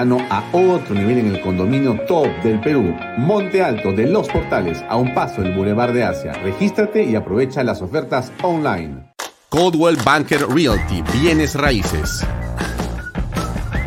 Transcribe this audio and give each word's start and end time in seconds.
A 0.00 0.42
otro 0.54 0.94
nivel 0.94 1.18
en 1.18 1.34
el 1.34 1.42
condominio 1.42 2.00
top 2.08 2.26
del 2.42 2.58
Perú, 2.60 2.96
Monte 3.18 3.62
Alto 3.62 3.92
de 3.92 4.06
Los 4.06 4.28
Portales, 4.28 4.82
a 4.88 4.96
un 4.96 5.12
paso 5.12 5.42
del 5.42 5.54
Boulevard 5.54 5.92
de 5.92 6.04
Asia. 6.04 6.32
Regístrate 6.42 7.04
y 7.04 7.14
aprovecha 7.16 7.62
las 7.62 7.82
ofertas 7.82 8.32
online. 8.40 9.12
Coldwell 9.50 9.98
Banker 10.02 10.48
Realty, 10.48 11.02
bienes 11.20 11.54
raíces. 11.54 12.26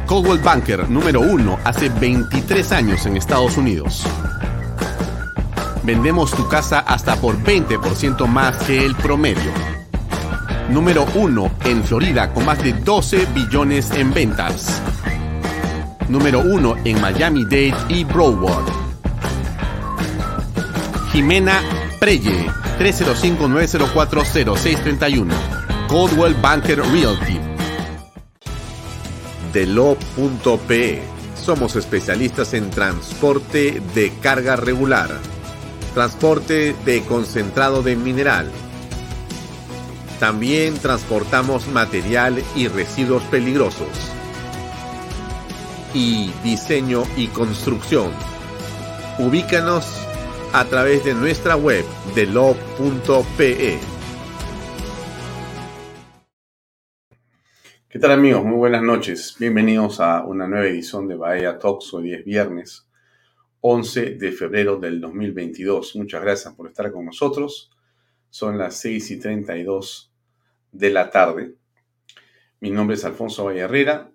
Coldwell 0.06 0.38
Banker 0.38 0.88
número 0.88 1.20
uno 1.20 1.58
hace 1.64 1.90
23 1.90 2.72
años 2.74 3.08
en 3.08 3.18
Estados 3.18 3.58
Unidos. 3.58 4.06
Vendemos 5.82 6.30
tu 6.30 6.48
casa 6.48 6.82
hasta 6.82 7.16
por 7.16 7.42
20% 7.42 8.28
más 8.28 8.56
que 8.66 8.86
el 8.86 8.94
promedio. 8.98 9.52
Número 10.70 11.08
uno 11.16 11.50
en 11.66 11.84
Florida 11.84 12.32
con 12.32 12.46
más 12.46 12.64
de 12.64 12.74
12 12.74 13.26
billones 13.34 13.90
en 13.90 14.14
ventas 14.14 14.80
número 16.10 16.42
1 16.42 16.78
en 16.86 17.02
Miami-Dade 17.02 17.74
y 17.90 18.04
Broward. 18.04 18.66
Jimena 21.12 21.60
Preye, 22.00 22.46
305-904-0631. 22.80 25.28
Coldwell 25.88 26.36
Banker 26.36 26.80
Realty. 26.80 27.40
Delo.pe. 29.52 31.02
Somos 31.36 31.76
especialistas 31.76 32.54
en 32.54 32.70
transporte 32.70 33.82
de 33.94 34.14
carga 34.22 34.56
regular, 34.56 35.10
transporte 35.94 36.74
de 36.86 37.02
concentrado 37.04 37.84
de 37.84 37.98
mineral. 37.98 38.50
También 40.20 40.78
transportamos 40.78 41.68
material 41.68 42.42
y 42.56 42.70
residuos 42.70 43.24
peligrosos 43.24 44.13
y 45.94 46.32
diseño 46.44 47.04
y 47.16 47.28
construcción. 47.28 48.12
Ubícanos 49.20 49.86
a 50.52 50.66
través 50.66 51.06
de 51.06 51.14
nuestra 51.14 51.56
web 51.56 51.86
de 52.16 52.26
lo.pe. 52.26 53.80
¿Qué 57.90 58.00
tal 58.00 58.12
amigos? 58.12 58.44
Muy 58.44 58.58
buenas 58.58 58.82
noches. 58.82 59.36
Bienvenidos 59.40 60.00
a 60.00 60.24
una 60.24 60.48
nueva 60.48 60.66
edición 60.66 61.08
de 61.08 61.16
Bahía 61.16 61.60
Talks. 61.60 61.94
Hoy 61.94 62.14
es 62.14 62.26
viernes 62.26 62.88
11 63.62 64.16
de 64.16 64.32
febrero 64.32 64.78
del 64.78 65.00
2022. 65.00 65.96
Muchas 65.98 66.24
gracias 66.24 66.56
por 66.56 66.68
estar 66.68 66.92
con 66.92 67.06
nosotros. 67.06 67.70
Son 68.32 68.58
las 68.58 68.78
6 68.78 69.12
y 69.12 69.20
32 69.20 70.12
de 70.72 70.90
la 70.90 71.12
tarde. 71.12 71.54
Mi 72.62 72.72
nombre 72.72 72.96
es 72.96 73.06
Alfonso 73.06 73.46
Valle 73.46 73.60
Herrera 73.60 74.13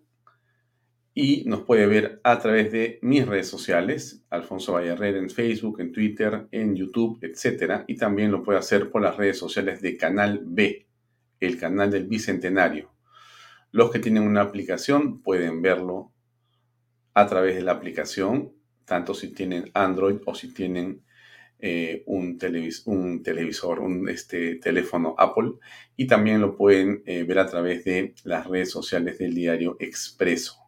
y 1.21 1.43
nos 1.47 1.62
puede 1.62 1.89
ver 1.89 2.21
a 2.23 2.39
través 2.39 2.71
de 2.71 3.01
mis 3.03 3.27
redes 3.27 3.49
sociales, 3.49 4.23
Alfonso 4.31 4.75
Vallarrer 4.75 5.17
en 5.17 5.29
Facebook, 5.29 5.81
en 5.81 5.91
Twitter, 5.91 6.47
en 6.53 6.77
YouTube, 6.77 7.19
etc. 7.23 7.83
Y 7.89 7.97
también 7.97 8.31
lo 8.31 8.45
puede 8.45 8.61
hacer 8.61 8.89
por 8.89 9.03
las 9.03 9.17
redes 9.17 9.37
sociales 9.37 9.83
de 9.83 9.97
Canal 9.97 10.43
B, 10.45 10.87
el 11.41 11.59
canal 11.59 11.91
del 11.91 12.06
Bicentenario. 12.06 12.95
Los 13.73 13.91
que 13.91 13.99
tienen 13.99 14.23
una 14.23 14.43
aplicación 14.43 15.21
pueden 15.21 15.61
verlo 15.61 16.12
a 17.15 17.27
través 17.27 17.56
de 17.56 17.62
la 17.62 17.73
aplicación, 17.73 18.53
tanto 18.85 19.12
si 19.12 19.35
tienen 19.35 19.73
Android 19.75 20.19
o 20.25 20.37
si 20.37 20.55
tienen 20.55 21.03
eh, 21.59 22.05
un, 22.06 22.39
televisor, 22.39 23.81
un 23.81 24.09
este, 24.09 24.55
teléfono 24.55 25.17
Apple. 25.19 25.55
Y 25.97 26.06
también 26.06 26.41
lo 26.41 26.56
pueden 26.56 27.03
eh, 27.06 27.25
ver 27.25 27.41
a 27.41 27.49
través 27.49 27.83
de 27.83 28.15
las 28.23 28.47
redes 28.47 28.71
sociales 28.71 29.19
del 29.19 29.35
diario 29.35 29.77
Expreso. 29.81 30.68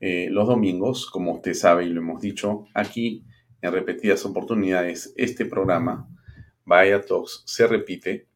Eh, 0.00 0.28
los 0.30 0.48
domingos, 0.48 1.10
como 1.10 1.34
usted 1.34 1.52
sabe 1.52 1.84
y 1.84 1.90
lo 1.90 2.00
hemos 2.00 2.22
dicho 2.22 2.64
aquí 2.74 3.24
en 3.60 3.72
repetidas 3.72 4.24
oportunidades, 4.24 5.12
este 5.16 5.44
programa, 5.44 6.08
Vaya 6.64 7.02
Talks, 7.02 7.42
se 7.44 7.66
repite 7.66 8.26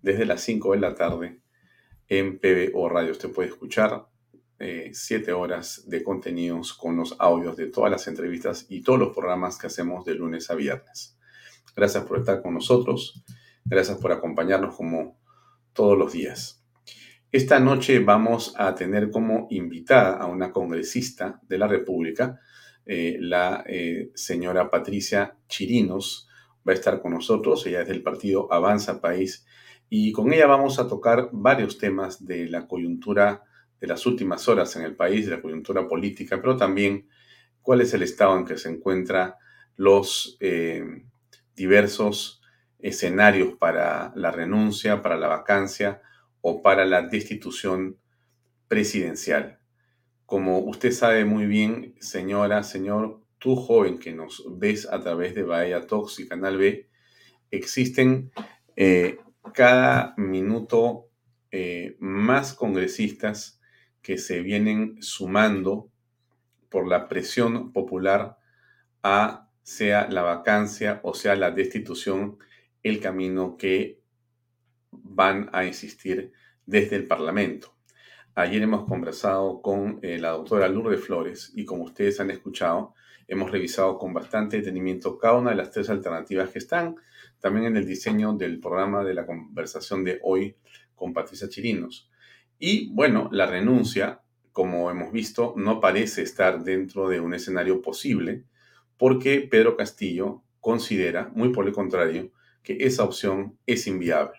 desde 0.00 0.24
las 0.24 0.40
5 0.40 0.72
de 0.72 0.80
la 0.80 0.94
tarde 0.94 1.40
en 2.08 2.38
PBO 2.38 2.88
Radio. 2.88 3.12
Usted 3.12 3.30
puede 3.30 3.50
escuchar 3.50 4.06
7 4.58 5.30
eh, 5.30 5.34
horas 5.34 5.84
de 5.88 6.02
contenidos 6.02 6.72
con 6.72 6.96
los 6.96 7.16
audios 7.18 7.56
de 7.56 7.66
todas 7.66 7.90
las 7.90 8.06
entrevistas 8.06 8.66
y 8.68 8.82
todos 8.82 8.98
los 8.98 9.14
programas 9.14 9.58
que 9.58 9.66
hacemos 9.66 10.04
de 10.04 10.14
lunes 10.14 10.50
a 10.50 10.54
viernes. 10.54 11.18
Gracias 11.74 12.04
por 12.04 12.18
estar 12.18 12.42
con 12.42 12.54
nosotros. 12.54 13.22
Gracias 13.64 13.98
por 13.98 14.12
acompañarnos 14.12 14.76
como 14.76 15.18
todos 15.72 15.98
los 15.98 16.12
días. 16.12 16.61
Esta 17.32 17.58
noche 17.58 17.98
vamos 18.00 18.54
a 18.58 18.74
tener 18.74 19.10
como 19.10 19.46
invitada 19.48 20.18
a 20.18 20.26
una 20.26 20.52
congresista 20.52 21.40
de 21.48 21.56
la 21.56 21.66
República, 21.66 22.38
eh, 22.84 23.16
la 23.20 23.64
eh, 23.66 24.10
señora 24.14 24.68
Patricia 24.68 25.38
Chirinos, 25.48 26.28
va 26.68 26.72
a 26.72 26.74
estar 26.74 27.00
con 27.00 27.12
nosotros, 27.12 27.66
ella 27.66 27.80
es 27.80 27.88
del 27.88 28.02
partido 28.02 28.52
Avanza 28.52 29.00
País, 29.00 29.46
y 29.88 30.12
con 30.12 30.30
ella 30.34 30.46
vamos 30.46 30.78
a 30.78 30.86
tocar 30.86 31.30
varios 31.32 31.78
temas 31.78 32.22
de 32.26 32.50
la 32.50 32.66
coyuntura 32.66 33.44
de 33.80 33.86
las 33.86 34.04
últimas 34.04 34.46
horas 34.46 34.76
en 34.76 34.82
el 34.82 34.94
país, 34.94 35.24
de 35.24 35.36
la 35.36 35.40
coyuntura 35.40 35.88
política, 35.88 36.38
pero 36.38 36.58
también 36.58 37.08
cuál 37.62 37.80
es 37.80 37.94
el 37.94 38.02
estado 38.02 38.36
en 38.36 38.44
que 38.44 38.58
se 38.58 38.68
encuentran 38.68 39.36
los 39.76 40.36
eh, 40.40 40.84
diversos 41.56 42.42
escenarios 42.78 43.54
para 43.58 44.12
la 44.16 44.32
renuncia, 44.32 45.00
para 45.00 45.16
la 45.16 45.28
vacancia, 45.28 46.02
o 46.42 46.60
para 46.60 46.84
la 46.84 47.02
destitución 47.02 47.98
presidencial. 48.68 49.58
Como 50.26 50.58
usted 50.58 50.92
sabe 50.92 51.24
muy 51.24 51.46
bien, 51.46 51.94
señora, 52.00 52.62
señor, 52.62 53.22
tú 53.38 53.56
joven 53.56 53.98
que 53.98 54.12
nos 54.12 54.44
ves 54.58 54.86
a 54.90 55.00
través 55.00 55.34
de 55.34 55.42
Bahía 55.42 55.86
Talks 55.86 56.20
y 56.20 56.28
Canal 56.28 56.58
B, 56.58 56.88
existen 57.50 58.30
eh, 58.76 59.18
cada 59.54 60.14
minuto 60.16 61.08
eh, 61.50 61.96
más 61.98 62.54
congresistas 62.54 63.60
que 64.00 64.18
se 64.18 64.40
vienen 64.40 64.96
sumando 65.00 65.90
por 66.68 66.88
la 66.88 67.08
presión 67.08 67.72
popular 67.72 68.38
a 69.02 69.50
sea 69.62 70.08
la 70.08 70.22
vacancia 70.22 71.00
o 71.04 71.14
sea 71.14 71.36
la 71.36 71.50
destitución 71.50 72.38
el 72.82 73.00
camino 73.00 73.56
que 73.56 74.01
van 74.92 75.50
a 75.52 75.64
insistir 75.64 76.32
desde 76.66 76.96
el 76.96 77.06
Parlamento. 77.06 77.74
Ayer 78.34 78.62
hemos 78.62 78.86
conversado 78.86 79.60
con 79.60 79.98
eh, 80.02 80.18
la 80.18 80.30
doctora 80.30 80.68
Lourdes 80.68 81.04
Flores 81.04 81.52
y 81.54 81.64
como 81.64 81.84
ustedes 81.84 82.20
han 82.20 82.30
escuchado, 82.30 82.94
hemos 83.28 83.50
revisado 83.50 83.98
con 83.98 84.14
bastante 84.14 84.58
detenimiento 84.58 85.18
cada 85.18 85.34
una 85.34 85.50
de 85.50 85.56
las 85.56 85.70
tres 85.70 85.90
alternativas 85.90 86.50
que 86.50 86.58
están 86.58 86.96
también 87.40 87.66
en 87.66 87.76
el 87.76 87.86
diseño 87.86 88.34
del 88.34 88.60
programa 88.60 89.04
de 89.04 89.14
la 89.14 89.26
conversación 89.26 90.04
de 90.04 90.20
hoy 90.22 90.56
con 90.94 91.12
Patricia 91.12 91.48
Chirinos. 91.48 92.10
Y 92.58 92.94
bueno, 92.94 93.28
la 93.32 93.46
renuncia, 93.46 94.22
como 94.52 94.90
hemos 94.90 95.12
visto, 95.12 95.52
no 95.56 95.80
parece 95.80 96.22
estar 96.22 96.62
dentro 96.62 97.08
de 97.08 97.20
un 97.20 97.34
escenario 97.34 97.82
posible 97.82 98.44
porque 98.96 99.40
Pedro 99.50 99.76
Castillo 99.76 100.42
considera, 100.60 101.30
muy 101.34 101.52
por 101.52 101.66
el 101.66 101.72
contrario, 101.72 102.30
que 102.62 102.76
esa 102.80 103.02
opción 103.02 103.58
es 103.66 103.88
inviable. 103.88 104.38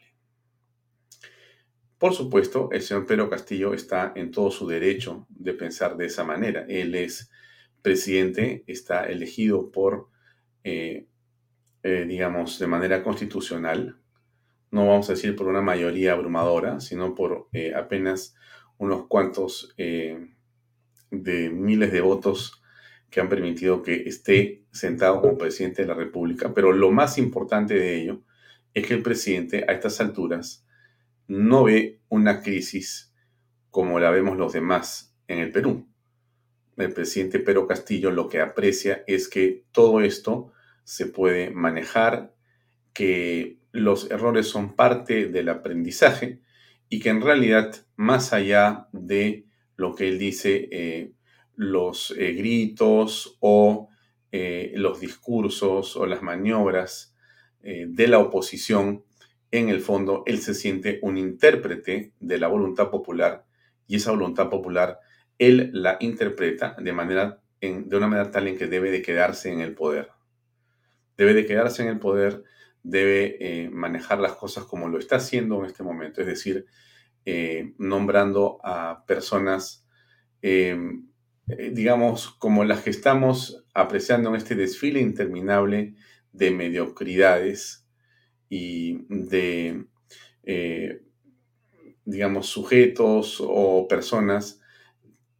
Por 2.03 2.13
supuesto, 2.13 2.67
el 2.73 2.81
señor 2.81 3.05
Pedro 3.05 3.29
Castillo 3.29 3.73
está 3.73 4.11
en 4.17 4.29
todo 4.29 4.51
su 4.51 4.67
derecho 4.67 5.25
de 5.29 5.53
pensar 5.53 5.95
de 5.95 6.07
esa 6.07 6.25
manera. 6.25 6.65
Él 6.67 6.95
es 6.95 7.31
presidente, 7.81 8.65
está 8.67 9.05
elegido 9.05 9.71
por, 9.71 10.09
eh, 10.65 11.07
eh, 11.81 12.05
digamos, 12.05 12.59
de 12.59 12.67
manera 12.67 13.01
constitucional. 13.03 14.01
No 14.69 14.85
vamos 14.85 15.09
a 15.09 15.13
decir 15.13 15.33
por 15.33 15.47
una 15.47 15.61
mayoría 15.61 16.11
abrumadora, 16.11 16.81
sino 16.81 17.15
por 17.15 17.47
eh, 17.53 17.73
apenas 17.73 18.35
unos 18.77 19.07
cuantos 19.07 19.73
de 19.77 21.49
miles 21.51 21.93
de 21.93 22.01
votos 22.01 22.61
que 23.09 23.21
han 23.21 23.29
permitido 23.29 23.81
que 23.81 24.03
esté 24.09 24.65
sentado 24.73 25.21
como 25.21 25.37
presidente 25.37 25.83
de 25.83 25.87
la 25.87 25.93
República. 25.93 26.53
Pero 26.53 26.73
lo 26.73 26.91
más 26.91 27.17
importante 27.17 27.75
de 27.75 28.01
ello 28.01 28.23
es 28.73 28.85
que 28.85 28.93
el 28.93 29.03
presidente 29.03 29.63
a 29.65 29.71
estas 29.71 30.01
alturas 30.01 30.63
no 31.27 31.63
ve 31.63 32.01
una 32.09 32.41
crisis 32.41 33.13
como 33.69 33.99
la 33.99 34.11
vemos 34.11 34.37
los 34.37 34.53
demás 34.53 35.15
en 35.27 35.39
el 35.39 35.51
Perú. 35.51 35.87
El 36.77 36.93
presidente 36.93 37.39
Pedro 37.39 37.67
Castillo 37.67 38.11
lo 38.11 38.29
que 38.29 38.39
aprecia 38.39 39.03
es 39.07 39.27
que 39.27 39.65
todo 39.71 40.01
esto 40.01 40.51
se 40.83 41.05
puede 41.05 41.49
manejar, 41.51 42.35
que 42.93 43.59
los 43.71 44.09
errores 44.11 44.47
son 44.47 44.75
parte 44.75 45.27
del 45.27 45.49
aprendizaje 45.49 46.41
y 46.89 46.99
que 46.99 47.09
en 47.09 47.21
realidad, 47.21 47.75
más 47.95 48.33
allá 48.33 48.87
de 48.91 49.45
lo 49.75 49.95
que 49.95 50.07
él 50.07 50.19
dice, 50.19 50.69
eh, 50.71 51.13
los 51.55 52.13
eh, 52.17 52.33
gritos 52.33 53.37
o 53.39 53.89
eh, 54.31 54.73
los 54.75 54.99
discursos 54.99 55.95
o 55.95 56.05
las 56.05 56.21
maniobras 56.21 57.15
de 57.61 58.09
la 58.09 58.19
oposición 58.19 59.05
en 59.53 59.69
el 59.69 59.81
fondo 59.81 60.23
él 60.25 60.39
se 60.39 60.55
siente 60.55 60.99
un 61.03 61.17
intérprete 61.17 62.11
de 62.19 62.37
la 62.39 62.47
voluntad 62.47 62.89
popular 62.89 63.45
y 63.87 63.97
esa 63.97 64.09
voluntad 64.09 64.49
popular 64.49 64.99
él 65.37 65.69
la 65.73 65.97
interpreta 65.99 66.75
de, 66.79 66.91
manera, 66.91 67.39
de 67.61 67.95
una 67.95 68.07
manera 68.07 68.31
tal 68.31 68.47
en 68.47 68.57
que 68.57 68.67
debe 68.67 68.89
de 68.89 69.01
quedarse 69.01 69.51
en 69.51 69.59
el 69.61 69.75
poder. 69.75 70.09
Debe 71.17 71.33
de 71.35 71.45
quedarse 71.45 71.83
en 71.83 71.89
el 71.89 71.99
poder, 71.99 72.43
debe 72.81 73.37
eh, 73.39 73.69
manejar 73.69 74.19
las 74.19 74.33
cosas 74.33 74.65
como 74.65 74.89
lo 74.89 74.97
está 74.97 75.17
haciendo 75.17 75.59
en 75.59 75.65
este 75.65 75.83
momento, 75.83 76.21
es 76.21 76.27
decir, 76.27 76.65
eh, 77.25 77.73
nombrando 77.77 78.59
a 78.63 79.05
personas, 79.05 79.85
eh, 80.41 80.75
digamos, 81.71 82.31
como 82.39 82.63
las 82.63 82.81
que 82.81 82.89
estamos 82.89 83.63
apreciando 83.75 84.29
en 84.29 84.35
este 84.35 84.55
desfile 84.55 84.99
interminable 84.99 85.93
de 86.31 86.51
mediocridades 86.51 87.82
y 88.55 88.99
de, 89.09 89.85
digamos, 92.05 92.45
sujetos 92.45 93.41
o 93.41 93.87
personas 93.87 94.61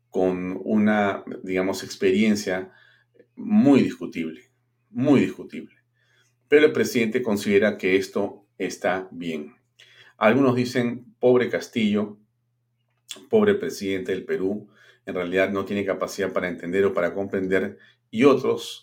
con 0.10 0.60
una, 0.64 1.24
digamos, 1.44 1.84
experiencia 1.84 2.72
muy 3.36 3.84
discutible, 3.84 4.50
muy 4.90 5.20
discutible. 5.20 5.76
Pero 6.48 6.66
el 6.66 6.72
presidente 6.72 7.22
considera 7.22 7.78
que 7.78 7.98
esto 7.98 8.48
está 8.58 9.08
bien. 9.12 9.54
Algunos 10.18 10.56
dicen, 10.56 11.14
pobre 11.20 11.50
Castillo, 11.50 12.18
pobre 13.30 13.54
presidente 13.54 14.12
del 14.12 14.26
Perú, 14.26 14.70
en 15.06 15.14
realidad 15.14 15.52
no 15.52 15.66
tiene 15.66 15.86
capacidad 15.86 16.34
para 16.34 16.48
entender 16.48 16.84
o 16.86 16.96
para 16.96 17.14
comprender, 17.14 17.78
y 18.10 18.24
otros 18.24 18.83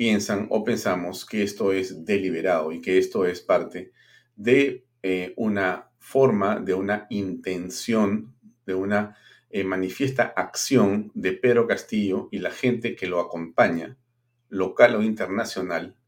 piensan 0.00 0.46
o 0.48 0.64
pensamos 0.64 1.26
que 1.26 1.42
esto 1.42 1.74
es 1.74 2.06
deliberado 2.06 2.72
y 2.72 2.80
que 2.80 2.96
esto 2.96 3.26
es 3.26 3.42
parte 3.42 3.92
de 4.34 4.86
eh, 5.02 5.34
una 5.36 5.90
forma, 5.98 6.58
de 6.58 6.72
una 6.72 7.06
intención, 7.10 8.34
de 8.64 8.72
una 8.72 9.18
eh, 9.50 9.62
manifiesta 9.62 10.32
acción 10.34 11.10
de 11.12 11.34
Pedro 11.34 11.66
Castillo 11.66 12.30
y 12.32 12.38
la 12.38 12.50
gente 12.50 12.96
que 12.96 13.08
lo 13.08 13.20
acompaña, 13.20 13.98
local 14.48 14.96
o 14.96 15.02
internacional, 15.02 15.98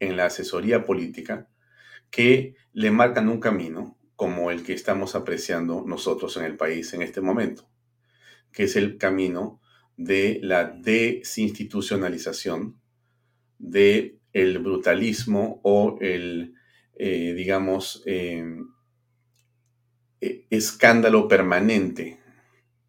en 0.00 0.16
la 0.16 0.24
asesoría 0.24 0.86
política, 0.86 1.50
que 2.08 2.54
le 2.72 2.90
marcan 2.90 3.28
un 3.28 3.40
camino 3.40 3.98
como 4.16 4.50
el 4.50 4.62
que 4.62 4.72
estamos 4.72 5.14
apreciando 5.14 5.84
nosotros 5.86 6.34
en 6.38 6.46
el 6.46 6.56
país 6.56 6.94
en 6.94 7.02
este 7.02 7.20
momento, 7.20 7.68
que 8.52 8.62
es 8.62 8.74
el 8.74 8.96
camino 8.96 9.60
de 9.98 10.40
la 10.42 10.64
desinstitucionalización, 10.64 12.77
de 13.58 14.18
el 14.32 14.58
brutalismo 14.58 15.60
o 15.62 15.98
el, 16.00 16.54
eh, 16.96 17.34
digamos, 17.34 18.02
eh, 18.06 18.46
escándalo 20.50 21.28
permanente 21.28 22.18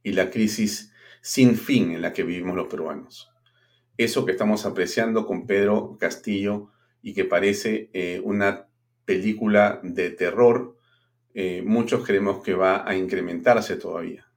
y 0.04 0.14
la 0.14 0.30
crisis 0.30 0.94
sin 1.22 1.56
fin 1.56 1.92
en 1.92 2.02
la 2.02 2.14
que 2.14 2.24
vivimos 2.24 2.56
los 2.56 2.68
peruanos. 2.68 3.32
Eso 3.98 4.26
que 4.26 4.32
estamos 4.32 4.66
apreciando 4.66 5.26
con 5.26 5.46
Pedro 5.46 5.98
Castillo 6.00 6.72
y 7.02 7.14
que 7.14 7.26
parece 7.26 7.90
eh, 7.94 8.22
una 8.24 8.68
película 9.06 9.80
de 9.84 10.10
terror, 10.12 10.78
eh, 11.34 11.62
muchos 11.66 12.06
creemos 12.06 12.42
que 12.44 12.54
va 12.54 12.88
a 12.88 12.96
incrementarse 12.96 13.76
todavía, 13.76 14.28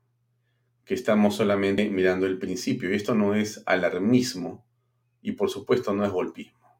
que 0.84 0.94
estamos 0.94 1.36
solamente 1.36 1.88
mirando 1.90 2.26
el 2.26 2.38
principio. 2.38 2.90
Y 2.90 2.96
esto 2.96 3.14
no 3.14 3.34
es 3.34 3.62
alarmismo 3.66 4.66
y 5.22 5.32
por 5.32 5.48
supuesto 5.48 5.94
no 5.94 6.04
es 6.04 6.10
golpismo. 6.10 6.78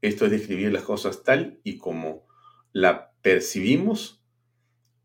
Esto 0.00 0.24
es 0.24 0.30
describir 0.30 0.72
las 0.72 0.84
cosas 0.84 1.22
tal 1.22 1.60
y 1.64 1.78
como 1.78 2.26
la 2.72 3.12
percibimos 3.22 4.22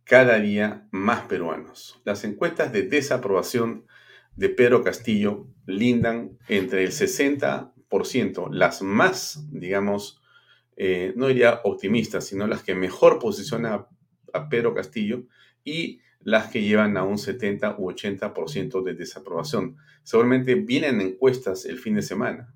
cada 0.03 0.39
día 0.39 0.87
más 0.91 1.21
peruanos. 1.25 2.01
Las 2.03 2.23
encuestas 2.23 2.73
de 2.73 2.83
desaprobación 2.83 3.85
de 4.35 4.49
Pedro 4.49 4.83
Castillo 4.83 5.47
lindan 5.65 6.37
entre 6.47 6.83
el 6.83 6.91
60%, 6.91 8.51
las 8.51 8.81
más, 8.81 9.45
digamos, 9.51 10.21
eh, 10.77 11.13
no 11.15 11.27
diría 11.27 11.59
optimistas, 11.63 12.25
sino 12.25 12.47
las 12.47 12.63
que 12.63 12.73
mejor 12.73 13.19
posicionan 13.19 13.85
a, 14.33 14.49
Pedro 14.49 14.73
Castillo 14.73 15.23
y 15.63 16.01
las 16.21 16.51
que 16.51 16.61
llevan 16.61 16.97
a 16.97 17.03
un 17.03 17.17
70 17.17 17.75
u 17.77 17.89
80% 17.91 18.83
de 18.83 18.93
desaprobación. 18.93 19.77
Seguramente 20.03 20.55
vienen 20.55 21.01
encuestas 21.01 21.65
el 21.65 21.79
fin 21.79 21.95
de 21.95 22.01
semana, 22.01 22.53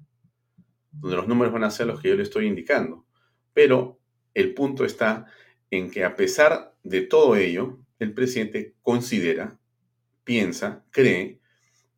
donde 0.91 1.17
los 1.17 1.27
números 1.27 1.53
van 1.53 1.63
a 1.63 1.71
ser 1.71 1.87
los 1.87 2.01
que 2.01 2.09
yo 2.09 2.15
le 2.15 2.23
estoy 2.23 2.47
indicando. 2.47 3.05
Pero 3.53 3.99
el 4.33 4.53
punto 4.53 4.85
está 4.85 5.25
en 5.71 5.89
que 5.89 6.03
a 6.03 6.15
pesar 6.15 6.75
de 6.83 7.01
todo 7.01 7.35
ello, 7.35 7.79
el 7.99 8.13
presidente 8.13 8.75
considera, 8.81 9.59
piensa, 10.23 10.85
cree 10.91 11.39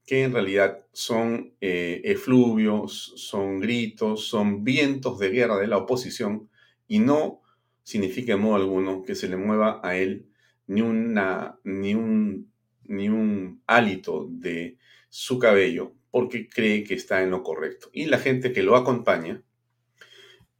que 0.05 0.23
en 0.23 0.33
realidad 0.33 0.85
son 0.93 1.55
eh, 1.61 2.01
efluvios, 2.05 3.13
son 3.15 3.59
gritos, 3.59 4.27
son 4.27 4.63
vientos 4.63 5.17
de 5.19 5.29
guerra 5.29 5.57
de 5.57 5.67
la 5.67 5.77
oposición 5.77 6.49
y 6.87 6.99
no 6.99 7.41
significa 7.83 8.33
en 8.33 8.41
modo 8.41 8.55
alguno 8.55 9.03
que 9.03 9.15
se 9.15 9.27
le 9.27 9.37
mueva 9.37 9.81
a 9.83 9.97
él 9.97 10.27
ni, 10.67 10.81
ni, 10.81 11.95
un, 11.95 12.51
ni 12.83 13.09
un 13.09 13.61
hálito 13.67 14.27
de 14.29 14.77
su 15.09 15.39
cabello 15.39 15.93
porque 16.11 16.47
cree 16.47 16.83
que 16.83 16.93
está 16.93 17.21
en 17.23 17.31
lo 17.31 17.43
correcto. 17.43 17.89
Y 17.93 18.05
la 18.05 18.19
gente 18.19 18.53
que 18.53 18.63
lo 18.63 18.75
acompaña, 18.75 19.43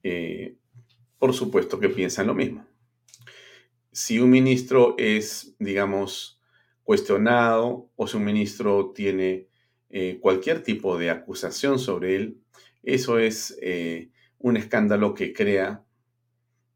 eh, 0.04 0.56
por 1.18 1.34
supuesto 1.34 1.80
que 1.80 1.90
piensa 1.90 2.22
en 2.22 2.28
lo 2.28 2.36
mismo 2.36 2.66
si 3.96 4.20
un 4.20 4.30
ministro 4.30 4.94
es, 4.98 5.56
digamos, 5.58 6.42
cuestionado 6.84 7.90
o 7.96 8.08
si 8.08 8.18
un 8.18 8.26
ministro 8.26 8.92
tiene 8.94 9.48
eh, 9.90 10.20
cualquier 10.20 10.62
tipo 10.64 10.98
de 10.98 11.10
acusación 11.10 11.80
sobre 11.80 12.18
él, 12.18 12.42
eso 12.84 13.20
es 13.20 13.58
eh, 13.62 14.10
un 14.38 14.58
escándalo 14.58 15.14
que 15.14 15.32
crea 15.32 15.86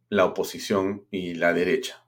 la 0.08 0.24
oposición 0.24 1.08
y 1.12 1.34
la 1.34 1.54
derecha. 1.54 2.06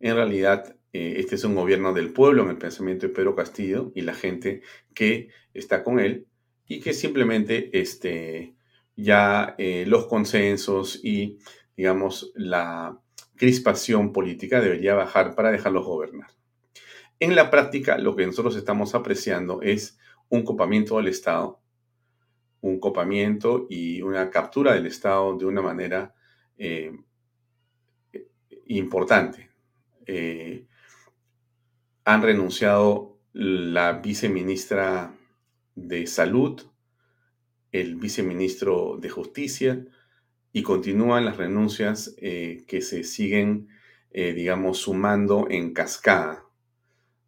En 0.00 0.14
realidad, 0.14 0.76
eh, 0.92 1.14
este 1.18 1.34
es 1.36 1.44
un 1.44 1.54
gobierno 1.54 1.92
del 1.92 2.12
pueblo 2.12 2.42
en 2.42 2.50
el 2.50 2.58
pensamiento 2.58 3.06
de 3.06 3.12
Pedro 3.12 3.34
Castillo 3.34 3.92
y 3.94 4.02
la 4.02 4.14
gente 4.14 4.62
que 4.94 5.28
está 5.54 5.82
con 5.82 6.00
él 6.00 6.26
y 6.66 6.80
que 6.80 6.92
simplemente 6.92 7.70
este, 7.78 8.54
ya 8.96 9.54
los 9.58 10.06
consensos 10.06 11.00
y, 11.02 11.38
digamos, 11.76 12.32
la 12.34 13.00
crispación 13.36 14.12
política 14.12 14.60
debería 14.60 14.94
bajar 14.94 15.34
para 15.34 15.52
dejarlos 15.52 15.84
gobernar. 15.84 16.30
En 17.18 17.34
la 17.34 17.50
práctica, 17.50 17.96
lo 17.98 18.14
que 18.14 18.26
nosotros 18.26 18.56
estamos 18.56 18.94
apreciando 18.94 19.62
es 19.62 19.98
un 20.28 20.44
copamiento 20.44 20.96
del 20.98 21.08
Estado, 21.08 21.60
un 22.60 22.78
copamiento 22.78 23.66
y 23.70 24.02
una 24.02 24.28
captura 24.30 24.74
del 24.74 24.86
Estado 24.86 25.36
de 25.36 25.46
una 25.46 25.62
manera 25.62 26.14
eh, 26.58 26.92
importante. 28.66 29.45
Eh, 30.06 30.66
han 32.04 32.22
renunciado 32.22 33.18
la 33.32 33.94
viceministra 33.94 35.14
de 35.74 36.06
Salud, 36.06 36.62
el 37.72 37.96
viceministro 37.96 38.96
de 39.00 39.10
Justicia, 39.10 39.84
y 40.52 40.62
continúan 40.62 41.26
las 41.26 41.36
renuncias 41.36 42.14
eh, 42.18 42.64
que 42.66 42.80
se 42.80 43.04
siguen, 43.04 43.68
eh, 44.10 44.32
digamos, 44.32 44.78
sumando 44.78 45.48
en 45.50 45.74
cascada. 45.74 46.46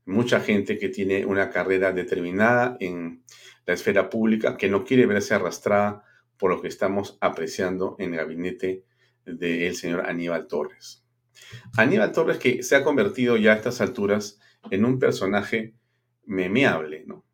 Mucha 0.07 0.41
gente 0.41 0.79
que 0.79 0.89
tiene 0.89 1.27
una 1.27 1.51
carrera 1.51 1.93
determinada 1.93 2.79
en 2.81 3.23
la 3.67 3.75
esfera 3.75 4.09
pública 4.09 4.57
que 4.57 4.71
no 4.71 4.85
quiere 4.85 5.05
verse 5.05 5.35
arrastrada 5.35 6.05
por 6.39 6.51
lo 6.51 6.63
que 6.63 6.69
estamos 6.69 7.19
apreciando 7.21 7.97
en 7.99 8.15
el 8.15 8.21
gabinete 8.21 8.85
del 9.27 9.75
señor 9.75 10.07
Aníbal 10.07 10.47
Torres. 10.47 11.05
Aníbal 11.77 12.13
Torres 12.13 12.39
que 12.39 12.63
se 12.63 12.77
ha 12.77 12.85
convertido 12.85 13.37
ya 13.37 13.53
a 13.53 13.57
estas 13.57 13.81
alturas 13.81 14.41
en 14.71 14.85
un 14.85 14.99
personaje 14.99 15.75
memeable, 16.27 17.05
¿no? 17.07 17.25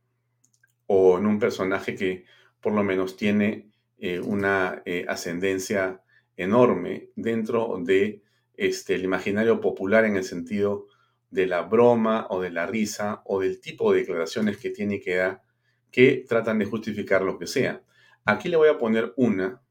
O 0.86 1.18
en 1.18 1.26
un 1.26 1.38
personaje 1.38 1.94
que 1.94 2.24
por 2.60 2.72
lo 2.72 2.84
menos 2.84 3.16
tiene 3.16 3.70
eh, 3.98 4.20
una 4.20 4.82
eh, 4.84 5.04
ascendencia 5.08 6.02
enorme 6.36 7.10
dentro 7.16 7.78
de 7.82 8.22
este, 8.56 8.94
el 8.94 9.04
imaginario 9.04 9.60
popular 9.60 10.04
en 10.04 10.16
el 10.16 10.24
sentido 10.24 10.86
de 11.30 11.46
la 11.46 11.62
broma 11.62 12.26
o 12.30 12.40
de 12.40 12.50
la 12.50 12.66
risa 12.66 13.22
o 13.24 13.40
del 13.40 13.60
tipo 13.60 13.92
de 13.92 14.00
declaraciones 14.00 14.56
que 14.56 14.70
tiene 14.70 15.00
que 15.00 15.16
dar 15.16 15.42
que 15.90 16.24
tratan 16.28 16.58
de 16.58 16.64
justificar 16.64 17.22
lo 17.22 17.38
que 17.38 17.46
sea. 17.46 17.84
Aquí 18.24 18.48
le 18.48 18.56
voy 18.56 18.68
a 18.68 18.78
poner 18.78 19.12
una 19.16 19.62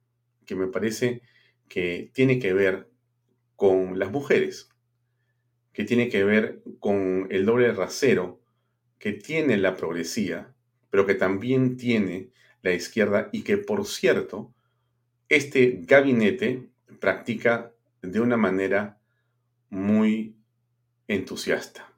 que 0.45 0.55
me 0.55 0.67
parece 0.67 1.21
que 1.67 2.11
tiene 2.13 2.39
que 2.39 2.53
ver 2.53 2.89
con 3.55 3.99
las 3.99 4.11
mujeres, 4.11 4.69
que 5.71 5.83
tiene 5.83 6.09
que 6.09 6.23
ver 6.23 6.61
con 6.79 7.27
el 7.31 7.45
doble 7.45 7.71
rasero 7.71 8.39
que 8.99 9.11
tiene 9.11 9.57
la 9.57 9.75
progresía, 9.75 10.53
pero 10.89 11.05
que 11.05 11.15
también 11.15 11.75
tiene 11.75 12.29
la 12.61 12.71
izquierda 12.71 13.29
y 13.33 13.41
que, 13.41 13.57
por 13.57 13.85
cierto, 13.85 14.53
este 15.27 15.81
gabinete 15.83 16.69
practica 16.99 17.73
de 18.01 18.21
una 18.21 18.37
manera 18.37 18.99
muy 19.69 20.35
entusiasta. 21.07 21.91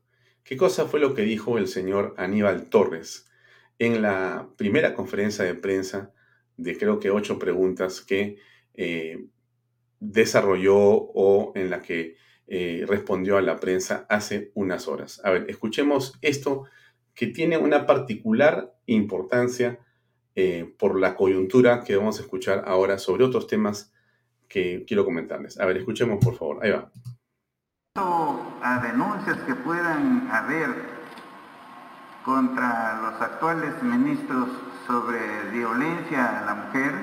¿Qué 0.44 0.58
cosa 0.58 0.86
fue 0.86 1.00
lo 1.00 1.14
que 1.14 1.24
dijo 1.24 1.58
el 1.58 1.68
señor 1.68 2.16
Aníbal 2.18 2.70
Torres 2.70 3.30
en 3.78 4.02
la 4.02 4.50
primera 4.58 4.94
conferencia 4.94 5.44
de 5.44 5.56
prensa 5.56 6.12
de 6.58 6.78
creo 6.78 7.00
que 7.00 7.12
ocho 7.12 7.38
preguntas 7.38 8.02
que 8.02 8.38
eh, 8.74 9.26
desarrolló 10.12 10.78
o 10.78 11.52
en 11.56 11.70
la 11.70 11.82
que 11.82 12.16
eh, 12.48 12.86
respondió 12.88 13.38
a 13.38 13.42
la 13.42 13.60
prensa 13.60 14.06
hace 14.10 14.52
unas 14.54 14.88
horas? 14.88 15.22
A 15.24 15.32
ver, 15.32 15.46
escuchemos 15.50 16.18
esto 16.22 16.66
que 17.14 17.28
tiene 17.28 17.58
una 17.58 17.86
particular 17.86 18.76
importancia 18.86 19.80
eh, 20.36 20.74
por 20.78 21.00
la 21.00 21.16
coyuntura 21.16 21.84
que 21.84 21.96
vamos 21.96 22.20
a 22.20 22.24
escuchar 22.24 22.64
ahora 22.68 22.98
sobre 22.98 23.24
otros 23.24 23.48
temas 23.48 23.94
que 24.48 24.84
quiero 24.86 25.06
comentarles. 25.06 25.60
A 25.60 25.66
ver, 25.66 25.78
escuchemos 25.78 26.24
por 26.24 26.36
favor. 26.36 26.60
Ahí 26.62 26.72
va. 26.72 26.92
A 28.68 28.80
denuncias 28.80 29.38
que 29.46 29.54
puedan 29.54 30.28
haber 30.32 30.70
contra 32.26 33.00
los 33.02 33.22
actuales 33.22 33.82
ministros 33.84 34.50
sobre 34.88 35.20
violencia 35.52 36.40
a 36.40 36.46
la 36.46 36.56
mujer, 36.56 36.94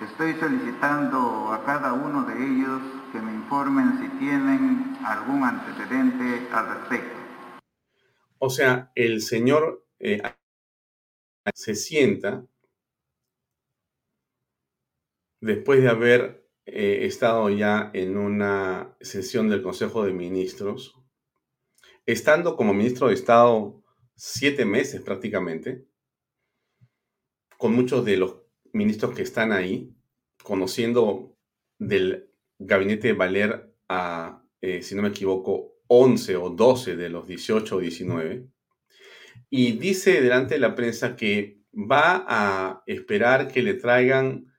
estoy 0.00 0.34
solicitando 0.34 1.52
a 1.52 1.64
cada 1.64 1.92
uno 1.92 2.24
de 2.24 2.34
ellos 2.34 2.82
que 3.12 3.20
me 3.20 3.32
informen 3.32 3.98
si 3.98 4.18
tienen 4.18 4.96
algún 5.04 5.42
antecedente 5.42 6.48
al 6.52 6.78
respecto. 6.78 7.18
O 8.38 8.50
sea, 8.50 8.92
el 8.94 9.20
señor 9.20 9.84
eh, 9.98 10.22
se 11.54 11.74
sienta 11.74 12.46
después 15.40 15.82
de 15.82 15.88
haber 15.88 16.48
eh, 16.66 17.06
estado 17.06 17.50
ya 17.50 17.90
en 17.94 18.16
una 18.16 18.96
sesión 19.00 19.48
del 19.48 19.62
Consejo 19.62 20.04
de 20.04 20.12
Ministros, 20.12 20.94
estando 22.06 22.56
como 22.56 22.74
ministro 22.74 23.08
de 23.08 23.14
Estado 23.14 23.82
siete 24.14 24.64
meses 24.64 25.00
prácticamente, 25.00 25.86
con 27.56 27.74
muchos 27.74 28.04
de 28.04 28.16
los 28.16 28.47
ministros 28.72 29.14
que 29.14 29.22
están 29.22 29.52
ahí, 29.52 29.94
conociendo 30.42 31.36
del 31.78 32.30
gabinete 32.58 33.12
Valer 33.12 33.74
a, 33.88 34.42
eh, 34.60 34.82
si 34.82 34.94
no 34.94 35.02
me 35.02 35.08
equivoco, 35.08 35.74
11 35.86 36.36
o 36.36 36.50
12 36.50 36.96
de 36.96 37.08
los 37.08 37.26
18 37.26 37.76
o 37.76 37.80
19, 37.80 38.46
y 39.50 39.72
dice 39.72 40.20
delante 40.20 40.54
de 40.54 40.60
la 40.60 40.74
prensa 40.74 41.16
que 41.16 41.62
va 41.72 42.24
a 42.28 42.82
esperar 42.86 43.48
que 43.48 43.62
le 43.62 43.74
traigan 43.74 44.52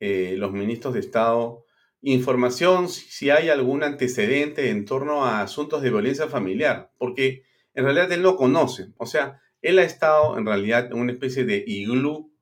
eh, 0.00 0.34
los 0.36 0.52
ministros 0.52 0.94
de 0.94 1.00
Estado 1.00 1.64
información 2.04 2.88
si 2.90 3.30
hay 3.30 3.48
algún 3.48 3.82
antecedente 3.82 4.68
en 4.68 4.84
torno 4.84 5.24
a 5.24 5.40
asuntos 5.40 5.80
de 5.82 5.90
violencia 5.90 6.28
familiar, 6.28 6.92
porque 6.98 7.44
en 7.72 7.84
realidad 7.84 8.12
él 8.12 8.22
no 8.22 8.36
conoce. 8.36 8.88
O 8.98 9.06
sea, 9.06 9.40
él 9.62 9.78
ha 9.78 9.84
estado 9.84 10.36
en 10.36 10.44
realidad 10.44 10.86
en 10.92 10.98
una 10.98 11.12
especie 11.12 11.44
de 11.44 11.64
iglú, 11.66 12.33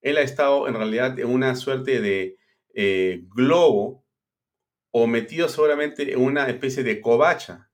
él 0.00 0.16
ha 0.16 0.22
estado 0.22 0.68
en 0.68 0.74
realidad 0.74 1.18
en 1.18 1.28
una 1.28 1.54
suerte 1.54 2.00
de 2.00 2.38
eh, 2.74 3.22
globo 3.34 4.04
o 4.90 5.06
metido 5.06 5.48
seguramente 5.48 6.12
en 6.12 6.20
una 6.20 6.48
especie 6.48 6.82
de 6.82 7.00
covacha 7.00 7.70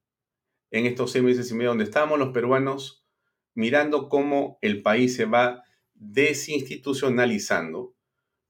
en 0.71 0.87
estos 0.87 1.13
seis 1.13 1.25
meses 1.25 1.51
y 1.51 1.55
medio 1.55 1.71
donde 1.71 1.85
estábamos 1.85 2.19
los 2.19 2.31
peruanos 2.31 3.07
mirando 3.55 4.09
cómo 4.09 4.59
el 4.61 4.83
país 4.83 5.15
se 5.15 5.27
va 5.27 5.63
desinstitucionalizando, 5.95 7.95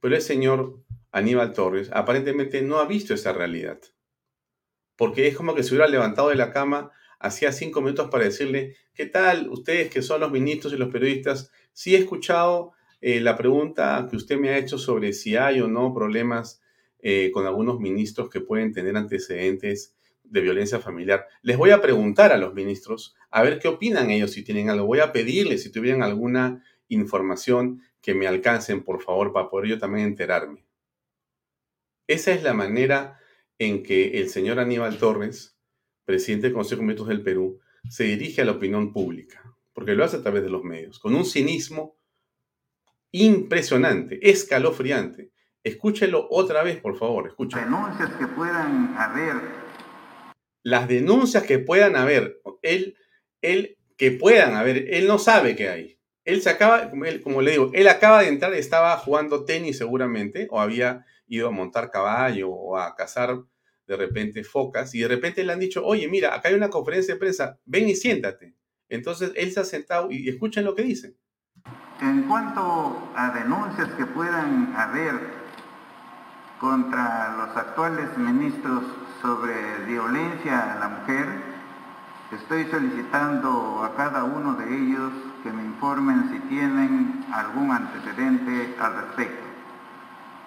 pero 0.00 0.16
el 0.16 0.22
señor 0.22 0.82
Aníbal 1.12 1.52
Torres 1.52 1.90
aparentemente 1.92 2.62
no 2.62 2.78
ha 2.78 2.86
visto 2.86 3.14
esa 3.14 3.32
realidad, 3.32 3.80
porque 4.96 5.28
es 5.28 5.36
como 5.36 5.54
que 5.54 5.62
se 5.62 5.70
hubiera 5.70 5.86
levantado 5.86 6.30
de 6.30 6.36
la 6.36 6.52
cama 6.52 6.90
hacía 7.24 7.52
cinco 7.52 7.80
minutos 7.80 8.10
para 8.10 8.24
decirle, 8.24 8.76
¿qué 8.92 9.06
tal 9.06 9.48
ustedes 9.48 9.90
que 9.90 10.02
son 10.02 10.20
los 10.20 10.30
ministros 10.30 10.72
y 10.72 10.76
los 10.76 10.92
periodistas? 10.92 11.50
Sí 11.72 11.94
he 11.94 11.98
escuchado 11.98 12.72
eh, 13.06 13.20
la 13.20 13.36
pregunta 13.36 14.08
que 14.08 14.16
usted 14.16 14.38
me 14.38 14.48
ha 14.48 14.56
hecho 14.56 14.78
sobre 14.78 15.12
si 15.12 15.36
hay 15.36 15.60
o 15.60 15.68
no 15.68 15.92
problemas 15.92 16.62
eh, 17.00 17.30
con 17.34 17.46
algunos 17.46 17.78
ministros 17.78 18.30
que 18.30 18.40
pueden 18.40 18.72
tener 18.72 18.96
antecedentes 18.96 19.94
de 20.22 20.40
violencia 20.40 20.80
familiar. 20.80 21.26
Les 21.42 21.58
voy 21.58 21.68
a 21.68 21.82
preguntar 21.82 22.32
a 22.32 22.38
los 22.38 22.54
ministros 22.54 23.14
a 23.30 23.42
ver 23.42 23.58
qué 23.58 23.68
opinan 23.68 24.10
ellos 24.10 24.30
si 24.30 24.42
tienen 24.42 24.70
algo. 24.70 24.86
Voy 24.86 25.00
a 25.00 25.12
pedirles 25.12 25.62
si 25.62 25.70
tuvieran 25.70 26.02
alguna 26.02 26.64
información 26.88 27.82
que 28.00 28.14
me 28.14 28.26
alcancen, 28.26 28.82
por 28.82 29.02
favor, 29.02 29.34
para 29.34 29.50
poder 29.50 29.68
yo 29.68 29.78
también 29.78 30.06
enterarme. 30.06 30.64
Esa 32.06 32.32
es 32.32 32.42
la 32.42 32.54
manera 32.54 33.20
en 33.58 33.82
que 33.82 34.18
el 34.18 34.30
señor 34.30 34.58
Aníbal 34.58 34.96
Torres, 34.96 35.58
presidente 36.06 36.46
del 36.46 36.54
Consejo 36.54 36.80
de 36.80 36.86
Ministros 36.86 37.08
del 37.08 37.22
Perú, 37.22 37.60
se 37.86 38.04
dirige 38.04 38.40
a 38.40 38.46
la 38.46 38.52
opinión 38.52 38.94
pública, 38.94 39.54
porque 39.74 39.94
lo 39.94 40.04
hace 40.04 40.16
a 40.16 40.22
través 40.22 40.42
de 40.42 40.48
los 40.48 40.64
medios, 40.64 40.98
con 40.98 41.14
un 41.14 41.26
cinismo 41.26 41.98
impresionante, 43.14 44.18
escalofriante. 44.28 45.30
Escúchelo 45.62 46.26
otra 46.30 46.64
vez, 46.64 46.80
por 46.80 46.98
favor, 46.98 47.28
escúchelo. 47.28 47.62
Denuncias 47.62 48.10
que 48.18 48.26
puedan 48.26 48.96
haber. 48.98 49.36
Las 50.64 50.88
denuncias 50.88 51.44
que 51.44 51.60
puedan 51.60 51.94
haber. 51.94 52.40
Él, 52.62 52.96
él, 53.40 53.78
que 53.96 54.10
puedan 54.10 54.56
haber, 54.56 54.92
él 54.92 55.06
no 55.06 55.20
sabe 55.20 55.54
qué 55.54 55.68
hay. 55.68 56.00
Él 56.24 56.42
se 56.42 56.50
acaba, 56.50 56.90
como 57.22 57.40
le 57.40 57.52
digo, 57.52 57.70
él 57.72 57.86
acaba 57.86 58.22
de 58.22 58.28
entrar, 58.28 58.52
estaba 58.54 58.96
jugando 58.96 59.44
tenis 59.44 59.78
seguramente, 59.78 60.48
o 60.50 60.60
había 60.60 61.04
ido 61.28 61.46
a 61.46 61.52
montar 61.52 61.92
caballo 61.92 62.50
o 62.50 62.76
a 62.76 62.96
cazar 62.96 63.36
de 63.86 63.96
repente 63.96 64.42
focas, 64.42 64.92
y 64.92 65.00
de 65.00 65.08
repente 65.08 65.44
le 65.44 65.52
han 65.52 65.60
dicho, 65.60 65.86
oye, 65.86 66.08
mira, 66.08 66.34
acá 66.34 66.48
hay 66.48 66.54
una 66.56 66.70
conferencia 66.70 67.14
de 67.14 67.20
prensa, 67.20 67.60
ven 67.64 67.88
y 67.88 67.94
siéntate. 67.94 68.56
Entonces 68.88 69.30
él 69.36 69.52
se 69.52 69.60
ha 69.60 69.64
sentado 69.64 70.10
y 70.10 70.28
escuchen 70.28 70.64
lo 70.64 70.74
que 70.74 70.82
dice. 70.82 71.14
En 72.04 72.24
cuanto 72.24 73.10
a 73.16 73.30
denuncias 73.30 73.88
que 73.96 74.04
puedan 74.04 74.76
haber 74.76 75.14
contra 76.60 77.34
los 77.34 77.56
actuales 77.56 78.18
ministros 78.18 78.84
sobre 79.22 79.54
violencia 79.86 80.74
a 80.74 80.80
la 80.80 80.88
mujer, 80.88 81.26
estoy 82.30 82.66
solicitando 82.66 83.82
a 83.82 83.96
cada 83.96 84.24
uno 84.24 84.52
de 84.52 84.66
ellos 84.66 85.12
que 85.42 85.50
me 85.50 85.64
informen 85.64 86.28
si 86.30 86.40
tienen 86.50 87.24
algún 87.32 87.70
antecedente 87.70 88.74
al 88.78 89.06
respecto. 89.06 89.46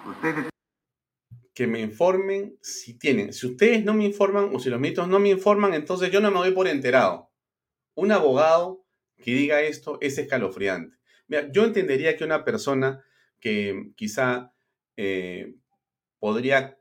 Ustedes 0.06 0.48
que 1.56 1.66
me 1.66 1.80
informen 1.80 2.56
si 2.62 2.96
tienen. 2.96 3.32
Si 3.32 3.48
ustedes 3.48 3.84
no 3.84 3.94
me 3.94 4.04
informan 4.04 4.54
o 4.54 4.60
si 4.60 4.70
los 4.70 4.78
ministros 4.78 5.08
no 5.08 5.18
me 5.18 5.30
informan, 5.30 5.74
entonces 5.74 6.12
yo 6.12 6.20
no 6.20 6.30
me 6.30 6.38
doy 6.38 6.52
por 6.52 6.68
enterado. 6.68 7.32
Un 7.96 8.12
abogado 8.12 8.86
que 9.16 9.32
diga 9.32 9.60
esto 9.62 9.98
es 10.00 10.18
escalofriante. 10.18 10.97
Yo 11.28 11.64
entendería 11.64 12.16
que 12.16 12.24
una 12.24 12.44
persona 12.44 13.04
que 13.40 13.92
quizá 13.96 14.52
eh, 14.96 15.54
podría 16.18 16.78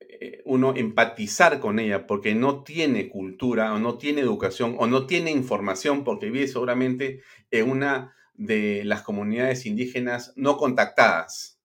eh, 0.00 0.42
uno 0.44 0.74
empatizar 0.76 1.60
con 1.60 1.78
ella 1.78 2.06
porque 2.06 2.34
no 2.34 2.62
tiene 2.62 3.08
cultura 3.08 3.72
o 3.74 3.78
no 3.78 3.96
tiene 3.96 4.20
educación 4.20 4.76
o 4.78 4.86
no 4.86 5.06
tiene 5.06 5.30
información 5.30 6.04
porque 6.04 6.30
vive 6.30 6.46
seguramente 6.46 7.22
en 7.50 7.70
una 7.70 8.14
de 8.34 8.84
las 8.84 9.02
comunidades 9.02 9.66
indígenas 9.66 10.32
no 10.36 10.56
contactadas. 10.56 11.60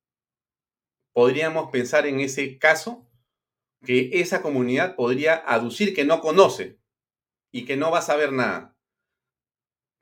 Podríamos 1.14 1.70
pensar 1.72 2.06
en 2.06 2.20
ese 2.20 2.58
caso 2.58 3.10
que 3.86 4.10
esa 4.14 4.42
comunidad 4.42 4.96
podría 4.96 5.36
aducir 5.36 5.94
que 5.94 6.06
no 6.06 6.22
conoce 6.22 6.78
y 7.52 7.66
que 7.66 7.78
no 7.78 7.92
va 7.92 8.00
a 8.00 8.04
saber 8.04 8.32
nada. 8.32 8.76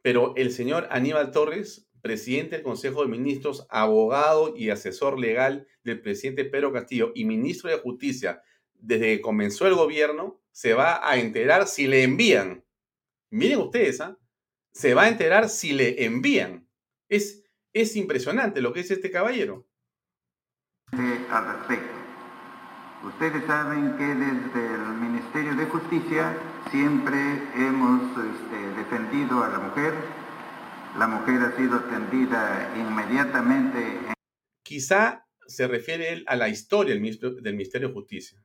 Pero 0.01 0.33
el 0.35 0.51
señor 0.51 0.87
Aníbal 0.89 1.31
Torres 1.31 1.87
presidente 2.03 2.57
del 2.57 2.63
Consejo 2.63 3.01
de 3.01 3.07
Ministros, 3.07 3.65
abogado 3.69 4.53
y 4.57 4.69
asesor 4.69 5.17
legal 5.17 5.65
del 5.85 6.01
presidente 6.01 6.43
Pedro 6.43 6.73
Castillo 6.73 7.13
y 7.15 7.23
ministro 7.23 7.69
de 7.69 7.77
Justicia 7.77 8.43
desde 8.73 9.15
que 9.15 9.21
comenzó 9.21 9.67
el 9.67 9.75
gobierno, 9.75 10.41
se 10.51 10.73
va 10.73 11.09
a 11.09 11.17
enterar 11.17 11.65
si 11.65 11.87
le 11.87 12.03
envían. 12.03 12.65
Miren 13.29 13.59
ustedes, 13.59 14.01
¿ah? 14.01 14.17
Se 14.73 14.93
va 14.93 15.03
a 15.03 15.07
enterar 15.07 15.47
si 15.47 15.71
le 15.71 16.03
envían. 16.03 16.67
Es, 17.07 17.45
es 17.71 17.95
impresionante 17.95 18.59
lo 18.59 18.73
que 18.73 18.81
es 18.81 18.91
este 18.91 19.09
caballero. 19.09 19.65
Al 20.91 21.57
respecto, 21.57 21.95
ustedes 23.07 23.45
saben 23.45 23.95
que 23.97 24.05
desde 24.05 24.75
el 24.75 24.93
Ministerio 24.99 25.55
de 25.55 25.65
Justicia 25.67 26.37
siempre 26.69 27.17
hemos 27.55 28.01
este, 28.11 28.81
defendido 28.81 29.41
a 29.41 29.47
la 29.47 29.59
mujer 29.59 30.22
la 30.97 31.07
mujer 31.07 31.41
ha 31.41 31.55
sido 31.57 31.77
atendida 31.77 32.71
inmediatamente. 32.75 33.99
Quizá 34.61 35.25
se 35.47 35.67
refiere 35.67 36.13
él 36.13 36.23
a 36.27 36.35
la 36.35 36.49
historia 36.49 36.93
del 36.93 37.01
Ministerio, 37.01 37.87
de 37.87 37.93
Justicia. 37.93 38.43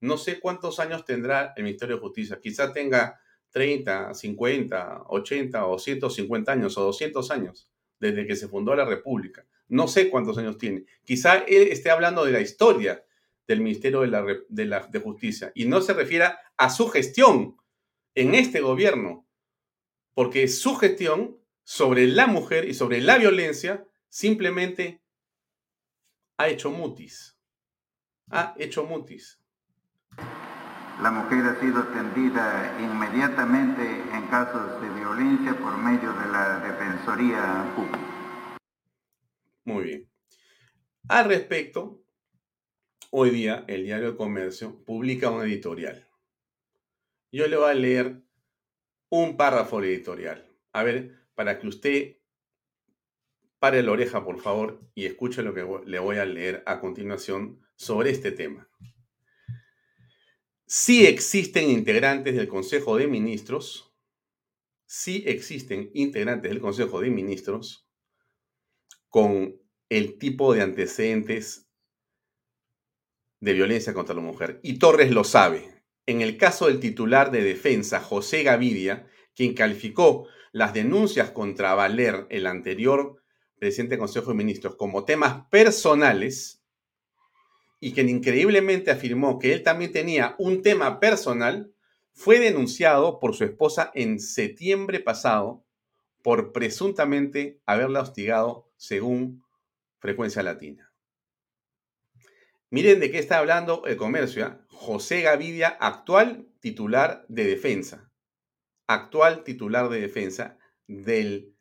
No 0.00 0.16
sé 0.16 0.40
cuántos 0.40 0.80
años 0.80 1.04
tendrá 1.04 1.52
el 1.56 1.64
Ministerio 1.64 1.96
de 1.96 2.02
Justicia. 2.02 2.40
Quizá 2.40 2.72
tenga 2.72 3.20
30, 3.50 4.14
50, 4.14 5.02
80 5.08 5.66
o 5.66 5.78
150 5.78 6.52
años 6.52 6.78
o 6.78 6.84
200 6.84 7.30
años 7.30 7.68
desde 7.98 8.26
que 8.26 8.36
se 8.36 8.48
fundó 8.48 8.74
la 8.74 8.86
República. 8.86 9.46
No 9.68 9.86
sé 9.86 10.08
cuántos 10.08 10.38
años 10.38 10.56
tiene. 10.56 10.86
Quizá 11.04 11.38
él 11.38 11.68
esté 11.68 11.90
hablando 11.90 12.24
de 12.24 12.32
la 12.32 12.40
historia 12.40 13.04
del 13.46 13.60
Ministerio 13.60 14.00
de, 14.00 15.00
Justicia 15.00 15.52
y 15.54 15.66
no 15.66 15.80
se 15.80 15.92
refiera 15.92 16.38
a 16.56 16.70
su 16.70 16.88
gestión 16.88 17.56
en 18.14 18.34
este 18.34 18.60
gobierno 18.60 19.26
porque 20.14 20.48
su 20.48 20.76
gestión 20.76 21.39
sobre 21.70 22.08
la 22.08 22.26
mujer 22.26 22.64
y 22.64 22.74
sobre 22.74 23.00
la 23.00 23.16
violencia 23.16 23.86
simplemente 24.08 25.00
ha 26.36 26.48
hecho 26.48 26.72
mutis. 26.72 27.38
Ha 28.28 28.56
hecho 28.58 28.86
mutis. 28.86 29.40
La 31.00 31.12
mujer 31.12 31.44
ha 31.44 31.60
sido 31.60 31.78
atendida 31.78 32.76
inmediatamente 32.80 33.82
en 33.82 34.26
casos 34.26 34.82
de 34.82 34.88
violencia 34.98 35.56
por 35.60 35.78
medio 35.78 36.12
de 36.12 36.32
la 36.32 36.58
Defensoría 36.58 37.72
Pública. 37.76 38.58
Muy 39.64 39.84
bien. 39.84 40.10
Al 41.08 41.26
respecto, 41.26 42.02
hoy 43.10 43.30
día 43.30 43.64
el 43.68 43.84
diario 43.84 44.10
de 44.10 44.16
Comercio 44.16 44.84
publica 44.84 45.30
un 45.30 45.42
editorial. 45.42 46.04
Yo 47.30 47.46
le 47.46 47.56
voy 47.56 47.70
a 47.70 47.74
leer 47.74 48.24
un 49.08 49.36
párrafo 49.36 49.80
editorial. 49.80 50.50
A 50.72 50.82
ver, 50.82 51.19
para 51.40 51.58
que 51.58 51.68
usted 51.68 52.16
pare 53.58 53.82
la 53.82 53.92
oreja, 53.92 54.22
por 54.22 54.42
favor, 54.42 54.86
y 54.94 55.06
escuche 55.06 55.42
lo 55.42 55.54
que 55.54 55.66
le 55.86 55.98
voy 55.98 56.18
a 56.18 56.26
leer 56.26 56.62
a 56.66 56.80
continuación 56.80 57.62
sobre 57.76 58.10
este 58.10 58.30
tema. 58.30 58.68
Si 60.66 61.06
existen 61.06 61.70
integrantes 61.70 62.36
del 62.36 62.46
Consejo 62.46 62.98
de 62.98 63.06
Ministros, 63.06 63.90
si 64.84 65.24
existen 65.26 65.90
integrantes 65.94 66.50
del 66.50 66.60
Consejo 66.60 67.00
de 67.00 67.08
Ministros 67.08 67.88
con 69.08 69.58
el 69.88 70.18
tipo 70.18 70.52
de 70.52 70.60
antecedentes 70.60 71.70
de 73.40 73.54
violencia 73.54 73.94
contra 73.94 74.14
la 74.14 74.20
mujer. 74.20 74.60
Y 74.62 74.78
Torres 74.78 75.10
lo 75.10 75.24
sabe. 75.24 75.86
En 76.04 76.20
el 76.20 76.36
caso 76.36 76.66
del 76.66 76.80
titular 76.80 77.30
de 77.30 77.42
defensa, 77.42 77.98
José 77.98 78.42
Gavidia, 78.42 79.08
quien 79.34 79.54
calificó 79.54 80.28
las 80.52 80.74
denuncias 80.74 81.30
contra 81.30 81.74
Valer, 81.74 82.26
el 82.30 82.46
anterior 82.46 83.22
presidente 83.58 83.92
del 83.92 84.00
Consejo 84.00 84.30
de 84.30 84.36
Ministros, 84.36 84.76
como 84.76 85.04
temas 85.04 85.46
personales, 85.50 86.62
y 87.78 87.92
quien 87.92 88.08
increíblemente 88.08 88.90
afirmó 88.90 89.38
que 89.38 89.52
él 89.52 89.62
también 89.62 89.92
tenía 89.92 90.34
un 90.38 90.62
tema 90.62 91.00
personal, 91.00 91.72
fue 92.12 92.38
denunciado 92.38 93.20
por 93.20 93.34
su 93.34 93.44
esposa 93.44 93.90
en 93.94 94.20
septiembre 94.20 95.00
pasado 95.00 95.64
por 96.22 96.52
presuntamente 96.52 97.60
haberla 97.64 98.00
hostigado 98.00 98.70
según 98.76 99.42
frecuencia 99.98 100.42
latina. 100.42 100.92
Miren 102.68 103.00
de 103.00 103.10
qué 103.10 103.18
está 103.18 103.38
hablando 103.38 103.86
el 103.86 103.96
comercio. 103.96 104.46
¿ah? 104.46 104.60
José 104.68 105.22
Gavidia, 105.22 105.68
actual 105.68 106.46
titular 106.60 107.24
de 107.28 107.44
defensa. 107.44 108.09
Actual 108.92 109.44
titular 109.44 109.88
de 109.88 110.00
defensa 110.00 110.58
del 110.88 111.54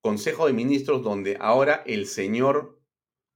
Consejo 0.00 0.48
de 0.48 0.52
Ministros, 0.52 1.00
donde 1.00 1.36
ahora 1.38 1.84
el 1.86 2.08
señor 2.08 2.82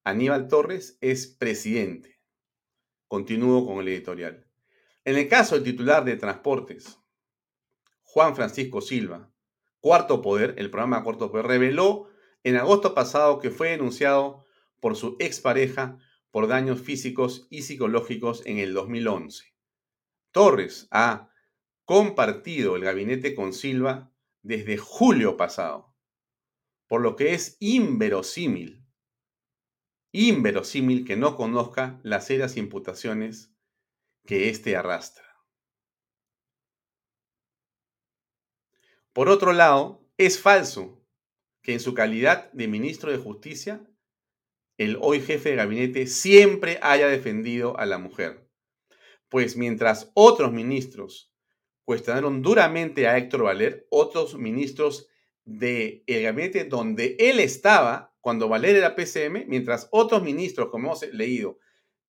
Aníbal 0.03 0.49
Torres 0.49 0.99
es 1.01 1.29
presidente. 1.29 2.21
Continúo 3.07 3.65
con 3.65 3.79
el 3.79 3.87
editorial. 3.87 4.49
En 5.05 5.17
el 5.17 5.29
caso 5.29 5.55
del 5.55 5.63
titular 5.63 6.05
de 6.05 6.17
Transportes, 6.17 6.99
Juan 8.03 8.35
Francisco 8.35 8.81
Silva, 8.81 9.33
Cuarto 9.79 10.23
Poder, 10.23 10.57
el 10.59 10.69
programa 10.69 11.05
Cuarto 11.05 11.31
Poder, 11.31 11.47
reveló 11.47 12.09
en 12.43 12.57
agosto 12.57 12.95
pasado 12.97 13.39
que 13.39 13.53
fue 13.53 13.71
denunciado 13.71 14.45
por 14.81 14.97
su 14.97 15.15
expareja 15.21 15.99
por 16.33 16.49
daños 16.49 16.81
físicos 16.81 17.47
y 17.49 17.63
psicológicos 17.63 18.45
en 18.45 18.59
el 18.59 18.75
2011. 18.75 19.55
Torres 20.33 20.89
ha 20.91 21.30
compartido 21.91 22.77
el 22.77 22.85
gabinete 22.85 23.35
con 23.35 23.53
Silva 23.53 24.15
desde 24.43 24.77
julio 24.77 25.37
pasado, 25.37 25.93
por 26.87 27.01
lo 27.01 27.17
que 27.17 27.35
es 27.35 27.57
inverosímil, 27.59 28.87
inverosímil 30.13 31.05
que 31.05 31.17
no 31.17 31.35
conozca 31.35 31.99
las 32.05 32.29
serias 32.29 32.57
imputaciones 32.57 33.53
que 34.25 34.51
éste 34.51 34.77
arrastra. 34.77 35.27
Por 39.13 39.29
otro 39.29 39.53
lado, 39.53 40.09
es 40.17 40.41
falso 40.41 41.05
que 41.61 41.73
en 41.73 41.81
su 41.81 41.93
calidad 41.93 42.53
de 42.53 42.69
ministro 42.69 43.11
de 43.11 43.19
Justicia, 43.19 43.85
el 44.79 44.97
hoy 45.01 45.21
jefe 45.21 45.51
de 45.51 45.57
gabinete 45.57 46.07
siempre 46.07 46.79
haya 46.83 47.09
defendido 47.09 47.77
a 47.81 47.85
la 47.85 47.99
mujer. 47.99 48.49
Pues 49.29 49.57
mientras 49.57 50.13
otros 50.15 50.53
ministros 50.53 51.30
cuestionaron 51.91 52.41
duramente 52.41 53.09
a 53.09 53.19
Héctor 53.19 53.43
Valer, 53.43 53.89
otros 53.91 54.37
ministros 54.37 55.09
del 55.45 56.05
gabinete 56.07 56.63
donde 56.63 57.17
él 57.19 57.41
estaba 57.41 58.15
cuando 58.21 58.49
Valer 58.49 58.77
era 58.77 58.95
PCM, 58.95 59.47
mientras 59.49 59.89
otros 59.91 60.23
ministros, 60.23 60.71
como 60.71 60.87
hemos 60.87 61.03
leído, 61.13 61.59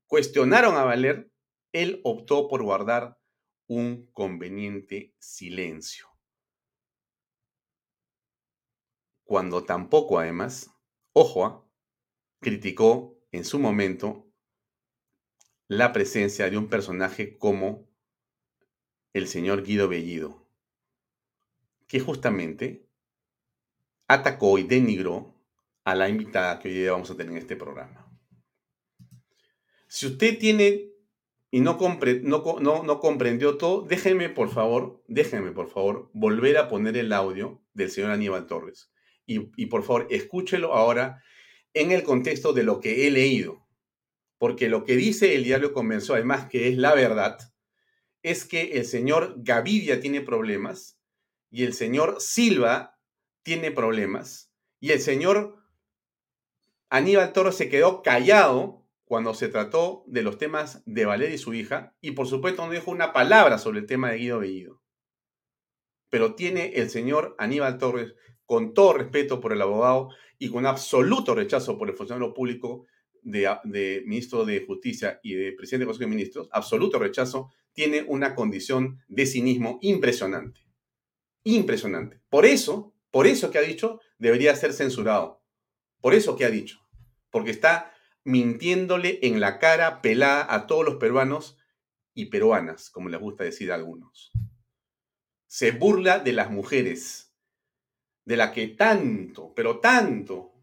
cuestionaron 0.05 0.75
a 0.75 0.83
Valer, 0.83 1.31
él 1.71 1.99
optó 2.03 2.47
por 2.47 2.61
guardar 2.61 3.17
un 3.65 4.05
conveniente 4.13 5.15
silencio. 5.17 6.11
cuando 9.31 9.63
tampoco 9.63 10.19
además, 10.19 10.69
ojo, 11.13 11.45
ah, 11.45 11.65
criticó 12.41 13.17
en 13.31 13.45
su 13.45 13.59
momento 13.59 14.29
la 15.69 15.93
presencia 15.93 16.49
de 16.49 16.57
un 16.57 16.67
personaje 16.67 17.37
como 17.37 17.87
el 19.13 19.27
señor 19.27 19.63
Guido 19.63 19.87
Bellido, 19.87 20.45
que 21.87 21.99
justamente 21.99 22.85
atacó 24.07 24.57
y 24.57 24.63
denigró 24.63 25.35
a 25.83 25.95
la 25.95 26.09
invitada 26.09 26.59
que 26.59 26.69
hoy 26.69 26.75
día 26.75 26.91
vamos 26.91 27.11
a 27.11 27.17
tener 27.17 27.31
en 27.31 27.37
este 27.37 27.55
programa. 27.55 28.07
Si 29.87 30.07
usted 30.07 30.37
tiene 30.37 30.91
y 31.49 31.59
no, 31.59 31.77
comprendió 31.77 33.57
todo, 33.57 33.81
déjeme 33.81 34.29
por 34.29 34.49
favor, 34.49 35.03
déjeme 35.07 35.51
por 35.51 35.69
favor 35.69 36.09
volver 36.13 36.57
a 36.57 36.69
poner 36.69 36.95
el 36.95 37.11
audio 37.11 37.61
del 37.73 37.91
señor 37.91 38.11
Aníbal 38.11 38.47
Torres 38.47 38.89
y, 39.25 39.65
por 39.67 39.83
favor 39.83 40.07
escúchelo 40.09 40.73
ahora 40.73 41.21
en 41.73 41.91
el 41.91 42.03
contexto 42.03 42.53
de 42.53 42.63
lo 42.63 42.79
que 42.79 43.05
he 43.05 43.11
leído, 43.11 43.65
porque 44.37 44.69
lo 44.69 44.85
que 44.85 44.95
dice 44.95 45.35
el 45.35 45.43
diario 45.43 45.73
convenció, 45.73 46.15
además 46.15 46.47
que 46.47 46.69
es 46.69 46.77
la 46.77 46.95
verdad, 46.95 47.37
es 48.23 48.45
que 48.45 48.73
el 48.73 48.85
señor 48.85 49.35
Gavidia 49.37 49.99
tiene 49.99 50.21
problemas 50.21 50.99
y 51.49 51.63
el 51.63 51.73
señor 51.73 52.17
Silva 52.19 52.99
tiene 53.43 53.71
problemas 53.71 54.51
y 54.79 54.91
el 54.91 54.99
señor 54.99 55.57
Aníbal 56.89 57.33
Toro 57.33 57.51
se 57.51 57.69
quedó 57.69 58.01
callado 58.01 58.85
cuando 59.05 59.33
se 59.33 59.47
trató 59.47 60.03
de 60.07 60.21
los 60.21 60.37
temas 60.37 60.83
de 60.85 61.05
Valeria 61.05 61.35
y 61.35 61.37
su 61.37 61.53
hija 61.53 61.95
y 62.01 62.11
por 62.11 62.27
supuesto 62.27 62.65
no 62.65 62.71
dijo 62.71 62.91
una 62.91 63.13
palabra 63.13 63.57
sobre 63.57 63.79
el 63.79 63.85
tema 63.85 64.11
de 64.11 64.17
Guido 64.17 64.39
Bellido. 64.39 64.81
Pero 66.09 66.35
tiene 66.35 66.73
el 66.75 66.89
señor 66.89 67.35
Aníbal 67.37 67.77
Torres 67.77 68.13
con 68.45 68.73
todo 68.73 68.93
respeto 68.93 69.39
por 69.39 69.53
el 69.53 69.61
abogado 69.61 70.09
y 70.37 70.49
con 70.49 70.65
absoluto 70.65 71.35
rechazo 71.35 71.77
por 71.77 71.89
el 71.89 71.95
funcionario 71.95 72.33
público 72.33 72.85
de, 73.21 74.03
ministro 74.05 74.45
de 74.45 74.65
Justicia 74.65 75.19
y 75.23 75.33
de 75.33 75.51
presidente 75.53 75.81
del 75.81 75.87
Consejo 75.87 76.09
de 76.09 76.15
Ministros, 76.15 76.49
absoluto 76.51 76.99
rechazo, 76.99 77.51
tiene 77.73 78.03
una 78.07 78.35
condición 78.35 78.99
de 79.07 79.25
cinismo 79.25 79.79
impresionante. 79.81 80.61
Impresionante. 81.43 82.21
Por 82.29 82.45
eso, 82.45 82.93
por 83.11 83.27
eso 83.27 83.51
que 83.51 83.57
ha 83.57 83.61
dicho, 83.61 83.99
debería 84.17 84.55
ser 84.55 84.73
censurado. 84.73 85.43
Por 86.01 86.13
eso 86.13 86.35
que 86.35 86.45
ha 86.45 86.49
dicho. 86.49 86.79
Porque 87.29 87.51
está 87.51 87.93
mintiéndole 88.23 89.19
en 89.23 89.39
la 89.39 89.59
cara 89.59 90.01
pelada 90.01 90.53
a 90.53 90.67
todos 90.67 90.85
los 90.85 90.95
peruanos 90.95 91.57
y 92.13 92.25
peruanas, 92.25 92.89
como 92.89 93.09
les 93.09 93.19
gusta 93.19 93.43
decir 93.43 93.71
a 93.71 93.75
algunos. 93.75 94.31
Se 95.47 95.71
burla 95.71 96.19
de 96.19 96.33
las 96.33 96.51
mujeres 96.51 97.33
de 98.25 98.37
la 98.37 98.51
que 98.51 98.67
tanto, 98.67 99.53
pero 99.55 99.79
tanto 99.79 100.53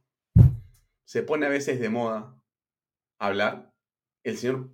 se 1.04 1.22
pone 1.22 1.46
a 1.46 1.50
veces 1.50 1.80
de 1.80 1.88
moda 1.88 2.37
hablar, 3.18 3.72
el 4.24 4.36
señor 4.36 4.70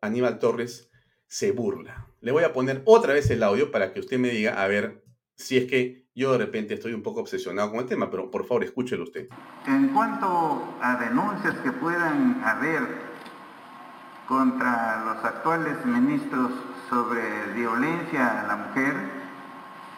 Aníbal 0.00 0.38
Torres 0.38 0.90
se 1.26 1.52
burla. 1.52 2.08
Le 2.20 2.32
voy 2.32 2.44
a 2.44 2.52
poner 2.52 2.82
otra 2.84 3.14
vez 3.14 3.30
el 3.30 3.42
audio 3.42 3.70
para 3.70 3.92
que 3.92 4.00
usted 4.00 4.18
me 4.18 4.30
diga, 4.30 4.62
a 4.62 4.66
ver, 4.66 5.04
si 5.36 5.56
es 5.56 5.66
que 5.66 6.08
yo 6.14 6.32
de 6.32 6.38
repente 6.38 6.74
estoy 6.74 6.92
un 6.92 7.02
poco 7.02 7.20
obsesionado 7.20 7.70
con 7.70 7.80
el 7.80 7.86
tema, 7.86 8.10
pero 8.10 8.30
por 8.30 8.46
favor 8.46 8.64
escúchelo 8.64 9.04
usted. 9.04 9.28
En 9.66 9.88
cuanto 9.88 10.76
a 10.80 10.96
denuncias 10.96 11.56
que 11.64 11.72
puedan 11.72 12.42
haber 12.44 12.82
contra 14.28 15.04
los 15.04 15.24
actuales 15.24 15.84
ministros 15.84 16.52
sobre 16.88 17.22
violencia 17.54 18.42
a 18.42 18.46
la 18.46 18.56
mujer, 18.56 19.22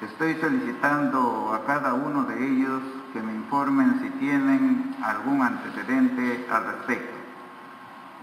Estoy 0.04 0.34
solicitando 0.34 1.52
a 1.54 1.64
cada 1.64 1.94
uno 1.94 2.24
de 2.24 2.34
ellos 2.34 2.82
que 3.12 3.20
me 3.20 3.32
informen 3.32 4.00
si 4.02 4.10
tienen 4.18 4.94
algún 5.02 5.40
antecedente 5.40 6.44
al 6.50 6.64
respecto. 6.66 7.13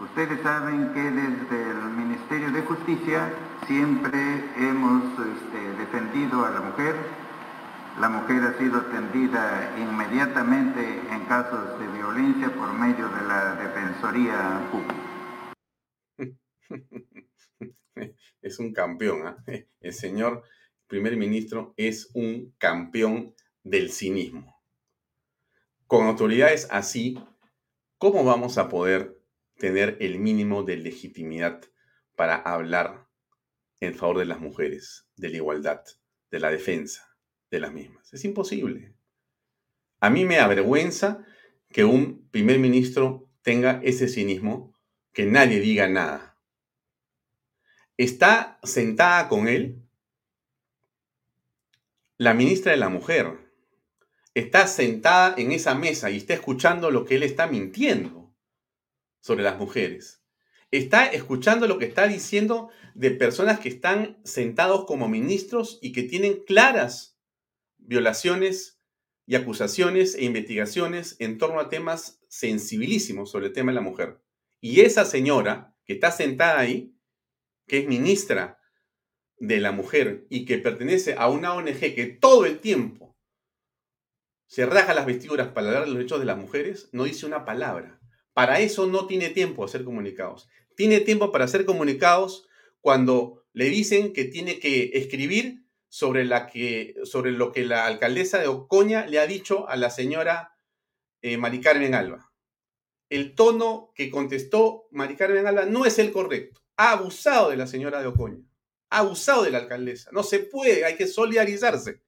Ustedes 0.01 0.41
saben 0.41 0.93
que 0.93 1.01
desde 1.01 1.71
el 1.71 1.89
Ministerio 1.91 2.51
de 2.51 2.61
Justicia 2.63 3.31
siempre 3.67 4.19
hemos 4.57 5.03
este, 5.19 5.73
defendido 5.77 6.45
a 6.45 6.51
la 6.51 6.61
mujer 6.61 6.95
la 7.99 8.07
mujer 8.07 8.41
ha 8.43 8.57
sido 8.57 8.79
atendida 8.79 9.75
inmediatamente 9.77 10.79
en 11.11 11.25
casos 11.25 11.77
de 11.77 11.87
violencia 11.87 12.49
por 12.53 12.71
medio 12.73 13.09
de 13.09 13.21
la 13.27 13.55
Defensoría 13.55 14.69
Pública. 14.71 14.95
Es 18.41 18.57
un 18.57 18.73
campeón, 18.73 19.35
¿eh? 19.45 19.67
el 19.81 19.93
señor 19.93 20.41
primer 20.87 21.15
ministro 21.15 21.75
es 21.77 22.09
un 22.15 22.55
campeón 22.57 23.35
del 23.63 23.91
cinismo. 23.91 24.59
Con 25.85 26.07
autoridades 26.07 26.67
así, 26.71 27.23
¿cómo 27.99 28.23
vamos 28.23 28.57
a 28.57 28.67
poder 28.67 29.20
tener 29.61 29.95
el 29.99 30.17
mínimo 30.17 30.63
de 30.63 30.75
legitimidad 30.75 31.61
para 32.15 32.35
hablar 32.35 33.07
en 33.79 33.93
favor 33.93 34.17
de 34.17 34.25
las 34.25 34.39
mujeres, 34.39 35.05
de 35.17 35.29
la 35.29 35.35
igualdad, 35.37 35.83
de 36.31 36.39
la 36.39 36.49
defensa 36.49 37.15
de 37.51 37.59
las 37.59 37.71
mismas? 37.71 38.11
Es 38.11 38.25
imposible. 38.25 38.95
A 39.99 40.09
mí 40.09 40.25
me 40.25 40.39
avergüenza 40.39 41.23
que 41.69 41.83
un 41.83 42.27
primer 42.31 42.57
ministro 42.57 43.29
tenga 43.43 43.79
ese 43.83 44.07
cinismo, 44.07 44.75
que 45.13 45.27
nadie 45.27 45.59
diga 45.59 45.87
nada. 45.87 46.39
Está 47.97 48.59
sentada 48.63 49.29
con 49.29 49.47
él 49.47 49.83
la 52.17 52.33
ministra 52.33 52.71
de 52.71 52.79
la 52.79 52.89
Mujer, 52.89 53.37
está 54.33 54.65
sentada 54.65 55.35
en 55.37 55.51
esa 55.51 55.75
mesa 55.75 56.09
y 56.09 56.17
está 56.17 56.33
escuchando 56.33 56.89
lo 56.89 57.05
que 57.05 57.15
él 57.15 57.23
está 57.23 57.45
mintiendo 57.45 58.20
sobre 59.21 59.43
las 59.43 59.57
mujeres. 59.57 60.21
Está 60.71 61.05
escuchando 61.05 61.67
lo 61.67 61.77
que 61.77 61.85
está 61.85 62.07
diciendo 62.07 62.69
de 62.93 63.11
personas 63.11 63.59
que 63.59 63.69
están 63.69 64.19
sentados 64.23 64.85
como 64.85 65.07
ministros 65.07 65.79
y 65.81 65.91
que 65.91 66.03
tienen 66.03 66.43
claras 66.45 67.17
violaciones 67.77 68.81
y 69.25 69.35
acusaciones 69.35 70.15
e 70.15 70.25
investigaciones 70.25 71.15
en 71.19 71.37
torno 71.37 71.59
a 71.59 71.69
temas 71.69 72.19
sensibilísimos 72.27 73.31
sobre 73.31 73.47
el 73.47 73.53
tema 73.53 73.71
de 73.71 73.75
la 73.75 73.81
mujer. 73.81 74.21
Y 74.59 74.81
esa 74.81 75.05
señora 75.05 75.75
que 75.85 75.93
está 75.93 76.11
sentada 76.11 76.59
ahí, 76.59 76.95
que 77.67 77.79
es 77.79 77.87
ministra 77.87 78.59
de 79.37 79.59
la 79.59 79.71
mujer 79.71 80.27
y 80.29 80.45
que 80.45 80.57
pertenece 80.57 81.15
a 81.17 81.29
una 81.29 81.53
ONG 81.53 81.79
que 81.79 82.17
todo 82.19 82.45
el 82.45 82.59
tiempo 82.59 83.17
se 84.47 84.65
raja 84.65 84.93
las 84.93 85.05
vestiduras 85.05 85.47
para 85.47 85.67
hablar 85.67 85.83
de 85.83 85.87
los 85.87 85.97
derechos 85.97 86.19
de 86.19 86.25
las 86.25 86.37
mujeres, 86.37 86.89
no 86.91 87.05
dice 87.05 87.25
una 87.25 87.45
palabra. 87.45 88.00
Para 88.33 88.59
eso 88.59 88.87
no 88.87 89.07
tiene 89.07 89.29
tiempo 89.29 89.63
hacer 89.63 89.83
comunicados. 89.83 90.47
Tiene 90.75 90.99
tiempo 91.01 91.31
para 91.31 91.45
hacer 91.45 91.65
comunicados 91.65 92.47
cuando 92.79 93.43
le 93.53 93.65
dicen 93.65 94.13
que 94.13 94.25
tiene 94.25 94.59
que 94.59 94.91
escribir 94.93 95.65
sobre 95.87 96.23
lo 96.23 97.51
que 97.51 97.65
la 97.65 97.85
alcaldesa 97.85 98.39
de 98.39 98.47
Ocoña 98.47 99.05
le 99.05 99.19
ha 99.19 99.27
dicho 99.27 99.67
a 99.67 99.75
la 99.75 99.89
señora 99.89 100.57
eh, 101.21 101.37
Mari 101.37 101.59
Carmen 101.59 101.93
Alba. 101.93 102.31
El 103.09 103.35
tono 103.35 103.91
que 103.93 104.09
contestó 104.09 104.87
Mari 104.91 105.17
Carmen 105.17 105.45
Alba 105.45 105.65
no 105.65 105.85
es 105.85 105.99
el 105.99 106.11
correcto. 106.11 106.61
Ha 106.77 106.93
abusado 106.93 107.49
de 107.49 107.57
la 107.57 107.67
señora 107.67 108.01
de 108.01 108.07
Ocoña. 108.07 108.43
Ha 108.89 108.99
abusado 108.99 109.43
de 109.43 109.51
la 109.51 109.59
alcaldesa. 109.59 110.09
No 110.13 110.23
se 110.23 110.39
puede, 110.39 110.85
hay 110.85 110.95
que 110.95 111.07
solidarizarse. 111.07 112.01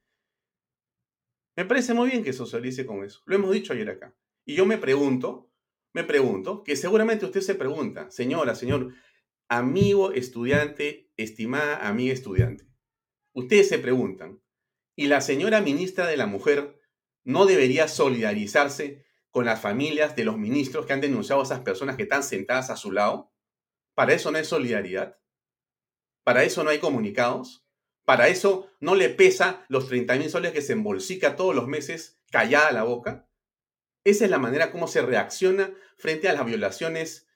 Me 1.56 1.66
parece 1.66 1.94
muy 1.94 2.10
bien 2.10 2.24
que 2.24 2.34
socialice 2.34 2.86
con 2.86 3.04
eso. 3.04 3.22
Lo 3.26 3.36
hemos 3.36 3.52
dicho 3.52 3.74
ayer 3.74 3.90
acá. 3.90 4.16
Y 4.46 4.56
yo 4.56 4.66
me 4.66 4.78
pregunto, 4.78 5.52
me 5.94 6.04
pregunto, 6.04 6.64
que 6.64 6.76
seguramente 6.76 7.26
usted 7.26 7.42
se 7.42 7.56
pregunta, 7.56 8.10
señora, 8.12 8.56
señor, 8.56 8.94
amigo 9.48 10.12
estudiante, 10.12 11.12
estimada 11.18 11.88
amiga 11.88 12.14
estudiante. 12.14 12.68
Ustedes 13.34 13.70
se 13.70 13.80
preguntan, 13.80 14.42
¿y 14.96 15.08
la 15.08 15.22
señora 15.22 15.62
ministra 15.62 16.08
de 16.08 16.18
la 16.18 16.26
Mujer 16.26 16.80
no 17.24 17.46
debería 17.46 17.88
solidarizarse 17.88 19.06
con 19.30 19.46
las 19.46 19.62
familias 19.62 20.16
de 20.16 20.26
los 20.26 20.38
ministros 20.38 20.86
que 20.86 20.94
han 20.94 21.02
denunciado 21.02 21.42
a 21.42 21.46
esas 21.46 21.62
personas 21.62 21.96
que 21.96 22.04
están 22.04 22.24
sentadas 22.24 22.70
a 22.70 22.78
su 22.78 22.92
lado? 22.92 23.32
¿Para 23.94 24.14
eso 24.14 24.32
no 24.32 24.40
hay 24.40 24.46
solidaridad? 24.46 25.20
¿Para 26.24 26.44
eso 26.44 26.64
no 26.64 26.72
hay 26.72 26.80
comunicados? 26.80 27.68
Para 28.06 28.28
eso 28.28 28.70
no 28.80 28.96
le 28.96 29.10
pesa 29.10 29.66
los 29.70 29.88
30 29.88 30.16
mil 30.16 30.30
soles 30.30 30.52
que 30.52 30.62
se 30.62 30.74
embolsica 30.74 31.36
todos 31.36 31.56
los 31.56 31.68
meses 31.68 32.20
callada 32.32 32.72
la 32.72 32.84
boca. 32.84 33.30
Esa 34.04 34.26
es 34.26 34.32
la 34.32 34.40
manera 34.40 34.72
como 34.72 34.88
se 34.88 35.02
reacciona 35.02 35.74
frente 35.98 36.28
a 36.28 36.34
las 36.34 36.46
violaciones 36.46 37.28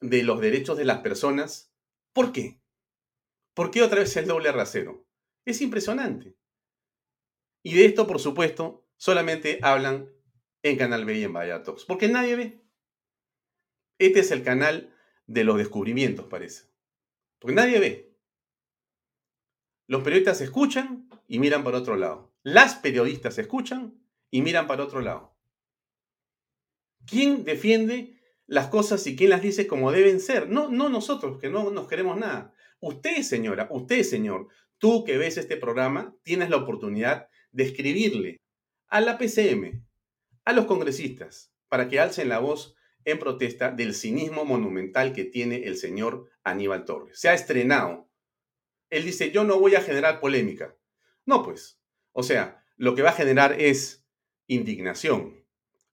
de 0.00 0.22
los 0.22 0.40
derechos 0.40 0.78
de 0.78 0.84
las 0.84 1.00
personas. 1.00 1.72
¿Por 2.12 2.32
qué? 2.32 2.60
¿Por 3.54 3.70
qué 3.70 3.82
otra 3.82 4.00
vez 4.00 4.16
el 4.16 4.26
doble 4.26 4.52
rasero? 4.52 5.06
Es 5.44 5.60
impresionante. 5.60 6.36
Y 7.62 7.74
de 7.74 7.86
esto, 7.86 8.06
por 8.06 8.20
supuesto, 8.20 8.86
solamente 8.96 9.58
hablan 9.62 10.10
en 10.62 10.76
Canal 10.76 11.04
B 11.04 11.18
y 11.18 11.24
en 11.24 11.32
Vallatox, 11.32 11.84
porque 11.84 12.08
nadie 12.08 12.36
ve. 12.36 12.64
Este 13.98 14.20
es 14.20 14.30
el 14.30 14.42
canal 14.42 14.94
de 15.26 15.44
los 15.44 15.58
descubrimientos, 15.58 16.26
parece. 16.26 16.70
Porque 17.38 17.54
nadie 17.54 17.80
ve. 17.80 18.16
Los 19.86 20.02
periodistas 20.02 20.40
escuchan 20.40 21.08
y 21.26 21.38
miran 21.38 21.64
para 21.64 21.78
otro 21.78 21.96
lado. 21.96 22.32
Las 22.42 22.76
periodistas 22.76 23.38
escuchan 23.38 24.00
y 24.30 24.42
miran 24.42 24.66
para 24.66 24.84
otro 24.84 25.00
lado. 25.00 25.37
¿Quién 27.08 27.44
defiende 27.44 28.18
las 28.46 28.68
cosas 28.68 29.06
y 29.06 29.16
quién 29.16 29.30
las 29.30 29.42
dice 29.42 29.66
como 29.66 29.92
deben 29.92 30.20
ser? 30.20 30.48
No, 30.48 30.68
no 30.68 30.88
nosotros, 30.88 31.38
que 31.38 31.48
no 31.48 31.70
nos 31.70 31.88
queremos 31.88 32.16
nada. 32.16 32.54
Usted, 32.80 33.22
señora, 33.22 33.68
usted, 33.70 34.02
señor, 34.02 34.48
tú 34.78 35.04
que 35.04 35.18
ves 35.18 35.36
este 35.36 35.56
programa, 35.56 36.16
tienes 36.22 36.50
la 36.50 36.56
oportunidad 36.56 37.28
de 37.50 37.64
escribirle 37.64 38.40
a 38.88 39.00
la 39.00 39.18
PCM, 39.18 39.84
a 40.44 40.52
los 40.52 40.66
congresistas, 40.66 41.52
para 41.68 41.88
que 41.88 42.00
alcen 42.00 42.28
la 42.28 42.38
voz 42.38 42.74
en 43.04 43.18
protesta 43.18 43.70
del 43.70 43.94
cinismo 43.94 44.44
monumental 44.44 45.12
que 45.12 45.24
tiene 45.24 45.64
el 45.64 45.76
señor 45.76 46.30
Aníbal 46.44 46.84
Torres. 46.84 47.18
Se 47.18 47.28
ha 47.28 47.34
estrenado 47.34 48.08
él 48.90 49.04
dice, 49.04 49.30
yo 49.30 49.44
no 49.44 49.58
voy 49.58 49.74
a 49.74 49.82
generar 49.82 50.20
polémica. 50.20 50.76
No, 51.26 51.42
pues. 51.42 51.80
O 52.12 52.22
sea, 52.22 52.64
lo 52.76 52.94
que 52.94 53.02
va 53.02 53.10
a 53.10 53.14
generar 53.14 53.60
es 53.60 54.06
indignación, 54.46 55.44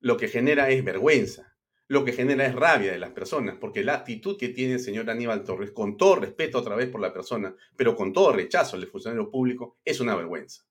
lo 0.05 0.17
que 0.17 0.27
genera 0.27 0.69
es 0.69 0.83
vergüenza, 0.83 1.57
lo 1.87 2.05
que 2.05 2.13
genera 2.13 2.45
es 2.45 2.53
rabia 2.53 2.91
de 2.91 2.99
las 2.99 3.09
personas, 3.09 3.57
porque 3.59 3.83
la 3.83 3.95
actitud 3.95 4.37
que 4.37 4.49
tiene 4.49 4.73
el 4.73 4.79
señor 4.79 5.09
Aníbal 5.09 5.43
Torres, 5.43 5.71
con 5.71 5.97
todo 5.97 6.17
respeto 6.17 6.59
otra 6.59 6.75
vez 6.75 6.89
por 6.89 7.01
la 7.01 7.11
persona, 7.11 7.55
pero 7.75 7.95
con 7.95 8.13
todo 8.13 8.31
rechazo 8.31 8.75
al 8.75 8.85
funcionario 8.85 9.31
público, 9.31 9.79
es 9.83 9.99
una 9.99 10.15
vergüenza. 10.15 10.63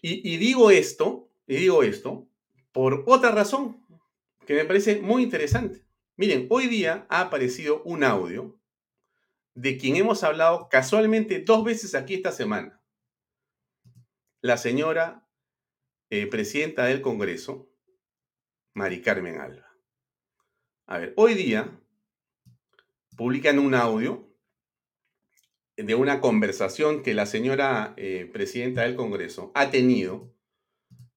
Y, 0.00 0.38
digo 0.38 0.70
esto, 0.70 1.28
y 1.46 1.56
digo 1.56 1.82
esto, 1.82 2.26
por 2.72 3.04
otra 3.06 3.32
razón 3.32 3.84
que 4.46 4.54
me 4.54 4.64
parece 4.64 5.02
muy 5.02 5.22
interesante. 5.22 5.84
Miren, 6.16 6.46
hoy 6.48 6.68
día 6.68 7.04
ha 7.10 7.20
aparecido 7.20 7.82
un 7.82 8.02
audio 8.02 8.58
de 9.52 9.76
quien 9.76 9.96
hemos 9.96 10.24
hablado 10.24 10.70
casualmente 10.70 11.40
dos 11.40 11.62
veces 11.64 11.94
aquí 11.94 12.14
esta 12.14 12.32
semana. 12.32 12.80
La 14.40 14.56
señora 14.56 15.24
eh, 16.16 16.26
presidenta 16.28 16.84
del 16.84 17.00
Congreso, 17.00 17.68
Mari 18.74 19.00
Carmen 19.00 19.40
Alba. 19.40 19.66
A 20.86 20.98
ver, 20.98 21.14
hoy 21.16 21.34
día 21.34 21.80
publican 23.16 23.58
un 23.58 23.74
audio 23.74 24.28
de 25.76 25.94
una 25.94 26.20
conversación 26.20 27.02
que 27.02 27.14
la 27.14 27.26
señora 27.26 27.94
eh, 27.96 28.28
presidenta 28.32 28.82
del 28.82 28.96
Congreso 28.96 29.50
ha 29.54 29.70
tenido 29.70 30.32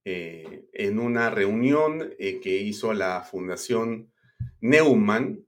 eh, 0.06 0.70
en 0.74 1.00
una 1.00 1.30
reunión 1.30 2.14
que 2.18 2.58
hizo 2.58 2.94
la 2.94 3.22
Fundación 3.22 4.12
Neumann 4.62 5.48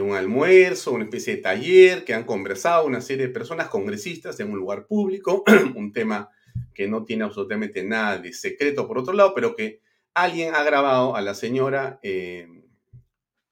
un 0.00 0.14
almuerzo, 0.14 0.92
una 0.92 1.04
especie 1.04 1.36
de 1.36 1.42
taller 1.42 2.04
que 2.04 2.14
han 2.14 2.24
conversado 2.24 2.86
una 2.86 3.00
serie 3.00 3.26
de 3.26 3.32
personas 3.32 3.68
congresistas 3.68 4.38
en 4.40 4.50
un 4.50 4.58
lugar 4.58 4.86
público, 4.86 5.44
un 5.74 5.92
tema 5.92 6.30
que 6.74 6.88
no 6.88 7.04
tiene 7.04 7.24
absolutamente 7.24 7.84
nada 7.84 8.18
de 8.18 8.32
secreto 8.32 8.86
por 8.86 8.98
otro 8.98 9.12
lado, 9.12 9.34
pero 9.34 9.54
que 9.54 9.80
alguien 10.16 10.54
ha 10.54 10.62
grabado 10.62 11.14
a 11.14 11.20
la 11.20 11.34
señora 11.34 12.00
eh, 12.02 12.48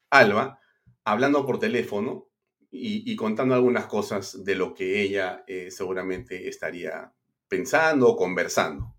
Alba 0.09 0.59
hablando 1.03 1.45
por 1.45 1.59
teléfono 1.59 2.27
y, 2.71 3.15
contando 3.15 3.53
algunas 3.55 3.85
cosas 3.85 4.43
de 4.43 4.55
lo 4.55 4.73
que 4.73 5.01
ella 5.01 5.45
eh, 5.47 5.71
seguramente 5.71 6.49
estaría 6.49 7.13
pensando 7.47 8.09
o 8.09 8.17
conversando. 8.17 8.97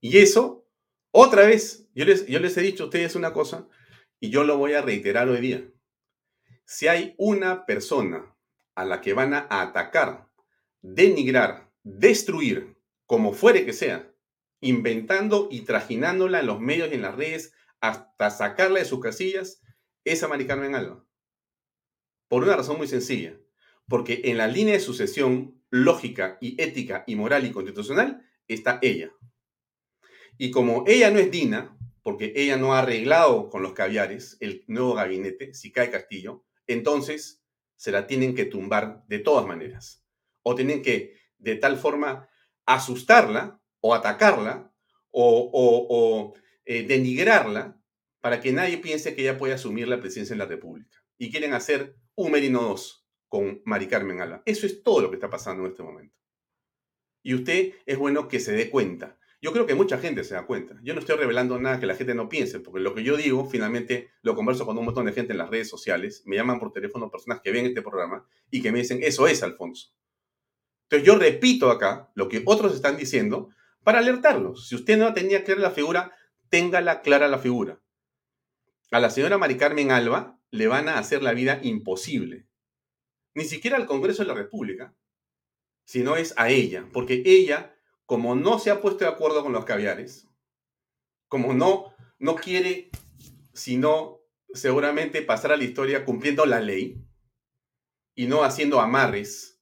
Y 0.00 0.18
eso, 0.18 0.68
otra 1.10 1.46
vez, 1.46 1.88
yo 1.94 2.04
les, 2.04 2.26
yo 2.26 2.38
les 2.38 2.56
he 2.56 2.60
dicho 2.60 2.84
a 2.84 2.86
ustedes 2.86 3.16
una 3.16 3.32
cosa 3.32 3.66
y 4.20 4.30
yo 4.30 4.44
lo 4.44 4.56
voy 4.56 4.74
a 4.74 4.82
reiterar 4.82 5.28
hoy 5.28 5.40
día 5.40 5.68
si 6.64 6.86
hay 6.86 7.14
una 7.16 7.64
persona 7.64 8.36
a 8.74 8.84
la 8.84 9.00
que 9.00 9.14
van 9.14 9.34
a 9.34 9.46
atacar, 9.48 10.28
denigrar, 10.82 11.72
destruir, 11.82 12.76
como 13.06 13.32
fuere 13.32 13.64
que 13.64 13.72
sea, 13.72 14.12
inventando 14.60 15.48
y 15.50 15.62
trajinándola 15.62 16.40
en 16.40 16.46
los 16.46 16.60
medios 16.60 16.90
y 16.90 16.94
en 16.94 17.02
las 17.02 17.14
redes 17.14 17.52
hasta 17.80 18.30
sacarla 18.30 18.78
de 18.78 18.84
sus 18.84 19.00
casillas, 19.00 19.62
es 20.04 20.22
a 20.22 20.28
Mari 20.28 20.46
Carmen 20.46 20.74
Alba. 20.74 21.04
Por 22.28 22.42
una 22.42 22.56
razón 22.56 22.78
muy 22.78 22.88
sencilla. 22.88 23.38
Porque 23.88 24.22
en 24.24 24.38
la 24.38 24.48
línea 24.48 24.74
de 24.74 24.80
sucesión 24.80 25.62
lógica 25.70 26.38
y 26.40 26.60
ética 26.60 27.04
y 27.06 27.16
moral 27.16 27.46
y 27.46 27.52
constitucional, 27.52 28.26
está 28.48 28.78
ella. 28.82 29.12
Y 30.38 30.50
como 30.50 30.84
ella 30.86 31.10
no 31.10 31.18
es 31.18 31.30
Dina, 31.30 31.76
porque 32.02 32.32
ella 32.36 32.56
no 32.56 32.74
ha 32.74 32.80
arreglado 32.80 33.48
con 33.50 33.62
los 33.62 33.72
caviares 33.72 34.36
el 34.40 34.64
nuevo 34.66 34.94
gabinete, 34.94 35.54
si 35.54 35.72
cae 35.72 35.90
Castillo, 35.90 36.44
entonces 36.66 37.42
se 37.76 37.92
la 37.92 38.06
tienen 38.06 38.34
que 38.34 38.44
tumbar 38.44 39.04
de 39.06 39.18
todas 39.18 39.46
maneras. 39.46 40.04
O 40.42 40.54
tienen 40.54 40.82
que, 40.82 41.16
de 41.38 41.56
tal 41.56 41.76
forma, 41.76 42.28
asustarla 42.64 43.60
o 43.86 43.94
atacarla 43.94 44.72
o, 45.10 46.34
eh, 46.64 46.86
denigrarla 46.86 47.80
para 48.20 48.40
que 48.40 48.52
nadie 48.52 48.78
piense 48.78 49.14
que 49.14 49.22
ella 49.22 49.38
puede 49.38 49.54
asumir 49.54 49.88
la 49.88 50.00
presidencia 50.00 50.34
en 50.34 50.40
la 50.40 50.46
República. 50.46 51.02
Y 51.16 51.30
quieren 51.30 51.54
hacer 51.54 51.96
un 52.16 52.32
Merino 52.32 52.60
2 52.62 53.06
con 53.28 53.62
Mari 53.64 53.86
Carmen 53.86 54.20
Alba. 54.20 54.42
Eso 54.44 54.66
es 54.66 54.82
todo 54.82 55.00
lo 55.00 55.10
que 55.10 55.16
está 55.16 55.30
pasando 55.30 55.64
en 55.64 55.70
este 55.70 55.82
momento. 55.82 56.14
Y 57.22 57.34
usted 57.34 57.74
es 57.86 57.96
bueno 57.96 58.28
que 58.28 58.40
se 58.40 58.52
dé 58.52 58.68
cuenta. 58.68 59.16
Yo 59.40 59.52
creo 59.52 59.66
que 59.66 59.74
mucha 59.74 59.98
gente 59.98 60.24
se 60.24 60.34
da 60.34 60.46
cuenta. 60.46 60.78
Yo 60.82 60.92
no 60.92 61.00
estoy 61.00 61.16
revelando 61.16 61.58
nada 61.60 61.78
que 61.78 61.86
la 61.86 61.94
gente 61.94 62.14
no 62.14 62.28
piense, 62.28 62.58
porque 62.58 62.80
lo 62.80 62.94
que 62.94 63.04
yo 63.04 63.16
digo, 63.16 63.48
finalmente, 63.48 64.10
lo 64.22 64.34
converso 64.34 64.66
con 64.66 64.76
un 64.76 64.84
montón 64.84 65.06
de 65.06 65.12
gente 65.12 65.32
en 65.32 65.38
las 65.38 65.50
redes 65.50 65.68
sociales. 65.68 66.22
Me 66.26 66.36
llaman 66.36 66.58
por 66.58 66.72
teléfono 66.72 67.10
personas 67.10 67.40
que 67.40 67.52
ven 67.52 67.66
este 67.66 67.82
programa 67.82 68.26
y 68.50 68.60
que 68.60 68.72
me 68.72 68.80
dicen, 68.80 68.98
eso 69.02 69.26
es 69.28 69.42
Alfonso. 69.42 69.94
Entonces 70.88 71.06
yo 71.06 71.18
repito 71.18 71.70
acá 71.70 72.10
lo 72.14 72.28
que 72.28 72.42
otros 72.44 72.74
están 72.74 72.96
diciendo 72.96 73.50
para 73.86 74.00
alertarlos. 74.00 74.66
Si 74.66 74.74
usted 74.74 74.98
no 74.98 75.14
tenía 75.14 75.44
clara 75.44 75.60
la 75.60 75.70
figura, 75.70 76.12
téngala 76.48 77.02
clara 77.02 77.28
la 77.28 77.38
figura. 77.38 77.80
A 78.90 78.98
la 78.98 79.10
señora 79.10 79.38
Mari 79.38 79.56
Carmen 79.56 79.92
Alba 79.92 80.40
le 80.50 80.66
van 80.66 80.88
a 80.88 80.98
hacer 80.98 81.22
la 81.22 81.32
vida 81.34 81.60
imposible. 81.62 82.48
Ni 83.34 83.44
siquiera 83.44 83.76
al 83.76 83.86
Congreso 83.86 84.24
de 84.24 84.26
la 84.26 84.34
República, 84.34 84.96
sino 85.84 86.16
es 86.16 86.34
a 86.36 86.50
ella, 86.50 86.88
porque 86.92 87.22
ella 87.26 87.76
como 88.06 88.34
no 88.34 88.58
se 88.58 88.72
ha 88.72 88.80
puesto 88.80 89.04
de 89.04 89.10
acuerdo 89.12 89.44
con 89.44 89.52
los 89.52 89.64
caviares, 89.64 90.26
como 91.28 91.54
no, 91.54 91.94
no 92.18 92.34
quiere, 92.34 92.90
sino 93.52 94.18
seguramente 94.52 95.22
pasar 95.22 95.52
a 95.52 95.56
la 95.56 95.62
historia 95.62 96.04
cumpliendo 96.04 96.44
la 96.44 96.58
ley 96.58 97.06
y 98.16 98.26
no 98.26 98.42
haciendo 98.42 98.80
amarres 98.80 99.55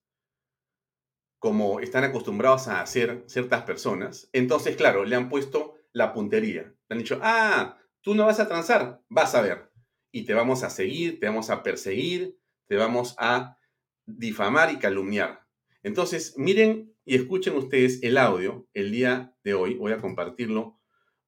como 1.44 1.80
están 1.80 2.04
acostumbrados 2.04 2.68
a 2.68 2.80
hacer 2.80 3.22
ciertas 3.26 3.64
personas, 3.64 4.30
entonces, 4.32 4.76
claro, 4.76 5.04
le 5.04 5.14
han 5.14 5.28
puesto 5.28 5.74
la 5.92 6.14
puntería. 6.14 6.62
Le 6.88 6.94
han 6.94 6.98
dicho, 7.00 7.20
ah, 7.20 7.76
tú 8.00 8.14
no 8.14 8.24
vas 8.24 8.40
a 8.40 8.48
transar, 8.48 9.02
vas 9.10 9.34
a 9.34 9.42
ver. 9.42 9.70
Y 10.10 10.24
te 10.24 10.32
vamos 10.32 10.62
a 10.62 10.70
seguir, 10.70 11.20
te 11.20 11.26
vamos 11.26 11.50
a 11.50 11.62
perseguir, 11.62 12.38
te 12.66 12.76
vamos 12.76 13.14
a 13.18 13.58
difamar 14.06 14.72
y 14.72 14.78
calumniar. 14.78 15.46
Entonces, 15.82 16.32
miren 16.38 16.94
y 17.04 17.14
escuchen 17.14 17.54
ustedes 17.56 18.02
el 18.02 18.16
audio 18.16 18.66
el 18.72 18.90
día 18.90 19.36
de 19.44 19.52
hoy. 19.52 19.74
Voy 19.74 19.92
a 19.92 20.00
compartirlo 20.00 20.80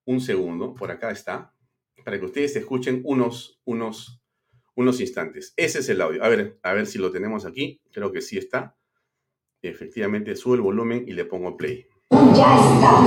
un 0.06 0.22
segundo. 0.22 0.72
Por 0.72 0.90
acá 0.90 1.10
está. 1.10 1.54
Para 2.06 2.18
que 2.18 2.24
ustedes 2.24 2.56
escuchen 2.56 3.02
unos, 3.04 3.60
unos, 3.66 4.22
unos 4.74 4.98
instantes. 4.98 5.52
Ese 5.58 5.80
es 5.80 5.90
el 5.90 6.00
audio. 6.00 6.24
A 6.24 6.30
ver, 6.30 6.58
a 6.62 6.72
ver 6.72 6.86
si 6.86 6.96
lo 6.96 7.10
tenemos 7.10 7.44
aquí. 7.44 7.82
Creo 7.92 8.12
que 8.12 8.22
sí 8.22 8.38
está. 8.38 8.75
Efectivamente, 9.62 10.36
subo 10.36 10.54
el 10.54 10.60
volumen 10.60 11.04
y 11.06 11.12
le 11.12 11.24
pongo 11.24 11.56
play. 11.56 11.86
Ya 12.34 12.56
está. 12.56 13.00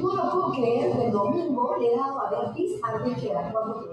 No 0.00 0.14
lo 0.14 0.30
puedo 0.30 0.52
creer. 0.52 1.00
El 1.00 1.12
domingo 1.12 1.76
le 1.78 1.92
he 1.92 1.96
dado 1.96 2.20
a 2.20 2.30
Beatriz 2.30 2.72
antes 2.82 3.22
que 3.22 3.32
la 3.32 3.52
cuando 3.52 3.88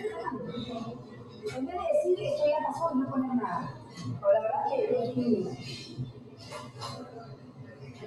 En 1.57 1.65
vez 1.65 1.75
de 1.75 1.81
decir 1.93 2.25
esto 2.25 2.43
ya 2.45 2.59
pasó 2.67 2.91
y 2.93 2.95
no 2.99 3.09
poner 3.09 3.35
nada. 3.35 3.61
Pero 4.19 4.31
la 4.33 4.39
verdad 4.41 4.63
que 4.69 4.77
es 4.83 5.49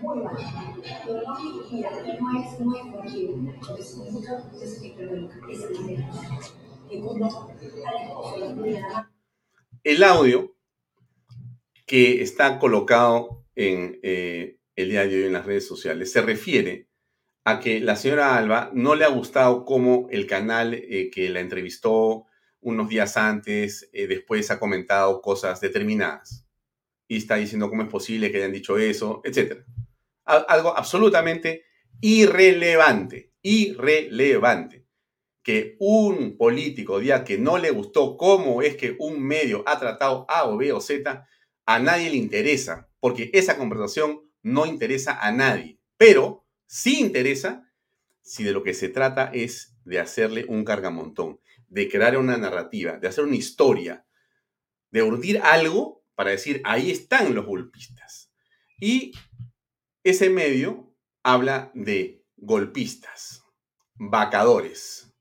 muy 0.02 0.22
mal. 0.22 0.36
Pero 1.06 1.22
no, 1.22 1.38
es, 2.40 2.58
el 9.84 10.02
audio 10.04 10.54
que 11.86 12.22
está 12.22 12.58
colocado 12.58 13.44
en 13.54 13.98
eh, 14.02 14.58
el 14.76 14.90
día 14.90 15.06
de 15.06 15.16
hoy 15.16 15.24
en 15.24 15.32
las 15.32 15.46
redes 15.46 15.66
sociales 15.66 16.12
se 16.12 16.22
refiere 16.22 16.88
a 17.44 17.60
que 17.60 17.80
la 17.80 17.96
señora 17.96 18.36
Alba 18.36 18.70
no 18.72 18.94
le 18.94 19.04
ha 19.04 19.08
gustado 19.08 19.64
cómo 19.64 20.06
el 20.10 20.26
canal 20.26 20.74
eh, 20.74 21.10
que 21.10 21.28
la 21.28 21.40
entrevistó 21.40 22.26
unos 22.60 22.88
días 22.88 23.16
antes, 23.16 23.90
eh, 23.92 24.06
después 24.06 24.50
ha 24.50 24.60
comentado 24.60 25.20
cosas 25.20 25.60
determinadas. 25.60 26.46
Y 27.08 27.16
está 27.16 27.34
diciendo 27.36 27.68
cómo 27.68 27.82
es 27.82 27.88
posible 27.88 28.30
que 28.30 28.38
hayan 28.38 28.52
dicho 28.52 28.78
eso, 28.78 29.20
etc. 29.24 29.64
algo 30.24 30.76
absolutamente 30.76 31.64
irrelevante, 32.00 33.32
irrelevante. 33.42 34.86
Que 35.42 35.76
un 35.80 36.36
político 36.36 37.00
diga 37.00 37.24
que 37.24 37.38
no 37.38 37.58
le 37.58 37.70
gustó 37.70 38.16
cómo 38.16 38.62
es 38.62 38.76
que 38.76 38.96
un 38.98 39.20
medio 39.20 39.64
ha 39.66 39.78
tratado 39.78 40.24
A 40.28 40.44
o 40.48 40.56
B 40.56 40.72
o 40.72 40.80
Z, 40.80 41.26
a 41.66 41.78
nadie 41.78 42.10
le 42.10 42.16
interesa, 42.16 42.88
porque 43.00 43.30
esa 43.32 43.56
conversación 43.56 44.20
no 44.42 44.66
interesa 44.66 45.18
a 45.20 45.32
nadie. 45.32 45.80
Pero 45.96 46.42
Sí 46.74 47.00
interesa 47.00 47.70
si 48.22 48.44
de 48.44 48.52
lo 48.52 48.62
que 48.62 48.72
se 48.72 48.88
trata 48.88 49.30
es 49.34 49.76
de 49.84 50.00
hacerle 50.00 50.46
un 50.48 50.64
cargamontón, 50.64 51.38
de 51.68 51.86
crear 51.86 52.16
una 52.16 52.38
narrativa, 52.38 52.96
de 52.96 53.08
hacer 53.08 53.24
una 53.24 53.36
historia, 53.36 54.06
de 54.90 55.02
urdir 55.02 55.38
algo 55.42 56.02
para 56.14 56.30
decir, 56.30 56.62
ahí 56.64 56.90
están 56.90 57.34
los 57.34 57.44
golpistas. 57.44 58.32
Y 58.80 59.12
ese 60.04 60.30
medio 60.30 60.92
habla 61.22 61.70
de 61.74 62.24
golpistas, 62.36 63.44
vacadores. 63.94 65.12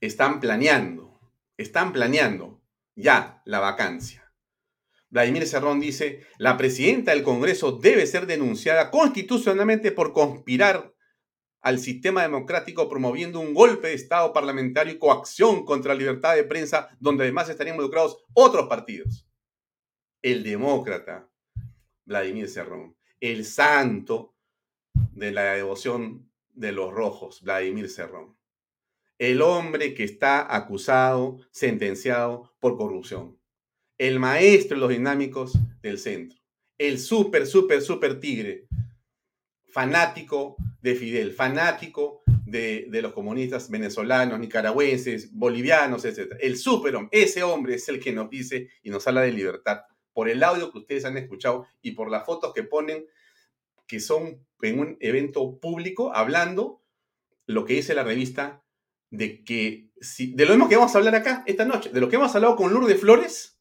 Están 0.00 0.40
planeando, 0.40 1.20
están 1.56 1.92
planeando 1.92 2.62
ya 2.94 3.40
la 3.46 3.60
vacancia. 3.60 4.30
Vladimir 5.08 5.46
Cerrón 5.46 5.80
dice, 5.80 6.26
la 6.38 6.56
presidenta 6.56 7.12
del 7.12 7.22
Congreso 7.22 7.72
debe 7.72 8.06
ser 8.06 8.26
denunciada 8.26 8.90
constitucionalmente 8.90 9.92
por 9.92 10.12
conspirar 10.12 10.94
al 11.62 11.78
sistema 11.78 12.22
democrático 12.22 12.88
promoviendo 12.88 13.38
un 13.38 13.54
golpe 13.54 13.88
de 13.88 13.94
Estado 13.94 14.32
parlamentario 14.32 14.92
y 14.92 14.98
coacción 14.98 15.64
contra 15.64 15.94
la 15.94 15.98
libertad 15.98 16.34
de 16.34 16.44
prensa, 16.44 16.88
donde 16.98 17.24
además 17.24 17.48
estarían 17.48 17.76
involucrados 17.76 18.18
otros 18.34 18.68
partidos. 18.68 19.28
El 20.22 20.42
demócrata 20.42 21.30
Vladimir 22.04 22.48
Cerrón, 22.48 22.96
el 23.22 23.44
santo 23.44 24.34
de 25.12 25.30
la 25.30 25.54
devoción 25.54 26.28
de 26.52 26.72
los 26.72 26.92
rojos, 26.92 27.40
Vladimir 27.42 27.88
Cerrón, 27.88 28.36
el 29.16 29.42
hombre 29.42 29.94
que 29.94 30.02
está 30.02 30.54
acusado, 30.54 31.38
sentenciado 31.52 32.52
por 32.58 32.76
corrupción. 32.76 33.38
El 33.96 34.18
maestro 34.18 34.76
de 34.76 34.80
los 34.80 34.90
dinámicos 34.90 35.56
del 35.80 35.98
centro, 35.98 36.40
el 36.76 36.98
súper, 36.98 37.46
súper, 37.46 37.80
súper 37.80 38.18
tigre, 38.18 38.66
fanático 39.68 40.56
de 40.80 40.96
Fidel, 40.96 41.32
fanático 41.32 42.22
de, 42.44 42.88
los 42.90 43.12
comunistas 43.12 43.70
venezolanos, 43.70 44.40
nicaragüenses, 44.40 45.32
bolivianos, 45.32 46.04
etc. 46.04 46.34
El 46.40 46.56
súper 46.56 46.96
hombre, 46.96 47.22
ese 47.22 47.44
hombre 47.44 47.76
es 47.76 47.88
el 47.88 48.00
que 48.00 48.12
nos 48.12 48.28
dice 48.28 48.68
y 48.82 48.90
nos 48.90 49.06
habla 49.06 49.20
de 49.20 49.30
libertad 49.30 49.82
por 50.12 50.28
el 50.28 50.42
audio 50.42 50.70
que 50.70 50.78
ustedes 50.78 51.04
han 51.04 51.16
escuchado 51.16 51.66
y 51.80 51.92
por 51.92 52.10
las 52.10 52.24
fotos 52.24 52.52
que 52.52 52.62
ponen 52.62 53.06
que 53.86 54.00
son 54.00 54.46
en 54.60 54.78
un 54.78 54.96
evento 55.00 55.58
público 55.58 56.14
hablando 56.14 56.82
lo 57.46 57.64
que 57.64 57.74
dice 57.74 57.94
la 57.94 58.04
revista 58.04 58.62
de 59.10 59.44
que 59.44 59.90
si, 60.00 60.32
de 60.34 60.46
lo 60.46 60.52
mismo 60.52 60.68
que 60.68 60.76
vamos 60.76 60.94
a 60.94 60.98
hablar 60.98 61.14
acá 61.14 61.44
esta 61.46 61.64
noche, 61.64 61.90
de 61.90 62.00
lo 62.00 62.08
que 62.08 62.16
hemos 62.16 62.34
hablado 62.34 62.56
con 62.56 62.72
Lourdes 62.72 63.00
Flores 63.00 63.52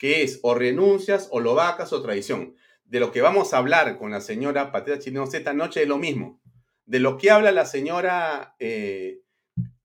que 0.00 0.22
es 0.22 0.40
o 0.42 0.54
renuncias 0.54 1.28
o 1.30 1.40
lo 1.40 1.54
vacas 1.54 1.92
o 1.92 2.00
traición. 2.00 2.56
De 2.84 3.00
lo 3.00 3.12
que 3.12 3.20
vamos 3.20 3.52
a 3.52 3.58
hablar 3.58 3.98
con 3.98 4.10
la 4.10 4.22
señora 4.22 4.72
Patricia 4.72 4.98
Chinoz 4.98 5.34
esta 5.34 5.52
noche 5.52 5.82
es 5.82 5.88
lo 5.88 5.98
mismo. 5.98 6.40
De 6.86 7.00
lo 7.00 7.18
que 7.18 7.30
habla 7.30 7.52
la 7.52 7.66
señora 7.66 8.56
eh, 8.58 9.20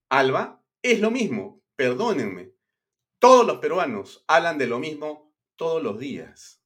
Alba 0.07 0.63
es 0.81 1.01
lo 1.01 1.11
mismo. 1.11 1.61
Perdónenme. 1.75 2.53
Todos 3.19 3.45
los 3.45 3.57
peruanos 3.57 4.23
hablan 4.25 4.57
de 4.57 4.67
lo 4.67 4.79
mismo 4.79 5.24
todos 5.55 5.81
los 5.81 5.99
días. 5.99 6.61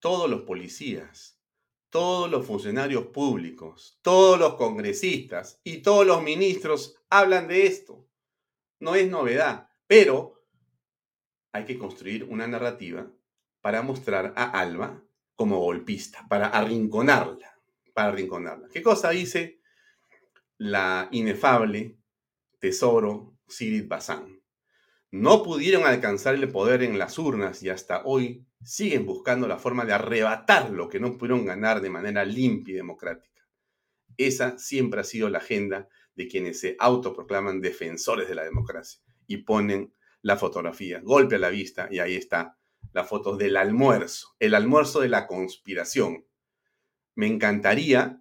Todos 0.00 0.30
los 0.30 0.42
policías, 0.42 1.40
todos 1.90 2.30
los 2.30 2.46
funcionarios 2.46 3.06
públicos, 3.06 3.98
todos 4.02 4.38
los 4.38 4.54
congresistas 4.54 5.60
y 5.64 5.78
todos 5.78 6.06
los 6.06 6.22
ministros 6.22 6.96
hablan 7.10 7.48
de 7.48 7.66
esto. 7.66 8.06
No 8.78 8.94
es 8.94 9.10
novedad, 9.10 9.68
pero 9.88 10.44
hay 11.52 11.64
que 11.64 11.78
construir 11.78 12.24
una 12.24 12.46
narrativa 12.46 13.10
para 13.60 13.82
mostrar 13.82 14.32
a 14.36 14.44
Alba 14.44 15.02
como 15.34 15.58
golpista, 15.58 16.26
para 16.28 16.46
arrinconarla, 16.46 17.58
para 17.92 18.08
arrinconarla. 18.08 18.68
¿Qué 18.68 18.82
cosa 18.82 19.10
dice 19.10 19.58
la 20.58 21.08
inefable 21.12 21.96
tesoro 22.58 23.38
Sirit 23.46 23.88
Bazán. 23.88 24.37
No 25.10 25.42
pudieron 25.42 25.84
alcanzar 25.84 26.34
el 26.34 26.50
poder 26.50 26.82
en 26.82 26.98
las 26.98 27.18
urnas 27.18 27.62
y 27.62 27.70
hasta 27.70 28.02
hoy 28.04 28.46
siguen 28.62 29.06
buscando 29.06 29.48
la 29.48 29.58
forma 29.58 29.86
de 29.86 29.94
arrebatar 29.94 30.70
lo 30.70 30.88
que 30.88 31.00
no 31.00 31.16
pudieron 31.16 31.46
ganar 31.46 31.80
de 31.80 31.88
manera 31.88 32.24
limpia 32.24 32.72
y 32.72 32.76
democrática. 32.76 33.48
Esa 34.18 34.58
siempre 34.58 35.00
ha 35.00 35.04
sido 35.04 35.30
la 35.30 35.38
agenda 35.38 35.88
de 36.14 36.28
quienes 36.28 36.60
se 36.60 36.76
autoproclaman 36.78 37.60
defensores 37.60 38.28
de 38.28 38.34
la 38.34 38.44
democracia 38.44 39.00
y 39.26 39.38
ponen 39.38 39.94
la 40.20 40.36
fotografía, 40.36 41.00
golpe 41.02 41.36
a 41.36 41.38
la 41.38 41.48
vista, 41.48 41.88
y 41.90 42.00
ahí 42.00 42.16
está 42.16 42.58
la 42.92 43.04
foto 43.04 43.36
del 43.36 43.56
almuerzo, 43.56 44.34
el 44.40 44.54
almuerzo 44.54 45.00
de 45.00 45.08
la 45.08 45.26
conspiración. 45.26 46.26
Me 47.14 47.26
encantaría 47.26 48.20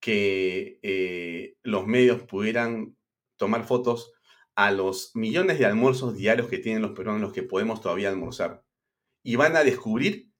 que 0.00 0.78
eh, 0.82 1.56
los 1.62 1.86
medios 1.86 2.22
pudieran 2.22 2.96
tomar 3.36 3.64
fotos 3.64 4.12
a 4.58 4.72
los 4.72 5.14
millones 5.14 5.60
de 5.60 5.66
almuerzos 5.66 6.16
diarios 6.16 6.48
que 6.48 6.58
tienen 6.58 6.82
los 6.82 6.90
peruanos 6.90 7.22
los 7.22 7.32
que 7.32 7.44
podemos 7.44 7.80
todavía 7.80 8.08
almorzar. 8.08 8.64
Y 9.22 9.36
van 9.36 9.54
a 9.54 9.62
descubrir 9.62 10.32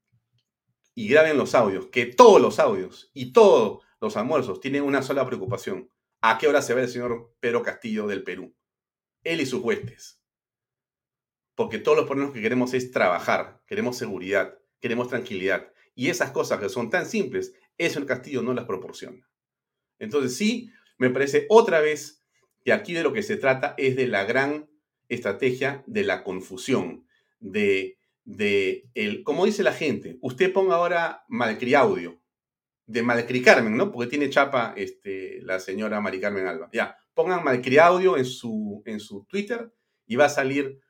y 0.96 1.07
graben 1.07 1.37
los 1.37 1.54
audios, 1.54 1.87
que 1.87 2.07
todos 2.07 2.40
los 2.40 2.59
audios 2.59 3.12
y 3.14 3.33
todos 3.33 3.85
los 4.00 4.16
almuerzos 4.16 4.59
tienen 4.59 4.83
una 4.83 5.02
sola 5.02 5.24
preocupación. 5.24 5.88
¿A 6.20 6.37
qué 6.38 6.48
hora 6.48 6.62
se 6.62 6.74
ve 6.74 6.83
el 6.83 6.88
señor 6.88 7.33
Pedro 7.38 7.62
Castillo 7.62 8.09
del 8.09 8.24
Perú? 8.24 8.57
Él 9.22 9.40
y 9.40 9.46
sus 9.46 9.62
huestes. 9.62 10.20
Porque 11.54 11.78
todos 11.78 11.96
los 11.96 12.09
peruanos 12.09 12.35
que 12.35 12.42
queremos 12.42 12.74
es 12.74 12.90
trabajar, 12.90 13.62
queremos 13.68 13.96
seguridad, 13.96 14.59
queremos 14.81 15.07
tranquilidad. 15.07 15.72
Y 15.94 16.09
esas 16.09 16.33
cosas 16.33 16.59
que 16.59 16.68
son 16.68 16.90
tan 16.90 17.07
simples, 17.07 17.54
eso 17.76 18.00
el 18.00 18.07
Castillo 18.07 18.42
no 18.42 18.52
las 18.52 18.64
proporciona. 18.64 19.31
Entonces 20.00 20.37
sí, 20.37 20.72
me 20.96 21.09
parece 21.09 21.46
otra 21.48 21.78
vez 21.78 22.18
que 22.64 22.73
aquí 22.73 22.92
de 22.92 23.03
lo 23.03 23.12
que 23.12 23.23
se 23.23 23.37
trata 23.37 23.75
es 23.79 23.97
de 23.97 24.07
la 24.07 24.25
gran 24.25 24.68
estrategia 25.09 25.83
de 25.87 26.05
la 26.05 26.25
confusión, 26.25 27.07
de, 27.40 27.99
de 28.25 28.88
el, 28.94 29.23
como 29.23 29.47
dice 29.47 29.62
la 29.62 29.73
gente, 29.73 30.18
usted 30.21 30.53
ponga 30.53 30.77
ahora 30.77 31.25
malcriaudio, 31.29 32.21
de 32.88 33.03
Malcri 33.03 33.42
Carmen, 33.42 33.77
¿no? 33.77 33.92
Porque 33.92 34.09
tiene 34.09 34.31
chapa 34.31 34.73
este, 34.75 35.40
la 35.42 35.61
señora 35.61 36.01
Mari 36.01 36.21
Carmen 36.21 36.47
Alba. 36.47 36.71
Ya, 36.73 36.97
pongan 37.14 37.44
Malcriaudio 37.44 38.16
en 38.16 38.25
su, 38.25 38.83
en 38.87 38.99
su 38.99 39.27
Twitter 39.27 39.71
y 40.07 40.16
va 40.16 40.25
a 40.25 40.31
salir 40.31 40.81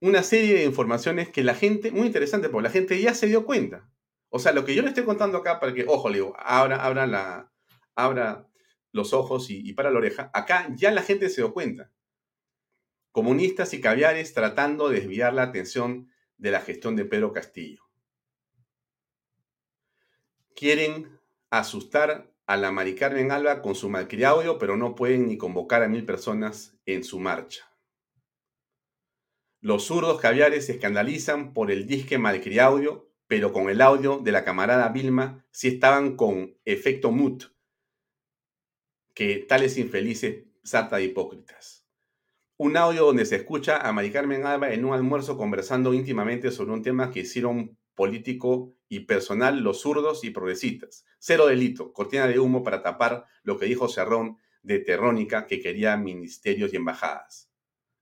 una 0.00 0.24
serie 0.24 0.54
de 0.54 0.64
informaciones 0.64 1.28
que 1.28 1.44
la 1.44 1.54
gente, 1.54 1.92
muy 1.92 2.08
interesante, 2.08 2.48
porque 2.48 2.64
la 2.64 2.72
gente 2.72 3.00
ya 3.00 3.14
se 3.14 3.28
dio 3.28 3.46
cuenta. 3.46 3.88
O 4.30 4.40
sea, 4.40 4.52
lo 4.52 4.64
que 4.64 4.74
yo 4.74 4.82
le 4.82 4.88
estoy 4.88 5.04
contando 5.04 5.38
acá 5.38 5.60
para 5.60 5.72
que, 5.72 5.84
ojo, 5.86 6.08
le 6.08 6.16
digo, 6.16 6.34
abra, 6.38 6.84
abra 6.84 7.06
la, 7.06 7.52
abra 7.94 8.48
los 8.96 9.12
ojos 9.12 9.50
y, 9.50 9.72
para 9.74 9.90
la 9.90 9.98
oreja, 9.98 10.30
acá 10.32 10.68
ya 10.74 10.90
la 10.90 11.02
gente 11.02 11.28
se 11.28 11.42
dio 11.42 11.52
cuenta. 11.52 11.92
Comunistas 13.12 13.72
y 13.74 13.80
caviares 13.80 14.34
tratando 14.34 14.88
de 14.88 15.00
desviar 15.00 15.34
la 15.34 15.42
atención 15.42 16.10
de 16.38 16.50
la 16.50 16.60
gestión 16.60 16.96
de 16.96 17.04
Pedro 17.04 17.32
Castillo. 17.32 17.82
Quieren 20.54 21.20
asustar 21.50 22.32
a 22.46 22.56
la 22.56 22.72
Mari 22.72 22.94
Carmen 22.94 23.30
Alba 23.30 23.60
con 23.60 23.74
su 23.74 23.90
malcriaudio, 23.90 24.58
pero 24.58 24.76
no 24.76 24.94
pueden 24.94 25.28
ni 25.28 25.36
convocar 25.36 25.82
a 25.82 25.88
mil 25.88 26.04
personas 26.04 26.78
en 26.86 27.04
su 27.04 27.20
marcha. 27.20 27.70
Los 29.60 29.84
zurdos 29.84 30.20
caviares 30.20 30.66
se 30.66 30.72
escandalizan 30.72 31.52
por 31.52 31.70
el 31.70 31.86
disque 31.86 32.18
malcriaudio, 32.18 33.10
pero 33.26 33.52
con 33.52 33.68
el 33.68 33.80
audio 33.80 34.18
de 34.18 34.32
la 34.32 34.44
camarada 34.44 34.88
Vilma 34.88 35.44
sí 35.50 35.68
estaban 35.68 36.16
con 36.16 36.56
efecto 36.64 37.10
mute 37.10 37.55
que 39.16 39.38
tales 39.48 39.78
infelices 39.78 40.44
sarta 40.62 40.98
de 40.98 41.04
hipócritas. 41.04 41.88
Un 42.58 42.76
audio 42.76 43.06
donde 43.06 43.24
se 43.24 43.36
escucha 43.36 43.78
a 43.78 43.90
Mari 43.90 44.10
Carmen 44.10 44.44
Alba 44.44 44.74
en 44.74 44.84
un 44.84 44.92
almuerzo 44.92 45.38
conversando 45.38 45.94
íntimamente 45.94 46.50
sobre 46.50 46.72
un 46.72 46.82
tema 46.82 47.10
que 47.10 47.20
hicieron 47.20 47.78
político 47.94 48.76
y 48.90 49.00
personal 49.00 49.60
los 49.60 49.80
zurdos 49.80 50.22
y 50.22 50.30
progresistas. 50.30 51.06
Cero 51.18 51.46
delito, 51.46 51.94
cortina 51.94 52.28
de 52.28 52.38
humo 52.38 52.62
para 52.62 52.82
tapar 52.82 53.24
lo 53.42 53.58
que 53.58 53.64
dijo 53.64 53.88
Cerrón 53.88 54.36
de 54.62 54.80
Terrónica 54.80 55.46
que 55.46 55.60
quería 55.60 55.96
ministerios 55.96 56.74
y 56.74 56.76
embajadas, 56.76 57.50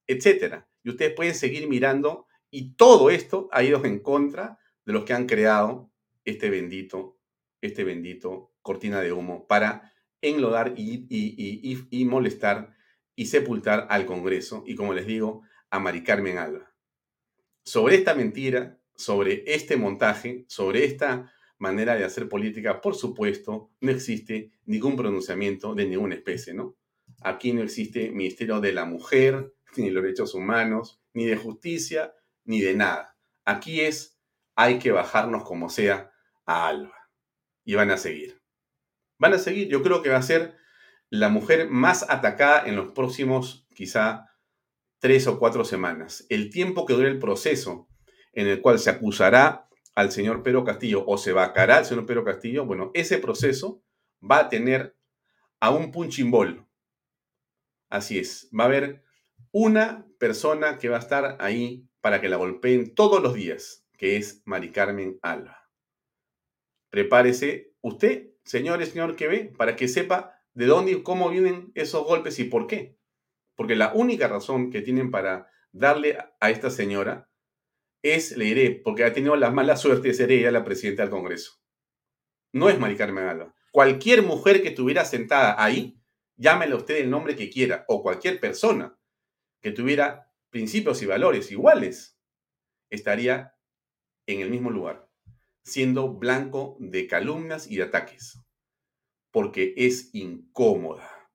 etcétera. 0.09 0.69
Y 0.83 0.91
ustedes 0.91 1.15
pueden 1.15 1.37
seguir 1.37 1.69
mirando 1.69 2.27
y 2.51 2.75
todo 2.75 3.11
esto 3.11 3.49
ha 3.53 3.63
ido 3.63 3.85
en 3.85 4.01
contra 4.01 4.59
de 4.85 4.93
los 4.93 5.05
que 5.05 5.13
han 5.13 5.27
creado 5.27 5.93
este 6.25 6.51
bendito, 6.51 7.21
este 7.61 7.85
bendito 7.85 8.53
cortina 8.63 9.01
de 9.01 9.13
humo 9.13 9.47
para 9.47 9.94
enlodar 10.25 10.75
y, 10.77 12.05
molestar 12.05 12.75
y 13.15 13.27
sepultar 13.27 13.87
al 13.91 14.07
Congreso 14.07 14.65
y, 14.67 14.75
como 14.75 14.95
les 14.95 15.07
digo, 15.07 15.43
a 15.71 15.79
Mari 15.79 16.03
Carmen 16.03 16.39
Alba. 16.39 16.73
Sobre 17.65 17.97
esta 17.97 18.15
mentira, 18.15 18.79
sobre 18.95 19.45
este 19.47 19.77
montaje, 19.77 20.45
sobre 20.49 20.85
esta 20.85 21.33
manera 21.59 21.95
de 21.95 22.05
hacer 22.05 22.29
política, 22.29 22.81
por 22.81 22.95
supuesto, 22.95 23.71
no 23.81 23.91
existe 23.91 24.53
ningún 24.67 24.97
pronunciamiento 24.97 25.75
de 25.75 25.87
ninguna 25.87 26.15
especie, 26.15 26.55
¿no? 26.55 26.77
Aquí 27.21 27.53
no 27.53 27.63
existe 27.63 28.11
Ministerio 28.11 28.61
de 28.61 28.73
la 28.73 28.85
Mujer, 28.85 29.55
ni 29.77 29.87
de 29.87 29.93
los 29.93 30.03
Derechos 30.03 30.35
Humanos, 30.35 31.01
ni 31.13 31.25
de 31.25 31.37
Justicia, 31.37 32.15
ni 32.45 32.61
de 32.61 32.75
nada. 32.75 33.17
Aquí 33.45 33.81
es, 33.81 34.19
hay 34.55 34.79
que 34.79 34.93
bajarnos 34.93 35.45
como 35.45 35.71
sea 35.71 36.13
a 36.45 36.69
Alba. 36.69 36.95
Y 37.65 37.75
van 37.77 37.91
a 37.91 37.97
seguir 37.97 38.44
van 39.25 39.33
a 39.33 39.39
seguir. 39.39 39.69
Yo 39.69 39.83
creo 39.83 40.03
que 40.03 40.11
va 40.11 40.19
a 40.19 40.23
ser 40.23 40.55
la 41.09 41.31
mujer 41.31 41.71
más 41.71 42.05
atacada 42.11 42.67
en 42.67 42.77
los 42.77 42.93
próximos 42.93 43.67
quizá 43.75 44.27
tres 44.99 45.27
o 45.27 45.39
cuatro 45.39 45.65
semanas. 45.65 46.27
El 46.29 46.51
tiempo 46.51 46.85
que 46.85 46.93
dure 46.93 47.09
el 47.09 47.19
proceso 47.19 47.89
en 48.35 48.49
el 48.49 48.61
cual 48.61 48.79
se 48.79 48.91
acusará 48.91 49.67
al 49.95 50.13
señor 50.13 50.43
Pedro 50.43 50.63
Castillo 50.65 51.05
o 51.07 51.17
se 51.17 51.33
vacará 51.33 51.79
al 51.79 51.87
señor 51.87 52.05
Pedro 52.05 52.25
Castillo, 52.25 52.67
bueno, 52.67 52.91
ese 52.93 53.17
proceso 53.17 53.83
va 54.21 54.41
a 54.41 54.49
tener 54.51 54.95
a 55.59 55.71
un 55.71 55.91
punchimbol. 55.91 56.67
Así 57.89 58.19
es, 58.19 58.51
va 58.53 58.65
a 58.65 58.67
haber 58.67 59.05
una 59.53 60.07
persona 60.19 60.79
que 60.79 60.91
va 60.91 60.97
a 60.97 61.01
estar 61.01 61.39
ahí 61.41 61.89
para 62.03 62.21
que 62.21 62.29
la 62.29 62.37
golpeen 62.37 62.95
todos 62.95 63.23
los 63.23 63.33
días, 63.33 63.87
que 63.97 64.17
es 64.17 64.43
Mari 64.45 64.71
Carmen 64.71 65.19
Alba. 65.23 65.71
Prepárese 66.91 67.73
usted 67.81 68.34
señores, 68.45 68.91
señor 68.91 69.17
que 69.17 69.29
ve, 69.29 69.53
para 69.57 69.77
que 69.77 69.89
sepa 69.89 70.41
de 70.53 70.67
dónde 70.67 70.93
y 70.93 71.03
cómo 71.03 71.31
vienen 71.31 71.73
esos 71.75 72.05
golpes 72.05 72.39
y 72.39 72.45
por 72.45 72.67
qué. 72.67 72.99
Porque 73.57 73.77
la 73.77 73.93
única 73.93 74.29
razón 74.29 74.71
que 74.71 74.83
tienen 74.83 75.11
para 75.11 75.51
darle 75.73 76.19
a 76.41 76.51
esta 76.51 76.71
señora 76.71 77.31
es, 78.03 78.37
le 78.37 78.45
diré, 78.45 78.71
porque 78.71 79.05
ha 79.05 79.13
tenido 79.13 79.37
la 79.37 79.51
mala 79.51 79.77
suerte 79.77 80.09
de 80.09 80.15
ser 80.15 80.31
ella 80.31 80.51
la 80.51 80.65
presidenta 80.65 81.03
del 81.03 81.11
Congreso. 81.11 81.61
No 82.53 82.69
es 82.69 82.79
Mari 82.79 82.97
Carmen. 82.97 83.53
Cualquier 83.73 84.23
mujer 84.23 84.63
que 84.63 84.69
estuviera 84.69 85.05
sentada 85.05 85.63
ahí, 85.63 85.99
llámele 86.37 86.75
usted 86.75 86.97
el 86.97 87.11
nombre 87.11 87.35
que 87.35 87.51
quiera, 87.51 87.85
o 87.89 88.03
cualquier 88.03 88.39
persona 88.39 88.99
que 89.61 89.73
tuviera 89.73 90.31
principios 90.51 91.03
y 91.03 91.07
valores 91.07 91.51
iguales, 91.51 92.21
estaría 92.91 93.57
en 94.27 94.41
el 94.41 94.51
mismo 94.51 94.71
lugar 94.71 95.09
siendo 95.65 96.13
blanco 96.13 96.77
de 96.79 97.07
calumnias 97.07 97.71
y 97.71 97.77
de 97.77 97.85
ataques, 97.85 98.45
porque 99.31 99.75
es 99.77 100.15
incómoda, 100.15 101.31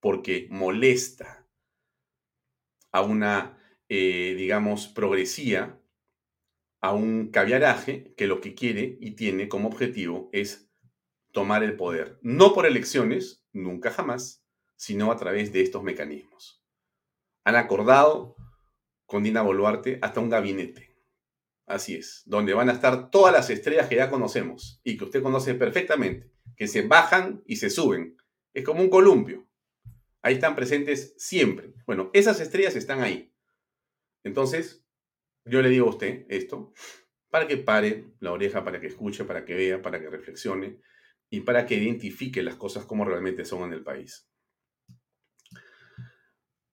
porque 0.00 0.48
molesta 0.50 1.46
a 2.90 3.02
una, 3.02 3.58
eh, 3.88 4.34
digamos, 4.36 4.88
progresía, 4.88 5.80
a 6.80 6.92
un 6.92 7.30
caviaraje 7.30 8.14
que 8.16 8.26
lo 8.26 8.40
que 8.40 8.54
quiere 8.54 8.96
y 9.00 9.12
tiene 9.12 9.48
como 9.48 9.68
objetivo 9.68 10.30
es 10.32 10.70
tomar 11.32 11.62
el 11.62 11.76
poder, 11.76 12.18
no 12.22 12.54
por 12.54 12.66
elecciones, 12.66 13.44
nunca 13.52 13.90
jamás, 13.90 14.42
sino 14.76 15.12
a 15.12 15.16
través 15.16 15.52
de 15.52 15.60
estos 15.60 15.82
mecanismos. 15.82 16.64
Han 17.44 17.56
acordado 17.56 18.36
con 19.04 19.22
Dina 19.22 19.42
Boluarte 19.42 19.98
hasta 20.02 20.20
un 20.20 20.30
gabinete 20.30 20.85
Así 21.66 21.96
es, 21.96 22.22
donde 22.26 22.54
van 22.54 22.68
a 22.68 22.72
estar 22.72 23.10
todas 23.10 23.32
las 23.32 23.50
estrellas 23.50 23.88
que 23.88 23.96
ya 23.96 24.08
conocemos 24.08 24.80
y 24.84 24.96
que 24.96 25.04
usted 25.04 25.22
conoce 25.22 25.54
perfectamente, 25.54 26.30
que 26.56 26.68
se 26.68 26.82
bajan 26.82 27.42
y 27.44 27.56
se 27.56 27.70
suben. 27.70 28.16
Es 28.54 28.64
como 28.64 28.80
un 28.80 28.88
columpio. 28.88 29.48
Ahí 30.22 30.34
están 30.34 30.54
presentes 30.54 31.14
siempre. 31.18 31.74
Bueno, 31.84 32.10
esas 32.12 32.40
estrellas 32.40 32.76
están 32.76 33.02
ahí. 33.02 33.32
Entonces, 34.22 34.84
yo 35.44 35.60
le 35.60 35.68
digo 35.68 35.86
a 35.86 35.90
usted 35.90 36.24
esto 36.28 36.72
para 37.30 37.46
que 37.46 37.56
pare 37.56 38.12
la 38.20 38.32
oreja, 38.32 38.64
para 38.64 38.80
que 38.80 38.86
escuche, 38.86 39.24
para 39.24 39.44
que 39.44 39.54
vea, 39.54 39.82
para 39.82 40.00
que 40.00 40.08
reflexione 40.08 40.80
y 41.28 41.40
para 41.40 41.66
que 41.66 41.74
identifique 41.74 42.42
las 42.42 42.54
cosas 42.54 42.86
como 42.86 43.04
realmente 43.04 43.44
son 43.44 43.64
en 43.64 43.72
el 43.72 43.82
país. 43.82 44.28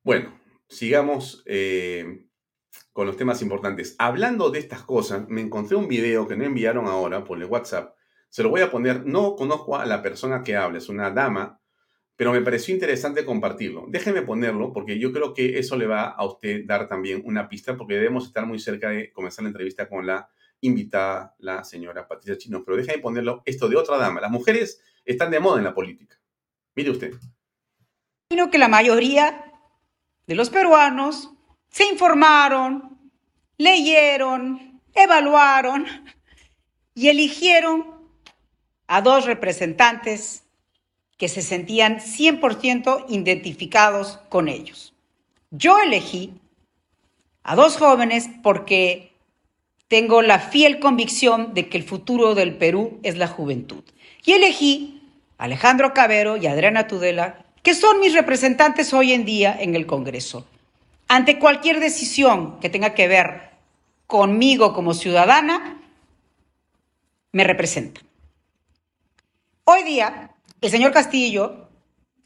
Bueno, 0.04 0.40
sigamos 0.70 1.44
eh, 1.46 2.28
con 2.92 3.08
los 3.08 3.18
temas 3.18 3.42
importantes. 3.42 3.96
Hablando 4.00 4.50
de 4.50 4.60
estas 4.60 4.84
cosas, 4.84 5.28
me 5.28 5.42
encontré 5.42 5.76
un 5.76 5.88
video 5.88 6.28
que 6.28 6.36
me 6.36 6.46
enviaron 6.46 6.88
ahora 6.88 7.24
por 7.24 7.38
el 7.38 7.46
WhatsApp. 7.46 7.96
Se 8.30 8.44
lo 8.44 8.50
voy 8.50 8.62
a 8.62 8.72
poner, 8.72 9.06
no 9.06 9.36
conozco 9.36 9.78
a 9.78 9.86
la 9.86 10.02
persona 10.02 10.44
que 10.44 10.56
habla, 10.56 10.80
es 10.80 10.90
una 10.90 11.12
dama 11.12 11.60
pero 12.16 12.32
me 12.32 12.42
pareció 12.42 12.74
interesante 12.74 13.26
compartirlo. 13.26 13.86
Déjeme 13.88 14.22
ponerlo 14.22 14.72
porque 14.72 15.00
yo 15.00 15.12
creo 15.12 15.34
que 15.34 15.58
eso 15.58 15.76
le 15.76 15.88
va 15.88 16.10
a 16.10 16.26
usted 16.26 16.64
dar 16.66 16.88
también 16.88 17.24
una 17.26 17.50
pista 17.50 17.76
porque 17.76 17.96
debemos 17.96 18.28
estar 18.28 18.46
muy 18.46 18.60
cerca 18.60 18.90
de 18.90 19.12
comenzar 19.12 19.44
la 19.44 19.50
entrevista 19.50 19.90
con 19.90 20.06
la 20.06 20.30
invitada, 20.62 21.36
la 21.40 21.64
señora 21.64 22.08
Patricia 22.08 22.38
Chino. 22.38 22.64
Pero 22.64 22.78
déjeme 22.78 23.02
ponerlo 23.02 23.42
esto 23.46 23.68
de 23.68 23.78
otra 23.78 23.98
dama. 23.98 24.22
Las 24.22 24.32
mujeres 24.32 24.82
están 25.04 25.32
de 25.32 25.40
moda 25.40 25.58
en 25.58 25.64
la 25.64 25.74
política. 25.74 26.20
Mire 26.76 26.92
usted. 26.92 27.14
Sino 28.30 28.50
que 28.52 28.58
la 28.58 28.68
mayoría 28.68 29.52
de 30.28 30.36
los 30.36 30.50
peruanos 30.50 31.32
se 31.74 31.86
informaron, 31.86 33.00
leyeron, 33.58 34.80
evaluaron 34.94 35.88
y 36.94 37.08
eligieron 37.08 37.86
a 38.86 39.02
dos 39.02 39.26
representantes 39.26 40.44
que 41.18 41.28
se 41.28 41.42
sentían 41.42 42.00
100% 42.00 43.06
identificados 43.10 44.20
con 44.30 44.50
ellos. 44.50 44.94
Yo 45.50 45.80
elegí 45.80 46.40
a 47.42 47.56
dos 47.56 47.78
jóvenes 47.78 48.30
porque 48.44 49.12
tengo 49.88 50.22
la 50.22 50.38
fiel 50.38 50.80
convicción 50.80 51.56
de 51.56 51.70
que 51.70 51.78
el 51.80 51.84
futuro 51.84 52.36
del 52.36 52.56
Perú 52.56 53.00
es 53.02 53.18
la 53.18 53.28
juventud. 53.28 53.84
Y 54.24 54.34
elegí 54.34 55.02
a 55.40 55.46
Alejandro 55.46 55.92
Cabero 55.96 56.38
y 56.38 56.46
Adriana 56.46 56.88
Tudela, 56.88 57.46
que 57.64 57.74
son 57.74 58.00
mis 58.00 58.14
representantes 58.14 58.94
hoy 58.94 59.14
en 59.14 59.26
día 59.26 59.58
en 59.60 59.74
el 59.74 59.88
Congreso. 59.88 60.46
Ante 61.14 61.38
cualquier 61.38 61.80
decisión 61.80 62.60
que 62.60 62.72
tenga 62.72 62.96
que 62.96 63.08
ver 63.08 63.52
conmigo 64.08 64.74
como 64.74 64.96
ciudadana, 64.96 65.80
me 67.32 67.44
representan. 67.44 68.04
Hoy 69.64 69.84
día, 69.84 70.32
el 70.60 70.72
señor 70.72 70.92
Castillo 70.92 71.70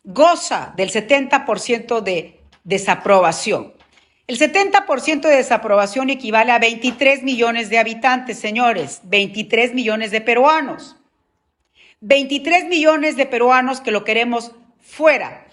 goza 0.06 0.74
del 0.78 0.90
70% 0.90 2.00
de 2.00 2.40
desaprobación. 2.64 3.74
El 4.26 4.40
70% 4.40 5.20
de 5.20 5.36
desaprobación 5.36 6.10
equivale 6.10 6.54
a 6.54 6.60
23 6.60 7.24
millones 7.24 7.70
de 7.70 7.80
habitantes, 7.80 8.40
señores, 8.40 9.02
23 9.04 9.74
millones 9.74 10.12
de 10.12 10.22
peruanos. 10.22 10.96
23 12.00 12.70
millones 12.70 13.18
de 13.18 13.26
peruanos 13.26 13.82
que 13.82 13.92
lo 13.92 14.06
queremos 14.06 14.54
fuera, 14.80 15.46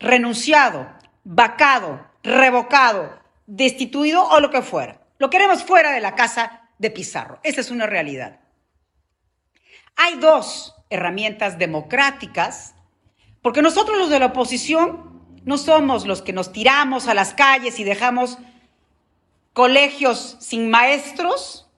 renunciado, 0.00 0.88
vacado, 1.22 2.12
revocado, 2.24 3.20
destituido 3.46 4.26
o 4.26 4.40
lo 4.40 4.50
que 4.50 4.62
fuera. 4.62 5.00
Lo 5.18 5.30
queremos 5.30 5.62
fuera 5.62 5.92
de 5.92 6.00
la 6.00 6.14
casa 6.14 6.68
de 6.78 6.90
Pizarro. 6.90 7.38
Esa 7.44 7.60
es 7.60 7.70
una 7.70 7.86
realidad. 7.86 8.40
Hay 9.96 10.16
dos 10.16 10.74
herramientas 10.90 11.58
democráticas, 11.58 12.74
porque 13.42 13.62
nosotros 13.62 13.98
los 13.98 14.10
de 14.10 14.18
la 14.18 14.26
oposición 14.26 15.22
no 15.44 15.58
somos 15.58 16.06
los 16.06 16.22
que 16.22 16.32
nos 16.32 16.52
tiramos 16.52 17.06
a 17.06 17.14
las 17.14 17.34
calles 17.34 17.78
y 17.78 17.84
dejamos 17.84 18.38
colegios 19.52 20.36
sin 20.40 20.70
maestros 20.70 21.68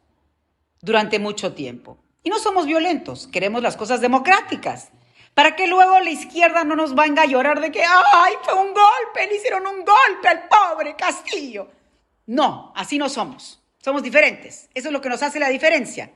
durante 0.80 1.18
mucho 1.18 1.53
tiempo. 1.53 1.99
Y 2.22 2.30
no 2.30 2.38
somos 2.38 2.66
violentos, 2.66 3.26
queremos 3.26 3.62
las 3.62 3.76
cosas 3.76 4.01
democráticas. 4.01 4.90
Para 5.37 5.55
que 5.55 5.66
luego 5.66 6.01
la 6.01 6.09
izquierda 6.09 6.64
no 6.64 6.76
nos 6.76 6.95
venga 6.95 7.20
a 7.20 7.26
llorar 7.26 7.61
de 7.61 7.70
que, 7.70 7.82
ay, 7.84 8.32
fue 8.43 8.55
un 8.55 8.72
golpe, 8.72 9.26
le 9.28 9.37
hicieron 9.37 9.66
un 9.66 9.84
golpe 9.84 10.28
al 10.28 10.49
pobre 10.49 10.97
Castillo. 10.97 11.68
No, 12.24 12.72
así 12.74 12.97
no 12.97 13.11
somos. 13.11 13.61
Somos 13.84 14.03
diferentes. 14.03 14.70
Eso 14.72 14.89
es 14.89 14.93
lo 14.95 15.03
que 15.03 15.11
nos 15.11 15.22
hace 15.22 15.39
la 15.39 15.51
diferencia. 15.51 16.11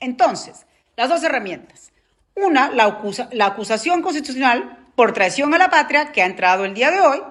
Entonces, 0.00 0.64
las 0.96 1.10
dos 1.10 1.22
herramientas. 1.22 1.92
Una, 2.36 2.70
la, 2.70 2.98
la 3.32 3.46
acusación 3.48 4.00
constitucional 4.00 4.88
por 4.96 5.12
traición 5.12 5.52
a 5.52 5.58
la 5.58 5.68
patria 5.68 6.10
que 6.10 6.22
ha 6.22 6.26
entrado 6.26 6.64
el 6.64 6.72
día 6.72 6.90
de 6.90 7.02
hoy. 7.02 7.22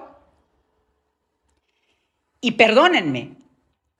Y 2.40 2.52
perdónenme, 2.52 3.32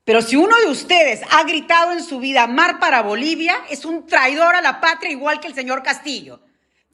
pero 0.05 0.21
si 0.21 0.37
uno 0.37 0.55
de 0.55 0.67
ustedes 0.67 1.21
ha 1.29 1.43
gritado 1.43 1.91
en 1.91 2.01
su 2.01 2.19
vida 2.19 2.47
mar 2.47 2.79
para 2.79 3.01
Bolivia, 3.01 3.57
es 3.69 3.83
un 3.83 4.07
traidor 4.07 4.55
a 4.55 4.61
la 4.61 4.79
patria 4.79 5.11
igual 5.11 5.41
que 5.41 5.47
el 5.47 5.53
señor 5.53 5.83
Castillo. 5.83 6.39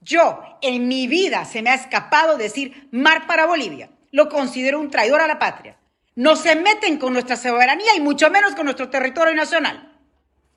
Yo, 0.02 0.44
en 0.62 0.88
mi 0.88 1.08
vida, 1.08 1.46
se 1.46 1.62
me 1.62 1.70
ha 1.70 1.76
escapado 1.76 2.38
decir 2.38 2.90
mar 2.92 3.28
para 3.28 3.46
Bolivia. 3.46 3.90
Lo 4.12 4.30
considero 4.30 4.80
un 4.80 4.90
traidor 4.90 5.22
a 5.22 5.28
la 5.28 5.40
patria. 5.40 5.78
No 6.16 6.36
se 6.36 6.56
meten 6.56 6.98
con 6.98 7.14
nuestra 7.14 7.38
soberanía 7.38 7.96
y 7.96 8.02
mucho 8.02 8.30
menos 8.30 8.56
con 8.56 8.66
nuestro 8.66 8.90
territorio 8.90 9.34
nacional. 9.36 9.96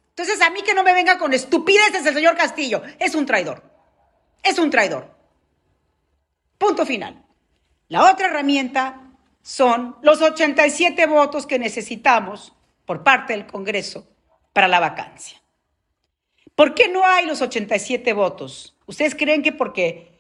Entonces, 0.08 0.40
a 0.40 0.50
mí 0.50 0.62
que 0.62 0.74
no 0.74 0.82
me 0.82 0.94
venga 0.94 1.18
con 1.18 1.32
estupideces 1.32 2.06
el 2.06 2.14
señor 2.14 2.36
Castillo. 2.36 2.82
Es 2.98 3.14
un 3.14 3.26
traidor. 3.26 3.62
Es 4.42 4.58
un 4.58 4.70
traidor. 4.70 5.14
Punto 6.56 6.86
final. 6.86 7.24
La 7.88 8.10
otra 8.10 8.28
herramienta 8.28 9.10
son 9.42 9.96
los 10.02 10.22
87 10.22 11.06
votos 11.06 11.46
que 11.46 11.58
necesitamos 11.58 12.54
por 12.86 13.02
parte 13.02 13.34
del 13.34 13.46
Congreso 13.46 14.06
para 14.52 14.68
la 14.68 14.80
vacancia. 14.80 15.40
¿Por 16.54 16.74
qué 16.74 16.88
no 16.88 17.04
hay 17.04 17.26
los 17.26 17.42
87 17.42 18.12
votos? 18.12 18.73
¿Ustedes 18.86 19.14
creen 19.14 19.42
que 19.42 19.52
porque 19.52 20.12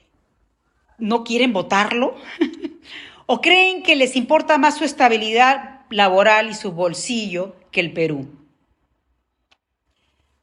no 0.98 1.24
quieren 1.24 1.52
votarlo? 1.52 2.16
¿O 3.26 3.40
creen 3.40 3.82
que 3.82 3.96
les 3.96 4.16
importa 4.16 4.58
más 4.58 4.76
su 4.76 4.84
estabilidad 4.84 5.80
laboral 5.90 6.50
y 6.50 6.54
su 6.54 6.72
bolsillo 6.72 7.56
que 7.70 7.80
el 7.80 7.92
Perú? 7.92 8.28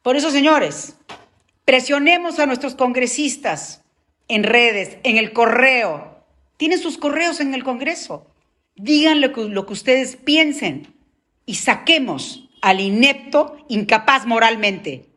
Por 0.02 0.16
eso, 0.16 0.32
señores, 0.32 0.96
presionemos 1.66 2.40
a 2.40 2.48
nuestros 2.48 2.76
congresistas 2.76 3.84
en 4.28 4.44
redes, 4.44 4.98
en 5.04 5.18
el 5.18 5.32
correo. 5.32 6.26
Tienen 6.58 6.80
sus 6.80 6.98
correos 6.98 7.40
en 7.40 7.54
el 7.54 7.64
Congreso. 7.64 8.28
Digan 8.76 9.22
lo 9.22 9.32
que, 9.34 9.44
lo 9.44 9.66
que 9.66 9.74
ustedes 9.74 10.16
piensen 10.16 10.96
y 11.46 11.56
saquemos 11.56 12.50
al 12.62 12.80
inepto 12.80 13.58
incapaz 13.68 14.26
moralmente. 14.26 15.11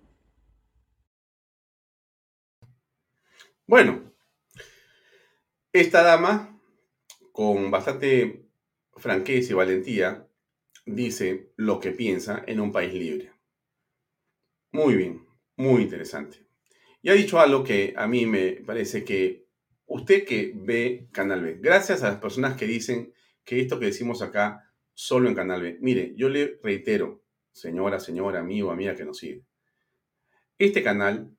Bueno, 3.66 4.12
esta 5.72 6.02
dama, 6.02 6.60
con 7.32 7.70
bastante 7.70 8.44
franqueza 8.94 9.52
y 9.52 9.56
valentía, 9.56 10.28
dice 10.84 11.50
lo 11.56 11.80
que 11.80 11.92
piensa 11.92 12.44
en 12.46 12.60
un 12.60 12.72
país 12.72 12.92
libre. 12.92 13.32
Muy 14.70 14.96
bien, 14.96 15.26
muy 15.56 15.80
interesante. 15.80 16.44
Y 17.00 17.08
ha 17.08 17.14
dicho 17.14 17.40
algo 17.40 17.64
que 17.64 17.94
a 17.96 18.06
mí 18.06 18.26
me 18.26 18.52
parece 18.66 19.02
que 19.02 19.46
usted 19.86 20.26
que 20.26 20.52
ve 20.54 21.08
Canal 21.10 21.40
B, 21.40 21.56
gracias 21.58 22.02
a 22.02 22.10
las 22.10 22.20
personas 22.20 22.58
que 22.58 22.66
dicen 22.66 23.14
que 23.44 23.62
esto 23.62 23.80
que 23.80 23.86
decimos 23.86 24.20
acá 24.20 24.70
solo 24.92 25.26
en 25.26 25.34
Canal 25.34 25.62
B, 25.62 25.78
mire, 25.80 26.12
yo 26.16 26.28
le 26.28 26.60
reitero, 26.62 27.24
señora, 27.50 27.98
señora, 27.98 28.40
amigo, 28.40 28.70
amiga 28.70 28.94
que 28.94 29.06
nos 29.06 29.16
sigue, 29.16 29.42
este 30.58 30.82
canal 30.82 31.34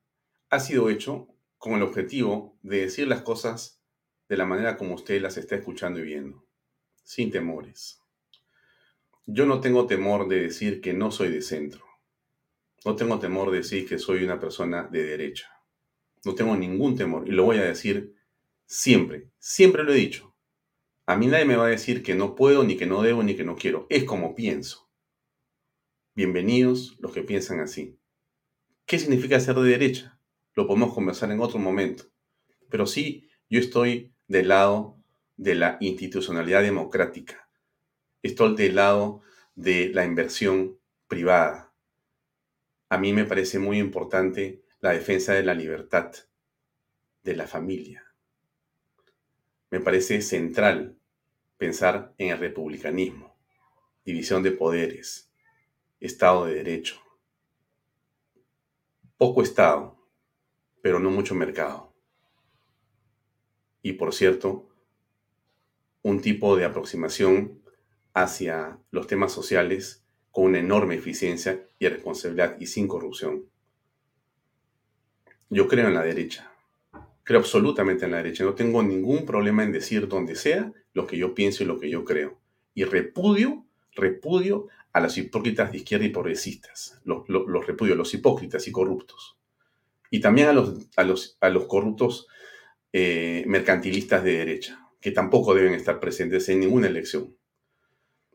ha 0.50 0.60
sido 0.60 0.90
hecho 0.90 1.35
con 1.66 1.74
el 1.74 1.82
objetivo 1.82 2.56
de 2.62 2.82
decir 2.82 3.08
las 3.08 3.24
cosas 3.24 3.82
de 4.30 4.38
la 4.38 4.46
manera 4.46 4.78
como 4.78 4.94
usted 4.94 5.20
las 5.20 5.36
está 5.38 5.56
escuchando 5.56 6.00
y 6.00 6.04
viendo, 6.04 6.46
sin 7.04 7.32
temores. 7.32 8.04
Yo 9.26 9.48
no 9.48 9.62
tengo 9.62 9.88
temor 9.88 10.28
de 10.28 10.42
decir 10.42 10.80
que 10.80 10.94
no 10.94 11.10
soy 11.10 11.30
de 11.30 11.42
centro. 11.42 11.84
No 12.86 12.96
tengo 12.96 13.18
temor 13.18 13.50
de 13.50 13.58
decir 13.58 13.90
que 13.90 13.98
soy 13.98 14.24
una 14.24 14.40
persona 14.40 14.84
de 14.84 15.06
derecha. 15.06 15.60
No 16.24 16.36
tengo 16.36 16.56
ningún 16.56 16.96
temor 16.96 17.28
y 17.28 17.32
lo 17.32 17.46
voy 17.46 17.58
a 17.58 17.64
decir 17.64 18.14
siempre. 18.68 19.32
Siempre 19.40 19.84
lo 19.84 19.92
he 19.92 19.96
dicho. 19.96 20.36
A 21.08 21.16
mí 21.16 21.26
nadie 21.26 21.46
me 21.46 21.56
va 21.56 21.66
a 21.66 21.70
decir 21.70 22.04
que 22.04 22.14
no 22.14 22.36
puedo, 22.36 22.64
ni 22.64 22.78
que 22.78 22.86
no 22.86 23.02
debo, 23.02 23.24
ni 23.24 23.36
que 23.36 23.44
no 23.44 23.56
quiero. 23.56 23.88
Es 23.90 24.04
como 24.04 24.36
pienso. 24.36 24.88
Bienvenidos 26.14 26.96
los 27.00 27.12
que 27.12 27.24
piensan 27.24 27.60
así. 27.60 27.98
¿Qué 28.86 29.00
significa 29.00 29.40
ser 29.40 29.56
de 29.56 29.68
derecha? 29.68 30.15
Lo 30.56 30.68
podemos 30.68 30.94
conversar 30.94 31.32
en 31.32 31.42
otro 31.42 31.60
momento. 31.60 32.06
Pero 32.70 32.88
sí, 32.88 33.30
yo 33.50 33.60
estoy 33.60 34.14
del 34.28 34.48
lado 34.48 34.98
de 35.38 35.56
la 35.56 35.78
institucionalidad 35.82 36.64
democrática. 36.64 37.48
Estoy 38.24 38.56
del 38.56 38.76
lado 38.76 39.22
de 39.56 39.90
la 39.94 40.06
inversión 40.06 40.80
privada 41.08 41.66
a 42.90 42.98
mí 42.98 43.14
me 43.14 43.26
parece 43.26 43.60
muy 43.60 43.80
importante 43.80 44.64
la 44.80 44.92
defensa 44.92 45.34
de 45.34 45.44
la 45.44 45.54
libertad, 45.54 46.14
de 47.24 47.36
la 47.36 47.48
familia. 47.48 48.06
Me 49.72 49.80
parece 49.80 50.22
central 50.22 50.96
pensar 51.58 52.14
en 52.18 52.30
el 52.30 52.38
republicanismo, 52.38 53.36
división 54.06 54.44
de 54.44 54.52
poderes, 54.52 55.32
Estado 56.00 56.46
de 56.46 56.56
Derecho. 56.56 57.02
Poco 59.18 59.42
Estado, 59.42 59.95
pero 60.86 61.00
no 61.00 61.10
mucho 61.10 61.34
mercado. 61.34 61.92
Y 63.82 63.94
por 63.94 64.14
cierto, 64.14 64.70
un 66.04 66.22
tipo 66.22 66.56
de 66.56 66.64
aproximación 66.64 67.60
hacia 68.14 68.78
los 68.92 69.08
temas 69.08 69.32
sociales 69.32 70.06
con 70.30 70.44
una 70.44 70.60
enorme 70.60 70.94
eficiencia 70.94 71.68
y 71.80 71.88
responsabilidad 71.88 72.58
y 72.60 72.68
sin 72.68 72.88
corrupción. 72.88 73.46
Yo 75.50 75.68
creo 75.68 75.88
en 75.88 75.96
la 75.96 76.04
derecha. 76.04 76.52
Creo 77.24 77.40
absolutamente 77.40 78.06
en 78.06 78.12
la 78.12 78.18
derecha. 78.18 78.44
No 78.44 78.54
tengo 78.54 78.84
ningún 78.84 79.26
problema 79.26 79.64
en 79.64 79.72
decir 79.72 80.08
donde 80.08 80.36
sea 80.36 80.72
lo 80.94 81.08
que 81.08 81.18
yo 81.18 81.34
pienso 81.34 81.64
y 81.64 81.66
lo 81.66 81.80
que 81.80 81.90
yo 81.90 82.06
creo. 82.06 82.40
Y 82.76 82.84
repudio, 82.84 83.66
repudio 83.94 84.68
a 84.94 85.00
los 85.00 85.18
hipócritas 85.18 85.72
de 85.72 85.80
izquierda 85.80 86.06
y 86.06 86.10
progresistas. 86.10 87.02
Los, 87.06 87.28
los, 87.28 87.66
repudio 87.66 87.96
a 87.96 87.98
los 87.98 88.14
hipócritas 88.14 88.68
y 88.68 88.72
corruptos. 88.72 89.36
Y 90.12 90.20
también 90.20 90.48
a 90.48 90.54
los, 90.54 90.88
a 90.96 91.04
los, 91.04 91.38
a 91.42 91.50
los 91.50 91.66
corruptos 91.66 92.28
eh, 92.94 93.44
mercantilistas 93.48 94.24
de 94.24 94.38
derecha, 94.38 94.80
que 95.02 95.12
tampoco 95.12 95.54
deben 95.54 95.74
estar 95.74 96.00
presentes 96.00 96.48
en 96.50 96.60
ninguna 96.60 96.88
elección. 96.88 97.36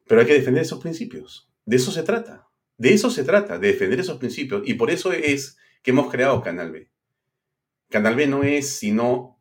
Pero 0.06 0.20
hay 0.20 0.26
que 0.26 0.34
defender 0.34 0.62
esos 0.62 0.80
principios. 0.80 1.50
De 1.64 1.76
eso 1.76 1.92
se 1.92 2.02
trata. 2.02 2.48
De 2.76 2.92
eso 2.92 3.10
se 3.10 3.24
trata, 3.24 3.58
de 3.58 3.68
defender 3.68 4.00
esos 4.00 4.18
principios. 4.18 4.62
Y 4.64 4.74
por 4.74 4.90
eso 4.90 5.12
es 5.12 5.58
que 5.82 5.90
hemos 5.90 6.10
creado 6.10 6.42
Canal 6.42 6.72
B. 6.72 6.90
Canal 7.88 8.16
B 8.16 8.26
no 8.26 8.42
es 8.42 8.70
sino 8.70 9.38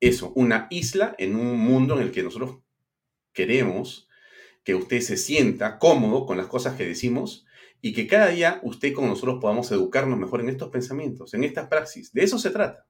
eso, 0.00 0.32
una 0.34 0.66
isla 0.70 1.14
en 1.18 1.36
un 1.36 1.58
mundo 1.58 1.94
en 1.94 2.02
el 2.02 2.12
que 2.12 2.22
nosotros 2.22 2.58
queremos 3.32 4.08
que 4.64 4.74
usted 4.74 5.00
se 5.00 5.16
sienta 5.16 5.78
cómodo 5.78 6.26
con 6.26 6.36
las 6.36 6.46
cosas 6.46 6.76
que 6.76 6.86
decimos 6.86 7.46
y 7.84 7.92
que 7.92 8.06
cada 8.06 8.28
día 8.28 8.60
usted 8.62 8.94
con 8.94 9.08
nosotros 9.08 9.38
podamos 9.40 9.70
educarnos 9.72 10.16
mejor 10.16 10.40
en 10.40 10.48
estos 10.48 10.70
pensamientos, 10.70 11.34
en 11.34 11.42
estas 11.42 11.66
praxis. 11.66 12.12
De 12.12 12.22
eso 12.22 12.38
se 12.38 12.50
trata. 12.50 12.86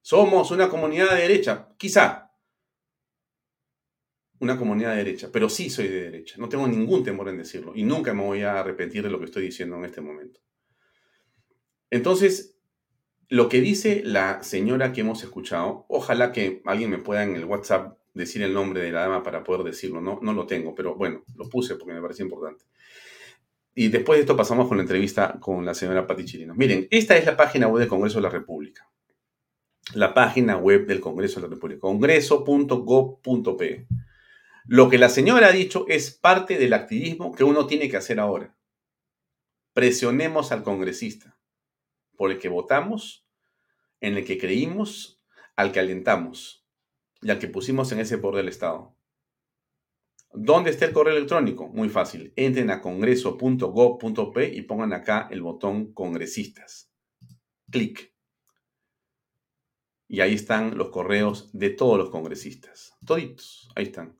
Somos 0.00 0.50
una 0.50 0.70
comunidad 0.70 1.10
de 1.14 1.20
derecha, 1.20 1.68
quizá. 1.76 2.32
Una 4.38 4.56
comunidad 4.56 4.92
de 4.92 5.04
derecha, 5.04 5.28
pero 5.30 5.50
sí 5.50 5.68
soy 5.68 5.88
de 5.88 6.00
derecha. 6.00 6.36
No 6.38 6.48
tengo 6.48 6.66
ningún 6.66 7.04
temor 7.04 7.28
en 7.28 7.36
decirlo 7.36 7.72
y 7.76 7.82
nunca 7.82 8.14
me 8.14 8.24
voy 8.24 8.40
a 8.40 8.58
arrepentir 8.58 9.02
de 9.02 9.10
lo 9.10 9.18
que 9.18 9.26
estoy 9.26 9.44
diciendo 9.44 9.76
en 9.76 9.84
este 9.84 10.00
momento. 10.00 10.40
Entonces, 11.90 12.58
lo 13.28 13.50
que 13.50 13.60
dice 13.60 14.00
la 14.02 14.42
señora 14.42 14.94
que 14.94 15.02
hemos 15.02 15.22
escuchado, 15.22 15.84
ojalá 15.90 16.32
que 16.32 16.62
alguien 16.64 16.88
me 16.88 16.98
pueda 16.98 17.22
en 17.22 17.36
el 17.36 17.44
WhatsApp 17.44 17.98
decir 18.14 18.42
el 18.42 18.54
nombre 18.54 18.80
de 18.80 18.92
la 18.92 19.02
dama 19.02 19.22
para 19.22 19.44
poder 19.44 19.62
decirlo. 19.62 20.00
No, 20.00 20.18
no 20.22 20.32
lo 20.32 20.46
tengo, 20.46 20.74
pero 20.74 20.94
bueno, 20.94 21.22
lo 21.36 21.50
puse 21.50 21.74
porque 21.74 21.92
me 21.92 22.00
parece 22.00 22.22
importante. 22.22 22.64
Y 23.74 23.88
después 23.88 24.18
de 24.18 24.22
esto 24.22 24.36
pasamos 24.36 24.68
con 24.68 24.76
la 24.76 24.82
entrevista 24.82 25.38
con 25.40 25.64
la 25.64 25.74
señora 25.74 26.06
Pati 26.06 26.24
Chirinos. 26.24 26.56
Miren, 26.56 26.86
esta 26.90 27.16
es 27.16 27.24
la 27.24 27.36
página 27.36 27.68
web 27.68 27.80
del 27.80 27.88
Congreso 27.88 28.18
de 28.18 28.22
la 28.22 28.30
República. 28.30 28.90
La 29.94 30.14
página 30.14 30.56
web 30.56 30.86
del 30.86 31.00
Congreso 31.00 31.40
de 31.40 31.48
la 31.48 31.54
República, 31.54 31.80
congreso.gov.p. 31.80 33.86
Lo 34.66 34.88
que 34.88 34.98
la 34.98 35.08
señora 35.08 35.48
ha 35.48 35.52
dicho 35.52 35.84
es 35.88 36.12
parte 36.12 36.58
del 36.58 36.74
activismo 36.74 37.34
que 37.34 37.44
uno 37.44 37.66
tiene 37.66 37.88
que 37.88 37.96
hacer 37.96 38.20
ahora. 38.20 38.56
Presionemos 39.72 40.52
al 40.52 40.62
congresista 40.62 41.38
por 42.16 42.30
el 42.30 42.38
que 42.38 42.48
votamos, 42.48 43.26
en 44.00 44.16
el 44.16 44.24
que 44.24 44.38
creímos, 44.38 45.22
al 45.56 45.72
que 45.72 45.80
alentamos 45.80 46.66
y 47.22 47.30
al 47.30 47.38
que 47.38 47.48
pusimos 47.48 47.90
en 47.92 48.00
ese 48.00 48.18
poder 48.18 48.44
del 48.44 48.48
Estado. 48.48 48.94
¿Dónde 50.32 50.70
está 50.70 50.84
el 50.84 50.92
correo 50.92 51.16
electrónico? 51.16 51.68
Muy 51.68 51.88
fácil. 51.88 52.32
Entren 52.36 52.70
a 52.70 52.80
congreso.gov.p 52.80 54.54
y 54.54 54.62
pongan 54.62 54.92
acá 54.92 55.28
el 55.30 55.42
botón 55.42 55.92
congresistas. 55.92 56.92
Clic. 57.70 58.14
Y 60.06 60.20
ahí 60.20 60.34
están 60.34 60.78
los 60.78 60.90
correos 60.90 61.50
de 61.52 61.70
todos 61.70 61.98
los 61.98 62.10
congresistas. 62.10 62.94
Toditos. 63.04 63.68
Ahí 63.74 63.84
están. 63.84 64.18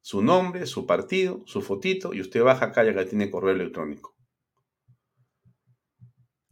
Su 0.00 0.20
nombre, 0.20 0.66
su 0.66 0.84
partido, 0.84 1.44
su 1.46 1.62
fotito 1.62 2.12
y 2.12 2.20
usted 2.20 2.42
baja 2.42 2.66
acá 2.66 2.84
y 2.84 2.88
acá 2.88 3.06
tiene 3.06 3.30
correo 3.30 3.54
electrónico. 3.54 4.16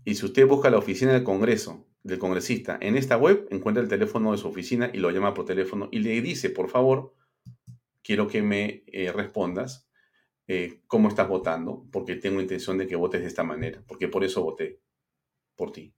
Y 0.04 0.14
si 0.14 0.24
usted 0.24 0.46
busca 0.46 0.70
la 0.70 0.78
oficina 0.78 1.12
del 1.12 1.24
Congreso, 1.24 1.86
del 2.02 2.18
congresista, 2.18 2.78
en 2.80 2.96
esta 2.96 3.16
web, 3.16 3.46
encuentra 3.50 3.82
el 3.82 3.88
teléfono 3.88 4.32
de 4.32 4.38
su 4.38 4.48
oficina 4.48 4.90
y 4.92 4.98
lo 4.98 5.10
llama 5.10 5.34
por 5.34 5.44
teléfono 5.44 5.88
y 5.92 5.98
le 5.98 6.20
dice, 6.22 6.48
por 6.48 6.68
favor, 6.70 7.14
quiero 8.10 8.26
que 8.26 8.42
me 8.42 8.82
eh, 8.88 9.12
respondas 9.12 9.88
eh, 10.48 10.82
cómo 10.88 11.08
estás 11.08 11.28
votando, 11.28 11.86
porque 11.92 12.16
tengo 12.16 12.40
intención 12.40 12.76
de 12.76 12.88
que 12.88 12.96
votes 12.96 13.20
de 13.20 13.28
esta 13.28 13.44
manera, 13.44 13.84
porque 13.86 14.08
por 14.08 14.24
eso 14.24 14.42
voté 14.42 14.82
por 15.54 15.70
ti. 15.70 15.94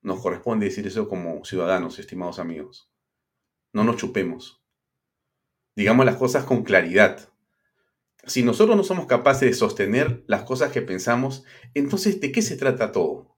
Nos 0.00 0.22
corresponde 0.22 0.64
decir 0.64 0.86
eso 0.86 1.10
como 1.10 1.44
ciudadanos, 1.44 1.98
estimados 1.98 2.38
amigos. 2.38 2.90
No 3.74 3.84
nos 3.84 3.98
chupemos. 3.98 4.64
Digamos 5.76 6.06
las 6.06 6.16
cosas 6.16 6.44
con 6.44 6.62
claridad. 6.62 7.28
Si 8.24 8.42
nosotros 8.42 8.74
no 8.74 8.82
somos 8.82 9.04
capaces 9.04 9.50
de 9.50 9.52
sostener 9.52 10.24
las 10.26 10.44
cosas 10.44 10.72
que 10.72 10.80
pensamos, 10.80 11.44
entonces 11.74 12.18
¿de 12.22 12.32
qué 12.32 12.40
se 12.40 12.56
trata 12.56 12.92
todo? 12.92 13.36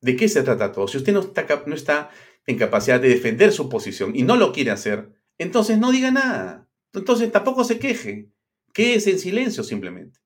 ¿De 0.00 0.16
qué 0.16 0.30
se 0.30 0.42
trata 0.42 0.72
todo? 0.72 0.88
Si 0.88 0.96
usted 0.96 1.12
no 1.12 1.20
está, 1.20 1.46
no 1.66 1.74
está 1.74 2.08
en 2.46 2.56
capacidad 2.56 2.98
de 2.98 3.10
defender 3.10 3.52
su 3.52 3.68
posición 3.68 4.16
y 4.16 4.22
no 4.22 4.36
lo 4.36 4.54
quiere 4.54 4.70
hacer, 4.70 5.19
entonces 5.42 5.78
no 5.78 5.90
diga 5.92 6.10
nada. 6.10 6.68
Entonces 6.92 7.30
tampoco 7.30 7.64
se 7.64 7.78
queje. 7.78 8.30
Quédese 8.72 9.10
en 9.10 9.18
silencio 9.18 9.64
simplemente. 9.64 10.20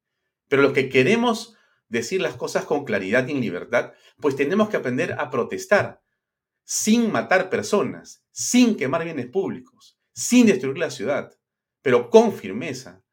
Pero 0.48 0.62
los 0.62 0.72
que 0.72 0.88
queremos 0.88 1.56
decir 1.88 2.20
las 2.20 2.36
cosas 2.36 2.64
con 2.64 2.84
claridad 2.84 3.26
y 3.26 3.32
en 3.32 3.40
libertad, 3.40 3.92
pues 4.20 4.36
tenemos 4.36 4.68
que 4.68 4.76
aprender 4.76 5.14
a 5.18 5.30
protestar 5.30 6.02
sin 6.64 7.12
matar 7.12 7.50
personas, 7.50 8.24
sin 8.30 8.76
quemar 8.76 9.04
bienes 9.04 9.26
públicos, 9.26 9.98
sin 10.12 10.46
destruir 10.46 10.78
la 10.78 10.90
ciudad 10.90 11.36
pero 11.84 12.08
con 12.08 12.32
firmeza, 12.32 13.04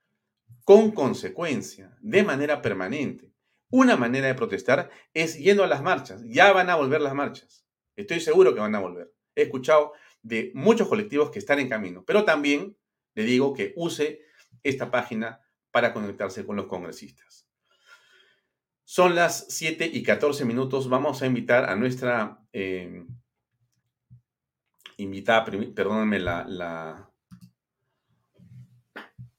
con 0.63 0.91
consecuencia, 0.91 1.97
de 1.99 2.23
manera 2.23 2.61
permanente. 2.61 3.33
Una 3.69 3.97
manera 3.97 4.27
de 4.27 4.33
protestar 4.33 4.89
es 5.13 5.37
yendo 5.37 5.65
a 5.65 5.67
las 5.67 5.83
marchas. 5.83 6.23
Ya 6.25 6.53
van 6.53 6.69
a 6.69 6.77
volver 6.77 7.01
las 7.01 7.13
marchas. 7.13 7.65
Estoy 7.97 8.21
seguro 8.21 8.53
que 8.53 8.61
van 8.61 8.73
a 8.73 8.79
volver. 8.79 9.13
He 9.35 9.41
escuchado 9.41 9.91
de 10.21 10.51
muchos 10.53 10.87
colectivos 10.87 11.31
que 11.31 11.39
están 11.39 11.59
en 11.59 11.69
camino, 11.69 12.03
pero 12.05 12.25
también 12.25 12.77
le 13.15 13.23
digo 13.23 13.53
que 13.53 13.73
use 13.75 14.21
esta 14.63 14.91
página 14.91 15.41
para 15.71 15.93
conectarse 15.93 16.45
con 16.45 16.55
los 16.55 16.67
congresistas. 16.67 17.47
Son 18.83 19.15
las 19.15 19.45
7 19.49 19.89
y 19.93 20.03
14 20.03 20.43
minutos. 20.43 20.89
Vamos 20.89 21.21
a 21.21 21.25
invitar 21.25 21.69
a 21.69 21.75
nuestra 21.75 22.45
eh, 22.51 23.05
invitada, 24.97 25.45
perdónenme 25.45 26.19
la, 26.19 27.09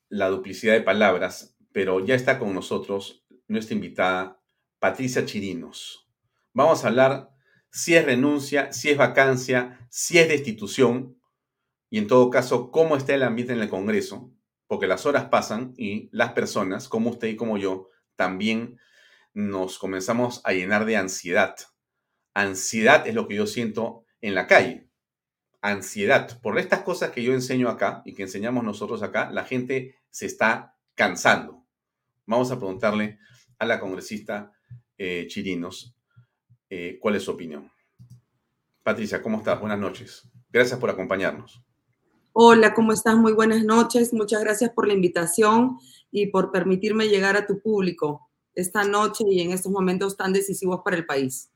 la 0.08 0.28
duplicidad 0.28 0.74
de 0.74 0.80
palabras, 0.80 1.56
pero 1.72 2.04
ya 2.04 2.14
está 2.14 2.38
con 2.38 2.54
nosotros 2.54 3.24
nuestra 3.46 3.74
invitada 3.74 4.40
Patricia 4.78 5.24
Chirinos. 5.24 6.08
Vamos 6.52 6.84
a 6.84 6.88
hablar 6.88 7.31
si 7.72 7.96
es 7.96 8.04
renuncia, 8.04 8.72
si 8.72 8.90
es 8.90 8.98
vacancia, 8.98 9.86
si 9.90 10.18
es 10.18 10.28
destitución 10.28 11.18
y 11.90 11.98
en 11.98 12.06
todo 12.06 12.30
caso 12.30 12.70
cómo 12.70 12.96
está 12.96 13.14
el 13.14 13.22
ambiente 13.22 13.54
en 13.54 13.60
el 13.60 13.70
Congreso, 13.70 14.30
porque 14.66 14.86
las 14.86 15.06
horas 15.06 15.24
pasan 15.26 15.74
y 15.76 16.08
las 16.12 16.32
personas, 16.32 16.88
como 16.88 17.10
usted 17.10 17.28
y 17.28 17.36
como 17.36 17.56
yo, 17.58 17.88
también 18.14 18.78
nos 19.32 19.78
comenzamos 19.78 20.42
a 20.44 20.52
llenar 20.52 20.84
de 20.84 20.98
ansiedad. 20.98 21.56
Ansiedad 22.34 23.06
es 23.06 23.14
lo 23.14 23.26
que 23.26 23.36
yo 23.36 23.46
siento 23.46 24.04
en 24.20 24.34
la 24.34 24.46
calle 24.46 24.88
ansiedad. 25.62 26.40
Por 26.40 26.58
estas 26.58 26.82
cosas 26.82 27.10
que 27.10 27.22
yo 27.22 27.32
enseño 27.32 27.68
acá 27.68 28.02
y 28.04 28.14
que 28.14 28.22
enseñamos 28.22 28.64
nosotros 28.64 29.02
acá, 29.02 29.30
la 29.30 29.44
gente 29.44 29.96
se 30.10 30.26
está 30.26 30.76
cansando. 30.94 31.64
Vamos 32.26 32.50
a 32.50 32.58
preguntarle 32.58 33.18
a 33.58 33.64
la 33.64 33.80
congresista 33.80 34.52
eh, 34.98 35.26
Chirinos 35.28 35.96
eh, 36.74 36.98
cuál 36.98 37.16
es 37.16 37.24
su 37.24 37.30
opinión. 37.30 37.70
Patricia, 38.82 39.20
¿cómo 39.20 39.36
estás? 39.36 39.60
Buenas 39.60 39.78
noches. 39.78 40.22
Gracias 40.50 40.80
por 40.80 40.88
acompañarnos. 40.88 41.62
Hola, 42.32 42.72
¿cómo 42.72 42.94
estás? 42.94 43.14
Muy 43.14 43.34
buenas 43.34 43.62
noches. 43.62 44.14
Muchas 44.14 44.40
gracias 44.40 44.70
por 44.70 44.88
la 44.88 44.94
invitación 44.94 45.76
y 46.10 46.28
por 46.28 46.50
permitirme 46.50 47.08
llegar 47.08 47.36
a 47.36 47.44
tu 47.46 47.60
público 47.60 48.30
esta 48.54 48.84
noche 48.84 49.22
y 49.28 49.42
en 49.42 49.50
estos 49.50 49.70
momentos 49.70 50.16
tan 50.16 50.32
decisivos 50.32 50.80
para 50.82 50.96
el 50.96 51.04
país. 51.04 51.50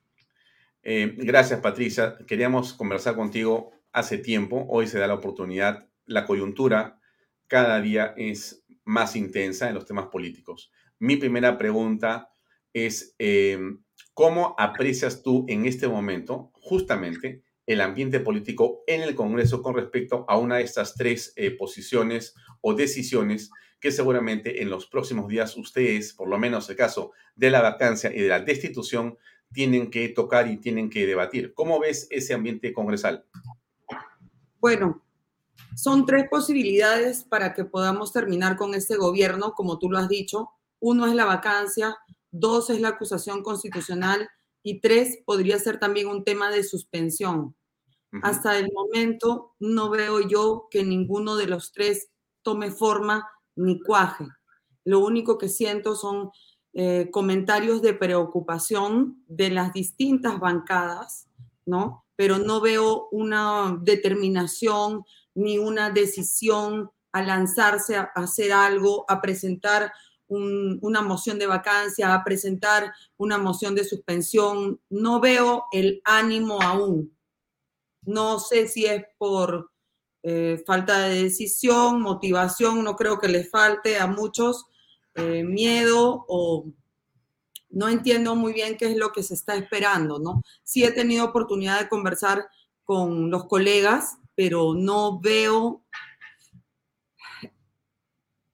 Eh, 0.82 1.14
gracias, 1.16 1.60
Patricia. 1.60 2.18
Queríamos 2.26 2.74
conversar 2.74 3.16
contigo 3.16 3.70
hace 3.92 4.18
tiempo, 4.18 4.66
hoy 4.68 4.86
se 4.86 4.98
da 4.98 5.06
la 5.06 5.14
oportunidad, 5.14 5.88
la 6.04 6.26
coyuntura 6.26 7.00
cada 7.46 7.80
día 7.80 8.12
es 8.18 8.66
más 8.84 9.16
intensa 9.16 9.66
en 9.66 9.76
los 9.76 9.86
temas 9.86 10.08
políticos. 10.08 10.70
Mi 10.98 11.16
primera 11.16 11.56
pregunta 11.56 12.28
es, 12.74 13.14
em, 13.16 13.82
¿cómo 14.16 14.54
aprecias 14.56 15.22
tú 15.22 15.44
en 15.46 15.66
este 15.66 15.88
momento 15.88 16.50
justamente 16.54 17.42
el 17.66 17.82
ambiente 17.82 18.18
político 18.18 18.82
en 18.86 19.02
el 19.02 19.14
Congreso 19.14 19.60
con 19.60 19.74
respecto 19.74 20.24
a 20.26 20.38
una 20.38 20.56
de 20.56 20.62
estas 20.62 20.94
tres 20.94 21.34
eh, 21.36 21.50
posiciones 21.50 22.34
o 22.62 22.72
decisiones 22.72 23.50
que 23.78 23.92
seguramente 23.92 24.62
en 24.62 24.70
los 24.70 24.86
próximos 24.86 25.28
días 25.28 25.54
ustedes, 25.58 26.14
por 26.14 26.28
lo 26.28 26.38
menos 26.38 26.70
el 26.70 26.76
caso 26.76 27.12
de 27.34 27.50
la 27.50 27.60
vacancia 27.60 28.10
y 28.10 28.22
de 28.22 28.28
la 28.28 28.40
destitución, 28.40 29.18
tienen 29.52 29.90
que 29.90 30.08
tocar 30.08 30.48
y 30.48 30.56
tienen 30.56 30.88
que 30.88 31.06
debatir? 31.06 31.52
¿Cómo 31.52 31.78
ves 31.78 32.06
ese 32.10 32.32
ambiente 32.32 32.72
congresal? 32.72 33.26
Bueno, 34.60 35.04
son 35.74 36.06
tres 36.06 36.26
posibilidades 36.30 37.22
para 37.22 37.52
que 37.52 37.66
podamos 37.66 38.14
terminar 38.14 38.56
con 38.56 38.74
este 38.74 38.96
gobierno, 38.96 39.52
como 39.52 39.78
tú 39.78 39.90
lo 39.90 39.98
has 39.98 40.08
dicho. 40.08 40.48
Uno 40.80 41.06
es 41.06 41.14
la 41.14 41.26
vacancia, 41.26 41.98
dos 42.40 42.70
es 42.70 42.80
la 42.80 42.88
acusación 42.88 43.42
constitucional 43.42 44.28
y 44.62 44.80
tres, 44.80 45.18
podría 45.24 45.58
ser 45.58 45.78
también 45.78 46.08
un 46.08 46.24
tema 46.24 46.50
de 46.50 46.64
suspensión. 46.64 47.54
Hasta 48.22 48.58
el 48.58 48.70
momento 48.72 49.54
no 49.58 49.90
veo 49.90 50.20
yo 50.20 50.68
que 50.70 50.84
ninguno 50.84 51.36
de 51.36 51.46
los 51.46 51.72
tres 51.72 52.08
tome 52.42 52.70
forma 52.70 53.28
ni 53.56 53.80
cuaje. 53.80 54.26
Lo 54.84 55.00
único 55.00 55.36
que 55.36 55.48
siento 55.48 55.94
son 55.96 56.30
eh, 56.72 57.10
comentarios 57.10 57.82
de 57.82 57.94
preocupación 57.94 59.22
de 59.26 59.50
las 59.50 59.72
distintas 59.72 60.38
bancadas, 60.38 61.28
¿no? 61.64 62.04
Pero 62.16 62.38
no 62.38 62.60
veo 62.60 63.08
una 63.10 63.78
determinación 63.82 65.04
ni 65.34 65.58
una 65.58 65.90
decisión 65.90 66.90
a 67.12 67.22
lanzarse 67.22 67.96
a 67.96 68.10
hacer 68.14 68.52
algo, 68.52 69.04
a 69.08 69.20
presentar 69.20 69.92
una 70.28 71.02
moción 71.02 71.38
de 71.38 71.46
vacancia, 71.46 72.12
a 72.14 72.24
presentar 72.24 72.92
una 73.16 73.38
moción 73.38 73.74
de 73.74 73.84
suspensión. 73.84 74.80
No 74.90 75.20
veo 75.20 75.64
el 75.72 76.00
ánimo 76.04 76.60
aún. 76.60 77.16
No 78.02 78.38
sé 78.38 78.68
si 78.68 78.86
es 78.86 79.04
por 79.18 79.70
eh, 80.22 80.62
falta 80.66 81.06
de 81.06 81.22
decisión, 81.22 82.00
motivación, 82.00 82.82
no 82.82 82.96
creo 82.96 83.20
que 83.20 83.28
les 83.28 83.48
falte 83.48 83.98
a 83.98 84.06
muchos 84.06 84.66
eh, 85.14 85.44
miedo 85.44 86.24
o 86.28 86.66
no 87.70 87.88
entiendo 87.88 88.34
muy 88.34 88.52
bien 88.52 88.76
qué 88.76 88.86
es 88.86 88.96
lo 88.96 89.12
que 89.12 89.22
se 89.22 89.34
está 89.34 89.54
esperando, 89.54 90.18
¿no? 90.18 90.42
Sí 90.62 90.82
he 90.84 90.92
tenido 90.92 91.26
oportunidad 91.26 91.80
de 91.80 91.88
conversar 91.88 92.48
con 92.84 93.30
los 93.30 93.46
colegas, 93.46 94.18
pero 94.34 94.74
no 94.74 95.20
veo 95.20 95.84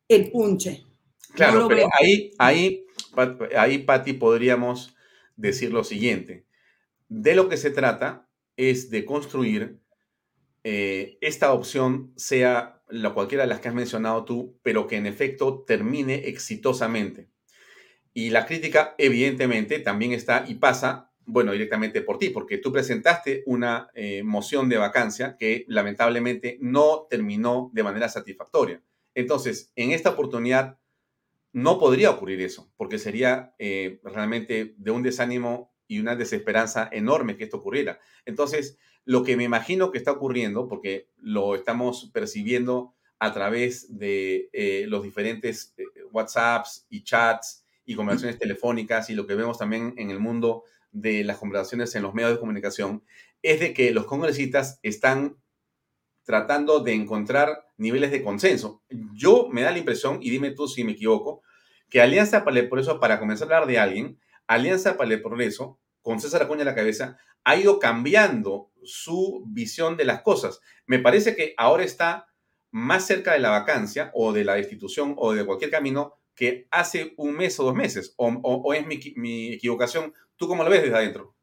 el 0.09 0.31
punche. 0.31 0.85
Claro, 1.35 1.67
pero 1.69 1.89
ahí, 1.99 2.33
ahí, 2.39 2.87
ahí, 3.57 3.79
Patti, 3.79 4.13
podríamos 4.13 4.95
decir 5.37 5.73
lo 5.73 5.85
siguiente. 5.85 6.47
De 7.09 7.35
lo 7.35 7.49
que 7.49 7.57
se 7.57 7.71
trata 7.71 8.29
es 8.57 8.91
de 8.91 9.05
construir 9.05 9.81
eh, 10.65 11.19
esta 11.21 11.53
opción, 11.53 12.13
sea 12.17 12.83
la 12.89 13.15
cualquiera 13.15 13.45
de 13.45 13.51
las 13.51 13.61
que 13.61 13.69
has 13.69 13.75
mencionado 13.75 14.25
tú, 14.25 14.59
pero 14.63 14.87
que 14.87 14.97
en 14.97 15.07
efecto 15.07 15.65
termine 15.67 16.29
exitosamente. 16.29 17.31
Y 18.13 18.31
la 18.31 18.47
crítica, 18.47 18.95
evidentemente, 18.99 19.79
también 19.79 20.13
está 20.13 20.45
y 20.47 20.57
pasa, 20.57 21.11
bueno, 21.25 21.53
directamente 21.53 22.03
por 22.03 22.19
ti, 22.19 22.29
porque 22.31 22.59
tú 22.59 22.73
presentaste 22.73 23.43
una 23.47 23.91
eh, 23.95 24.23
moción 24.23 24.69
de 24.69 24.77
vacancia 24.77 25.37
que 25.39 25.65
lamentablemente 25.69 26.59
no 26.61 27.07
terminó 27.09 27.71
de 27.73 27.83
manera 27.83 28.09
satisfactoria. 28.09 28.83
Entonces, 29.15 29.73
en 29.77 29.93
esta 29.93 30.11
oportunidad, 30.11 30.79
no 31.53 31.79
podría 31.79 32.11
ocurrir 32.11 32.41
eso, 32.41 32.73
porque 32.77 32.99
sería 32.99 33.55
eh, 33.59 34.01
realmente 34.05 34.75
de 34.79 34.91
un 34.91 35.03
desánimo 35.03 35.73
y 35.87 35.99
una 35.99 36.17
desesperanza 36.17 36.89
enorme 36.91 37.37
que 37.37 37.45
esto 37.45 37.59
ocurriera. 37.59 38.01
Entonces, 38.25 38.79
lo 39.05 39.23
que 39.25 39.37
me 39.37 39.45
imagino 39.45 39.91
que 39.91 39.99
está 39.99 40.13
ocurriendo, 40.13 40.69
porque 40.69 41.11
lo 41.19 41.55
estamos 41.55 42.11
percibiendo 42.13 42.95
a 43.19 43.33
través 43.33 43.99
de 43.99 44.49
eh, 44.53 44.87
los 44.89 45.03
diferentes 45.03 45.75
eh, 45.77 45.85
WhatsApps 46.11 46.87
y 46.89 47.05
chats 47.05 47.67
y 47.85 47.95
conversaciones 47.95 48.39
telefónicas 48.39 49.11
y 49.11 49.15
lo 49.15 49.27
que 49.27 49.35
vemos 49.35 49.59
también 49.59 49.95
en 49.97 50.11
el 50.11 50.19
mundo 50.19 50.65
de 50.93 51.25
las 51.25 51.39
conversaciones 51.39 51.95
en 51.95 52.03
los 52.03 52.15
medios 52.15 52.33
de 52.33 52.41
comunicación, 52.41 53.05
es 53.43 53.61
de 53.61 53.75
que 53.75 53.91
los 53.93 54.07
congresistas 54.07 54.79
están 54.83 55.37
tratando 56.25 56.81
de 56.81 56.95
encontrar 56.95 57.67
niveles 57.77 58.11
de 58.11 58.23
consenso. 58.23 58.83
Yo 59.15 59.49
me 59.51 59.63
da 59.63 59.71
la 59.71 59.79
impresión, 59.79 60.19
y 60.23 60.31
dime 60.31 60.51
tú 60.53 60.69
si 60.69 60.85
me 60.85 60.93
equivoco, 60.93 61.43
que 61.89 62.01
Alianza 62.01 62.45
para 62.45 62.59
el 62.59 62.69
Progreso, 62.69 63.01
para 63.01 63.19
comenzar 63.19 63.53
a 63.53 63.57
hablar 63.57 63.69
de 63.69 63.79
alguien, 63.79 64.19
Alianza 64.47 64.97
para 64.97 65.13
el 65.13 65.23
Progreso, 65.23 65.79
con 66.01 66.21
César 66.21 66.43
Acuña 66.43 66.63
a 66.63 66.67
la 66.67 66.75
cabeza, 66.75 67.19
ha 67.45 67.57
ido 67.57 67.79
cambiando 67.79 68.71
su 68.85 69.45
visión 69.47 69.97
de 69.97 70.05
las 70.05 70.23
cosas. 70.23 70.61
Me 70.87 70.99
parece 70.99 71.37
que 71.37 71.55
ahora 71.57 71.85
está 71.85 72.29
más 72.71 73.07
cerca 73.07 73.33
de 73.33 73.39
la 73.39 73.51
vacancia 73.51 74.11
o 74.15 74.33
de 74.33 74.45
la 74.45 74.55
destitución 74.55 75.15
o 75.19 75.33
de 75.33 75.45
cualquier 75.45 75.71
camino 75.71 76.15
que 76.35 76.67
hace 76.71 77.15
un 77.17 77.35
mes 77.35 77.59
o 77.61 77.65
dos 77.65 77.75
meses. 77.75 78.15
¿O, 78.17 78.75
es 78.75 78.87
mi, 78.87 79.53
equivocación? 79.53 80.13
¿Tú 80.37 80.49
cómo 80.49 80.65
lo 80.65 80.71
ves 80.71 80.83
desde 80.83 80.97
adentro? 80.97 81.35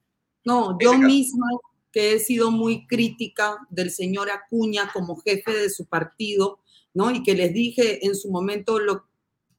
No, 0.43 0.77
yo 0.79 0.97
misma 0.97 1.45
que 1.91 2.13
he 2.13 2.19
sido 2.19 2.51
muy 2.51 2.85
crítica 2.87 3.57
del 3.69 3.91
señor 3.91 4.29
Acuña 4.29 4.91
como 4.93 5.17
jefe 5.17 5.51
de 5.51 5.69
su 5.69 5.85
partido, 5.85 6.59
¿no? 6.93 7.11
Y 7.11 7.23
que 7.23 7.33
les 7.33 7.53
dije 7.53 8.05
en 8.05 8.15
su 8.15 8.29
momento 8.29 8.79
lo, 8.79 9.05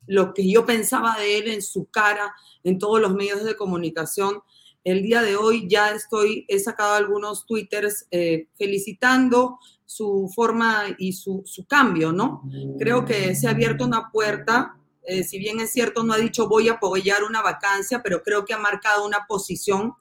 lo 0.06 0.34
que 0.34 0.50
yo 0.50 0.64
pensaba 0.66 1.18
de 1.18 1.38
él 1.38 1.48
en 1.48 1.62
su 1.62 1.86
cara, 1.86 2.34
en 2.64 2.78
todos 2.78 3.00
los 3.00 3.14
medios 3.14 3.44
de 3.44 3.56
comunicación. 3.56 4.42
El 4.82 5.02
día 5.02 5.22
de 5.22 5.36
hoy 5.36 5.68
ya 5.68 5.90
estoy, 5.90 6.46
he 6.48 6.58
sacado 6.58 6.94
algunos 6.94 7.46
twitters 7.46 8.06
eh, 8.10 8.48
felicitando 8.56 9.58
su 9.84 10.30
forma 10.34 10.84
y 10.98 11.12
su, 11.12 11.42
su, 11.44 11.66
cambio, 11.66 12.12
¿no? 12.12 12.42
Creo 12.78 13.04
que 13.04 13.34
se 13.34 13.48
ha 13.48 13.50
abierto 13.50 13.84
una 13.84 14.10
puerta, 14.10 14.76
eh, 15.02 15.24
si 15.24 15.38
bien 15.38 15.58
es 15.60 15.72
cierto, 15.72 16.04
no 16.04 16.12
ha 16.12 16.18
dicho 16.18 16.48
voy 16.48 16.68
a 16.68 16.74
apoyar 16.74 17.24
una 17.24 17.42
vacancia, 17.42 18.00
pero 18.02 18.22
creo 18.22 18.44
que 18.44 18.54
ha 18.54 18.58
marcado 18.58 19.04
una 19.04 19.26
posición 19.26 19.94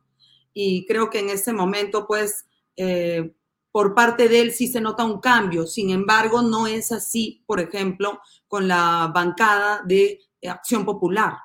y 0.62 0.86
creo 0.86 1.10
que 1.10 1.20
en 1.20 1.30
este 1.30 1.54
momento, 1.54 2.06
pues, 2.06 2.46
eh, 2.76 3.34
por 3.72 3.96
parte 3.96 4.28
de 4.28 4.42
él 4.42 4.52
sí 4.52 4.68
se 4.68 4.82
nota 4.82 5.06
un 5.06 5.22
cambio. 5.22 5.66
Sin 5.66 5.90
embargo, 5.90 6.42
no 6.42 6.68
es 6.68 6.92
así, 6.92 7.46
por 7.46 7.62
ejemplo, 7.62 8.20
con 8.46 8.68
la 8.68 9.10
bancada 9.16 9.82
de 9.86 10.20
Acción 10.46 10.84
Popular. 10.84 11.38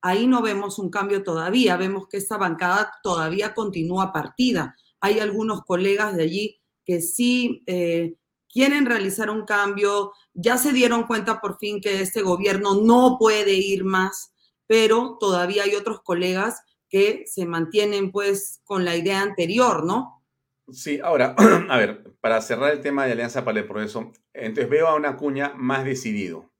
Ahí 0.00 0.26
no 0.26 0.40
vemos 0.40 0.78
un 0.78 0.88
cambio 0.88 1.22
todavía, 1.22 1.76
vemos 1.76 2.08
que 2.08 2.16
esta 2.16 2.38
bancada 2.38 2.90
todavía 3.02 3.52
continúa 3.52 4.14
partida. 4.14 4.74
Hay 4.98 5.18
algunos 5.18 5.62
colegas 5.64 6.16
de 6.16 6.22
allí 6.22 6.58
que 6.86 7.02
sí 7.02 7.62
eh, 7.66 8.14
quieren 8.48 8.86
realizar 8.86 9.28
un 9.28 9.44
cambio, 9.44 10.12
ya 10.32 10.56
se 10.56 10.72
dieron 10.72 11.02
cuenta 11.02 11.38
por 11.42 11.58
fin 11.58 11.82
que 11.82 12.00
este 12.00 12.22
gobierno 12.22 12.80
no 12.80 13.18
puede 13.18 13.52
ir 13.52 13.84
más, 13.84 14.32
pero 14.66 15.18
todavía 15.20 15.64
hay 15.64 15.74
otros 15.74 16.00
colegas 16.00 16.62
que 16.94 17.24
se 17.26 17.44
mantienen 17.44 18.12
pues 18.12 18.60
con 18.62 18.84
la 18.84 18.94
idea 18.94 19.20
anterior, 19.20 19.84
¿no? 19.84 20.24
Sí, 20.70 21.00
ahora, 21.02 21.34
a 21.68 21.76
ver, 21.76 22.04
para 22.20 22.40
cerrar 22.40 22.72
el 22.72 22.82
tema 22.82 23.04
de 23.04 23.10
Alianza 23.10 23.44
para 23.44 23.58
el 23.58 23.66
Progreso, 23.66 24.12
entonces 24.32 24.70
veo 24.70 24.86
a 24.86 24.94
una 24.94 25.16
cuña 25.16 25.54
más 25.56 25.84
decidido. 25.84 26.52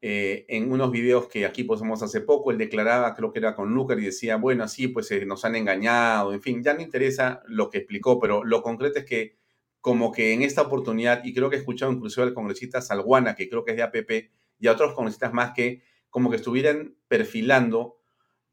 Eh, 0.00 0.46
en 0.48 0.72
unos 0.72 0.90
videos 0.90 1.28
que 1.28 1.44
aquí 1.44 1.64
pusimos 1.64 2.02
hace 2.02 2.22
poco, 2.22 2.50
él 2.50 2.56
declaraba, 2.56 3.14
creo 3.14 3.34
que 3.34 3.38
era 3.38 3.54
con 3.54 3.74
Lucar, 3.74 3.98
y 3.98 4.06
decía, 4.06 4.36
bueno, 4.36 4.66
sí, 4.66 4.88
pues 4.88 5.10
eh, 5.10 5.26
nos 5.26 5.44
han 5.44 5.56
engañado, 5.56 6.32
en 6.32 6.40
fin, 6.40 6.62
ya 6.62 6.72
no 6.72 6.80
interesa 6.80 7.42
lo 7.46 7.68
que 7.68 7.76
explicó, 7.76 8.18
pero 8.18 8.42
lo 8.42 8.62
concreto 8.62 9.00
es 9.00 9.04
que 9.04 9.36
como 9.82 10.10
que 10.10 10.32
en 10.32 10.40
esta 10.40 10.62
oportunidad, 10.62 11.22
y 11.22 11.34
creo 11.34 11.50
que 11.50 11.56
he 11.56 11.58
escuchado 11.58 11.92
incluso 11.92 12.22
al 12.22 12.32
congresista 12.32 12.80
Salguana, 12.80 13.34
que 13.34 13.50
creo 13.50 13.62
que 13.62 13.72
es 13.72 13.76
de 13.76 13.82
APP, 13.82 14.30
y 14.58 14.68
a 14.68 14.72
otros 14.72 14.94
congresistas 14.94 15.34
más 15.34 15.52
que 15.52 15.82
como 16.08 16.30
que 16.30 16.36
estuvieran 16.36 16.96
perfilando 17.08 17.99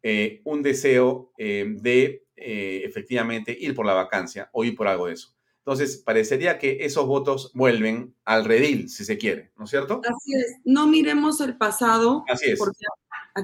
eh, 0.09 0.41
un 0.45 0.61
deseo 0.61 1.31
de 1.35 2.23
efectivamente 2.35 3.55
ir 3.59 3.73
por 3.73 3.85
la 3.85 3.93
vacancia 3.93 4.49
o 4.53 4.63
ir 4.63 4.75
por 4.75 4.87
algo 4.87 5.07
de 5.07 5.13
eso. 5.13 5.35
Entonces, 5.67 5.97
parecería 5.97 6.59
que 6.59 6.77
esos 6.85 7.05
votos 7.05 7.51
vuelven 7.53 8.15
al 8.23 8.45
redil, 8.45 8.89
si 8.89 9.03
se 9.03 9.17
quiere, 9.17 9.51
¿no 9.57 9.65
es 9.65 9.69
cierto? 9.69 9.99
Así 10.01 10.33
es. 10.33 10.55
No 10.63 10.87
miremos 10.87 11.41
el 11.41 11.57
pasado, 11.57 12.23
Así 12.29 12.51
es. 12.51 12.57
porque 12.57 12.85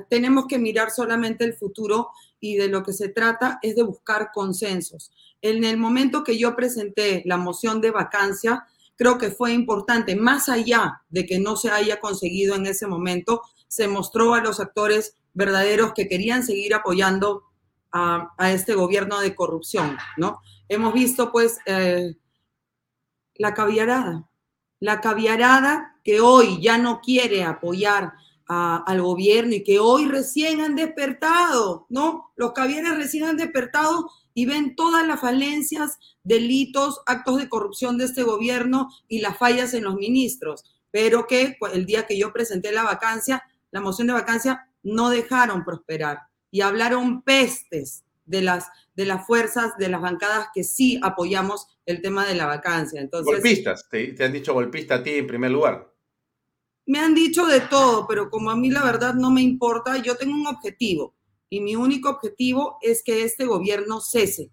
tenemos 0.09 0.45
que 0.47 0.57
mirar 0.57 0.91
solamente 0.91 1.43
el 1.43 1.53
futuro 1.53 2.07
y 2.39 2.55
de 2.55 2.70
lo 2.70 2.82
que 2.82 2.93
se 2.93 3.09
trata 3.09 3.59
es 3.61 3.76
de 3.76 3.84
buscar 3.84 4.30
consensos. 4.34 5.11
En 5.41 5.66
el 5.66 5.76
momento 5.76 6.24
que 6.24 6.38
yo 6.38 6.55
presenté 6.55 7.24
la 7.26 7.36
moción 7.36 7.82
de 7.82 7.91
vacancia, 7.91 8.66
creo 8.95 9.18
que 9.18 9.30
fue 9.30 9.51
importante, 9.51 10.16
más 10.16 10.47
allá 10.47 11.01
de 11.09 11.26
que 11.26 11.39
no 11.39 11.57
se 11.57 11.72
haya 11.72 11.99
conseguido 11.99 12.55
en 12.55 12.68
ese 12.68 12.88
momento, 12.88 13.41
se 13.68 13.89
mostró 13.89 14.34
a 14.34 14.41
los 14.41 14.61
actores 14.61 15.18
verdaderos 15.34 15.93
que 15.93 16.07
querían 16.07 16.43
seguir 16.43 16.73
apoyando 16.73 17.43
a, 17.91 18.51
este 18.51 18.73
gobierno 18.73 19.19
de 19.19 19.36
corrupción, 19.36 19.97
¿no? 20.17 20.39
Hemos 20.67 20.93
visto, 20.93 21.31
pues, 21.31 21.59
eh, 21.67 22.15
la 23.36 23.53
caviarada, 23.53 24.27
la 24.79 24.99
caviarada 24.99 25.99
que 26.03 26.19
hoy 26.19 26.59
ya 26.61 26.77
no 26.77 27.01
quiere 27.01 27.43
apoyar 27.43 28.13
al 28.47 29.01
gobierno 29.01 29.55
y 29.55 29.63
que 29.63 29.79
hoy 29.79 30.05
recién 30.05 30.61
han 30.61 30.75
despertado, 30.75 31.88
¿no? 31.89 32.31
Los 32.36 32.51
caviares 32.51 32.95
recién 32.95 33.23
han 33.23 33.38
despertado 33.38 34.09
y 34.34 34.45
ven 34.45 34.75
todas 34.75 35.07
las 35.07 35.21
falencias, 35.21 35.97
delitos, 36.23 37.01
actos 37.05 37.38
de 37.38 37.49
corrupción 37.49 37.97
de 37.97 38.05
este 38.05 38.23
gobierno 38.23 38.89
y 39.07 39.19
las 39.19 39.38
fallas 39.38 39.73
en 39.73 39.86
los 39.86 39.95
ministros, 39.95 40.63
pero 40.91 41.25
que 41.25 41.57
el 41.73 41.86
día 41.86 42.05
que 42.05 42.17
yo 42.17 42.34
presenté 42.34 42.71
la 42.71 42.84
vacancia, 42.84 43.43
la 43.71 43.81
moción 43.81 44.07
de 44.07 44.13
vacancia, 44.13 44.67
no 44.84 45.09
dejaron 45.09 45.63
prosperar 45.63 46.19
y 46.51 46.61
hablaron 46.61 47.23
pestes 47.23 48.03
de 48.25 48.41
las, 48.41 48.67
de 48.95 49.05
las 49.05 49.25
fuerzas, 49.25 49.75
de 49.77 49.89
las 49.89 50.01
bancadas 50.01 50.47
que 50.53 50.63
sí 50.63 50.99
apoyamos 51.01 51.67
el 51.86 52.01
tema 52.01 52.25
de 52.25 52.36
la 52.36 52.45
vacancia. 52.45 53.01
Entonces, 53.01 53.34
golpistas, 53.34 53.89
te, 53.89 54.15
han 54.23 54.34
dicho 54.34 54.53
golpista 54.53 54.95
a 54.95 55.03
ti 55.03 55.11
en 55.11 55.27
primer 55.27 55.51
lugar. 55.51 55.91
Me 56.86 56.99
han 56.99 57.15
dicho 57.15 57.45
de 57.45 57.61
todo, 57.61 58.05
pero 58.07 58.29
como 58.29 58.51
a 58.51 58.55
mí 58.55 58.69
la 58.69 58.84
verdad 58.84 59.13
no 59.13 59.31
me 59.31 59.41
importa, 59.41 59.97
yo 59.97 60.15
tengo 60.15 60.36
un 60.36 60.47
objetivo. 60.47 61.15
y 61.49 61.59
mi 61.59 61.75
único 61.75 62.09
objetivo 62.09 62.79
es 62.81 63.03
que 63.03 63.23
este 63.23 63.45
gobierno 63.45 64.01
cese, 64.01 64.49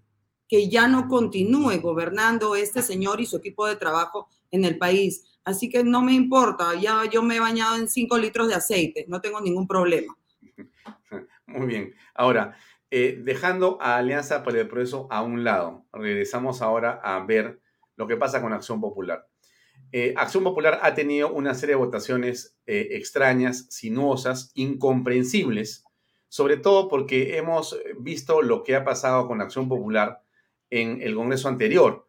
que 0.46 0.68
ya 0.68 0.86
no 0.86 1.08
continúe 1.08 1.80
gobernando 1.80 2.56
este 2.56 2.82
señor 2.82 3.20
y 3.20 3.26
su 3.26 3.36
equipo 3.38 3.66
de 3.66 3.76
trabajo 3.76 4.28
en 4.50 4.64
el 4.64 4.76
país. 4.76 5.24
Así 5.44 5.70
que 5.70 5.82
no 5.82 6.02
me 6.02 6.12
importa, 6.12 6.74
ya 6.74 7.04
yo 7.10 7.22
me 7.22 7.36
he 7.36 7.40
bañado 7.40 7.76
en 7.76 7.88
cinco 7.88 8.18
litros 8.18 8.48
de 8.48 8.54
aceite, 8.54 9.06
no 9.08 9.20
tengo 9.20 9.40
ningún 9.40 9.66
problema. 9.66 10.16
Muy 11.46 11.66
bien. 11.66 11.94
Ahora, 12.14 12.56
eh, 12.90 13.20
dejando 13.22 13.78
a 13.80 13.96
Alianza 13.96 14.42
por 14.42 14.56
el 14.56 14.66
Progreso 14.66 15.06
a 15.10 15.22
un 15.22 15.44
lado, 15.44 15.86
regresamos 15.92 16.60
ahora 16.60 17.00
a 17.02 17.24
ver 17.24 17.60
lo 17.96 18.08
que 18.08 18.16
pasa 18.16 18.42
con 18.42 18.52
Acción 18.52 18.80
Popular. 18.80 19.28
Eh, 19.92 20.14
Acción 20.16 20.44
Popular 20.44 20.80
ha 20.82 20.94
tenido 20.94 21.32
una 21.32 21.54
serie 21.54 21.74
de 21.74 21.80
votaciones 21.80 22.58
eh, 22.66 22.88
extrañas, 22.92 23.66
sinuosas, 23.70 24.50
incomprensibles, 24.54 25.84
sobre 26.28 26.56
todo 26.56 26.88
porque 26.88 27.36
hemos 27.36 27.78
visto 27.98 28.42
lo 28.42 28.62
que 28.62 28.74
ha 28.74 28.84
pasado 28.84 29.28
con 29.28 29.40
Acción 29.40 29.68
Popular 29.68 30.22
en 30.68 31.00
el 31.02 31.14
Congreso 31.14 31.48
anterior. 31.48 32.08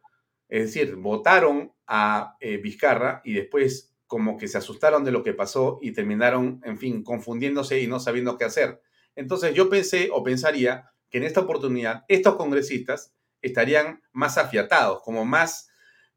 Es 0.50 0.66
decir, 0.66 0.96
votaron 0.96 1.74
a 1.88 2.38
Vizcarra 2.40 3.22
y 3.24 3.34
después 3.34 3.91
como 4.12 4.38
que 4.38 4.50
se 4.50 4.58
asustaron 4.58 5.06
de 5.06 5.12
lo 5.12 5.24
que 5.24 5.34
pasó 5.34 5.80
y 5.82 5.94
terminaron, 5.94 6.60
en 6.66 6.78
fin, 6.78 7.02
confundiéndose 7.02 7.80
y 7.80 7.88
no 7.88 7.98
sabiendo 7.98 8.38
qué 8.38 8.44
hacer. 8.44 8.82
Entonces 9.16 9.54
yo 9.54 9.70
pensé 9.70 10.10
o 10.12 10.22
pensaría 10.22 10.92
que 11.10 11.20
en 11.20 11.24
esta 11.24 11.40
oportunidad 11.40 12.04
estos 12.10 12.36
congresistas 12.36 13.14
estarían 13.42 14.04
más 14.12 14.38
afiatados, 14.38 15.02
como 15.02 15.24
más, 15.24 15.70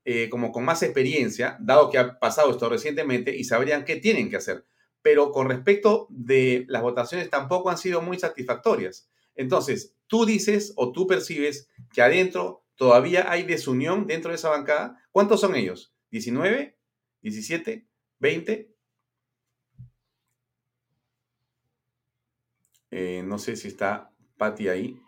eh, 0.04 0.28
como 0.28 0.50
con 0.50 0.64
más 0.64 0.82
experiencia, 0.82 1.56
dado 1.60 1.88
que 1.88 1.98
ha 1.98 2.18
pasado 2.18 2.50
esto 2.50 2.68
recientemente 2.68 3.36
y 3.36 3.44
sabrían 3.44 3.84
qué 3.84 3.94
tienen 3.94 4.28
que 4.28 4.38
hacer 4.38 4.64
pero 5.04 5.32
con 5.32 5.50
respecto 5.50 6.06
de 6.08 6.64
las 6.66 6.80
votaciones 6.80 7.28
tampoco 7.28 7.68
han 7.68 7.76
sido 7.76 8.00
muy 8.00 8.18
satisfactorias. 8.18 9.10
Entonces, 9.34 9.94
tú 10.06 10.24
dices 10.24 10.72
o 10.76 10.92
tú 10.92 11.06
percibes 11.06 11.68
que 11.92 12.00
adentro 12.00 12.64
todavía 12.74 13.30
hay 13.30 13.42
desunión 13.42 14.06
dentro 14.06 14.30
de 14.30 14.36
esa 14.36 14.48
bancada. 14.48 15.04
¿Cuántos 15.12 15.42
son 15.42 15.56
ellos? 15.56 15.94
¿19? 16.10 16.74
¿17? 17.24 17.86
¿20? 18.20 18.68
Eh, 22.90 23.22
no 23.24 23.38
sé 23.38 23.56
si 23.56 23.68
está 23.68 24.12
Patti 24.36 24.68
ahí. 24.68 25.00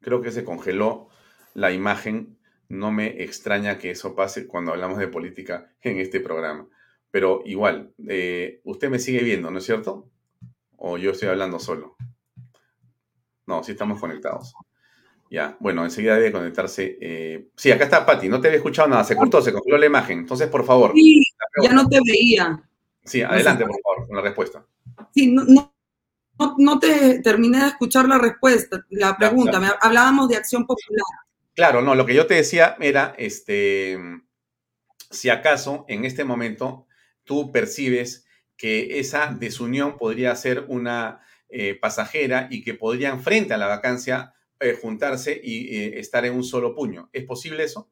Creo 0.00 0.22
que 0.22 0.32
se 0.32 0.44
congeló 0.44 1.08
la 1.54 1.72
imagen. 1.72 2.38
No 2.68 2.90
me 2.90 3.22
extraña 3.22 3.78
que 3.78 3.90
eso 3.90 4.16
pase 4.16 4.46
cuando 4.46 4.72
hablamos 4.72 4.98
de 4.98 5.08
política 5.08 5.74
en 5.82 5.98
este 5.98 6.20
programa. 6.20 6.68
Pero 7.10 7.42
igual, 7.44 7.94
eh, 8.08 8.62
usted 8.64 8.88
me 8.88 8.98
sigue 8.98 9.22
viendo, 9.22 9.50
¿no 9.50 9.58
es 9.58 9.64
cierto? 9.64 10.10
¿O 10.78 10.96
yo 10.96 11.10
estoy 11.10 11.28
hablando 11.28 11.58
solo? 11.58 11.96
No, 13.46 13.62
sí 13.62 13.72
estamos 13.72 14.00
conectados. 14.00 14.54
Ya, 15.32 15.56
bueno, 15.60 15.82
enseguida 15.82 16.16
debe 16.16 16.30
conectarse. 16.30 16.98
Eh, 17.00 17.48
sí, 17.56 17.72
acá 17.72 17.84
está 17.84 18.04
Patti, 18.04 18.28
no 18.28 18.38
te 18.38 18.48
había 18.48 18.58
escuchado 18.58 18.86
nada, 18.86 19.02
se 19.02 19.16
cortó, 19.16 19.40
se 19.40 19.50
congeló 19.50 19.78
la 19.78 19.86
imagen. 19.86 20.18
Entonces, 20.18 20.46
por 20.46 20.62
favor. 20.62 20.92
Sí, 20.94 21.24
ya 21.62 21.72
no 21.72 21.88
te 21.88 22.00
veía. 22.04 22.62
Sí, 23.02 23.22
adelante, 23.22 23.64
por 23.64 23.80
favor, 23.82 24.06
con 24.08 24.16
la 24.16 24.22
respuesta. 24.22 24.62
Sí, 25.14 25.32
no, 25.32 25.42
no, 25.44 25.74
no 26.58 26.78
te 26.78 27.20
terminé 27.20 27.60
de 27.60 27.68
escuchar 27.68 28.06
la 28.10 28.18
respuesta, 28.18 28.84
la 28.90 29.16
pregunta. 29.16 29.58
hablábamos 29.80 30.28
de 30.28 30.36
acción 30.36 30.66
popular. 30.66 31.02
Claro, 31.54 31.80
no, 31.80 31.94
lo 31.94 32.04
que 32.04 32.12
yo 32.14 32.26
te 32.26 32.34
decía 32.34 32.76
era, 32.78 33.14
este, 33.16 33.98
si 35.10 35.30
acaso 35.30 35.86
en 35.88 36.04
este 36.04 36.24
momento 36.24 36.86
tú 37.24 37.50
percibes 37.50 38.26
que 38.58 39.00
esa 39.00 39.34
desunión 39.34 39.96
podría 39.96 40.36
ser 40.36 40.66
una 40.68 41.22
eh, 41.48 41.74
pasajera 41.80 42.48
y 42.50 42.62
que 42.62 42.74
podrían 42.74 43.22
frente 43.22 43.54
a 43.54 43.56
la 43.56 43.66
vacancia 43.66 44.34
eh, 44.62 44.78
juntarse 44.80 45.40
y 45.42 45.98
estar 45.98 46.24
en 46.24 46.34
un 46.34 46.44
solo 46.44 46.74
puño. 46.74 47.08
¿Es 47.12 47.24
posible 47.24 47.64
eso? 47.64 47.88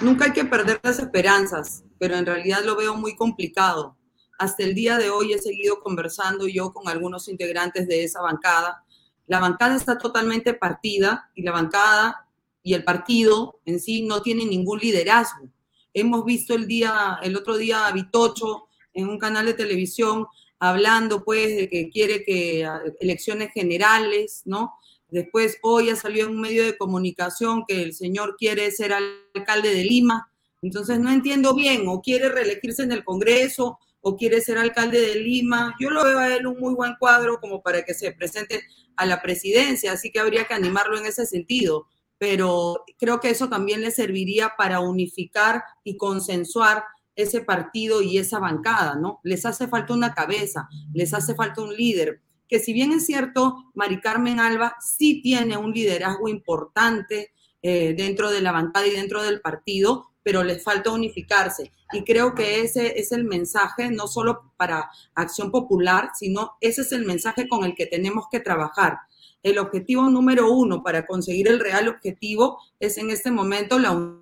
Nunca 0.00 0.26
hay 0.26 0.32
que 0.32 0.44
perder 0.44 0.78
las 0.82 0.98
esperanzas, 0.98 1.84
pero 1.98 2.16
en 2.16 2.26
realidad 2.26 2.62
lo 2.64 2.76
veo 2.76 2.94
muy 2.94 3.16
complicado. 3.16 3.96
Hasta 4.38 4.62
el 4.64 4.74
día 4.74 4.98
de 4.98 5.08
hoy 5.08 5.32
he 5.32 5.38
seguido 5.38 5.80
conversando 5.80 6.46
yo 6.46 6.72
con 6.72 6.88
algunos 6.88 7.28
integrantes 7.28 7.88
de 7.88 8.04
esa 8.04 8.20
bancada. 8.20 8.84
La 9.26 9.40
bancada 9.40 9.74
está 9.74 9.96
totalmente 9.96 10.52
partida 10.52 11.30
y 11.34 11.42
la 11.42 11.52
bancada 11.52 12.28
y 12.62 12.74
el 12.74 12.84
partido 12.84 13.60
en 13.64 13.80
sí 13.80 14.02
no 14.02 14.20
tiene 14.20 14.44
ningún 14.44 14.80
liderazgo. 14.80 15.48
Hemos 15.94 16.24
visto 16.26 16.54
el 16.54 16.66
día, 16.66 17.18
el 17.22 17.34
otro 17.34 17.56
día 17.56 17.86
a 17.86 17.92
Vitocho 17.92 18.68
en 18.92 19.08
un 19.08 19.18
canal 19.18 19.46
de 19.46 19.54
televisión 19.54 20.26
hablando 20.58 21.24
pues 21.24 21.56
de 21.56 21.70
que 21.70 21.88
quiere 21.88 22.22
que 22.22 22.68
elecciones 23.00 23.52
generales, 23.52 24.42
¿no? 24.44 24.74
Después 25.16 25.56
hoy 25.62 25.88
ha 25.88 25.96
salido 25.96 26.28
en 26.28 26.34
un 26.34 26.42
medio 26.42 26.62
de 26.62 26.76
comunicación 26.76 27.64
que 27.66 27.82
el 27.82 27.94
señor 27.94 28.36
quiere 28.36 28.70
ser 28.70 28.92
alcalde 28.92 29.72
de 29.72 29.82
Lima. 29.82 30.30
Entonces 30.60 31.00
no 31.00 31.10
entiendo 31.10 31.54
bien, 31.54 31.84
o 31.88 32.02
quiere 32.02 32.28
reelegirse 32.28 32.82
en 32.82 32.92
el 32.92 33.02
Congreso, 33.02 33.78
o 34.02 34.14
quiere 34.14 34.42
ser 34.42 34.58
alcalde 34.58 35.00
de 35.00 35.14
Lima. 35.14 35.74
Yo 35.80 35.88
lo 35.88 36.04
veo 36.04 36.18
a 36.18 36.36
él 36.36 36.46
un 36.46 36.60
muy 36.60 36.74
buen 36.74 36.96
cuadro 36.98 37.40
como 37.40 37.62
para 37.62 37.82
que 37.82 37.94
se 37.94 38.12
presente 38.12 38.62
a 38.94 39.06
la 39.06 39.22
presidencia, 39.22 39.92
así 39.92 40.12
que 40.12 40.20
habría 40.20 40.44
que 40.44 40.52
animarlo 40.52 40.98
en 40.98 41.06
ese 41.06 41.24
sentido 41.24 41.86
pero 42.18 42.84
creo 42.98 43.20
que 43.20 43.30
eso 43.30 43.48
también 43.48 43.82
le 43.82 43.90
serviría 43.90 44.54
para 44.56 44.80
unificar 44.80 45.62
y 45.84 45.96
consensuar 45.96 46.84
ese 47.14 47.40
partido 47.40 48.02
y 48.02 48.18
esa 48.18 48.38
bancada, 48.38 48.94
¿no? 48.94 49.20
Les 49.22 49.46
hace 49.46 49.68
falta 49.68 49.94
una 49.94 50.14
cabeza, 50.14 50.68
les 50.92 51.14
hace 51.14 51.34
falta 51.34 51.62
un 51.62 51.74
líder, 51.74 52.22
que 52.48 52.58
si 52.58 52.72
bien 52.72 52.92
es 52.92 53.06
cierto, 53.06 53.70
Mari 53.74 54.00
Carmen 54.00 54.40
Alba 54.40 54.76
sí 54.80 55.20
tiene 55.22 55.56
un 55.56 55.72
liderazgo 55.72 56.28
importante 56.28 57.32
eh, 57.62 57.94
dentro 57.96 58.30
de 58.30 58.40
la 58.40 58.52
bancada 58.52 58.86
y 58.86 58.92
dentro 58.92 59.22
del 59.22 59.40
partido, 59.40 60.12
pero 60.22 60.44
les 60.44 60.62
falta 60.62 60.90
unificarse. 60.90 61.72
Y 61.92 62.04
creo 62.04 62.34
que 62.34 62.60
ese 62.60 62.98
es 62.98 63.12
el 63.12 63.24
mensaje, 63.24 63.90
no 63.90 64.06
solo 64.08 64.52
para 64.56 64.90
Acción 65.14 65.50
Popular, 65.50 66.10
sino 66.18 66.52
ese 66.60 66.82
es 66.82 66.92
el 66.92 67.04
mensaje 67.04 67.48
con 67.48 67.64
el 67.64 67.74
que 67.74 67.86
tenemos 67.86 68.26
que 68.30 68.40
trabajar 68.40 68.98
el 69.46 69.58
objetivo 69.58 70.10
número 70.10 70.50
uno 70.50 70.82
para 70.82 71.06
conseguir 71.06 71.46
el 71.46 71.60
real 71.60 71.86
objetivo 71.86 72.58
es 72.80 72.98
en 72.98 73.10
este 73.10 73.30
momento 73.30 73.78
la 73.78 74.16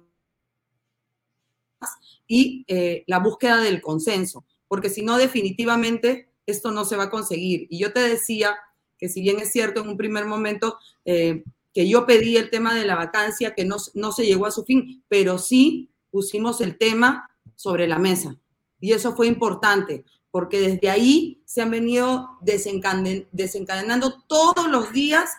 y 2.27 2.65
eh, 2.69 3.05
la 3.07 3.19
búsqueda 3.21 3.59
del 3.63 3.81
consenso, 3.81 4.45
porque 4.69 4.91
si 4.91 5.03
no, 5.03 5.17
definitivamente 5.17 6.29
esto 6.47 6.71
no 6.71 6.85
se 6.85 6.97
va 6.97 7.05
a 7.05 7.11
conseguir. 7.11 7.67
Y 7.71 7.79
yo 7.79 7.93
te 7.93 8.01
decía 8.01 8.57
que 8.99 9.09
si 9.09 9.21
bien 9.21 9.39
es 9.41 9.53
cierto 9.53 9.81
en 9.81 9.89
un 9.89 9.97
primer 9.97 10.27
momento 10.27 10.79
eh, 11.05 11.45
que 11.73 11.89
yo 11.89 12.07
pedí 12.07 12.37
el 12.37 12.51
tema 12.51 12.75
de 12.75 12.85
la 12.85 12.95
vacancia, 12.95 13.55
que 13.55 13.65
no, 13.65 13.77
no 13.95 14.13
se 14.13 14.25
llegó 14.25 14.47
a 14.47 14.53
su 14.53 14.65
fin, 14.65 15.03
pero 15.09 15.39
sí 15.39 15.91
pusimos 16.11 16.61
el 16.61 16.79
tema 16.79 17.29
sobre 17.57 17.89
la 17.89 17.99
mesa. 17.99 18.37
Y 18.81 18.93
eso 18.93 19.17
fue 19.17 19.27
importante, 19.27 20.05
porque 20.31 20.61
desde 20.61 20.91
ahí 20.91 21.43
se 21.45 21.63
han 21.63 21.71
venido 21.71 22.39
desencadenando 22.43 24.23
todos 24.29 24.69
los 24.71 24.93
días 24.93 25.31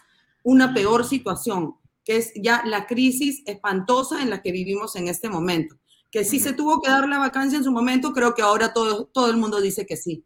una 0.44 0.74
peor 0.74 1.06
situación, 1.06 1.76
que 2.04 2.18
es 2.18 2.34
ya 2.36 2.64
la 2.66 2.86
crisis 2.88 3.42
espantosa 3.46 4.22
en 4.22 4.30
la 4.30 4.42
que 4.42 4.52
vivimos 4.52 4.96
en 4.96 5.08
este 5.08 5.30
momento. 5.30 5.76
Que 6.12 6.24
sí 6.24 6.40
se 6.40 6.54
tuvo 6.54 6.82
que 6.82 6.90
dar 6.90 7.08
la 7.10 7.20
vacancia 7.20 7.58
en 7.58 7.64
su 7.64 7.72
momento, 7.72 8.14
creo 8.14 8.34
que 8.34 8.42
ahora 8.42 8.74
todo, 8.74 9.06
todo 9.06 9.30
el 9.30 9.38
mundo 9.38 9.60
dice 9.60 9.86
que 9.86 9.98
sí, 9.98 10.24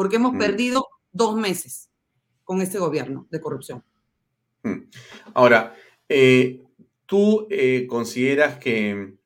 porque 0.00 0.16
hemos 0.16 0.34
perdido 0.38 0.88
dos 1.12 1.36
meses 1.36 1.90
con 2.42 2.62
este 2.62 2.78
gobierno 2.78 3.26
de 3.30 3.38
corrupción. 3.38 3.84
Ahora, 5.34 5.74
eh, 6.08 6.62
¿tú 7.04 7.46
eh, 7.50 7.86
consideras 7.86 8.56
que 8.56 9.18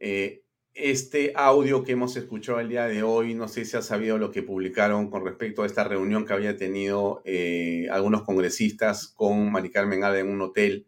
eh, 0.00 0.44
este 0.72 1.34
audio 1.36 1.84
que 1.84 1.92
hemos 1.92 2.16
escuchado 2.16 2.58
el 2.58 2.70
día 2.70 2.86
de 2.86 3.02
hoy, 3.02 3.34
no 3.34 3.48
sé 3.48 3.66
si 3.66 3.76
has 3.76 3.84
sabido 3.84 4.16
lo 4.16 4.30
que 4.30 4.42
publicaron 4.42 5.10
con 5.10 5.26
respecto 5.26 5.62
a 5.62 5.66
esta 5.66 5.84
reunión 5.84 6.24
que 6.24 6.32
había 6.32 6.56
tenido 6.56 7.20
eh, 7.26 7.86
algunos 7.90 8.22
congresistas 8.22 9.08
con 9.08 9.52
Mari 9.52 9.70
Carmen 9.70 10.04
Alba 10.04 10.20
en 10.20 10.30
un 10.30 10.40
hotel 10.40 10.86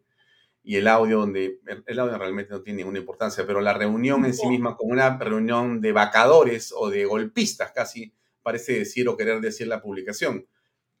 y 0.63 0.77
el 0.77 0.87
audio 0.87 1.19
donde, 1.19 1.59
el 1.85 1.99
audio 1.99 2.17
realmente 2.17 2.53
no 2.53 2.63
tiene 2.63 2.77
ninguna 2.77 2.97
importancia, 2.97 3.45
pero 3.45 3.61
la 3.61 3.75
reunión 3.75 4.25
en 4.25 4.33
sí 4.33 4.47
misma 4.47 4.75
como 4.75 4.93
una 4.93 5.15
reunión 5.19 5.79
de 5.79 5.91
vacadores 5.91 6.73
o 6.75 6.89
de 6.89 7.05
golpistas, 7.05 7.71
casi 7.71 8.15
parece 8.41 8.79
decir 8.79 9.07
o 9.07 9.17
querer 9.17 9.41
decir 9.41 9.67
la 9.67 9.81
publicación. 9.81 10.47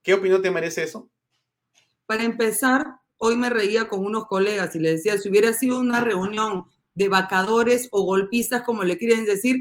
¿Qué 0.03 0.13
opinión 0.13 0.41
te 0.41 0.51
merece 0.51 0.83
eso? 0.83 1.09
Para 2.05 2.23
empezar, 2.23 2.85
hoy 3.17 3.37
me 3.37 3.49
reía 3.49 3.87
con 3.87 4.05
unos 4.05 4.27
colegas 4.27 4.75
y 4.75 4.79
les 4.79 4.97
decía, 5.03 5.17
si 5.17 5.29
hubiera 5.29 5.53
sido 5.53 5.79
una 5.79 6.01
reunión 6.01 6.65
de 6.95 7.07
vacadores 7.07 7.87
o 7.91 8.03
golpistas, 8.03 8.63
como 8.63 8.83
le 8.83 8.97
quieren 8.97 9.25
decir, 9.25 9.57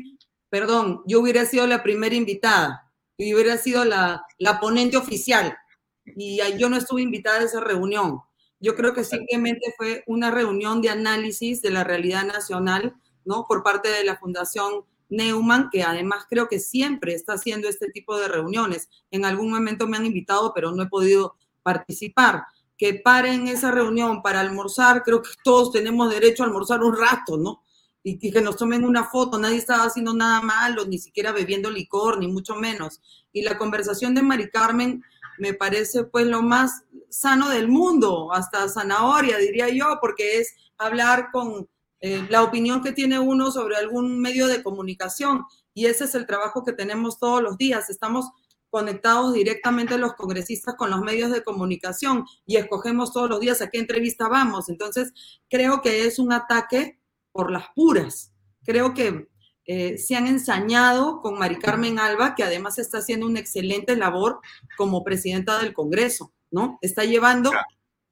perdón, 0.48 1.02
yo 1.06 1.20
hubiera 1.20 1.44
sido 1.44 1.66
la 1.66 1.82
primera 1.82 2.14
invitada 2.14 2.92
y 3.16 3.34
hubiera 3.34 3.56
sido 3.56 3.84
la, 3.84 4.24
la 4.38 4.60
ponente 4.60 4.96
oficial 4.96 5.56
y 6.04 6.40
yo 6.58 6.68
no 6.68 6.76
estuve 6.76 7.02
invitada 7.02 7.40
a 7.40 7.44
esa 7.44 7.60
reunión. 7.60 8.20
Yo 8.58 8.74
creo 8.74 8.92
que 8.92 9.04
simplemente 9.04 9.72
fue 9.76 10.04
una 10.06 10.30
reunión 10.30 10.82
de 10.82 10.90
análisis 10.90 11.62
de 11.62 11.70
la 11.70 11.84
realidad 11.84 12.24
nacional, 12.24 12.94
¿no? 13.24 13.46
Por 13.48 13.62
parte 13.62 13.88
de 13.88 14.04
la 14.04 14.16
Fundación 14.16 14.84
Neumann, 15.10 15.68
que 15.70 15.82
además 15.82 16.24
creo 16.28 16.48
que 16.48 16.58
siempre 16.58 17.14
está 17.14 17.34
haciendo 17.34 17.68
este 17.68 17.90
tipo 17.90 18.18
de 18.18 18.28
reuniones. 18.28 18.88
En 19.10 19.24
algún 19.24 19.50
momento 19.50 19.86
me 19.86 19.96
han 19.96 20.06
invitado, 20.06 20.52
pero 20.54 20.72
no 20.72 20.82
he 20.82 20.88
podido 20.88 21.36
participar. 21.62 22.44
Que 22.78 22.94
paren 22.94 23.48
esa 23.48 23.70
reunión 23.70 24.22
para 24.22 24.40
almorzar, 24.40 25.02
creo 25.02 25.22
que 25.22 25.30
todos 25.44 25.72
tenemos 25.72 26.10
derecho 26.10 26.42
a 26.42 26.46
almorzar 26.46 26.82
un 26.82 26.96
rato, 26.96 27.36
¿no? 27.36 27.62
Y, 28.02 28.18
que 28.18 28.40
nos 28.40 28.56
tomen 28.56 28.84
una 28.84 29.04
foto, 29.04 29.38
nadie 29.38 29.58
estaba 29.58 29.84
haciendo 29.84 30.14
nada 30.14 30.40
malo, 30.40 30.86
ni 30.86 30.98
siquiera 30.98 31.32
bebiendo 31.32 31.70
licor, 31.70 32.18
ni 32.18 32.28
mucho 32.28 32.54
menos. 32.54 33.02
Y 33.30 33.42
la 33.42 33.58
conversación 33.58 34.14
de 34.14 34.22
Mari 34.22 34.48
Carmen 34.48 35.04
me 35.38 35.52
parece 35.52 36.04
pues 36.04 36.26
lo 36.26 36.40
más 36.40 36.84
sano 37.10 37.50
del 37.50 37.68
mundo, 37.68 38.32
hasta 38.32 38.68
zanahoria, 38.68 39.36
diría 39.36 39.68
yo, 39.68 39.98
porque 40.00 40.38
es 40.38 40.54
hablar 40.78 41.28
con 41.30 41.68
eh, 42.00 42.26
la 42.28 42.42
opinión 42.42 42.82
que 42.82 42.92
tiene 42.92 43.18
uno 43.18 43.50
sobre 43.50 43.76
algún 43.76 44.20
medio 44.20 44.46
de 44.46 44.62
comunicación. 44.62 45.44
Y 45.74 45.86
ese 45.86 46.04
es 46.04 46.14
el 46.14 46.26
trabajo 46.26 46.64
que 46.64 46.72
tenemos 46.72 47.18
todos 47.18 47.42
los 47.42 47.56
días. 47.58 47.90
Estamos 47.90 48.30
conectados 48.70 49.34
directamente 49.34 49.98
los 49.98 50.14
congresistas 50.14 50.76
con 50.76 50.90
los 50.90 51.00
medios 51.00 51.32
de 51.32 51.42
comunicación 51.42 52.24
y 52.46 52.56
escogemos 52.56 53.12
todos 53.12 53.28
los 53.28 53.40
días 53.40 53.60
a 53.60 53.68
qué 53.68 53.78
entrevista 53.78 54.28
vamos. 54.28 54.68
Entonces, 54.68 55.12
creo 55.48 55.82
que 55.82 56.06
es 56.06 56.18
un 56.18 56.32
ataque 56.32 57.00
por 57.32 57.50
las 57.50 57.64
puras. 57.74 58.32
Creo 58.64 58.94
que 58.94 59.28
eh, 59.66 59.98
se 59.98 60.16
han 60.16 60.26
ensañado 60.26 61.20
con 61.20 61.38
Mari 61.38 61.58
Carmen 61.58 61.98
Alba, 61.98 62.34
que 62.34 62.44
además 62.44 62.78
está 62.78 62.98
haciendo 62.98 63.26
una 63.26 63.40
excelente 63.40 63.96
labor 63.96 64.40
como 64.76 65.04
presidenta 65.04 65.58
del 65.60 65.74
Congreso, 65.74 66.32
¿no? 66.50 66.78
Está 66.80 67.04
llevando 67.04 67.52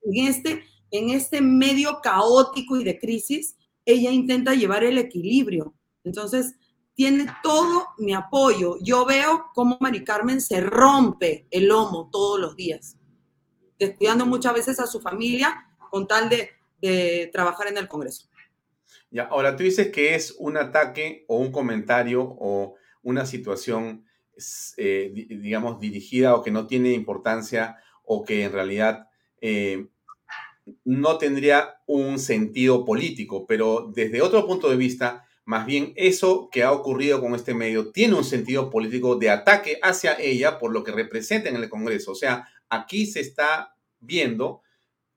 en 0.03 0.27
este, 0.29 0.65
en 0.91 1.11
este 1.11 1.41
medio 1.41 2.01
caótico 2.03 2.77
y 2.77 2.85
de 2.85 2.99
crisis, 2.99 3.57
ella 3.89 4.11
intenta 4.11 4.55
llevar 4.55 4.85
el 4.85 4.99
equilibrio. 4.99 5.75
Entonces, 6.05 6.55
tiene 6.95 7.27
todo 7.43 7.87
mi 7.97 8.13
apoyo. 8.13 8.77
Yo 8.83 9.07
veo 9.07 9.47
cómo 9.55 9.79
Mari 9.81 10.05
Carmen 10.05 10.41
se 10.43 10.61
rompe 10.61 11.47
el 11.51 11.69
lomo 11.69 12.11
todos 12.13 12.39
los 12.39 12.55
días, 12.55 12.99
descuidando 13.79 14.27
muchas 14.27 14.53
veces 14.53 14.79
a 14.79 14.87
su 14.87 15.01
familia 15.01 15.75
con 15.91 16.07
tal 16.07 16.29
de, 16.29 16.51
de 16.83 17.31
trabajar 17.33 17.69
en 17.69 17.79
el 17.79 17.89
Congreso. 17.89 18.29
Ya, 19.11 19.25
ahora 19.25 19.57
tú 19.57 19.63
dices 19.63 19.91
que 19.91 20.15
es 20.15 20.37
un 20.39 20.59
ataque 20.59 21.25
o 21.29 21.39
un 21.39 21.51
comentario 21.51 22.23
o 22.23 22.75
una 23.03 23.25
situación, 23.25 24.05
eh, 24.77 25.11
digamos, 25.15 25.81
dirigida 25.81 26.35
o 26.35 26.43
que 26.43 26.51
no 26.51 26.67
tiene 26.67 26.93
importancia 26.93 27.79
o 28.05 28.23
que 28.25 28.45
en 28.45 28.53
realidad 28.53 29.09
eh, 29.41 29.89
no 30.85 31.19
tendría 31.19 31.81
un 31.87 32.19
sentido 32.19 32.85
político, 32.85 33.47
pero 33.47 33.91
desde 33.95 34.23
otro 34.23 34.47
punto 34.47 34.71
de 34.71 34.77
vista, 34.77 35.25
más 35.45 35.67
bien 35.67 35.93
eso 35.97 36.49
que 36.51 36.63
ha 36.63 36.73
ocurrido 36.73 37.21
con 37.21 37.35
este 37.35 37.55
medio 37.55 37.91
tiene 37.91 38.15
un 38.15 38.25
sentido 38.25 38.71
político 38.71 39.17
de 39.17 39.31
ataque 39.31 39.79
hacia 39.83 40.19
ella 40.19 40.59
por 40.59 40.73
lo 40.73 40.85
que 40.85 40.93
representa 40.93 41.49
en 41.49 41.57
el 41.57 41.69
Congreso. 41.69 42.13
O 42.13 42.15
sea, 42.15 42.47
aquí 42.69 43.07
se 43.07 43.21
está 43.21 43.75
viendo 44.01 44.63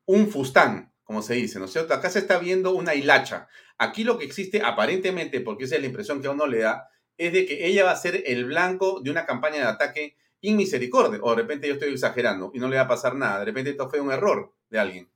un 0.06 0.30
fustán, 0.30 0.94
como 1.04 1.22
se 1.22 1.34
dice, 1.36 1.60
¿no 1.60 1.66
es 1.66 1.74
cierto? 1.74 1.94
Acá 1.94 2.10
se 2.10 2.20
está 2.20 2.40
viendo 2.40 2.74
una 2.74 2.96
hilacha. 2.96 3.48
Aquí 3.78 4.04
lo 4.04 4.18
que 4.18 4.26
existe 4.26 4.62
aparentemente, 4.62 5.42
porque 5.42 5.66
esa 5.66 5.76
es 5.76 5.82
la 5.82 5.88
impresión 5.88 6.22
que 6.22 6.28
a 6.28 6.32
uno 6.32 6.48
le 6.48 6.60
da, 6.60 6.88
es 7.18 7.34
de 7.34 7.46
que 7.46 7.68
ella 7.68 7.84
va 7.84 7.92
a 7.92 7.96
ser 7.98 8.24
el 8.26 8.46
blanco 8.46 9.02
de 9.02 9.12
una 9.12 9.26
campaña 9.26 9.58
de 9.58 9.64
ataque 9.66 10.16
inmisericordia. 10.42 11.20
O 11.22 11.30
de 11.32 11.42
repente 11.42 11.68
yo 11.68 11.74
estoy 11.74 11.92
exagerando 11.92 12.52
y 12.54 12.60
no 12.60 12.68
le 12.68 12.78
va 12.78 12.84
a 12.84 12.88
pasar 12.88 13.16
nada. 13.16 13.40
De 13.40 13.46
repente 13.46 13.72
esto 13.72 13.90
fue 13.90 14.00
un 14.00 14.12
error 14.12 14.54
de 14.70 14.80
alguien. 14.80 15.11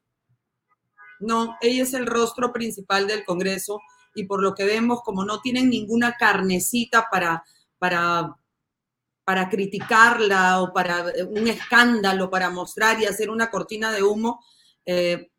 No, 1.20 1.56
ella 1.62 1.84
es 1.84 1.94
el 1.94 2.06
rostro 2.06 2.52
principal 2.52 3.08
del 3.08 3.26
Congreso 3.26 3.80
y 4.16 4.26
por 4.26 4.42
lo 4.42 4.56
que 4.56 4.66
vemos, 4.66 5.02
como 5.04 5.26
no 5.26 5.42
tienen 5.42 5.70
ninguna 5.70 6.16
carnecita 6.18 7.08
para, 7.12 7.44
para, 7.78 8.36
para 9.24 9.50
criticarla 9.50 10.62
o 10.62 10.74
para 10.74 11.10
eh, 11.10 11.24
un 11.24 11.48
escándalo, 11.48 12.30
para 12.30 12.50
mostrar 12.50 13.00
y 13.02 13.06
hacer 13.06 13.30
una 13.30 13.52
cortina 13.52 13.92
de 13.92 14.04
humo, 14.04 14.44
eh, 14.86 15.32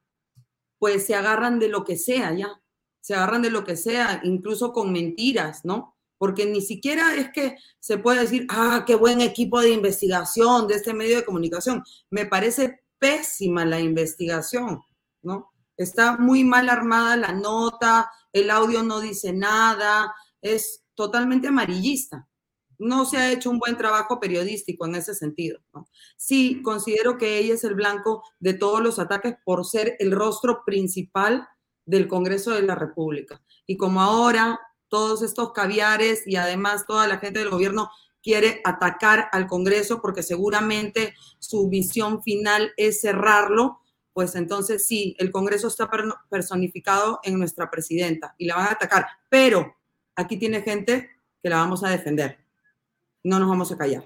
pues 0.78 1.06
se 1.06 1.14
agarran 1.14 1.58
de 1.58 1.68
lo 1.68 1.84
que 1.84 1.96
sea 1.96 2.34
ya, 2.34 2.60
se 3.00 3.14
agarran 3.14 3.42
de 3.42 3.50
lo 3.50 3.64
que 3.64 3.76
sea, 3.76 4.20
incluso 4.24 4.72
con 4.72 4.92
mentiras, 4.92 5.64
¿no? 5.64 5.96
Porque 6.18 6.46
ni 6.46 6.60
siquiera 6.60 7.14
es 7.14 7.30
que 7.30 7.56
se 7.78 7.98
puede 7.98 8.20
decir, 8.20 8.46
ah, 8.50 8.84
qué 8.86 8.94
buen 8.94 9.20
equipo 9.20 9.60
de 9.60 9.70
investigación 9.70 10.66
de 10.66 10.74
este 10.74 10.92
medio 10.92 11.16
de 11.16 11.24
comunicación. 11.24 11.82
Me 12.10 12.26
parece 12.26 12.82
pésima 12.98 13.64
la 13.64 13.80
investigación, 13.80 14.80
¿no? 15.22 15.52
Está 15.76 16.16
muy 16.16 16.44
mal 16.44 16.68
armada 16.68 17.16
la 17.16 17.32
nota, 17.32 18.10
el 18.32 18.50
audio 18.50 18.82
no 18.82 19.00
dice 19.00 19.32
nada, 19.32 20.14
es 20.40 20.84
totalmente 20.94 21.48
amarillista. 21.48 22.28
No 22.78 23.06
se 23.06 23.16
ha 23.16 23.32
hecho 23.32 23.50
un 23.50 23.58
buen 23.58 23.76
trabajo 23.76 24.20
periodístico 24.20 24.86
en 24.86 24.96
ese 24.96 25.14
sentido. 25.14 25.60
Sí, 26.16 26.60
considero 26.62 27.16
que 27.16 27.38
ella 27.38 27.54
es 27.54 27.64
el 27.64 27.74
blanco 27.74 28.22
de 28.38 28.54
todos 28.54 28.82
los 28.82 28.98
ataques 28.98 29.36
por 29.44 29.64
ser 29.64 29.96
el 29.98 30.12
rostro 30.12 30.62
principal 30.64 31.48
del 31.86 32.08
Congreso 32.08 32.50
de 32.50 32.62
la 32.62 32.74
República. 32.74 33.42
Y 33.66 33.76
como 33.76 34.02
ahora 34.02 34.60
todos 34.88 35.22
estos 35.22 35.52
caviares 35.52 36.26
y 36.26 36.36
además 36.36 36.84
toda 36.86 37.06
la 37.06 37.18
gente 37.18 37.38
del 37.38 37.50
gobierno 37.50 37.90
quiere 38.22 38.60
atacar 38.64 39.28
al 39.32 39.46
Congreso 39.46 40.02
porque 40.02 40.22
seguramente 40.22 41.14
su 41.38 41.68
visión 41.68 42.22
final 42.22 42.72
es 42.76 43.00
cerrarlo, 43.00 43.80
pues 44.16 44.34
entonces 44.34 44.86
sí, 44.86 45.14
el 45.18 45.30
Congreso 45.30 45.68
está 45.68 45.90
personificado 46.30 47.20
en 47.22 47.38
nuestra 47.38 47.70
presidenta 47.70 48.34
y 48.38 48.46
la 48.46 48.56
van 48.56 48.68
a 48.68 48.72
atacar, 48.72 49.06
pero 49.28 49.76
aquí 50.14 50.38
tiene 50.38 50.62
gente 50.62 51.10
que 51.42 51.50
la 51.50 51.56
vamos 51.56 51.84
a 51.84 51.90
defender. 51.90 52.38
No 53.22 53.38
nos 53.38 53.46
vamos 53.46 53.70
a 53.72 53.76
callar. 53.76 54.04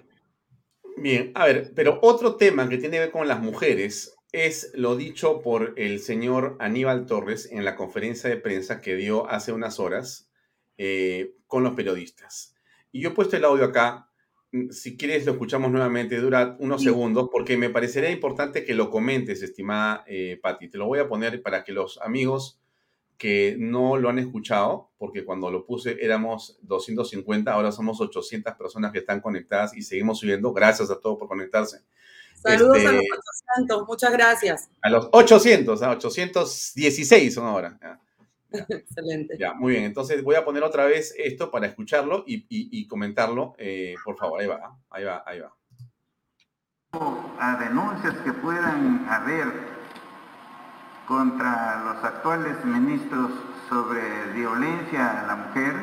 Bien, 0.96 1.30
a 1.36 1.44
ver, 1.44 1.70
pero 1.76 2.00
otro 2.02 2.34
tema 2.34 2.68
que 2.68 2.78
tiene 2.78 2.96
que 2.96 3.02
ver 3.02 3.10
con 3.12 3.28
las 3.28 3.40
mujeres 3.40 4.16
es 4.32 4.72
lo 4.74 4.96
dicho 4.96 5.42
por 5.42 5.74
el 5.76 6.00
señor 6.00 6.56
Aníbal 6.58 7.06
Torres 7.06 7.48
en 7.48 7.64
la 7.64 7.76
conferencia 7.76 8.28
de 8.28 8.36
prensa 8.36 8.80
que 8.80 8.96
dio 8.96 9.30
hace 9.30 9.52
unas 9.52 9.78
horas 9.78 10.28
eh, 10.76 11.36
con 11.46 11.62
los 11.62 11.74
periodistas. 11.74 12.56
Y 12.90 13.00
yo 13.00 13.10
he 13.10 13.14
puesto 13.14 13.36
el 13.36 13.44
audio 13.44 13.66
acá 13.66 14.09
si 14.70 14.96
quieres 14.96 15.26
lo 15.26 15.32
escuchamos 15.32 15.70
nuevamente, 15.70 16.18
dura 16.18 16.56
unos 16.58 16.82
segundos, 16.82 17.28
porque 17.30 17.56
me 17.56 17.70
parecería 17.70 18.10
importante 18.10 18.64
que 18.64 18.74
lo 18.74 18.90
comentes, 18.90 19.42
estimada 19.42 20.04
eh, 20.06 20.38
Patti. 20.42 20.68
Te 20.68 20.78
lo 20.78 20.86
voy 20.86 20.98
a 20.98 21.08
poner 21.08 21.42
para 21.42 21.62
que 21.62 21.72
los 21.72 22.00
amigos 22.02 22.60
que 23.16 23.54
no 23.58 23.98
lo 23.98 24.08
han 24.08 24.18
escuchado, 24.18 24.90
porque 24.96 25.24
cuando 25.24 25.50
lo 25.50 25.66
puse 25.66 25.98
éramos 26.00 26.58
250, 26.62 27.52
ahora 27.52 27.70
somos 27.70 28.00
800 28.00 28.54
personas 28.54 28.92
que 28.92 29.00
están 29.00 29.20
conectadas 29.20 29.76
y 29.76 29.82
seguimos 29.82 30.18
subiendo. 30.18 30.52
Gracias 30.52 30.90
a 30.90 30.98
todos 30.98 31.18
por 31.18 31.28
conectarse. 31.28 31.82
Saludos 32.34 32.78
a 32.78 32.92
los 32.92 33.02
800, 33.02 33.76
este, 33.76 33.86
muchas 33.86 34.12
gracias. 34.12 34.70
A 34.80 34.90
los 34.90 35.08
800, 35.12 35.82
a 35.82 35.90
816 35.90 37.34
son 37.34 37.46
ahora. 37.46 37.78
Excelente. 38.68 39.36
Ya, 39.38 39.54
muy 39.54 39.72
bien. 39.72 39.84
Entonces 39.84 40.22
voy 40.22 40.34
a 40.34 40.44
poner 40.44 40.62
otra 40.62 40.84
vez 40.84 41.14
esto 41.18 41.50
para 41.50 41.66
escucharlo 41.66 42.24
y, 42.26 42.86
comentarlo. 42.88 43.54
Eh, 43.58 43.94
por 44.04 44.16
favor, 44.16 44.40
ahí 44.40 44.46
va, 44.46 44.76
ahí 44.90 45.04
va, 45.04 45.22
ahí 45.26 45.40
va. 45.40 45.54
A 47.38 47.56
denuncias 47.56 48.16
que 48.24 48.32
puedan 48.32 49.06
haber 49.08 49.46
contra 51.06 51.82
los 51.84 52.04
actuales 52.04 52.64
ministros 52.64 53.30
sobre 53.68 54.00
violencia 54.34 55.20
a 55.20 55.26
la 55.26 55.36
mujer, 55.36 55.74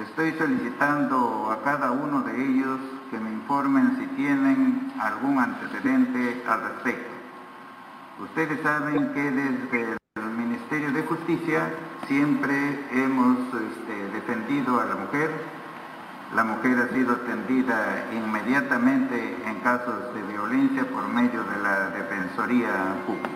estoy 0.00 0.32
solicitando 0.32 1.50
a 1.50 1.62
cada 1.62 1.92
uno 1.92 2.22
de 2.22 2.32
ellos 2.32 2.80
que 3.10 3.18
me 3.18 3.30
informen 3.30 3.96
si 3.98 4.06
tienen 4.16 4.92
algún 5.00 5.38
antecedente 5.38 6.42
al 6.46 6.60
respecto. 6.62 7.10
Ustedes 8.20 8.60
saben 8.62 9.12
que 9.14 9.22
desde 9.30 9.99
Justicia 11.30 11.72
siempre 12.08 12.56
hemos 12.90 13.38
este, 13.54 14.08
defendido 14.12 14.80
a 14.80 14.84
la 14.84 14.96
mujer. 14.96 15.30
La 16.34 16.42
mujer 16.42 16.76
ha 16.78 16.92
sido 16.92 17.12
atendida 17.12 18.10
inmediatamente 18.12 19.36
en 19.46 19.60
casos 19.60 20.12
de 20.12 20.22
violencia 20.22 20.84
por 20.90 21.06
medio 21.06 21.44
de 21.44 21.62
la 21.62 21.90
Defensoría 21.90 23.04
Pública. 23.06 23.30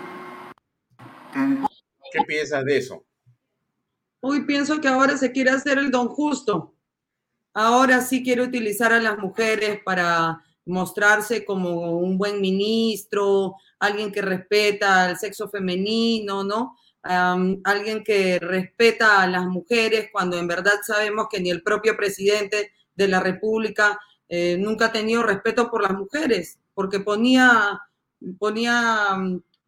¿Qué 2.12 2.20
piensas 2.26 2.64
de 2.64 2.78
eso? 2.78 3.05
Uy, 4.22 4.45
pienso 4.45 4.80
que 4.80 4.88
ahora 4.88 5.16
se 5.16 5.30
quiere 5.30 5.51
hacer 5.51 5.78
el 5.78 5.92
don 5.92 6.09
justo. 6.09 6.74
Ahora 7.53 8.01
sí 8.01 8.24
quiere 8.24 8.42
utilizar 8.42 8.92
a 8.92 8.99
las 8.99 9.18
mujeres 9.18 9.80
para 9.84 10.42
mostrarse 10.66 11.45
como 11.45 11.99
un 11.99 12.18
buen 12.18 12.40
ministro, 12.40 13.55
alguien 13.78 14.11
que 14.11 14.20
respeta 14.20 15.05
al 15.05 15.16
sexo 15.16 15.49
femenino, 15.49 16.42
¿no? 16.42 16.76
Alguien 17.05 18.02
que 18.02 18.38
respeta 18.38 19.22
a 19.22 19.26
las 19.26 19.46
mujeres 19.46 20.09
cuando 20.11 20.38
en 20.38 20.48
verdad 20.48 20.80
sabemos 20.86 21.26
que 21.30 21.40
ni 21.40 21.50
el 21.50 21.62
propio 21.62 21.96
presidente 21.96 22.72
de 22.94 23.09
la 23.09 23.20
República 23.20 23.98
eh, 24.28 24.57
nunca 24.59 24.86
ha 24.86 24.92
tenido 24.92 25.22
respeto 25.22 25.70
por 25.70 25.82
las 25.82 25.92
mujeres, 25.92 26.59
porque 26.72 27.00
ponía, 27.00 27.80
ponía 28.38 29.18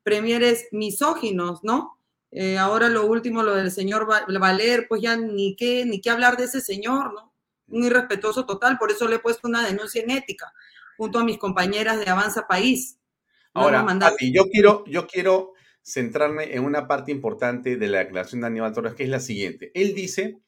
premieres 0.02 0.68
misóginos, 0.72 1.62
¿no? 1.62 1.98
Eh, 2.30 2.58
ahora 2.58 2.88
lo 2.88 3.06
último, 3.06 3.42
lo 3.42 3.54
del 3.54 3.70
señor 3.70 4.06
Valer, 4.06 4.86
pues 4.88 5.02
ya 5.02 5.16
ni 5.16 5.56
qué, 5.56 5.84
ni 5.84 6.00
qué 6.00 6.10
hablar 6.10 6.36
de 6.36 6.44
ese 6.44 6.60
señor, 6.60 7.12
¿no? 7.12 7.32
Un 7.68 7.84
irrespetuoso 7.84 8.46
total, 8.46 8.78
por 8.78 8.90
eso 8.90 9.08
le 9.08 9.16
he 9.16 9.20
puesto 9.20 9.48
una 9.48 9.66
denuncia 9.66 10.02
en 10.02 10.10
ética 10.10 10.52
junto 10.96 11.18
a 11.18 11.24
mis 11.24 11.38
compañeras 11.38 11.98
de 11.98 12.10
Avanza 12.10 12.46
País. 12.46 12.98
Ahora, 13.52 13.86
yo 14.20 14.44
quiero, 14.50 14.84
yo 14.86 15.06
quiero 15.06 15.52
centrarme 15.86 16.56
en 16.56 16.64
una 16.64 16.88
parte 16.88 17.12
importante 17.12 17.76
de 17.76 17.86
la 17.86 17.98
declaración 17.98 18.40
de 18.40 18.48
Aníbal 18.48 18.72
Torres, 18.72 18.94
que 18.94 19.04
es 19.04 19.08
la 19.08 19.20
siguiente. 19.20 19.70
Él 19.72 19.94
dice 19.94 20.40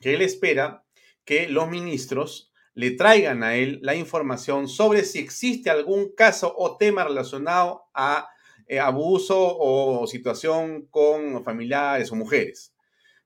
que 0.00 0.14
él 0.14 0.22
espera 0.22 0.84
que 1.24 1.48
los 1.48 1.68
ministros 1.68 2.52
le 2.74 2.92
traigan 2.92 3.42
a 3.42 3.56
él 3.56 3.80
la 3.82 3.96
información 3.96 4.68
sobre 4.68 5.02
si 5.02 5.18
existe 5.18 5.70
algún 5.70 6.14
caso 6.14 6.54
o 6.56 6.76
tema 6.76 7.02
relacionado 7.02 7.86
a 7.94 8.28
eh, 8.68 8.78
abuso 8.78 9.36
o 9.58 10.06
situación 10.06 10.86
con 10.86 11.42
familiares 11.42 12.12
o 12.12 12.14
mujeres. 12.14 12.72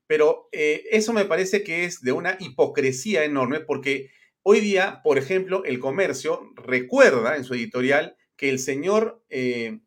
Pero 0.06 0.48
eh, 0.52 0.84
eso 0.90 1.12
me 1.12 1.26
parece 1.26 1.62
que 1.62 1.84
es 1.84 2.00
de 2.00 2.12
una 2.12 2.38
hipocresía 2.40 3.24
enorme 3.24 3.60
porque 3.60 4.10
hoy 4.42 4.60
día, 4.60 5.02
por 5.04 5.18
ejemplo, 5.18 5.62
el 5.64 5.78
comercio 5.78 6.52
recuerda 6.56 7.36
en 7.36 7.44
su 7.44 7.52
editorial 7.52 8.16
que 8.36 8.48
el 8.48 8.58
señor 8.58 9.22
eh, 9.28 9.80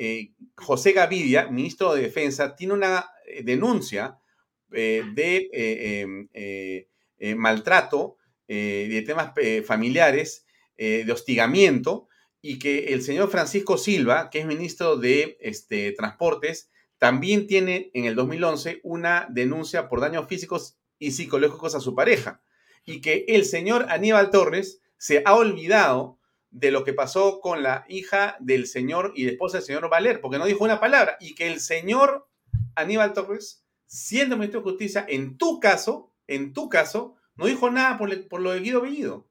em, 0.00 0.34
José 0.56 0.92
Gavidia, 0.92 1.48
ministro 1.50 1.94
de 1.94 2.02
Defensa, 2.02 2.56
tiene 2.56 2.74
una 2.74 3.10
denuncia 3.44 4.18
de 4.68 5.48
em, 5.52 7.36
maltrato, 7.36 8.16
de 8.46 9.04
temas 9.06 9.32
familiares, 9.64 10.46
de 10.76 11.10
hostigamiento, 11.12 12.08
y 12.42 12.58
que 12.58 12.92
el 12.92 13.02
señor 13.02 13.30
Francisco 13.30 13.76
Silva, 13.76 14.30
que 14.30 14.40
es 14.40 14.46
ministro 14.46 14.96
de 14.96 15.36
este, 15.40 15.92
Transportes, 15.92 16.70
también 16.98 17.46
tiene 17.46 17.90
en 17.94 18.04
el 18.04 18.14
2011 18.14 18.80
una 18.82 19.26
denuncia 19.30 19.88
por 19.88 20.00
daños 20.00 20.28
físicos 20.28 20.78
y 20.98 21.12
psicológicos 21.12 21.74
a 21.74 21.80
su 21.80 21.94
pareja. 21.94 22.42
Y 22.84 23.00
que 23.00 23.24
el 23.28 23.44
señor 23.44 23.86
Aníbal 23.88 24.30
Torres 24.30 24.80
se 24.98 25.22
ha 25.24 25.34
olvidado 25.34 26.18
de 26.50 26.70
lo 26.70 26.84
que 26.84 26.92
pasó 26.92 27.40
con 27.40 27.62
la 27.62 27.84
hija 27.88 28.36
del 28.40 28.66
señor 28.66 29.12
y 29.14 29.28
esposa 29.28 29.58
del 29.58 29.66
señor 29.66 29.88
Valer, 29.88 30.20
porque 30.20 30.38
no 30.38 30.46
dijo 30.46 30.64
una 30.64 30.80
palabra. 30.80 31.16
Y 31.20 31.34
que 31.34 31.46
el 31.46 31.60
señor 31.60 32.28
Aníbal 32.74 33.12
Torres, 33.12 33.64
siendo 33.86 34.36
ministro 34.36 34.60
de 34.60 34.70
Justicia, 34.70 35.06
en 35.08 35.38
tu 35.38 35.60
caso, 35.60 36.12
en 36.26 36.52
tu 36.52 36.68
caso, 36.68 37.16
no 37.36 37.46
dijo 37.46 37.70
nada 37.70 37.98
por, 37.98 38.28
por 38.28 38.40
lo 38.40 38.52
de 38.52 38.60
Guido 38.60 38.80
Bellido. 38.80 39.28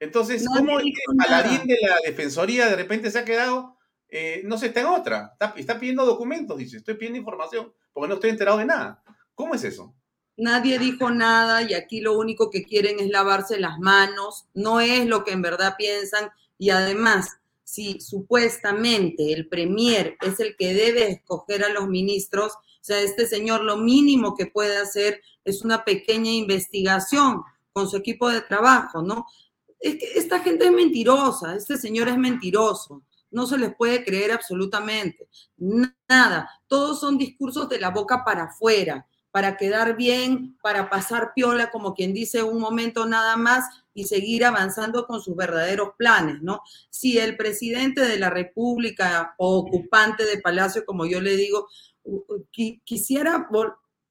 Entonces, 0.00 0.46
¿cómo 0.46 0.78
el 0.80 0.92
paladín 1.16 1.66
de 1.66 1.78
la 1.80 1.96
defensoría 2.04 2.68
de 2.68 2.76
repente 2.76 3.10
se 3.10 3.18
ha 3.18 3.24
quedado? 3.24 3.78
Eh, 4.08 4.42
no 4.44 4.58
sé, 4.58 4.66
está 4.66 4.80
en 4.80 4.86
otra. 4.86 5.36
Está, 5.56 5.78
pidiendo 5.78 6.04
documentos, 6.04 6.58
dice. 6.58 6.76
Estoy 6.76 6.94
pidiendo 6.94 7.18
información 7.18 7.72
porque 7.92 8.08
no 8.08 8.14
estoy 8.14 8.30
enterado 8.30 8.58
de 8.58 8.66
nada. 8.66 9.02
¿Cómo 9.34 9.54
es 9.54 9.64
eso? 9.64 9.94
Nadie 10.36 10.78
dijo 10.78 11.10
nada 11.10 11.62
y 11.62 11.74
aquí 11.74 12.00
lo 12.00 12.18
único 12.18 12.50
que 12.50 12.64
quieren 12.64 12.98
es 13.00 13.08
lavarse 13.10 13.58
las 13.58 13.78
manos. 13.78 14.46
No 14.54 14.80
es 14.80 15.06
lo 15.06 15.24
que 15.24 15.32
en 15.32 15.42
verdad 15.42 15.74
piensan. 15.78 16.30
Y 16.58 16.70
además, 16.70 17.38
si 17.62 18.00
supuestamente 18.00 19.32
el 19.32 19.48
premier 19.48 20.16
es 20.20 20.40
el 20.40 20.56
que 20.56 20.74
debe 20.74 21.10
escoger 21.10 21.64
a 21.64 21.68
los 21.68 21.88
ministros, 21.88 22.52
o 22.54 22.86
sea, 22.86 23.00
este 23.00 23.26
señor 23.26 23.62
lo 23.62 23.76
mínimo 23.76 24.34
que 24.34 24.46
puede 24.46 24.76
hacer 24.76 25.20
es 25.44 25.62
una 25.62 25.84
pequeña 25.84 26.30
investigación 26.30 27.42
con 27.72 27.88
su 27.88 27.96
equipo 27.96 28.28
de 28.30 28.42
trabajo, 28.42 29.02
¿no? 29.02 29.26
es 29.84 29.98
que 29.98 30.18
esta 30.18 30.40
gente 30.40 30.64
es 30.64 30.72
mentirosa, 30.72 31.54
este 31.54 31.76
señor 31.76 32.08
es 32.08 32.16
mentiroso, 32.16 33.02
no 33.30 33.46
se 33.46 33.58
les 33.58 33.74
puede 33.76 34.02
creer 34.02 34.32
absolutamente 34.32 35.28
nada. 35.58 36.48
Todos 36.66 37.00
son 37.00 37.18
discursos 37.18 37.68
de 37.68 37.78
la 37.78 37.90
boca 37.90 38.24
para 38.24 38.44
afuera, 38.44 39.06
para 39.34 39.56
quedar 39.56 39.96
bien, 39.96 40.56
para 40.62 40.88
pasar 40.88 41.32
piola, 41.34 41.72
como 41.72 41.92
quien 41.92 42.14
dice, 42.14 42.44
un 42.44 42.60
momento 42.60 43.04
nada 43.04 43.36
más 43.36 43.64
y 43.92 44.04
seguir 44.04 44.44
avanzando 44.44 45.08
con 45.08 45.20
sus 45.20 45.34
verdaderos 45.34 45.88
planes, 45.98 46.40
¿no? 46.40 46.60
Si 46.88 47.18
el 47.18 47.36
presidente 47.36 48.02
de 48.02 48.16
la 48.16 48.30
República 48.30 49.34
o 49.38 49.58
ocupante 49.58 50.24
de 50.24 50.40
Palacio, 50.40 50.84
como 50.86 51.04
yo 51.04 51.20
le 51.20 51.34
digo, 51.36 51.66
quisiera 52.84 53.48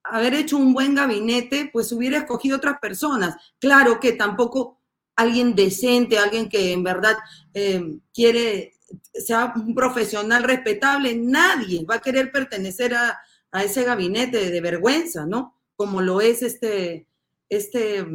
haber 0.03 0.34
hecho 0.34 0.57
un 0.57 0.74
buen 0.74 0.93
gabinete, 0.93 1.69
pues 1.71 1.93
hubiera 1.93 2.17
escogido 2.17 2.57
otras 2.57 2.80
personas. 2.82 3.38
Claro 3.59 4.01
que 4.01 4.11
tampoco 4.11 4.82
alguien 5.15 5.55
decente, 5.55 6.17
alguien 6.17 6.49
que 6.49 6.74
en 6.74 6.84
verdad 6.84 7.15
eh, 7.53 7.97
quiere, 8.13 8.74
sea 9.13 9.53
un 9.55 9.74
profesional 9.74 10.43
respetable, 10.43 11.15
nadie 11.15 11.86
va 11.86 11.95
a 11.95 12.01
querer 12.01 12.30
pertenecer 12.30 12.93
a, 12.93 13.17
ese 13.62 13.84
gabinete 13.84 14.49
de 14.49 14.62
vergüenza, 14.62 15.26
¿no? 15.26 15.56
Como 15.76 16.01
lo 16.01 16.22
es 16.22 16.41
este, 16.41 17.06
este 17.49 18.06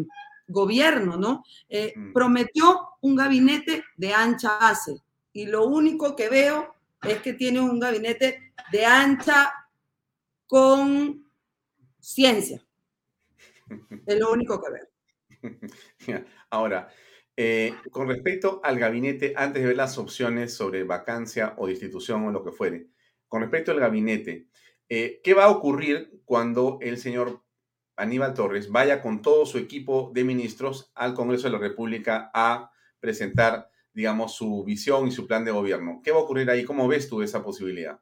gobierno, 0.48 1.16
¿no? 1.16 1.44
Eh, 1.68 1.92
mm. 1.94 2.12
prometió 2.12 2.80
un 3.02 3.14
gabinete 3.14 3.84
de 3.96 4.14
ancha 4.14 4.58
base 4.58 5.02
y 5.32 5.46
lo 5.46 5.66
único 5.66 6.16
que 6.16 6.28
veo 6.28 6.74
es 7.02 7.22
que 7.22 7.34
tiene 7.34 7.60
un 7.60 7.78
gabinete 7.78 8.52
de 8.72 8.84
ancha 8.84 9.52
con 10.46 11.30
ciencia. 12.00 12.60
Es 14.06 14.18
lo 14.18 14.32
único 14.32 14.60
que 14.60 14.70
veo. 14.72 14.88
Ahora, 16.50 16.88
eh, 17.36 17.74
con 17.92 18.08
respecto 18.08 18.60
al 18.64 18.78
gabinete, 18.78 19.34
antes 19.36 19.62
de 19.62 19.68
ver 19.68 19.76
las 19.76 19.98
opciones 19.98 20.54
sobre 20.54 20.82
vacancia 20.82 21.54
o 21.58 21.68
destitución 21.68 22.24
o 22.24 22.32
lo 22.32 22.42
que 22.42 22.50
fuere, 22.50 22.88
con 23.28 23.42
respecto 23.42 23.70
al 23.70 23.78
gabinete, 23.78 24.48
eh, 24.88 25.20
¿qué 25.22 25.34
va 25.34 25.44
a 25.44 25.50
ocurrir 25.50 26.22
cuando 26.24 26.78
el 26.80 26.98
señor 26.98 27.42
Aníbal 27.96 28.34
Torres 28.34 28.70
vaya 28.70 29.02
con 29.02 29.22
todo 29.22 29.44
su 29.44 29.58
equipo 29.58 30.10
de 30.14 30.24
ministros 30.24 30.90
al 30.94 31.14
Congreso 31.14 31.48
de 31.48 31.52
la 31.52 31.58
República 31.58 32.30
a 32.32 32.70
presentar, 33.00 33.70
digamos, 33.92 34.34
su 34.34 34.64
visión 34.64 35.08
y 35.08 35.10
su 35.10 35.26
plan 35.26 35.44
de 35.44 35.50
gobierno? 35.50 36.00
¿Qué 36.02 36.12
va 36.12 36.18
a 36.18 36.22
ocurrir 36.22 36.48
ahí? 36.50 36.64
¿Cómo 36.64 36.86
ves 36.88 37.08
tú 37.08 37.22
esa 37.22 37.42
posibilidad? 37.42 38.00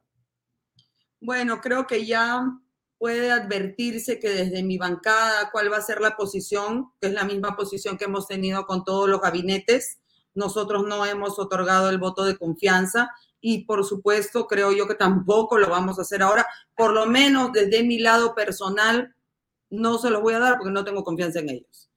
Bueno, 1.19 1.61
creo 1.61 1.87
que 1.87 2.05
ya 2.05 2.43
puede 2.97 3.31
advertirse 3.31 4.19
que 4.19 4.29
desde 4.29 4.63
mi 4.63 4.77
bancada 4.77 5.49
cuál 5.51 5.71
va 5.71 5.77
a 5.77 5.81
ser 5.81 5.99
la 5.99 6.15
posición, 6.15 6.91
que 6.99 7.07
es 7.07 7.13
la 7.13 7.25
misma 7.25 7.55
posición 7.55 7.97
que 7.97 8.05
hemos 8.05 8.27
tenido 8.27 8.65
con 8.65 8.83
todos 8.83 9.09
los 9.09 9.21
gabinetes. 9.21 9.99
Nosotros 10.33 10.85
no 10.85 11.05
hemos 11.05 11.39
otorgado 11.39 11.89
el 11.89 11.97
voto 11.97 12.23
de 12.23 12.37
confianza 12.37 13.09
y 13.49 13.63
por 13.63 13.85
supuesto 13.85 14.45
creo 14.45 14.73
yo 14.73 14.89
que 14.89 14.95
tampoco 14.95 15.57
lo 15.57 15.69
vamos 15.69 15.97
a 15.97 16.01
hacer 16.01 16.21
ahora, 16.21 16.45
por 16.75 16.91
lo 16.91 17.05
menos 17.05 17.53
desde 17.53 17.81
mi 17.81 17.97
lado 17.97 18.35
personal 18.35 19.15
no 19.69 19.97
se 19.99 20.09
los 20.09 20.21
voy 20.21 20.33
a 20.33 20.39
dar 20.39 20.57
porque 20.57 20.73
no 20.73 20.83
tengo 20.83 21.05
confianza 21.05 21.39
en 21.39 21.49
ellos. 21.51 21.89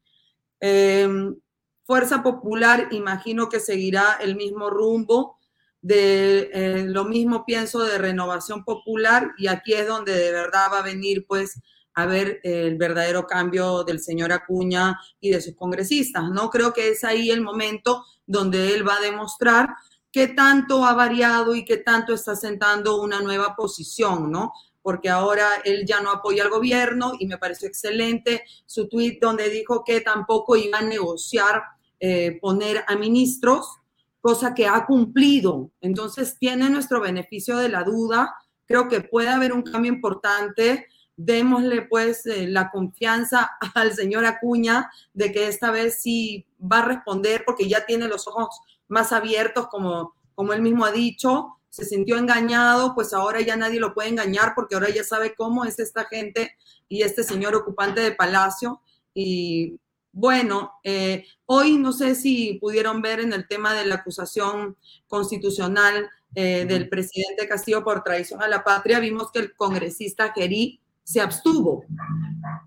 Em, 0.61 1.35
Fuerza 1.83 2.23
Popular 2.23 2.87
imagino 2.93 3.49
que 3.49 3.59
seguirá 3.59 4.19
el 4.21 4.37
mismo 4.37 4.71
rumbo 4.71 5.39
de 5.83 6.51
eh, 6.53 6.85
lo 6.87 7.05
mismo 7.05 7.45
pienso 7.45 7.83
de 7.83 7.99
renovación 7.99 8.65
popular 8.65 9.33
y 9.37 9.49
aquí 9.49 9.73
es 9.73 9.89
donde 9.89 10.15
de 10.15 10.31
verdad 10.31 10.69
va 10.73 10.79
a 10.79 10.83
venir 10.83 11.27
pues 11.27 11.61
a 11.95 12.07
ver 12.07 12.39
el 12.45 12.77
verdadero 12.77 13.27
cambio 13.27 13.83
del 13.83 13.99
señor 13.99 14.31
Acuña 14.31 15.01
y 15.19 15.31
de 15.31 15.41
sus 15.41 15.57
congresistas, 15.57 16.31
¿no? 16.31 16.49
Creo 16.49 16.73
que 16.73 16.91
es 16.91 17.03
ahí 17.03 17.29
el 17.33 17.41
momento 17.41 18.05
donde 18.25 18.73
él 18.73 18.87
va 18.87 18.99
a 18.99 19.01
demostrar 19.01 19.71
qué 20.13 20.29
tanto 20.29 20.85
ha 20.85 20.95
variado 20.95 21.55
y 21.55 21.65
qué 21.65 21.79
tanto 21.79 22.13
está 22.13 22.35
sentando 22.35 23.01
una 23.01 23.21
nueva 23.21 23.55
posición, 23.55 24.31
¿no? 24.31 24.53
Porque 24.83 25.09
ahora 25.09 25.47
él 25.65 25.85
ya 25.87 26.01
no 26.01 26.11
apoya 26.11 26.43
al 26.45 26.51
gobierno 26.51 27.13
y 27.19 27.27
me 27.27 27.39
pareció 27.39 27.69
excelente 27.69 28.45
su 28.67 28.89
tuit 28.89 29.21
donde 29.21 29.49
dijo 29.51 29.85
que 29.85 30.01
tampoco 30.01 30.57
iba 30.57 30.79
a 30.79 30.83
negociar 30.83 31.63
eh, 32.01 32.39
poner 32.41 32.85
a 32.89 32.97
ministros 32.97 33.81
cosa 34.21 34.55
que 34.55 34.67
ha 34.67 34.87
cumplido. 34.87 35.71
Entonces 35.81 36.37
tiene 36.39 36.71
nuestro 36.71 37.01
beneficio 37.01 37.57
de 37.59 37.69
la 37.69 37.85
duda. 37.85 38.35
Creo 38.67 38.89
que 38.89 39.01
puede 39.01 39.29
haber 39.29 39.53
un 39.53 39.63
cambio 39.63 39.93
importante. 39.93 40.87
Démosle 41.17 41.83
pues 41.83 42.25
eh, 42.27 42.47
la 42.47 42.71
confianza 42.71 43.51
al 43.75 43.93
señor 43.93 44.25
Acuña 44.25 44.91
de 45.13 45.33
que 45.33 45.49
esta 45.49 45.71
vez 45.71 46.01
sí 46.01 46.47
va 46.61 46.79
a 46.79 46.87
responder 46.87 47.43
porque 47.45 47.69
ya 47.69 47.85
tiene 47.85 48.09
los 48.09 48.27
ojos 48.27 48.61
más 48.91 49.13
abiertos 49.13 49.69
como, 49.69 50.15
como 50.35 50.53
él 50.53 50.61
mismo 50.61 50.85
ha 50.85 50.93
dicho. 50.93 51.57
Se 51.71 51.85
sintió 51.85 52.19
engañado, 52.19 52.95
pues 52.95 53.15
ahora 53.15 53.41
ya 53.41 53.57
nadie 53.57 53.81
lo 53.81 53.95
puede 53.95 54.11
engañar 54.11 54.53
porque 54.55 54.75
ahora 54.75 54.91
ya 54.91 55.05
sabe 55.05 55.35
cómo 55.35 55.65
es 55.65 55.79
esta 55.79 56.05
gente 56.05 56.57
y 56.89 57.03
este 57.03 57.23
señor 57.23 57.55
ocupante 57.55 58.01
de 58.01 58.13
palacio. 58.13 58.83
Y 59.15 59.79
bueno, 60.13 60.73
eh, 60.83 61.25
hoy 61.47 61.77
no 61.79 61.93
sé 61.93 62.17
si 62.17 62.59
pudieron 62.61 63.01
ver 63.01 63.21
en 63.21 63.33
el 63.33 63.47
tema 63.47 63.73
de 63.75 63.87
la 63.87 63.97
acusación 63.97 64.77
constitucional 65.07 66.11
eh, 66.35 66.65
del 66.67 66.89
presidente 66.89 67.49
Castillo 67.49 67.83
por 67.83 68.03
traición 68.03 68.43
a 68.43 68.49
la 68.49 68.63
patria, 68.63 69.01
vimos 69.01 69.31
que 69.33 69.41
el 69.41 69.55
congresista 69.55 70.33
Gerí 70.33 70.81
se 71.05 71.21
abstuvo. 71.21 71.85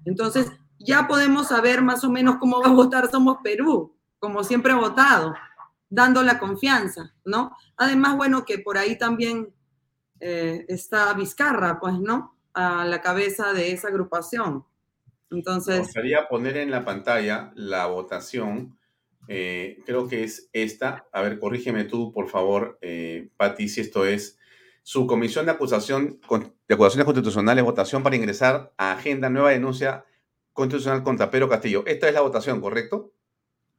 Entonces, 0.06 0.52
ya 0.80 1.08
podemos 1.08 1.48
saber 1.48 1.82
más 1.82 2.04
o 2.04 2.10
menos 2.10 2.38
cómo 2.40 2.60
va 2.62 2.68
a 2.68 2.74
votar 2.74 3.10
Somos 3.10 3.38
Perú, 3.42 3.96
como 4.20 4.44
siempre 4.44 4.74
ha 4.74 4.78
votado, 4.78 5.34
dando 5.94 6.24
la 6.24 6.40
confianza, 6.40 7.14
¿no? 7.24 7.56
Además, 7.78 8.18
bueno, 8.18 8.46
que 8.46 8.58
por 8.58 8.80
ahí 8.80 8.98
también 8.98 9.54
eh, 10.20 10.66
está 10.68 11.14
Vizcarra, 11.14 11.80
pues, 11.80 12.00
¿no? 12.00 12.36
A 12.56 12.84
la 12.84 13.00
cabeza 13.00 13.54
de 13.54 13.72
esa 13.72 13.90
agrupación. 13.90 14.66
Entonces... 15.30 15.76
Me 15.76 15.84
gustaría 15.84 16.28
poner 16.28 16.58
en 16.58 16.72
la 16.72 16.84
pantalla 16.84 17.52
la 17.54 17.86
votación. 17.86 18.76
Eh, 19.28 19.84
creo 19.86 20.08
que 20.08 20.24
es 20.24 20.50
esta. 20.52 21.06
A 21.12 21.22
ver, 21.22 21.40
corrígeme 21.40 21.84
tú, 21.84 22.12
por 22.12 22.28
favor, 22.28 22.80
eh, 22.82 23.30
Pati, 23.38 23.70
si 23.70 23.82
esto 23.82 24.08
es 24.08 24.40
su 24.82 25.06
comisión 25.06 25.46
de 25.46 25.52
acusación 25.52 26.20
de 26.68 26.74
acusaciones 26.74 27.06
constitucionales, 27.06 27.64
votación 27.64 28.02
para 28.02 28.16
ingresar 28.16 28.74
a 28.78 28.94
agenda 28.94 29.30
nueva 29.30 29.52
denuncia 29.52 30.06
constitucional 30.54 31.04
contra 31.04 31.30
Pedro 31.30 31.50
Castillo. 31.50 31.84
Esta 31.86 32.08
es 32.08 32.16
la 32.16 32.22
votación, 32.22 32.60
¿correcto? 32.62 33.14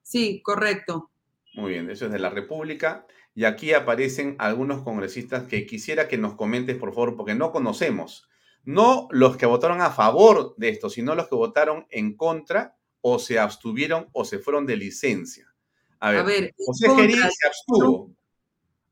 Sí, 0.03 0.41
correcto. 0.43 1.11
Muy 1.55 1.73
bien, 1.73 1.91
eso 1.91 2.07
es 2.07 2.13
de 2.13 2.19
la 2.19 2.31
República. 2.31 3.07
Y 3.35 3.45
aquí 3.45 3.73
aparecen 3.73 4.37
algunos 4.39 4.83
congresistas 4.83 5.47
que 5.49 5.67
quisiera 5.67 6.09
que 6.09 6.19
nos 6.19 6.35
comentes, 6.35 6.77
por 6.77 6.95
favor, 6.95 7.17
porque 7.17 7.35
no 7.35 7.53
conocemos. 7.53 8.29
No 8.65 9.09
los 9.11 9.37
que 9.37 9.47
votaron 9.47 9.81
a 9.81 9.91
favor 9.91 10.55
de 10.57 10.71
esto, 10.71 10.89
sino 10.89 11.15
los 11.15 11.29
que 11.29 11.35
votaron 11.35 11.87
en 11.91 12.17
contra 12.17 12.77
o 13.01 13.19
se 13.19 13.39
abstuvieron 13.39 14.09
o 14.13 14.25
se 14.25 14.39
fueron 14.39 14.67
de 14.67 14.77
licencia. 14.77 15.53
A 16.01 16.11
ver, 16.11 16.55
José 16.59 16.95
Gerí 16.95 17.15
se 17.15 17.47
abstuvo. 17.47 18.11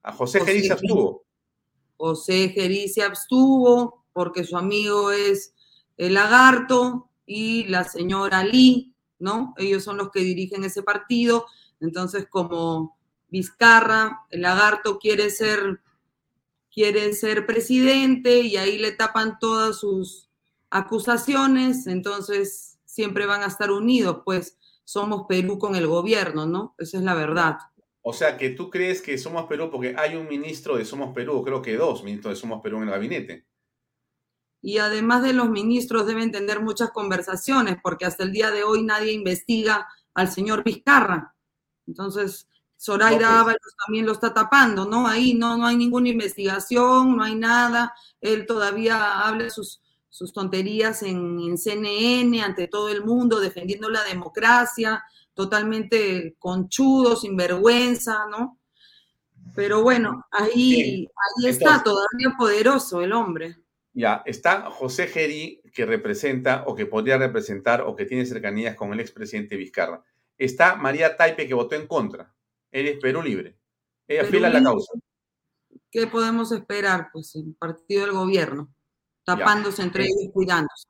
A 0.02 0.12
José, 0.12 0.40
José 0.40 0.62
se 0.62 0.72
abstuvo. 0.72 1.24
José 1.96 2.48
Gerí 2.48 2.88
se 2.88 3.02
abstuvo 3.02 4.04
porque 4.12 4.44
su 4.44 4.56
amigo 4.56 5.12
es 5.12 5.54
el 5.96 6.14
lagarto 6.14 7.10
y 7.26 7.64
la 7.64 7.84
señora 7.84 8.44
Lee, 8.44 8.94
¿no? 9.18 9.54
Ellos 9.56 9.84
son 9.84 9.96
los 9.96 10.10
que 10.10 10.20
dirigen 10.20 10.64
ese 10.64 10.82
partido. 10.82 11.46
Entonces, 11.82 12.26
como 12.28 12.96
Vizcarra, 13.28 14.20
el 14.30 14.42
lagarto 14.42 14.98
quiere 14.98 15.30
ser, 15.30 15.80
quiere 16.72 17.12
ser 17.12 17.44
presidente 17.44 18.40
y 18.40 18.56
ahí 18.56 18.78
le 18.78 18.92
tapan 18.92 19.38
todas 19.38 19.78
sus 19.78 20.30
acusaciones, 20.70 21.86
entonces 21.86 22.78
siempre 22.86 23.26
van 23.26 23.42
a 23.42 23.46
estar 23.46 23.70
unidos, 23.70 24.22
pues 24.24 24.56
somos 24.84 25.26
Perú 25.28 25.58
con 25.58 25.76
el 25.76 25.86
gobierno, 25.86 26.46
¿no? 26.46 26.74
Esa 26.78 26.98
es 26.98 27.02
la 27.02 27.14
verdad. 27.14 27.58
O 28.02 28.12
sea, 28.12 28.36
que 28.36 28.50
tú 28.50 28.68
crees 28.68 29.00
que 29.00 29.16
Somos 29.16 29.46
Perú, 29.46 29.70
porque 29.70 29.94
hay 29.96 30.16
un 30.16 30.28
ministro 30.28 30.76
de 30.76 30.84
Somos 30.84 31.14
Perú, 31.14 31.42
creo 31.44 31.62
que 31.62 31.76
dos 31.76 32.02
ministros 32.02 32.34
de 32.34 32.40
Somos 32.40 32.60
Perú 32.60 32.78
en 32.78 32.84
el 32.84 32.90
gabinete. 32.90 33.46
Y 34.60 34.78
además 34.78 35.22
de 35.22 35.32
los 35.32 35.48
ministros 35.48 36.06
deben 36.06 36.32
tener 36.32 36.60
muchas 36.60 36.90
conversaciones, 36.90 37.76
porque 37.82 38.04
hasta 38.04 38.24
el 38.24 38.32
día 38.32 38.50
de 38.50 38.64
hoy 38.64 38.82
nadie 38.82 39.12
investiga 39.12 39.88
al 40.14 40.28
señor 40.30 40.64
Vizcarra. 40.64 41.34
Entonces, 41.86 42.48
Zoraida 42.78 43.40
Ábalos 43.40 43.76
también 43.86 44.06
lo 44.06 44.12
está 44.12 44.34
tapando, 44.34 44.84
¿no? 44.84 45.06
Ahí 45.06 45.34
no, 45.34 45.56
no 45.56 45.66
hay 45.66 45.76
ninguna 45.76 46.08
investigación, 46.08 47.16
no 47.16 47.22
hay 47.22 47.36
nada. 47.36 47.94
Él 48.20 48.44
todavía 48.46 49.20
habla 49.20 49.50
sus, 49.50 49.80
sus 50.08 50.32
tonterías 50.32 51.02
en, 51.02 51.38
en 51.40 51.56
CNN 51.56 52.42
ante 52.42 52.66
todo 52.68 52.88
el 52.88 53.04
mundo, 53.04 53.38
defendiendo 53.38 53.88
la 53.88 54.02
democracia, 54.04 55.04
totalmente 55.32 56.34
conchudo, 56.38 57.16
sin 57.16 57.36
vergüenza, 57.36 58.26
¿no? 58.30 58.58
Pero 59.54 59.82
bueno, 59.82 60.26
ahí, 60.30 61.06
ahí 61.06 61.48
está, 61.48 61.82
todavía 61.82 62.34
poderoso 62.38 63.02
el 63.02 63.12
hombre. 63.12 63.58
Ya, 63.92 64.22
está 64.24 64.70
José 64.70 65.06
Geri, 65.06 65.60
que 65.74 65.84
representa 65.84 66.64
o 66.66 66.74
que 66.74 66.86
podría 66.86 67.18
representar 67.18 67.82
o 67.82 67.94
que 67.94 68.06
tiene 68.06 68.24
cercanías 68.24 68.74
con 68.74 68.92
el 68.92 69.00
expresidente 69.00 69.56
Vizcarra. 69.56 70.02
Está 70.38 70.76
María 70.76 71.16
Taipe, 71.16 71.46
que 71.46 71.54
votó 71.54 71.74
en 71.74 71.86
contra. 71.86 72.34
Él 72.70 72.88
es 72.88 72.98
Perú 72.98 73.22
Libre. 73.22 73.58
Ella 74.08 74.24
fila 74.24 74.48
la 74.48 74.62
causa. 74.62 74.92
¿Qué 75.90 76.06
podemos 76.06 76.52
esperar? 76.52 77.10
Pues 77.12 77.34
el 77.36 77.54
partido 77.54 78.06
del 78.06 78.14
gobierno, 78.14 78.74
tapándose 79.24 79.82
entre 79.82 80.04
ellos 80.04 80.22
y 80.22 80.30
cuidándose. 80.30 80.88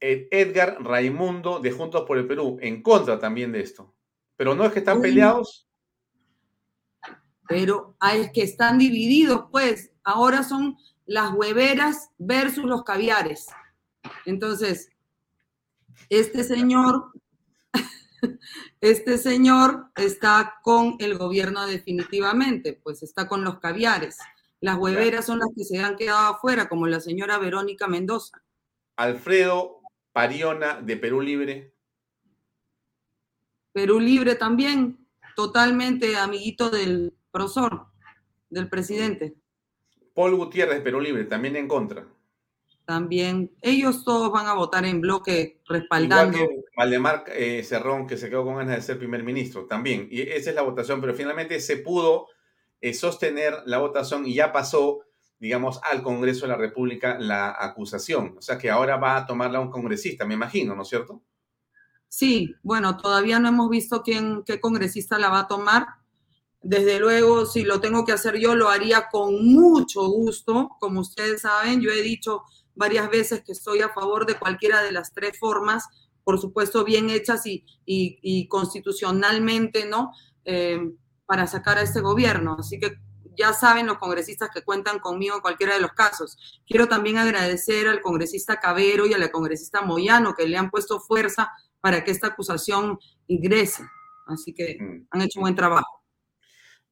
Edgar 0.00 0.76
Raimundo 0.82 1.60
de 1.60 1.72
Juntos 1.72 2.04
por 2.06 2.18
el 2.18 2.26
Perú, 2.26 2.58
en 2.60 2.82
contra 2.82 3.18
también 3.18 3.52
de 3.52 3.60
esto. 3.60 3.94
Pero 4.36 4.54
no 4.54 4.64
es 4.64 4.72
que 4.72 4.80
están 4.80 5.00
peleados. 5.00 5.66
Pero 7.48 7.96
es 8.12 8.30
que 8.32 8.42
están 8.42 8.78
divididos, 8.78 9.46
pues. 9.50 9.92
Ahora 10.02 10.42
son 10.42 10.76
las 11.06 11.32
hueveras 11.32 12.10
versus 12.18 12.64
los 12.64 12.84
caviares. 12.84 13.46
Entonces, 14.26 14.90
este 16.10 16.44
señor, 16.44 17.12
este 18.80 19.18
señor 19.18 19.90
está 19.96 20.60
con 20.62 20.96
el 20.98 21.16
gobierno 21.18 21.66
definitivamente, 21.66 22.78
pues 22.82 23.02
está 23.02 23.28
con 23.28 23.44
los 23.44 23.58
caviares. 23.58 24.18
Las 24.60 24.78
hueveras 24.78 25.26
son 25.26 25.40
las 25.40 25.48
que 25.56 25.64
se 25.64 25.78
han 25.78 25.96
quedado 25.96 26.34
afuera, 26.34 26.68
como 26.68 26.86
la 26.86 27.00
señora 27.00 27.38
Verónica 27.38 27.86
Mendoza. 27.86 28.42
Alfredo 28.96 29.80
Pariona 30.12 30.80
de 30.80 30.96
Perú 30.96 31.20
Libre. 31.20 31.74
Perú 33.72 34.00
Libre 34.00 34.36
también, 34.36 35.06
totalmente 35.34 36.16
amiguito 36.16 36.70
del 36.70 37.12
profesor, 37.30 37.88
del 38.48 38.68
presidente. 38.68 39.34
Paul 40.14 40.36
Gutiérrez, 40.36 40.80
Perú 40.80 41.00
Libre, 41.00 41.24
también 41.24 41.56
en 41.56 41.66
contra. 41.66 42.06
También, 42.86 43.50
ellos 43.62 44.04
todos 44.04 44.30
van 44.30 44.46
a 44.46 44.54
votar 44.54 44.84
en 44.84 45.00
bloque 45.00 45.60
respaldando. 45.66 46.36
Igual 46.36 46.50
que 46.50 46.64
Valdemar 46.76 47.24
eh, 47.28 47.62
Cerrón, 47.62 48.06
que 48.06 48.16
se 48.16 48.28
quedó 48.28 48.44
con 48.44 48.56
ganas 48.56 48.76
de 48.76 48.82
ser 48.82 48.98
primer 48.98 49.22
ministro, 49.22 49.66
también. 49.66 50.08
Y 50.10 50.20
esa 50.20 50.50
es 50.50 50.56
la 50.56 50.62
votación, 50.62 51.00
pero 51.00 51.14
finalmente 51.14 51.60
se 51.60 51.78
pudo 51.78 52.26
eh, 52.80 52.92
sostener 52.92 53.62
la 53.64 53.78
votación 53.78 54.26
y 54.26 54.34
ya 54.34 54.52
pasó 54.52 55.00
digamos, 55.44 55.78
al 55.90 56.02
Congreso 56.02 56.46
de 56.46 56.52
la 56.52 56.56
República 56.56 57.18
la 57.18 57.54
acusación. 57.58 58.34
O 58.38 58.40
sea 58.40 58.56
que 58.56 58.70
ahora 58.70 58.96
va 58.96 59.16
a 59.16 59.26
tomarla 59.26 59.60
un 59.60 59.70
congresista, 59.70 60.24
me 60.24 60.32
imagino, 60.32 60.74
¿no 60.74 60.82
es 60.82 60.88
cierto? 60.88 61.22
Sí, 62.08 62.54
bueno, 62.62 62.96
todavía 62.96 63.38
no 63.38 63.48
hemos 63.48 63.68
visto 63.68 64.02
quién, 64.02 64.42
qué 64.46 64.58
congresista 64.58 65.18
la 65.18 65.28
va 65.28 65.40
a 65.40 65.46
tomar. 65.46 65.86
Desde 66.62 66.98
luego, 66.98 67.44
si 67.44 67.62
lo 67.62 67.80
tengo 67.80 68.06
que 68.06 68.12
hacer 68.12 68.38
yo, 68.38 68.54
lo 68.54 68.70
haría 68.70 69.08
con 69.10 69.44
mucho 69.44 70.08
gusto. 70.08 70.70
Como 70.80 71.00
ustedes 71.00 71.42
saben, 71.42 71.82
yo 71.82 71.90
he 71.90 72.00
dicho 72.00 72.44
varias 72.74 73.10
veces 73.10 73.42
que 73.44 73.52
estoy 73.52 73.80
a 73.80 73.88
favor 73.90 74.26
de 74.26 74.38
cualquiera 74.38 74.82
de 74.82 74.92
las 74.92 75.12
tres 75.12 75.38
formas, 75.38 75.84
por 76.24 76.40
supuesto, 76.40 76.84
bien 76.84 77.10
hechas 77.10 77.42
y, 77.44 78.48
constitucionalmente, 78.48 79.86
¿no? 79.86 80.12
Eh, 80.44 80.80
para 81.26 81.46
sacar 81.46 81.78
a 81.78 81.82
este 81.82 82.00
gobierno. 82.00 82.56
Así 82.58 82.78
que 82.78 82.98
ya 83.36 83.52
saben 83.52 83.86
los 83.86 83.98
congresistas 83.98 84.50
que 84.52 84.62
cuentan 84.62 84.98
conmigo 84.98 85.36
en 85.36 85.40
cualquiera 85.40 85.74
de 85.74 85.80
los 85.80 85.92
casos. 85.92 86.62
Quiero 86.66 86.88
también 86.88 87.18
agradecer 87.18 87.88
al 87.88 88.00
congresista 88.00 88.60
Cabero 88.60 89.06
y 89.06 89.14
a 89.14 89.18
la 89.18 89.30
congresista 89.30 89.82
Moyano 89.82 90.34
que 90.34 90.46
le 90.46 90.56
han 90.56 90.70
puesto 90.70 91.00
fuerza 91.00 91.50
para 91.80 92.04
que 92.04 92.10
esta 92.10 92.28
acusación 92.28 92.98
ingrese. 93.26 93.84
Así 94.26 94.54
que 94.54 94.78
mm. 94.80 95.08
han 95.10 95.20
hecho 95.22 95.40
un 95.40 95.44
buen 95.44 95.54
trabajo. 95.54 96.02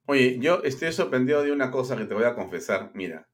Oye, 0.07 0.39
yo 0.41 0.63
estoy 0.65 0.93
sorprendido 0.93 1.43
de 1.43 1.53
una 1.53 1.71
cosa 1.71 1.97
que 1.97 2.05
te 2.05 2.15
voy 2.15 2.25
a 2.25 2.35
confesar. 2.35 2.91
Mira, 2.95 3.29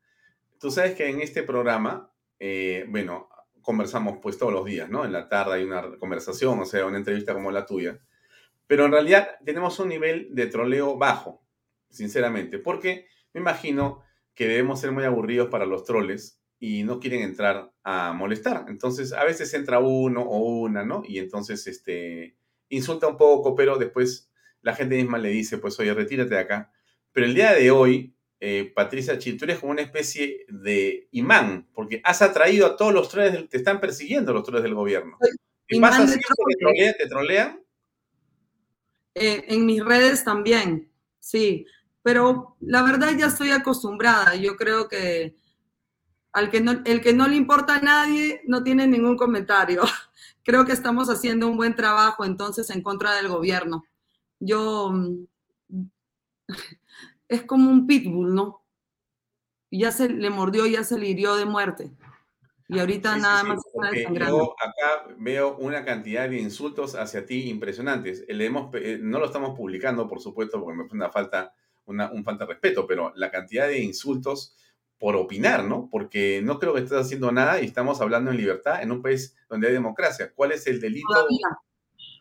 tú 0.61 0.71
sabes 0.71 0.95
que 0.95 1.09
en 1.09 1.21
este 1.21 1.43
programa, 1.43 2.13
eh, 2.39 2.85
bueno, 2.89 3.29
conversamos 3.63 4.19
pues 4.23 4.39
todos 4.39 4.53
los 4.53 4.65
días, 4.65 4.89
¿no? 4.89 5.05
En 5.05 5.13
la 5.13 5.29
tarde 5.29 5.55
hay 5.55 5.65
una 5.65 5.99
conversación, 5.99 6.59
o 6.61 6.65
sea, 6.65 6.87
una 6.87 6.99
entrevista 6.99 7.35
como 7.35 7.51
la 7.51 7.67
tuya. 7.67 8.01
Pero 8.67 8.85
en 8.85 8.93
realidad 8.93 9.37
tenemos 9.45 9.79
un 9.79 9.89
nivel 9.89 10.29
de 10.35 10.47
troleo 10.47 10.97
bajo 10.97 11.43
sinceramente, 11.91 12.59
porque 12.59 13.07
me 13.33 13.41
imagino 13.41 14.03
que 14.35 14.47
debemos 14.47 14.81
ser 14.81 14.93
muy 14.93 15.05
aburridos 15.05 15.49
para 15.49 15.67
los 15.67 15.85
troles 15.85 16.41
y 16.61 16.83
no 16.85 17.01
quieren 17.01 17.23
entrar 17.23 17.73
a 17.83 18.13
molestar. 18.13 18.67
Entonces, 18.69 19.13
a 19.13 19.25
veces 19.25 19.53
entra 19.55 19.79
uno 19.79 20.23
o 20.23 20.39
una, 20.61 20.85
¿no? 20.85 21.03
Y 21.07 21.19
entonces, 21.19 21.67
este, 21.67 22.37
insulta 22.69 23.07
un 23.07 23.17
poco, 23.17 23.55
pero 23.55 23.79
después 23.79 24.31
la 24.63 24.75
gente 24.75 24.97
misma 24.97 25.19
le 25.19 25.31
dice, 25.31 25.59
pues, 25.59 25.79
oye, 25.81 25.95
retírate 25.95 26.35
de 26.35 26.41
acá. 26.41 26.73
Pero 27.13 27.27
el 27.27 27.35
día 27.35 27.53
de 27.53 27.71
hoy, 27.71 28.15
eh, 28.41 28.73
Patricia 28.75 29.19
Chil, 29.19 29.37
tú 29.37 29.45
eres 29.45 29.59
como 29.59 29.73
una 29.73 29.83
especie 29.83 30.45
de 30.49 31.09
imán, 31.13 31.69
porque 31.75 32.01
has 32.05 32.23
atraído 32.23 32.67
a 32.67 32.77
todos 32.77 32.93
los 32.93 33.09
troles, 33.09 33.49
te 33.49 33.57
están 33.57 33.81
persiguiendo 33.81 34.33
los 34.33 34.45
troles 34.45 34.63
del 34.63 34.75
gobierno. 34.75 35.19
¿Qué 35.67 35.81
pasa 35.81 36.07
si 36.07 36.19
te 36.19 37.09
trolean? 37.09 37.61
Eh, 39.15 39.45
en 39.49 39.67
mis 39.67 39.85
redes 39.85 40.25
también, 40.25 40.91
sí 41.19 41.67
pero 42.09 42.57
la 42.61 42.83
verdad 42.83 43.11
ya 43.19 43.27
estoy 43.27 43.51
acostumbrada. 43.51 44.35
Yo 44.35 44.57
creo 44.57 44.89
que 44.89 45.37
al 46.33 46.51
que 46.51 46.63
no, 46.63 46.81
el 46.87 47.03
que 47.03 47.13
no 47.13 47.29
le 47.29 47.37
importa 47.37 47.77
a 47.77 47.81
nadie 47.83 48.41
no 48.47 48.63
tiene 48.63 48.87
ningún 48.87 49.19
comentario. 49.19 49.83
Creo 50.43 50.65
que 50.65 50.73
estamos 50.73 51.11
haciendo 51.11 51.47
un 51.47 51.59
buen 51.59 51.75
trabajo 51.77 52.25
entonces 52.25 52.71
en 52.71 52.83
contra 52.83 53.15
del 53.17 53.29
gobierno. 53.29 53.85
Yo 54.41 54.91
mm, 54.91 55.27
es 57.29 57.43
como 57.43 57.71
un 57.71 57.87
pitbull, 57.87 58.35
¿no? 58.35 58.65
Ya 59.71 59.93
se 59.93 60.09
le 60.09 60.31
mordió, 60.31 60.67
ya 60.67 60.83
se 60.83 60.99
le 60.99 61.09
hirió 61.09 61.37
de 61.37 61.45
muerte. 61.45 61.91
Y 62.69 62.79
ahorita 62.79 63.17
nada 63.17 63.45
más 63.45 63.61
está 63.65 64.29
Yo 64.29 64.55
acá 64.59 65.15
veo 65.19 65.57
una 65.57 65.85
cantidad 65.85 66.29
de 66.29 66.39
insultos 66.39 66.95
hacia 66.95 67.25
ti 67.25 67.49
impresionantes. 67.49 68.25
Le 68.29 68.45
hemos, 68.45 68.75
eh, 68.75 68.99
no 69.01 69.19
lo 69.19 69.27
estamos 69.27 69.57
publicando, 69.57 70.07
por 70.07 70.21
supuesto, 70.21 70.61
porque 70.61 70.77
me 70.77 70.89
fue 70.89 70.97
una 70.97 71.11
falta 71.11 71.55
un 71.87 72.23
falta 72.23 72.45
de 72.45 72.53
respeto, 72.53 72.87
pero 72.87 73.15
la 73.17 73.31
cantidad 73.31 73.67
de 73.67 73.81
insultos 73.81 74.55
por 74.99 75.17
opinar, 75.17 75.65
¿no? 75.65 75.89
Porque 75.91 76.43
no 76.43 76.59
creo 76.59 76.75
que 76.75 76.81
estés 76.81 76.99
haciendo 76.99 77.33
nada 77.33 77.63
y 77.63 77.65
estamos 77.65 78.03
hablando 78.03 78.31
en 78.31 78.37
libertad 78.37 78.83
en 78.83 78.93
un 78.93 79.01
país 79.01 79.35
donde 79.49 79.69
hay 79.69 79.73
democracia. 79.73 80.31
¿Cuál 80.35 80.53
es 80.53 80.67
el 80.67 80.83
delito? 80.83 81.09
Todavía, 81.09 81.49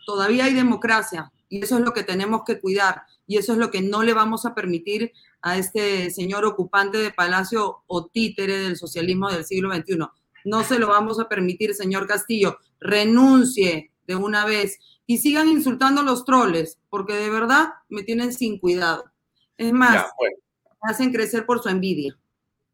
todavía 0.06 0.46
hay 0.46 0.54
democracia 0.54 1.34
y 1.50 1.64
eso 1.64 1.78
es 1.78 1.86
lo 1.86 1.94
que 1.94 2.04
tenemos 2.04 2.42
que 2.46 2.60
cuidar 2.60 3.04
y 3.26 3.38
eso 3.38 3.54
es 3.54 3.60
lo 3.60 3.72
que 3.72 3.82
no 3.82 4.04
le 4.04 4.14
vamos 4.14 4.46
a 4.46 4.56
permitir 4.56 5.12
a 5.42 5.58
este 5.58 6.10
señor 6.12 6.46
ocupante 6.46 6.98
de 6.98 7.12
palacio 7.12 7.84
o 7.88 8.08
títere 8.08 8.58
del 8.58 8.78
socialismo 8.78 9.30
del 9.30 9.46
siglo 9.46 9.74
XXI. 9.74 10.00
No 10.46 10.64
se 10.64 10.80
lo 10.80 10.88
vamos 10.88 11.20
a 11.20 11.28
permitir, 11.28 11.74
señor 11.74 12.08
Castillo. 12.08 12.58
Renuncie 12.80 13.92
de 14.06 14.16
una 14.16 14.46
vez 14.46 14.80
y 15.06 15.18
sigan 15.18 15.50
insultando 15.50 16.02
a 16.02 16.04
los 16.04 16.26
troles, 16.26 16.80
porque 16.90 17.14
de 17.14 17.30
verdad 17.30 17.70
me 17.90 18.04
tienen 18.04 18.34
sin 18.34 18.60
cuidado. 18.60 19.12
Es 19.58 19.74
más, 19.74 20.06
me 20.20 20.92
hacen 20.92 21.12
crecer 21.12 21.46
por 21.46 21.62
su 21.62 21.70
envidia. 21.70 22.18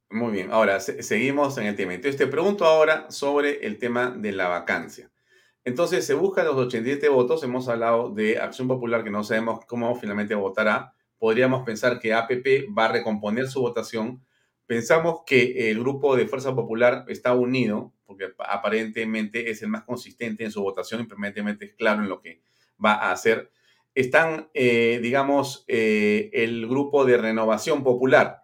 Muy 0.10 0.32
bien, 0.32 0.52
ahora 0.52 0.80
seguimos 0.80 1.58
en 1.58 1.66
el 1.66 1.76
tema. 1.76 1.94
Entonces 1.94 2.18
te 2.18 2.28
pregunto 2.28 2.66
ahora 2.66 3.10
sobre 3.10 3.66
el 3.66 3.80
tema 3.80 4.12
de 4.12 4.32
la 4.32 4.48
vacancia. 4.48 5.10
Entonces 5.66 6.06
se 6.06 6.14
buscan 6.14 6.46
los 6.46 6.56
87 6.56 7.08
votos, 7.08 7.42
hemos 7.44 7.70
hablado 7.70 8.10
de 8.10 8.38
Acción 8.38 8.68
Popular 8.68 9.04
que 9.04 9.10
no 9.10 9.24
sabemos 9.24 9.66
cómo 9.66 9.96
finalmente 9.96 10.36
votará. 10.36 10.94
Podríamos 11.18 11.64
pensar 11.64 12.00
que 12.00 12.14
APP 12.14 12.68
va 12.78 12.86
a 12.86 12.92
recomponer 12.92 13.48
su 13.48 13.62
votación. 13.62 14.22
Pensamos 14.66 15.22
que 15.26 15.70
el 15.72 15.80
grupo 15.80 16.18
de 16.18 16.28
Fuerza 16.28 16.54
Popular 16.54 17.06
está 17.08 17.34
unido, 17.34 17.94
porque 18.06 18.34
aparentemente 18.40 19.50
es 19.52 19.62
el 19.62 19.70
más 19.70 19.84
consistente 19.84 20.44
en 20.44 20.52
su 20.52 20.62
votación 20.62 21.02
y 21.02 21.06
permanentemente 21.06 21.66
es 21.66 21.74
claro 21.76 22.04
en 22.04 22.10
lo 22.10 22.20
que 22.20 22.42
va 22.84 22.96
a 22.96 23.12
hacer. 23.12 23.50
Están, 23.96 24.50
eh, 24.54 25.00
digamos, 25.02 25.64
eh, 25.70 26.30
el 26.34 26.68
grupo 26.68 27.06
de 27.06 27.18
Renovación 27.18 27.84
Popular, 27.84 28.44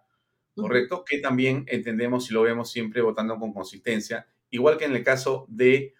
¿correcto? 0.54 1.04
Que 1.04 1.18
también 1.18 1.64
entendemos 1.68 2.30
y 2.30 2.34
lo 2.34 2.42
vemos 2.42 2.70
siempre 2.70 3.02
votando 3.02 3.38
con 3.38 3.52
consistencia, 3.52 4.26
igual 4.48 4.78
que 4.78 4.86
en 4.86 4.96
el 4.96 5.04
caso 5.04 5.44
de 5.48 5.94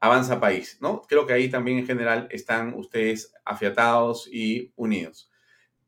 Avanza 0.00 0.40
País, 0.40 0.78
¿no? 0.80 1.02
Creo 1.02 1.26
que 1.26 1.32
ahí 1.32 1.48
también 1.48 1.78
en 1.78 1.86
general 1.86 2.28
están 2.30 2.74
ustedes 2.74 3.32
afiatados 3.44 4.28
y 4.30 4.72
unidos. 4.76 5.30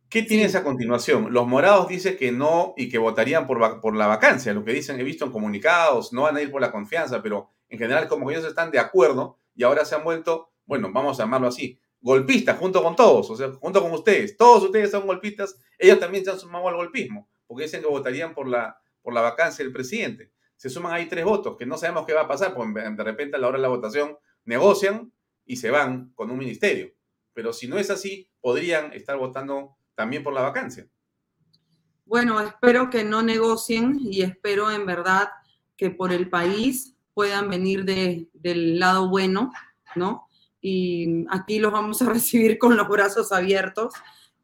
¿Qué 0.08 0.22
tienes 0.22 0.54
a 0.54 0.64
continuación? 0.64 1.32
Los 1.32 1.46
morados 1.46 1.88
dicen 1.88 2.16
que 2.16 2.32
no 2.32 2.72
y 2.76 2.88
que 2.88 2.98
votarían 2.98 3.46
por, 3.46 3.80
por 3.80 3.94
la 3.94 4.06
vacancia, 4.06 4.54
lo 4.54 4.64
que 4.64 4.72
dicen, 4.72 4.98
he 4.98 5.04
visto 5.04 5.26
en 5.26 5.32
comunicados, 5.32 6.12
no 6.12 6.22
van 6.22 6.36
a 6.36 6.42
ir 6.42 6.50
por 6.50 6.62
la 6.62 6.72
confianza, 6.72 7.22
pero 7.22 7.50
en 7.68 7.78
general 7.78 8.08
como 8.08 8.26
que 8.26 8.34
ellos 8.34 8.46
están 8.46 8.70
de 8.70 8.78
acuerdo 8.78 9.38
y 9.54 9.64
ahora 9.64 9.84
se 9.84 9.94
han 9.94 10.04
vuelto, 10.04 10.50
bueno, 10.64 10.90
vamos 10.92 11.20
a 11.20 11.24
llamarlo 11.24 11.48
así, 11.48 11.78
golpistas 12.00 12.58
junto 12.58 12.82
con 12.82 12.96
todos, 12.96 13.28
o 13.28 13.36
sea, 13.36 13.52
junto 13.52 13.82
con 13.82 13.92
ustedes. 13.92 14.36
Todos 14.36 14.64
ustedes 14.64 14.90
son 14.90 15.06
golpistas, 15.06 15.60
ellos 15.78 15.98
también 15.98 16.24
se 16.24 16.30
han 16.30 16.38
sumado 16.38 16.68
al 16.68 16.76
golpismo 16.76 17.28
porque 17.48 17.64
dicen 17.64 17.80
que 17.80 17.88
votarían 17.88 18.34
por 18.34 18.46
la, 18.46 18.80
por 19.02 19.12
la 19.14 19.22
vacancia 19.22 19.64
del 19.64 19.72
presidente. 19.72 20.30
Se 20.58 20.68
suman 20.68 20.92
ahí 20.92 21.08
tres 21.08 21.24
votos, 21.24 21.56
que 21.56 21.64
no 21.64 21.78
sabemos 21.78 22.04
qué 22.04 22.12
va 22.12 22.22
a 22.22 22.28
pasar, 22.28 22.54
porque 22.54 22.80
de 22.80 23.02
repente 23.02 23.36
a 23.36 23.40
la 23.40 23.48
hora 23.48 23.56
de 23.56 23.62
la 23.62 23.68
votación 23.68 24.18
negocian 24.44 25.10
y 25.46 25.56
se 25.56 25.70
van 25.70 26.12
con 26.14 26.30
un 26.30 26.36
ministerio. 26.36 26.92
Pero 27.32 27.54
si 27.54 27.66
no 27.66 27.78
es 27.78 27.88
así, 27.88 28.28
podrían 28.42 28.92
estar 28.92 29.16
votando 29.16 29.78
también 29.94 30.22
por 30.22 30.34
la 30.34 30.42
vacancia. 30.42 30.86
Bueno, 32.04 32.40
espero 32.40 32.90
que 32.90 33.04
no 33.04 33.22
negocien 33.22 33.96
y 33.98 34.20
espero 34.20 34.70
en 34.70 34.84
verdad 34.84 35.30
que 35.78 35.88
por 35.90 36.12
el 36.12 36.28
país 36.28 36.94
puedan 37.14 37.48
venir 37.48 37.86
de, 37.86 38.28
del 38.34 38.78
lado 38.78 39.08
bueno, 39.08 39.52
¿no? 39.96 40.28
Y 40.60 41.24
aquí 41.30 41.58
los 41.58 41.72
vamos 41.72 42.02
a 42.02 42.06
recibir 42.12 42.58
con 42.58 42.76
los 42.76 42.88
brazos 42.88 43.32
abiertos 43.32 43.94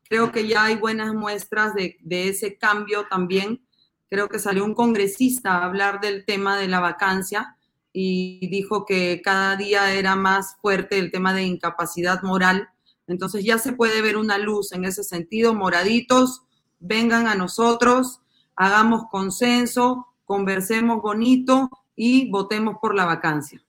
Creo 0.09 0.31
que 0.31 0.47
ya 0.47 0.65
hay 0.65 0.77
buenas 0.77 1.15
muestras 1.15 1.74
de, 1.74 1.99
ese 2.09 2.59
cambio 2.59 3.07
también. 3.09 3.66
Creo 4.10 4.28
que 4.28 4.39
salió 4.39 4.64
un 4.64 4.74
congresista 4.74 5.59
a 5.59 5.64
hablar 5.64 6.01
del 6.01 6.24
tema 6.24 6.59
de 6.59 6.68
la 6.68 6.81
vacancia 6.81 7.56
y 7.93 8.48
dijo 8.48 8.85
que 8.85 9.22
cada 9.22 9.56
día 9.56 9.94
era 9.94 10.16
más 10.16 10.56
fuerte 10.60 10.98
el 10.98 11.10
tema 11.10 11.32
de 11.32 11.44
incapacidad 11.44 12.22
moral. 12.22 12.68
Entonces 13.06 13.44
ya 13.44 13.59
se 13.59 13.72
puede 13.72 14.02
ver 14.02 14.16
una 14.16 14.39
luz 14.39 14.72
en 14.72 14.85
ese 14.85 15.05
sentido. 15.05 15.55
Moraditos, 15.55 16.43
vengan 16.81 17.26
a 17.26 17.35
nosotros, 17.35 18.20
hagamos 18.56 19.05
consenso, 19.10 20.09
conversemos 20.24 21.01
bonito 21.02 21.70
y 21.94 22.31
votemos 22.31 22.76
por 22.81 22.94
la 22.94 23.05
vacancia. 23.05 23.64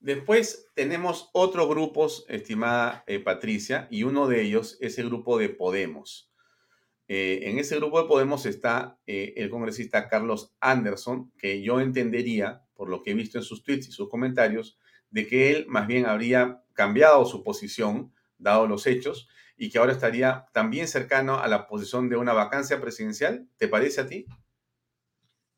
Después 0.00 0.68
tenemos 0.74 1.28
otros 1.34 1.68
grupos, 1.68 2.24
estimada 2.28 3.04
eh, 3.06 3.20
Patricia, 3.20 3.86
y 3.90 4.04
uno 4.04 4.28
de 4.28 4.40
ellos 4.40 4.78
es 4.80 4.98
el 4.98 5.08
grupo 5.08 5.36
de 5.36 5.50
Podemos. 5.50 6.29
Eh, 7.12 7.50
en 7.50 7.58
ese 7.58 7.74
grupo 7.74 8.00
de 8.00 8.06
Podemos 8.06 8.46
está 8.46 8.96
eh, 9.04 9.34
el 9.36 9.50
congresista 9.50 10.08
Carlos 10.08 10.54
Anderson, 10.60 11.32
que 11.36 11.60
yo 11.60 11.80
entendería, 11.80 12.62
por 12.72 12.88
lo 12.88 13.02
que 13.02 13.10
he 13.10 13.14
visto 13.14 13.36
en 13.36 13.42
sus 13.42 13.64
tweets 13.64 13.88
y 13.88 13.90
sus 13.90 14.08
comentarios, 14.08 14.78
de 15.10 15.26
que 15.26 15.50
él 15.50 15.66
más 15.66 15.88
bien 15.88 16.06
habría 16.06 16.62
cambiado 16.72 17.26
su 17.26 17.42
posición, 17.42 18.14
dado 18.38 18.68
los 18.68 18.86
hechos, 18.86 19.28
y 19.56 19.70
que 19.70 19.78
ahora 19.78 19.90
estaría 19.90 20.46
también 20.52 20.86
cercano 20.86 21.40
a 21.40 21.48
la 21.48 21.66
posición 21.66 22.08
de 22.08 22.16
una 22.16 22.32
vacancia 22.32 22.80
presidencial. 22.80 23.48
¿Te 23.56 23.66
parece 23.66 24.02
a 24.02 24.06
ti? 24.06 24.26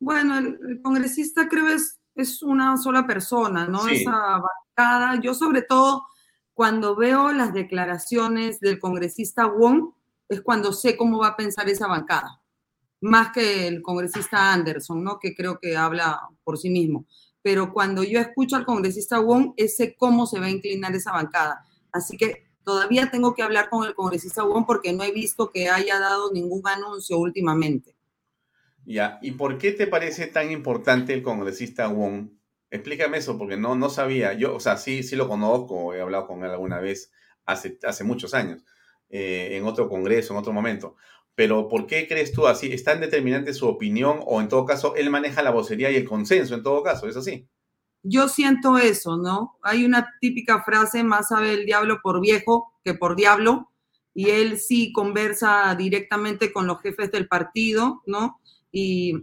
Bueno, 0.01 0.39
el, 0.39 0.59
el 0.67 0.81
congresista 0.81 1.51
creo 1.51 1.69
es 1.69 2.01
es 2.15 2.43
una 2.43 2.77
sola 2.77 3.07
persona, 3.07 3.67
¿no? 3.67 3.87
Esa 3.89 4.41
bancada. 4.41 5.21
Yo 5.21 5.35
sobre 5.35 5.63
todo 5.63 6.05
cuando 6.55 6.97
veo 6.97 7.33
las 7.33 7.53
declaraciones 7.53 8.61
del 8.61 8.79
congresista 8.79 9.47
Wong, 9.47 9.93
es 10.35 10.41
cuando 10.43 10.73
sé 10.73 10.97
cómo 10.97 11.19
va 11.19 11.29
a 11.29 11.37
pensar 11.37 11.69
esa 11.69 11.87
bancada, 11.87 12.41
más 13.01 13.33
que 13.33 13.67
el 13.67 13.83
congresista 13.83 14.53
Anderson, 14.53 15.03
¿no? 15.03 15.19
Que 15.19 15.35
creo 15.35 15.59
que 15.61 15.77
habla 15.77 16.21
por 16.45 16.59
sí 16.59 16.71
mismo. 16.71 17.07
Pero 17.43 17.73
cuando 17.73 18.05
yo 18.05 18.21
escucho 18.21 18.57
al 18.57 18.65
congresista 18.65 19.19
Wong, 19.19 19.55
sé 19.69 19.97
cómo 19.97 20.27
se 20.27 20.39
va 20.39 20.47
a 20.47 20.51
inclinar 20.51 20.95
esa 20.95 21.13
bancada. 21.13 21.67
Así 21.91 22.17
que 22.17 22.47
todavía 22.63 23.11
tengo 23.11 23.35
que 23.35 23.43
hablar 23.43 23.69
con 23.69 23.87
el 23.87 23.95
congresista 23.95 24.45
Wong 24.45 24.65
porque 24.67 24.93
no 24.93 25.03
he 25.03 25.13
visto 25.13 25.51
que 25.51 25.69
haya 25.69 25.99
dado 25.99 26.33
ningún 26.33 26.63
anuncio 26.67 27.19
últimamente. 27.19 27.97
Ya, 28.85 29.19
¿y 29.23 29.33
por 29.33 29.59
qué 29.59 29.73
te 29.73 29.87
parece 29.87 30.27
tan 30.27 30.51
importante 30.51 31.13
el 31.13 31.23
congresista 31.23 31.89
Wong? 31.89 32.31
Explícame 32.71 33.19
eso, 33.19 33.39
porque 33.39 33.57
no, 33.57 33.75
no 33.75 33.91
sabía. 33.91 34.33
Yo, 34.33 34.55
o 34.55 34.61
sea, 34.61 34.77
sí, 34.77 35.03
sí 35.03 35.15
lo 35.17 35.29
conozco, 35.29 35.95
he 35.95 36.01
hablado 36.01 36.27
con 36.27 36.45
él 36.45 36.51
alguna 36.51 36.81
vez 36.81 37.13
hace, 37.45 37.79
hace 37.83 38.05
muchos 38.05 38.35
años, 38.35 38.65
eh, 39.13 39.51
en 39.53 39.65
otro 39.65 39.89
congreso, 39.89 40.33
en 40.33 40.41
otro 40.41 40.53
momento. 40.53 40.97
Pero 41.37 41.69
¿por 41.69 41.87
qué 41.87 42.09
crees 42.09 42.33
tú 42.33 42.49
así? 42.49 42.73
¿Es 42.73 42.83
tan 42.83 43.01
determinante 43.01 43.55
su 43.55 43.69
opinión 43.69 44.19
o 44.27 44.41
en 44.41 44.49
todo 44.49 44.67
caso 44.67 44.97
él 44.97 45.09
maneja 45.09 45.43
la 45.43 45.51
vocería 45.51 45.91
y 45.91 45.97
el 45.97 46.09
consenso 46.09 46.55
en 46.55 46.65
todo 46.65 46.83
caso? 46.83 47.09
¿Es 47.09 47.17
así? 47.17 47.47
Yo 48.03 48.29
siento 48.29 48.79
eso, 48.79 49.17
¿no? 49.17 49.59
Hay 49.63 49.85
una 49.85 50.11
típica 50.21 50.65
frase, 50.65 51.05
más 51.05 51.29
sabe 51.29 51.55
el 51.55 51.65
diablo 51.65 52.01
por 52.03 52.21
viejo 52.21 52.75
que 52.85 52.95
por 52.95 53.15
diablo, 53.15 53.71
y 54.13 54.31
él 54.31 54.59
sí 54.59 54.93
conversa 54.93 55.75
directamente 55.77 56.53
con 56.53 56.67
los 56.67 56.83
jefes 56.83 57.13
del 57.13 57.29
partido, 57.29 58.03
¿no? 58.07 58.41
y 58.73 59.15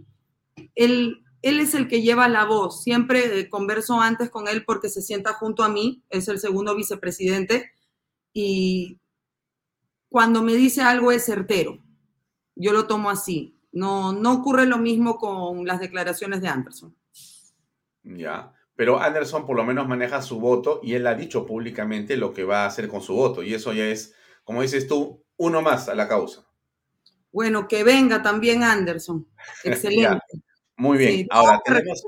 él, 0.76 1.24
él 1.42 1.60
es 1.60 1.74
el 1.74 1.88
que 1.88 2.00
lleva 2.00 2.28
la 2.28 2.44
voz. 2.44 2.82
Siempre 2.82 3.40
eh, 3.40 3.50
converso 3.50 4.00
antes 4.00 4.30
con 4.30 4.48
él 4.48 4.64
porque 4.64 4.88
se 4.88 5.02
sienta 5.02 5.34
junto 5.34 5.64
a 5.64 5.68
mí, 5.68 6.02
es 6.08 6.28
el 6.28 6.38
segundo 6.38 6.74
vicepresidente, 6.76 7.72
y 8.32 8.98
cuando 10.10 10.42
me 10.42 10.54
dice 10.54 10.82
algo 10.82 11.12
es 11.12 11.24
certero. 11.24 11.78
Yo 12.54 12.72
lo 12.72 12.86
tomo 12.86 13.08
así. 13.08 13.56
No, 13.72 14.12
no 14.12 14.34
ocurre 14.34 14.66
lo 14.66 14.76
mismo 14.76 15.16
con 15.16 15.64
las 15.64 15.80
declaraciones 15.80 16.42
de 16.42 16.48
Anderson. 16.48 16.94
Ya, 18.02 18.52
pero 18.74 19.00
Anderson 19.00 19.46
por 19.46 19.56
lo 19.56 19.64
menos 19.64 19.86
maneja 19.86 20.20
su 20.20 20.40
voto 20.40 20.80
y 20.82 20.94
él 20.94 21.06
ha 21.06 21.14
dicho 21.14 21.46
públicamente 21.46 22.16
lo 22.16 22.32
que 22.32 22.44
va 22.44 22.64
a 22.64 22.66
hacer 22.66 22.88
con 22.88 23.00
su 23.00 23.14
voto. 23.14 23.42
Y 23.42 23.54
eso 23.54 23.72
ya 23.72 23.86
es, 23.86 24.14
como 24.44 24.62
dices 24.62 24.88
tú, 24.88 25.24
uno 25.36 25.62
más 25.62 25.88
a 25.88 25.94
la 25.94 26.08
causa. 26.08 26.44
Bueno, 27.32 27.68
que 27.68 27.84
venga 27.84 28.22
también 28.22 28.64
Anderson. 28.64 29.26
Excelente. 29.64 30.42
Muy 30.76 30.98
bien. 30.98 31.26
Ahora 31.30 31.60
tenemos. 31.64 32.02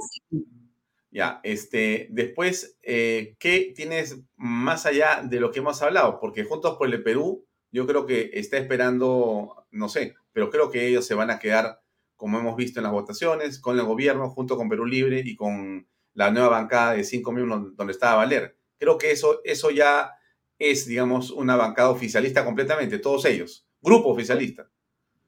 Ya, 1.11 1.41
este, 1.43 2.09
después, 2.11 2.79
eh, 2.83 3.37
¿qué 3.39 3.73
tienes 3.77 4.19
más 4.37 4.87
allá 4.87 5.23
de 5.23 5.41
lo 5.41 5.51
que 5.51 5.59
hemos 5.59 5.83
hablado? 5.83 6.19
Porque 6.19 6.45
Juntos 6.45 6.79
por 6.79 6.89
el 6.89 7.03
Perú, 7.03 7.47
yo 7.73 7.87
creo 7.87 8.07
que 8.07 8.31
está 8.35 8.59
esperando, 8.59 9.67
no 9.71 9.89
sé, 9.89 10.15
pero 10.33 10.51
creo 10.51 10.71
que 10.71 10.87
ellos 10.87 11.07
se 11.07 11.15
van 11.15 11.31
a 11.31 11.39
quedar, 11.39 11.83
como 12.17 12.39
hemos 12.39 12.55
visto 12.57 12.79
en 12.79 12.85
las 12.85 12.93
votaciones, 12.93 13.59
con 13.59 13.79
el 13.79 13.85
gobierno, 13.85 14.31
junto 14.31 14.57
con 14.57 14.69
Perú 14.69 14.87
Libre 14.87 15.23
y 15.25 15.35
con 15.35 15.89
la 16.15 16.31
nueva 16.31 16.49
bancada 16.49 16.93
de 16.93 17.05
cinco 17.05 17.33
miembros 17.33 17.75
donde 17.75 17.93
estaba 17.93 18.17
Valer. 18.17 18.57
Creo 18.79 18.99
que 18.99 19.11
eso, 19.11 19.41
eso 19.45 19.71
ya 19.71 20.13
es, 20.59 20.87
digamos, 20.87 21.31
una 21.31 21.57
bancada 21.57 21.91
oficialista 21.91 22.45
completamente, 22.45 22.99
todos 22.99 23.25
ellos, 23.25 23.67
grupo 23.81 24.11
oficialista 24.11 24.69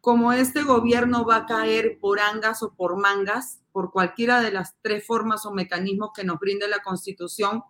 como 0.01 0.35
este 0.35 0.65
gobierno 0.65 1.25
va 1.25 1.37
a 1.37 1.47
caer 1.47 1.99
por 1.99 2.21
angas 2.21 2.63
o 2.63 2.75
por 2.75 2.99
mangas, 2.99 3.63
por 3.73 3.91
cualquiera 3.91 4.43
de 4.43 4.51
las 4.51 4.77
tres 4.83 5.07
formas 5.07 5.47
o 5.47 5.51
mecanismos 5.51 6.11
que 6.15 6.25
nos 6.25 6.39
brinde 6.39 6.69
la 6.69 6.83
Constitución, 6.83 7.63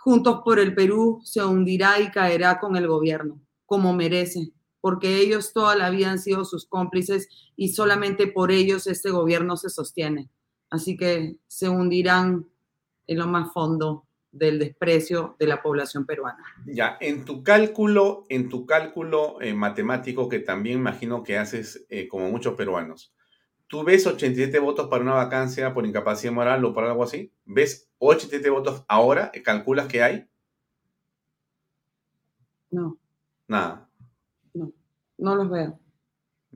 Juntos 0.00 0.40
por 0.44 0.60
el 0.60 0.74
Perú 0.74 1.20
se 1.24 1.44
hundirá 1.44 2.00
y 2.00 2.10
caerá 2.10 2.60
con 2.60 2.76
el 2.76 2.86
gobierno, 2.86 3.40
como 3.68 3.92
merece. 3.92 4.50
porque 4.80 5.16
ellos 5.16 5.52
toda 5.52 5.74
la 5.76 5.90
vida 5.90 6.10
han 6.10 6.20
sido 6.20 6.44
sus 6.44 6.64
cómplices 6.64 7.28
y 7.56 7.70
solamente 7.70 8.28
por 8.28 8.52
ellos 8.52 8.86
este 8.86 9.10
gobierno 9.10 9.56
se 9.56 9.70
sostiene. 9.70 10.30
Así 10.70 10.96
que 10.96 11.36
se 11.48 11.68
hundirán 11.68 12.46
en 13.08 13.18
lo 13.18 13.26
más 13.26 13.52
fondo 13.52 14.06
del 14.30 14.60
desprecio 14.60 15.36
de 15.38 15.48
la 15.48 15.60
población 15.62 16.06
peruana. 16.06 16.44
Ya, 16.64 16.96
en 17.00 17.24
tu 17.24 17.42
cálculo, 17.42 18.24
en 18.28 18.48
tu 18.48 18.66
cálculo 18.66 19.42
eh, 19.42 19.52
matemático 19.52 20.28
que 20.28 20.38
también 20.38 20.78
imagino 20.78 21.22
que 21.24 21.38
haces 21.38 21.84
eh, 21.90 22.06
como 22.06 22.30
muchos 22.30 22.54
peruanos, 22.54 23.12
¿tú 23.66 23.82
ves 23.82 24.06
87 24.06 24.60
votos 24.60 24.86
para 24.88 25.02
una 25.02 25.14
vacancia 25.14 25.74
por 25.74 25.84
incapacidad 25.84 26.32
moral 26.32 26.64
o 26.64 26.72
para 26.72 26.90
algo 26.90 27.02
así? 27.02 27.32
¿Ves 27.44 27.90
87 27.98 28.48
votos 28.48 28.84
ahora? 28.86 29.32
¿Calculas 29.44 29.88
que 29.88 30.02
hay? 30.02 30.26
No. 32.70 32.96
Nada. 33.48 33.88
No, 34.54 34.72
no 35.16 35.34
los 35.34 35.50
veo. 35.50 35.80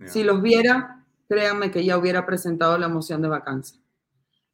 Si 0.06 0.22
los 0.22 0.40
viera, 0.40 1.04
créanme 1.28 1.70
que 1.70 1.84
ya 1.84 1.98
hubiera 1.98 2.24
presentado 2.24 2.78
la 2.78 2.88
moción 2.88 3.22
de 3.22 3.28
vacancia. 3.28 3.80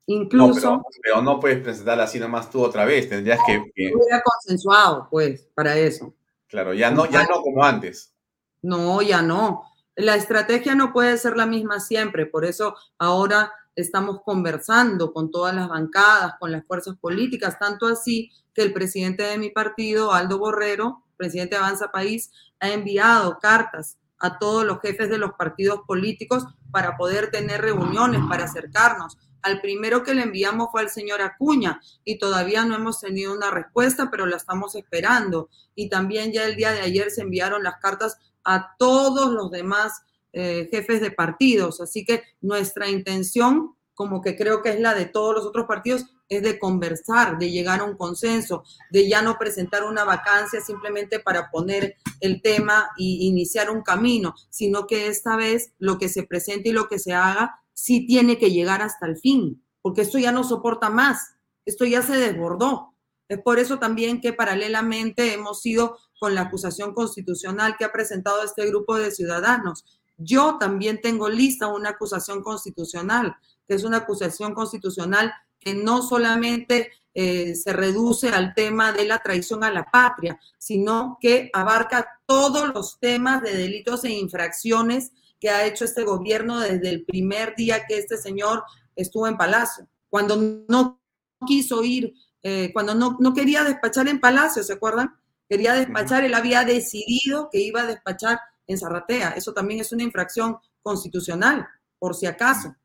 Incluso. 0.07 0.77
No, 0.77 0.85
pero, 1.03 1.21
no 1.23 1.39
puedes 1.39 1.61
presentarla 1.61 2.05
así 2.05 2.19
nomás 2.19 2.51
tú 2.51 2.63
otra 2.63 2.85
vez. 2.85 3.09
Tendrías 3.09 3.41
que. 3.47 3.59
Hubiera 3.59 4.23
consensuado, 4.23 5.09
pues, 5.11 5.49
para 5.55 5.77
eso. 5.77 6.15
Claro, 6.47 6.73
ya 6.73 6.91
no, 6.91 7.05
ya 7.07 7.25
no 7.25 7.43
como 7.43 7.63
antes. 7.63 8.15
No, 8.63 9.03
ya 9.03 9.21
no. 9.21 9.65
La 9.97 10.15
estrategia 10.15 10.75
no 10.75 10.93
puede 10.93 11.19
ser 11.19 11.37
la 11.37 11.45
misma 11.45 11.81
siempre. 11.81 12.25
Por 12.25 12.45
eso 12.45 12.75
ahora 12.99 13.53
estamos 13.75 14.23
conversando 14.23 15.13
con 15.13 15.31
todas 15.31 15.55
las 15.55 15.69
bancadas, 15.69 16.35
con 16.41 16.53
las 16.53 16.65
fuerzas 16.65 16.97
políticas, 16.97 17.59
tanto 17.59 17.87
así 17.87 18.31
que 18.55 18.63
el 18.63 18.73
presidente 18.73 19.25
de 19.25 19.39
mi 19.39 19.51
partido, 19.51 20.13
Aldo 20.13 20.39
Borrero, 20.39 21.05
presidente 21.19 21.57
de 21.57 21.61
Avanza 21.61 21.91
País, 21.91 22.31
ha 22.61 22.71
enviado 22.71 23.39
cartas 23.39 23.99
a 24.19 24.39
todos 24.39 24.65
los 24.65 24.81
jefes 24.81 25.11
de 25.11 25.19
los 25.19 25.33
partidos 25.33 25.81
políticos 25.87 26.45
para 26.71 26.97
poder 26.97 27.31
tener 27.31 27.61
reuniones, 27.61 28.21
para 28.29 28.45
acercarnos. 28.45 29.17
Al 29.43 29.61
primero 29.61 30.03
que 30.03 30.15
le 30.15 30.23
enviamos 30.23 30.69
fue 30.71 30.81
al 30.81 30.91
señor 30.91 31.23
Acuña 31.23 31.81
y 32.05 32.19
todavía 32.19 32.65
no 32.65 32.75
hemos 32.75 33.01
tenido 33.01 33.33
una 33.33 33.51
respuesta, 33.51 34.09
pero 34.11 34.27
la 34.27 34.37
estamos 34.37 34.75
esperando. 34.75 35.49
Y 35.75 35.89
también 35.89 36.33
ya 36.33 36.45
el 36.45 36.57
día 36.57 36.73
de 36.73 36.81
ayer 36.81 37.11
se 37.11 37.23
enviaron 37.23 37.63
las 37.63 37.77
cartas 37.77 38.19
a 38.45 38.75
todos 38.79 39.31
los 39.31 39.51
demás 39.51 40.03
eh, 40.33 40.69
jefes 40.71 41.01
de 41.01 41.11
partidos. 41.11 41.81
Así 41.81 42.05
que 42.05 42.23
nuestra 42.41 42.89
intención, 42.89 43.77
como 43.95 44.21
que 44.21 44.37
creo 44.37 44.63
que 44.63 44.71
es 44.71 44.81
la 44.81 44.95
de 44.95 45.07
todos 45.07 45.35
los 45.35 45.47
otros 45.47 45.67
partidos, 45.67 46.07
es 46.29 46.43
de 46.43 46.59
conversar, 46.59 47.39
de 47.39 47.51
llegar 47.51 47.81
a 47.81 47.85
un 47.85 47.97
consenso, 47.97 48.65
de 48.91 49.09
ya 49.09 49.23
no 49.23 49.39
presentar 49.39 49.85
una 49.85 50.05
vacancia 50.05 50.61
simplemente 50.61 51.21
para 51.21 51.51
poner 51.51 51.97
el 52.21 52.43
tema 52.43 52.91
y 52.97 53.27
iniciar 53.27 53.71
un 53.71 53.83
camino, 53.83 54.35
sino 54.51 54.87
que 54.87 55.07
esta 55.07 55.37
vez 55.37 55.73
lo 55.79 55.99
que 55.99 56.09
se 56.09 56.25
presente 56.25 56.69
y 56.69 56.73
lo 56.73 56.89
que 56.89 56.99
se 56.99 57.15
haga 57.15 57.61
sí 57.73 58.07
tiene 58.07 58.39
que 58.39 58.51
llegar 58.51 58.83
hasta 58.83 59.07
el 59.07 59.17
fin, 59.17 59.65
porque 59.81 60.03
esto 60.03 60.19
ya 60.19 60.33
no 60.33 60.45
soporta 60.45 60.91
más, 60.91 61.35
esto 61.65 61.85
ya 61.85 62.03
se 62.03 62.17
desbordó. 62.17 62.95
Es 63.29 63.41
por 63.41 63.59
eso 63.59 63.79
también 63.79 64.21
que 64.21 64.33
paralelamente 64.33 65.35
hemos 65.35 65.65
ido 65.67 65.99
con 66.19 66.35
la 66.35 66.43
acusación 66.43 66.95
constitucional 66.95 67.77
que 67.79 67.85
ha 67.85 67.93
presentado 67.93 68.43
este 68.43 68.67
grupo 68.67 68.97
de 68.97 69.11
ciudadanos. 69.11 69.85
Yo 70.17 70.57
también 70.59 71.01
tengo 71.01 71.29
lista 71.29 71.69
una 71.69 71.91
acusación 71.91 72.43
constitucional, 72.43 73.37
que 73.67 73.75
es 73.75 73.85
una 73.85 73.99
acusación 73.99 74.55
constitucional 74.55 75.33
que 75.61 75.75
no 75.75 76.03
solamente 76.03 76.93
eh, 77.15 77.55
se 77.57 77.73
reduce 77.73 78.29
al 78.29 78.55
tema 78.55 78.93
de 78.93 79.05
la 79.05 79.19
traición 79.19 79.65
a 79.65 79.73
la 79.73 79.85
patria, 79.91 80.39
sino 80.57 81.19
que 81.21 81.51
abarca 81.53 82.21
todos 82.27 82.73
los 82.75 83.01
temas 83.01 83.43
de 83.43 83.57
delitos 83.57 84.05
e 84.05 84.11
infracciones 84.11 85.13
que 85.41 85.51
ha 85.51 85.67
hecho 85.67 85.85
este 85.85 86.05
gobierno 86.05 86.61
desde 86.61 86.89
el 86.89 87.05
primer 87.05 87.55
día 87.57 87.87
que 87.87 87.99
este 87.99 88.17
señor 88.17 88.63
estuvo 88.95 89.27
en 89.27 89.37
Palacio, 89.37 89.89
cuando 90.09 90.65
no 90.69 91.01
quiso 91.47 91.83
ir, 91.85 92.15
eh, 92.43 92.71
cuando 92.73 92.95
no, 92.95 93.17
no 93.21 93.35
quería 93.35 93.65
despachar 93.65 94.09
en 94.09 94.21
Palacio, 94.21 94.63
¿se 94.63 94.73
acuerdan? 94.73 95.15
Quería 95.49 95.73
despachar, 95.75 96.25
él 96.25 96.35
había 96.35 96.65
decidido 96.65 97.49
que 97.51 97.61
iba 97.61 97.83
a 97.83 97.87
despachar 97.87 98.41
en 98.67 98.79
Zarratea. 98.79 99.31
Eso 99.31 99.53
también 99.53 99.81
es 99.81 99.93
una 99.93 100.03
infracción 100.03 100.59
constitucional, 100.83 101.67
por 101.99 102.15
si 102.15 102.27
acaso. 102.27 102.77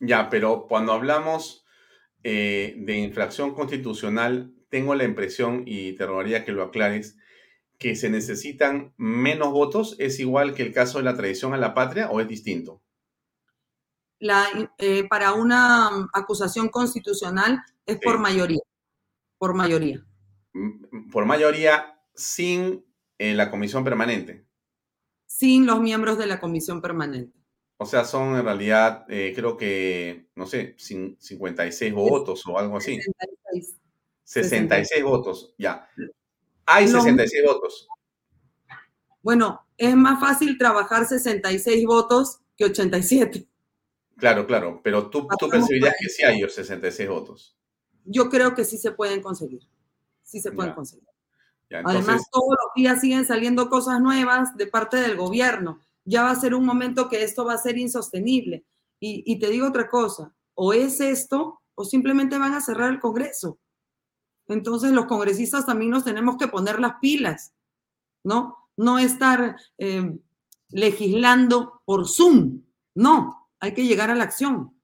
Ya, 0.00 0.28
pero 0.28 0.66
cuando 0.66 0.92
hablamos 0.92 1.64
eh, 2.22 2.74
de 2.78 2.96
infracción 2.98 3.54
constitucional, 3.54 4.52
tengo 4.68 4.94
la 4.94 5.04
impresión, 5.04 5.64
y 5.66 5.92
te 5.92 6.06
rogaría 6.06 6.44
que 6.44 6.52
lo 6.52 6.62
aclares, 6.62 7.16
que 7.80 7.96
se 7.96 8.10
necesitan 8.10 8.92
menos 8.98 9.52
votos 9.52 9.96
es 9.98 10.20
igual 10.20 10.54
que 10.54 10.62
el 10.62 10.72
caso 10.72 10.98
de 10.98 11.04
la 11.04 11.16
traición 11.16 11.54
a 11.54 11.56
la 11.56 11.72
patria 11.72 12.10
o 12.10 12.20
es 12.20 12.28
distinto? 12.28 12.82
La, 14.18 14.46
eh, 14.76 15.08
para 15.08 15.32
una 15.32 16.10
acusación 16.12 16.68
constitucional 16.68 17.62
es 17.86 17.98
por 17.98 18.18
mayoría. 18.18 18.60
Por 19.38 19.54
mayoría. 19.54 20.04
Mm, 20.52 21.10
por 21.10 21.24
mayoría 21.24 21.98
sin 22.14 22.84
eh, 23.16 23.32
la 23.34 23.50
comisión 23.50 23.82
permanente. 23.82 24.46
Sin 25.24 25.64
los 25.64 25.80
miembros 25.80 26.18
de 26.18 26.26
la 26.26 26.38
comisión 26.38 26.82
permanente. 26.82 27.39
O 27.82 27.86
sea, 27.86 28.04
son 28.04 28.36
en 28.36 28.44
realidad, 28.44 29.06
eh, 29.08 29.32
creo 29.34 29.56
que, 29.56 30.28
no 30.34 30.44
sé, 30.44 30.74
56 30.76 31.94
votos 31.94 32.46
o 32.46 32.58
algo 32.58 32.76
así. 32.76 33.00
66. 33.00 33.78
66 34.22 35.02
votos, 35.02 35.54
ya. 35.56 35.88
Hay 36.66 36.86
66 36.86 37.42
votos. 37.46 37.88
Bueno, 39.22 39.66
es 39.78 39.96
más 39.96 40.20
fácil 40.20 40.58
trabajar 40.58 41.06
66 41.06 41.86
votos 41.86 42.40
que 42.54 42.66
87. 42.66 43.48
Claro, 44.18 44.46
claro, 44.46 44.82
pero 44.84 45.08
tú, 45.08 45.26
tú 45.38 45.48
percibirías 45.48 45.94
que 45.98 46.10
sí 46.10 46.22
hay 46.22 46.46
66 46.46 47.08
votos. 47.08 47.56
Yo 48.04 48.28
creo 48.28 48.54
que 48.54 48.66
sí 48.66 48.76
se 48.76 48.92
pueden 48.92 49.22
conseguir. 49.22 49.62
Sí 50.22 50.38
se 50.42 50.52
pueden 50.52 50.74
conseguir. 50.74 51.08
Además, 51.82 52.28
todos 52.30 52.50
los 52.62 52.74
días 52.76 53.00
siguen 53.00 53.24
saliendo 53.24 53.70
cosas 53.70 54.02
nuevas 54.02 54.54
de 54.58 54.66
parte 54.66 54.98
del 54.98 55.16
gobierno 55.16 55.80
ya 56.10 56.24
va 56.24 56.32
a 56.32 56.40
ser 56.40 56.54
un 56.56 56.66
momento 56.66 57.08
que 57.08 57.22
esto 57.22 57.44
va 57.44 57.54
a 57.54 57.58
ser 57.58 57.78
insostenible. 57.78 58.64
Y, 59.02 59.38
te 59.38 59.48
digo 59.48 59.66
otra 59.66 59.88
cosa, 59.88 60.34
o 60.54 60.74
es 60.74 61.00
esto 61.00 61.62
o 61.74 61.84
simplemente 61.86 62.36
van 62.36 62.52
a 62.52 62.60
cerrar 62.60 62.90
el 62.90 63.00
Congreso. 63.00 63.58
Entonces 64.46 64.90
los 64.90 65.06
congresistas 65.06 65.64
también 65.64 65.92
nos 65.92 66.04
tenemos 66.04 66.36
que 66.36 66.48
poner 66.48 66.80
las 66.80 66.94
pilas, 67.00 67.54
¿no? 68.24 68.56
No 68.76 68.98
estar 68.98 69.56
eh, 69.78 70.18
legislando 70.68 71.80
por 71.86 72.06
Zoom, 72.06 72.62
no, 72.94 73.48
hay 73.60 73.72
que 73.72 73.86
llegar 73.86 74.10
a 74.10 74.14
la 74.14 74.24
acción. 74.24 74.74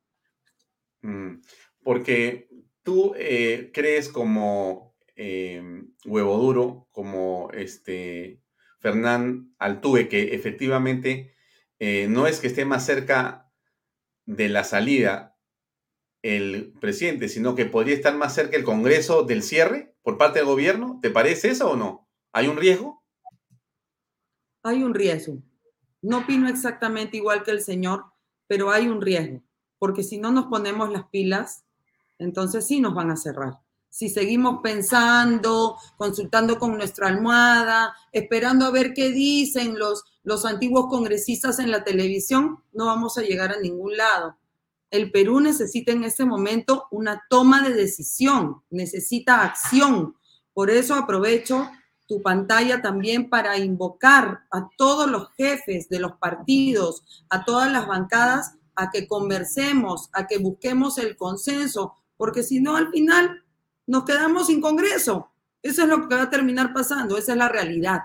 Mm, 1.03 1.43
porque 1.83 2.49
tú 2.83 3.13
eh, 3.17 3.71
crees 3.75 4.09
como 4.09 4.95
eh, 5.17 5.83
huevo 6.07 6.39
duro, 6.39 6.89
como 6.93 7.51
este 7.53 8.41
Fernán 8.87 9.53
Altuve, 9.59 10.09
que 10.09 10.37
efectivamente 10.37 11.35
eh, 11.81 12.07
no 12.09 12.29
es 12.29 12.39
que 12.39 12.47
esté 12.47 12.65
más 12.65 12.87
cerca 12.87 13.51
de 14.27 14.49
la 14.49 14.63
salida 14.63 15.37
el 16.23 16.73
presidente, 16.81 17.29
sino 17.29 17.57
que 17.57 17.67
podría 17.67 17.97
estar 17.97 18.17
más 18.17 18.33
cerca 18.33 18.57
el 18.57 18.63
Congreso 18.63 19.25
del 19.25 19.43
cierre 19.43 19.97
por 20.03 20.19
parte 20.19 20.39
del 20.39 20.47
gobierno. 20.47 21.01
¿Te 21.03 21.11
parece 21.11 21.49
eso 21.49 21.73
o 21.73 21.77
no? 21.77 22.09
¿Hay 22.33 22.47
un 22.47 22.57
riesgo? 22.57 23.03
Hay 24.63 24.85
un 24.85 24.95
riesgo. 24.95 25.43
No 26.01 26.19
opino 26.19 26.49
exactamente 26.49 27.17
igual 27.17 27.43
que 27.43 27.51
el 27.51 27.63
señor, 27.63 28.05
pero 28.47 28.71
hay 28.71 28.87
un 28.87 29.01
riesgo, 29.01 29.43
porque 29.81 30.05
si 30.05 30.19
no 30.19 30.31
nos 30.31 30.47
ponemos 30.47 30.93
las 30.93 31.09
pilas, 31.09 31.65
entonces 32.21 32.65
sí 32.65 32.81
nos 32.81 32.95
van 32.95 33.11
a 33.11 33.17
cerrar 33.17 33.66
si 33.97 34.11
seguimos 34.11 34.61
pensando, 34.63 35.79
consultando 35.97 36.59
con 36.59 36.77
nuestra 36.77 37.09
almohada, 37.09 37.97
esperando 38.13 38.67
a 38.67 38.71
ver 38.71 38.93
qué 38.93 39.09
dicen 39.09 39.79
los, 39.79 40.05
los 40.23 40.45
antiguos 40.45 40.89
congresistas 40.91 41.61
en 41.61 41.71
la 41.71 41.83
televisión, 41.83 42.63
no 42.75 42.85
vamos 42.85 43.17
a 43.17 43.23
llegar 43.23 43.53
a 43.53 43.59
ningún 43.59 43.97
lado. 43.97 44.37
El 44.91 45.11
Perú 45.11 45.41
necesita 45.41 45.93
en 45.93 46.05
este 46.05 46.27
momento 46.27 46.89
una 46.91 47.25
toma 47.31 47.67
de 47.67 47.73
decisión, 47.73 48.61
necesita 48.69 49.43
acción. 49.43 50.15
Por 50.53 50.69
eso 50.69 50.95
aprovecho 50.95 51.67
tu 52.07 52.21
pantalla 52.21 52.83
también 52.83 53.31
para 53.31 53.57
invocar 53.57 54.41
a 54.51 54.69
todos 54.77 55.11
los 55.11 55.33
jefes 55.39 55.89
de 55.89 56.01
los 56.01 56.13
partidos, 56.19 57.25
a 57.31 57.47
todas 57.47 57.73
las 57.73 57.87
bancadas, 57.87 58.57
a 58.75 58.91
que 58.91 59.09
conversemos, 59.09 60.11
a 60.13 60.27
que 60.27 60.37
busquemos 60.37 60.99
el 60.99 61.17
consenso, 61.17 61.95
porque 62.19 62.43
si 62.43 62.61
no, 62.61 62.77
al 62.77 62.91
final 62.91 63.43
nos 63.87 64.05
quedamos 64.05 64.49
sin 64.49 64.61
Congreso. 64.61 65.31
Eso 65.63 65.83
es 65.83 65.89
lo 65.89 66.09
que 66.09 66.15
va 66.15 66.23
a 66.23 66.31
terminar 66.31 66.73
pasando, 66.73 67.17
esa 67.17 67.33
es 67.33 67.39
la 67.39 67.49
realidad. 67.49 68.01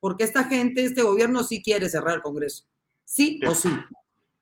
Porque 0.00 0.24
esta 0.24 0.44
gente, 0.44 0.84
este 0.84 1.02
gobierno 1.02 1.42
sí 1.44 1.62
quiere 1.62 1.88
cerrar 1.88 2.16
el 2.16 2.22
Congreso. 2.22 2.64
Sí 3.04 3.40
o 3.46 3.54
sí. 3.54 3.70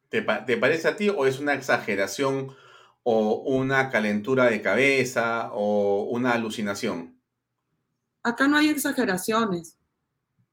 ¿Te, 0.08 0.22
parece 0.22 0.88
a 0.88 0.96
ti 0.96 1.08
o 1.08 1.26
es 1.26 1.38
una 1.38 1.54
exageración 1.54 2.54
o 3.02 3.42
una 3.42 3.90
calentura 3.90 4.46
de 4.46 4.60
cabeza 4.60 5.50
o 5.52 6.04
una 6.10 6.32
alucinación? 6.32 7.16
Acá 8.22 8.48
no 8.48 8.56
hay 8.56 8.68
exageraciones. 8.68 9.78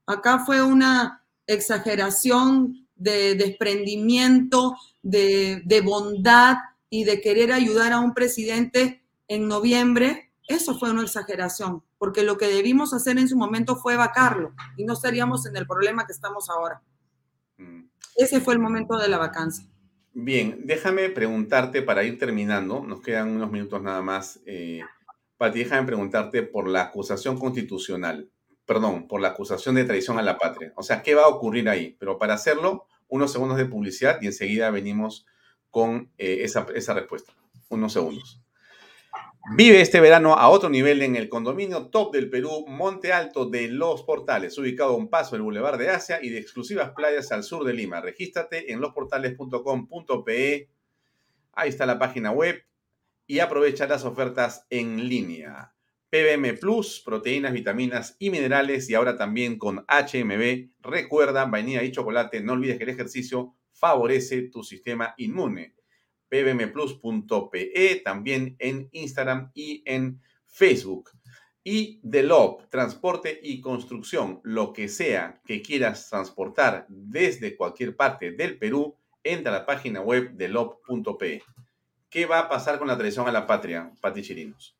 Acá 0.05 0.45
fue 0.45 0.61
una 0.61 1.25
exageración 1.47 2.87
de 2.95 3.35
desprendimiento, 3.35 4.77
de, 5.01 5.61
de 5.65 5.81
bondad 5.81 6.57
y 6.89 7.03
de 7.03 7.19
querer 7.19 7.51
ayudar 7.51 7.93
a 7.93 7.99
un 7.99 8.13
presidente 8.13 9.03
en 9.27 9.47
noviembre, 9.47 10.31
eso 10.47 10.77
fue 10.77 10.91
una 10.91 11.03
exageración, 11.03 11.83
porque 11.97 12.23
lo 12.23 12.37
que 12.37 12.47
debimos 12.47 12.93
hacer 12.93 13.17
en 13.17 13.27
su 13.27 13.37
momento 13.37 13.75
fue 13.75 13.97
vacarlo 13.97 14.53
y 14.77 14.85
no 14.85 14.93
estaríamos 14.93 15.45
en 15.45 15.57
el 15.57 15.67
problema 15.67 16.05
que 16.05 16.13
estamos 16.13 16.49
ahora. 16.49 16.81
Mm. 17.57 17.83
Ese 18.15 18.39
fue 18.39 18.53
el 18.53 18.59
momento 18.59 18.97
de 18.97 19.09
la 19.09 19.17
vacancia. 19.17 19.67
Bien, 20.13 20.61
déjame 20.63 21.09
preguntarte 21.09 21.81
para 21.83 22.03
ir 22.03 22.17
terminando, 22.17 22.81
nos 22.81 23.01
quedan 23.01 23.29
unos 23.29 23.51
minutos 23.51 23.81
nada 23.83 24.01
más. 24.01 24.39
Eh, 24.45 24.81
Pati, 25.37 25.59
déjame 25.59 25.85
preguntarte 25.85 26.41
por 26.41 26.67
la 26.67 26.81
acusación 26.83 27.37
constitucional, 27.37 28.31
perdón, 28.65 29.07
por 29.07 29.21
la 29.21 29.29
acusación 29.29 29.75
de 29.75 29.83
traición 29.83 30.17
a 30.17 30.23
la 30.23 30.39
patria. 30.39 30.73
O 30.75 30.81
sea, 30.81 31.03
¿qué 31.03 31.13
va 31.13 31.23
a 31.23 31.27
ocurrir 31.27 31.69
ahí? 31.69 31.95
Pero 31.99 32.17
para 32.17 32.33
hacerlo, 32.33 32.87
unos 33.07 33.31
segundos 33.31 33.57
de 33.57 33.65
publicidad 33.65 34.17
y 34.21 34.25
enseguida 34.25 34.71
venimos 34.71 35.27
con 35.69 36.09
eh, 36.17 36.39
esa, 36.41 36.65
esa 36.73 36.93
respuesta. 36.95 37.33
Unos 37.69 37.93
segundos. 37.93 38.41
Vive 39.49 39.79
este 39.79 40.01
verano 40.01 40.33
a 40.33 40.49
otro 40.49 40.67
nivel 40.67 41.01
en 41.01 41.15
el 41.15 41.29
condominio 41.29 41.87
top 41.87 42.13
del 42.13 42.29
Perú, 42.29 42.65
Monte 42.67 43.13
Alto 43.13 43.45
de 43.45 43.69
Los 43.69 44.03
Portales, 44.03 44.57
ubicado 44.57 44.91
a 44.91 44.97
un 44.97 45.09
paso 45.09 45.35
del 45.35 45.41
Boulevard 45.41 45.77
de 45.77 45.89
Asia 45.89 46.19
y 46.21 46.29
de 46.29 46.39
exclusivas 46.39 46.91
playas 46.91 47.31
al 47.31 47.43
sur 47.43 47.63
de 47.63 47.73
Lima. 47.73 48.01
Regístrate 48.01 48.73
en 48.73 48.81
losportales.com.pe. 48.81 50.69
Ahí 51.53 51.69
está 51.69 51.85
la 51.85 51.97
página 51.97 52.31
web 52.31 52.61
y 53.25 53.39
aprovecha 53.39 53.87
las 53.87 54.03
ofertas 54.03 54.65
en 54.69 55.07
línea. 55.07 55.73
PBM 56.09 56.57
Plus, 56.59 57.01
proteínas, 57.05 57.53
vitaminas 57.53 58.17
y 58.19 58.31
minerales 58.31 58.89
y 58.89 58.95
ahora 58.95 59.15
también 59.15 59.57
con 59.57 59.85
HMB. 59.87 60.71
Recuerda, 60.81 61.45
vainilla 61.45 61.83
y 61.83 61.93
chocolate, 61.93 62.41
no 62.41 62.51
olvides 62.51 62.77
que 62.77 62.83
el 62.83 62.89
ejercicio 62.89 63.55
favorece 63.71 64.49
tu 64.49 64.61
sistema 64.61 65.13
inmune 65.15 65.76
pbmplus.pe, 66.29 68.01
también 68.03 68.55
en 68.59 68.89
Instagram 68.91 69.51
y 69.53 69.83
en 69.85 70.21
Facebook. 70.45 71.11
Y 71.63 71.99
Delop, 72.01 72.69
transporte 72.69 73.39
y 73.43 73.59
construcción, 73.59 74.39
lo 74.43 74.71
que 74.71 74.87
sea 74.87 75.41
que 75.45 75.61
quieras 75.61 76.09
transportar 76.09 76.85
desde 76.89 77.57
cualquier 77.57 77.95
parte 77.95 78.31
del 78.31 78.57
Perú, 78.57 78.95
entra 79.23 79.53
a 79.53 79.59
la 79.59 79.65
página 79.65 80.01
web 80.01 80.31
delop.pe. 80.31 81.43
¿Qué 82.09 82.25
va 82.25 82.39
a 82.39 82.49
pasar 82.49 82.79
con 82.79 82.87
la 82.87 82.97
traición 82.97 83.27
a 83.27 83.31
la 83.33 83.45
patria, 83.45 83.91
Pati 83.99 84.21
Chirinos? 84.21 84.77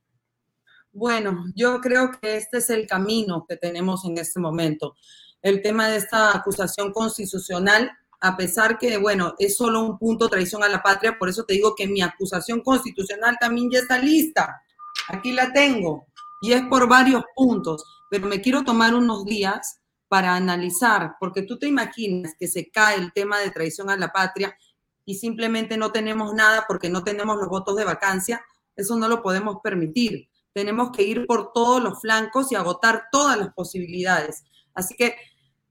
Bueno, 0.94 1.45
yo 1.56 1.80
creo 1.82 2.11
que 2.11 2.38
este 2.38 2.57
es 2.57 2.69
el 2.69 2.88
camino 2.88 3.45
que 3.48 3.57
tenemos 3.57 4.06
en 4.06 4.18
este 4.18 4.40
momento. 4.40 4.95
El 5.41 5.61
tema 5.61 5.90
de 5.90 5.98
esta 5.98 6.36
acusación 6.36 6.91
constitucional 6.91 7.91
a 8.19 8.35
pesar 8.35 8.77
que, 8.77 8.98
bueno, 8.98 9.35
es 9.38 9.57
solo 9.57 9.81
un 9.81 9.98
punto 9.98 10.30
traición 10.30 10.64
a 10.64 10.69
la 10.69 10.81
patria, 10.81 11.18
por 11.18 11.30
eso 11.30 11.44
te 11.44 11.53
digo 11.53 11.76
que 11.76 11.88
mi 11.88 12.02
acusación 12.02 12.61
constitucional 12.61 13.38
también 13.39 13.69
ya 13.69 13.80
está 13.80 13.99
lista. 13.99 14.61
Aquí 15.10 15.31
la 15.34 15.53
tengo 15.53 16.07
y 16.41 16.53
es 16.53 16.64
por 16.64 16.88
varios 16.88 17.23
puntos, 17.35 17.84
pero 18.10 18.27
me 18.27 18.41
quiero 18.41 18.64
tomar 18.64 18.95
unos 18.95 19.26
días 19.26 19.80
para 20.07 20.35
analizar, 20.35 21.15
porque 21.19 21.44
tú 21.44 21.60
te 21.60 21.68
imaginas 21.68 22.34
que 22.39 22.48
se 22.48 22.69
cae 22.72 22.98
el 22.98 23.11
tema 23.14 23.39
de 23.39 23.52
traición 23.52 23.89
a 23.89 23.98
la 23.98 24.11
patria 24.11 24.57
y 25.06 25.15
simplemente 25.15 25.77
no 25.77 25.91
tenemos 25.91 26.34
nada 26.34 26.65
porque 26.68 26.89
no 26.89 27.03
tenemos 27.03 27.38
los 27.38 27.49
votos 27.49 27.76
de 27.76 27.85
vacancia, 27.85 28.41
eso 28.76 28.95
no 28.98 29.07
lo 29.07 29.22
podemos 29.22 29.57
permitir. 29.64 30.30
Tenemos 30.53 30.91
que 30.91 31.03
ir 31.03 31.26
por 31.27 31.52
todos 31.53 31.84
los 31.84 32.02
flancos 32.02 32.52
y 32.52 32.56
agotar 32.56 33.06
todas 33.11 33.38
las 33.38 33.53
posibilidades. 33.53 34.44
Así 34.73 34.95
que 34.95 35.15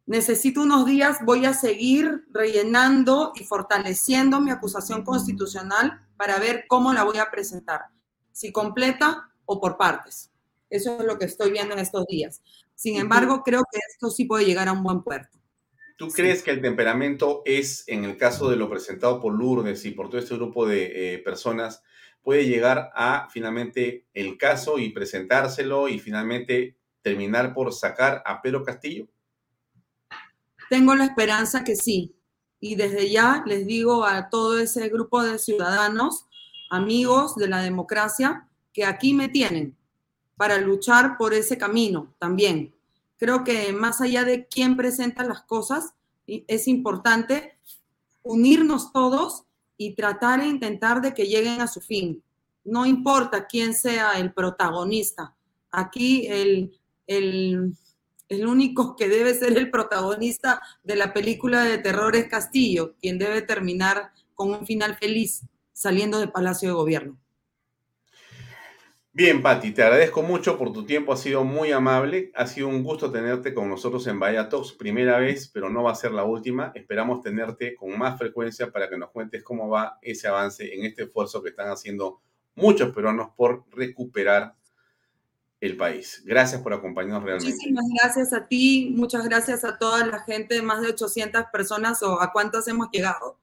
necesito 0.06 0.62
unos 0.62 0.86
días, 0.86 1.18
voy 1.24 1.44
a 1.44 1.54
seguir 1.54 2.24
rellenando 2.32 3.32
y 3.34 3.44
fortaleciendo 3.44 4.40
mi 4.40 4.50
acusación 4.50 5.04
constitucional 5.04 6.00
para 6.16 6.38
ver 6.38 6.64
cómo 6.68 6.92
la 6.92 7.04
voy 7.04 7.18
a 7.18 7.30
presentar, 7.30 7.82
si 8.32 8.52
completa 8.52 9.30
o 9.44 9.60
por 9.60 9.76
partes. 9.76 10.30
Eso 10.70 10.98
es 10.98 11.04
lo 11.04 11.18
que 11.18 11.26
estoy 11.26 11.52
viendo 11.52 11.74
en 11.74 11.80
estos 11.80 12.06
días. 12.06 12.42
Sin 12.74 12.96
embargo, 12.96 13.42
creo 13.44 13.62
que 13.70 13.78
esto 13.90 14.10
sí 14.10 14.24
puede 14.24 14.44
llegar 14.44 14.68
a 14.68 14.72
un 14.72 14.82
buen 14.82 15.02
puerto. 15.02 15.38
¿Tú 15.96 16.08
crees 16.08 16.42
que 16.42 16.50
el 16.50 16.60
temperamento 16.60 17.42
es, 17.46 17.84
en 17.86 18.04
el 18.04 18.16
caso 18.16 18.50
de 18.50 18.56
lo 18.56 18.68
presentado 18.68 19.20
por 19.20 19.32
Lourdes 19.32 19.84
y 19.86 19.92
por 19.92 20.10
todo 20.10 20.20
este 20.20 20.34
grupo 20.34 20.66
de 20.66 21.14
eh, 21.14 21.18
personas, 21.18 21.82
puede 22.22 22.44
llegar 22.44 22.90
a 22.94 23.28
finalmente 23.30 24.04
el 24.12 24.36
caso 24.36 24.78
y 24.78 24.90
presentárselo 24.90 25.88
y 25.88 25.98
finalmente 25.98 26.76
terminar 27.00 27.54
por 27.54 27.72
sacar 27.72 28.22
a 28.26 28.42
Pedro 28.42 28.62
Castillo? 28.62 29.08
Tengo 30.68 30.94
la 30.94 31.04
esperanza 31.04 31.64
que 31.64 31.76
sí. 31.76 32.14
Y 32.60 32.74
desde 32.74 33.10
ya 33.10 33.42
les 33.46 33.66
digo 33.66 34.04
a 34.04 34.28
todo 34.28 34.58
ese 34.58 34.88
grupo 34.88 35.22
de 35.22 35.38
ciudadanos, 35.38 36.26
amigos 36.70 37.36
de 37.36 37.48
la 37.48 37.60
democracia, 37.62 38.48
que 38.72 38.84
aquí 38.84 39.14
me 39.14 39.28
tienen 39.28 39.76
para 40.36 40.58
luchar 40.58 41.16
por 41.16 41.32
ese 41.34 41.56
camino 41.58 42.14
también. 42.18 42.74
Creo 43.18 43.44
que 43.44 43.72
más 43.72 44.00
allá 44.00 44.24
de 44.24 44.46
quién 44.46 44.76
presenta 44.76 45.24
las 45.24 45.42
cosas, 45.42 45.94
es 46.26 46.68
importante 46.68 47.58
unirnos 48.22 48.92
todos 48.92 49.44
y 49.78 49.94
tratar 49.94 50.40
e 50.40 50.46
intentar 50.46 51.00
de 51.00 51.14
que 51.14 51.26
lleguen 51.26 51.60
a 51.60 51.68
su 51.68 51.80
fin. 51.80 52.22
No 52.64 52.84
importa 52.84 53.46
quién 53.46 53.74
sea 53.74 54.18
el 54.18 54.32
protagonista. 54.32 55.34
Aquí 55.70 56.26
el, 56.26 56.78
el 57.06 57.74
el 58.28 58.46
único 58.46 58.96
que 58.96 59.08
debe 59.08 59.34
ser 59.34 59.56
el 59.56 59.70
protagonista 59.70 60.60
de 60.82 60.96
la 60.96 61.12
película 61.12 61.64
de 61.64 61.78
terror 61.78 62.16
es 62.16 62.28
Castillo, 62.28 62.94
quien 63.00 63.18
debe 63.18 63.42
terminar 63.42 64.12
con 64.34 64.50
un 64.50 64.66
final 64.66 64.96
feliz 64.96 65.42
saliendo 65.72 66.18
del 66.18 66.32
Palacio 66.32 66.68
de 66.68 66.74
Gobierno. 66.74 67.18
Bien, 69.12 69.40
Patti, 69.40 69.70
te 69.70 69.82
agradezco 69.82 70.22
mucho 70.22 70.58
por 70.58 70.74
tu 70.74 70.84
tiempo, 70.84 71.10
ha 71.10 71.16
sido 71.16 71.42
muy 71.42 71.72
amable, 71.72 72.30
ha 72.34 72.46
sido 72.46 72.68
un 72.68 72.82
gusto 72.82 73.10
tenerte 73.10 73.54
con 73.54 73.66
nosotros 73.70 74.06
en 74.08 74.20
Bahía 74.20 74.50
Talks, 74.50 74.72
primera 74.72 75.18
vez, 75.18 75.48
pero 75.48 75.70
no 75.70 75.84
va 75.84 75.92
a 75.92 75.94
ser 75.94 76.12
la 76.12 76.24
última. 76.24 76.70
Esperamos 76.74 77.22
tenerte 77.22 77.74
con 77.76 77.96
más 77.96 78.18
frecuencia 78.18 78.70
para 78.70 78.90
que 78.90 78.98
nos 78.98 79.10
cuentes 79.12 79.42
cómo 79.42 79.70
va 79.70 79.98
ese 80.02 80.28
avance 80.28 80.74
en 80.74 80.84
este 80.84 81.04
esfuerzo 81.04 81.42
que 81.42 81.48
están 81.48 81.70
haciendo 81.70 82.20
muchos 82.56 82.94
peruanos 82.94 83.30
por 83.34 83.64
recuperar 83.70 84.54
el 85.60 85.76
país. 85.76 86.22
Gracias 86.24 86.60
por 86.60 86.74
acompañarnos 86.74 87.22
realmente. 87.22 87.52
Muchísimas 87.52 87.84
gracias 88.02 88.32
a 88.32 88.46
ti, 88.46 88.92
muchas 88.94 89.24
gracias 89.24 89.64
a 89.64 89.78
toda 89.78 90.06
la 90.06 90.20
gente, 90.20 90.60
más 90.62 90.82
de 90.82 90.88
800 90.88 91.46
personas 91.52 92.02
o 92.02 92.20
a 92.20 92.32
cuántas 92.32 92.68
hemos 92.68 92.88
llegado. 92.90 93.38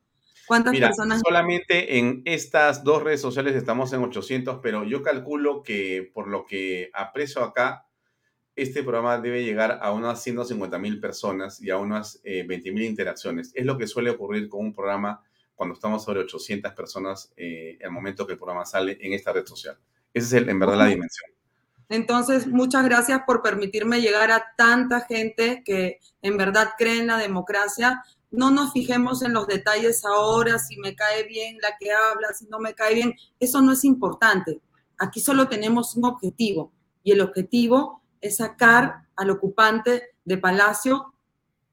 ¿Cuántas 0.45 0.77
personas? 0.77 1.21
Solamente 1.25 1.97
en 1.97 2.21
estas 2.25 2.83
dos 2.83 3.01
redes 3.01 3.21
sociales 3.21 3.55
estamos 3.55 3.93
en 3.93 4.03
800, 4.03 4.59
pero 4.61 4.83
yo 4.83 5.01
calculo 5.01 5.63
que 5.63 6.11
por 6.13 6.27
lo 6.27 6.45
que 6.45 6.91
aprecio 6.93 7.43
acá, 7.43 7.87
este 8.55 8.83
programa 8.83 9.19
debe 9.19 9.43
llegar 9.43 9.79
a 9.81 9.91
unas 9.91 10.21
150 10.21 10.77
mil 10.77 10.99
personas 10.99 11.61
y 11.61 11.71
a 11.71 11.77
unas 11.77 12.21
20 12.23 12.69
eh, 12.69 12.71
mil 12.71 12.83
interacciones. 12.83 13.51
Es 13.55 13.65
lo 13.65 13.77
que 13.77 13.87
suele 13.87 14.11
ocurrir 14.11 14.49
con 14.49 14.65
un 14.65 14.73
programa 14.73 15.23
cuando 15.55 15.75
estamos 15.75 16.03
sobre 16.03 16.19
800 16.19 16.73
personas 16.73 17.33
eh, 17.37 17.79
al 17.83 17.91
momento 17.91 18.27
que 18.27 18.33
el 18.33 18.37
programa 18.37 18.65
sale 18.65 18.97
en 19.01 19.13
esta 19.13 19.31
red 19.33 19.45
social. 19.45 19.77
Esa 20.13 20.37
es 20.37 20.47
en 20.47 20.59
verdad 20.59 20.77
la 20.77 20.87
dimensión. 20.87 21.32
Entonces, 21.89 22.47
muchas 22.47 22.85
gracias 22.85 23.21
por 23.25 23.41
permitirme 23.41 24.01
llegar 24.01 24.31
a 24.31 24.45
tanta 24.57 25.01
gente 25.01 25.63
que 25.65 25.99
en 26.21 26.37
verdad 26.37 26.69
cree 26.77 26.99
en 26.99 27.07
la 27.07 27.17
democracia. 27.17 28.03
No 28.31 28.51
nos 28.51 28.71
fijemos 28.73 29.21
en 29.21 29.33
los 29.33 29.47
detalles 29.47 30.03
ahora, 30.05 30.57
si 30.59 30.77
me 30.77 30.95
cae 30.95 31.23
bien 31.23 31.57
la 31.61 31.75
que 31.79 31.91
habla, 31.91 32.29
si 32.33 32.47
no 32.47 32.59
me 32.59 32.73
cae 32.73 32.95
bien. 32.95 33.13
Eso 33.39 33.61
no 33.61 33.73
es 33.73 33.83
importante. 33.83 34.61
Aquí 34.97 35.19
solo 35.19 35.47
tenemos 35.47 35.95
un 35.95 36.05
objetivo 36.05 36.71
y 37.03 37.11
el 37.11 37.21
objetivo 37.21 38.01
es 38.21 38.37
sacar 38.37 39.03
al 39.15 39.29
ocupante 39.29 40.15
de 40.23 40.37
Palacio 40.37 41.13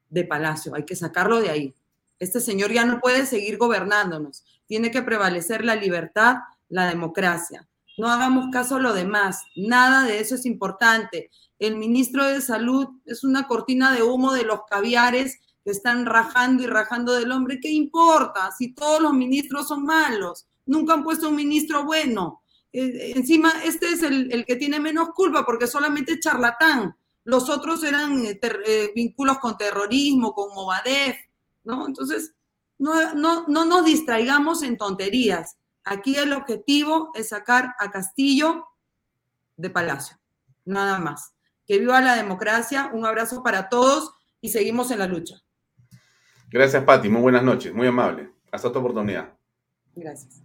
de 0.09 0.25
Palacio. 0.25 0.75
Hay 0.75 0.85
que 0.85 0.97
sacarlo 0.97 1.41
de 1.41 1.51
ahí. 1.51 1.75
Este 2.19 2.41
señor 2.41 2.73
ya 2.73 2.85
no 2.85 3.01
puede 3.01 3.25
seguir 3.25 3.57
gobernándonos. 3.57 4.45
Tiene 4.67 4.91
que 4.91 5.03
prevalecer 5.03 5.65
la 5.65 5.77
libertad, 5.77 6.37
la 6.69 6.87
democracia 6.87 7.70
no 8.01 8.09
hagamos 8.09 8.49
caso 8.51 8.77
a 8.77 8.81
lo 8.81 8.95
demás, 8.95 9.43
nada 9.55 10.05
de 10.05 10.21
eso 10.21 10.35
es 10.35 10.47
importante. 10.47 11.31
El 11.59 11.77
ministro 11.77 12.25
de 12.25 12.41
Salud 12.41 12.89
es 13.05 13.23
una 13.25 13.47
cortina 13.47 13.93
de 13.93 14.03
humo 14.03 14.33
de 14.33 14.45
los 14.45 14.61
caviares 14.69 15.39
que 15.63 15.71
están 15.71 16.07
rajando 16.07 16.63
y 16.63 16.67
rajando 16.67 17.13
del 17.13 17.31
hombre. 17.31 17.61
¿Qué 17.61 17.71
importa 17.71 18.51
si 18.57 18.73
todos 18.73 19.03
los 19.03 19.13
ministros 19.13 19.69
son 19.69 19.85
malos? 19.85 20.47
Nunca 20.65 20.95
han 20.95 21.05
puesto 21.05 21.29
un 21.29 21.37
ministro 21.37 21.85
bueno. 21.85 22.43
Eh, 22.73 23.13
encima, 23.15 23.53
este 23.65 23.89
es 23.89 24.03
el, 24.03 24.45
que 24.47 24.57
tiene 24.57 24.81
menos 24.81 25.11
culpa 25.11 25.45
porque 25.45 25.67
solamente 25.67 26.13
es 26.13 26.21
charlatán. 26.21 26.97
Los 27.25 27.51
otros 27.51 27.85
eran 27.85 28.25
eh, 28.25 28.41
eh, 28.43 28.93
vínculos 28.95 29.39
con 29.39 29.59
terrorismo, 29.59 30.33
con 30.33 30.55
Movadef, 30.55 31.17
¿no? 31.65 31.87
Entonces, 31.87 32.33
no, 32.79 33.15
no, 33.15 33.45
no 33.47 33.67
nos 33.67 33.85
distraigamos 33.85 34.63
en 34.63 34.79
tonterías. 34.79 35.59
Aquí 35.85 36.17
el 36.17 36.33
objetivo 36.33 37.11
es 37.15 37.31
sacar 37.31 37.75
a 37.79 37.91
Castillo 37.91 38.67
de 39.57 39.71
Palacio, 39.71 40.19
nada 40.65 40.99
más. 40.99 41.35
Que 41.67 41.79
viva 41.79 42.01
la 42.01 42.17
democracia, 42.17 42.91
un 42.93 43.07
abrazo 43.07 43.43
para 43.43 43.69
todos 43.69 44.13
y 44.41 44.51
seguimos 44.51 44.91
en 44.91 44.99
la 44.99 45.07
lucha. 45.07 45.43
Gracias, 46.51 46.83
Patti. 46.83 47.09
Muy 47.09 47.23
buenas 47.23 47.45
noches. 47.45 47.73
Muy 47.73 47.87
amable. 47.87 48.33
Hasta 48.51 48.69
otra 48.69 48.81
oportunidad. 48.81 49.33
Gracias. 49.95 50.43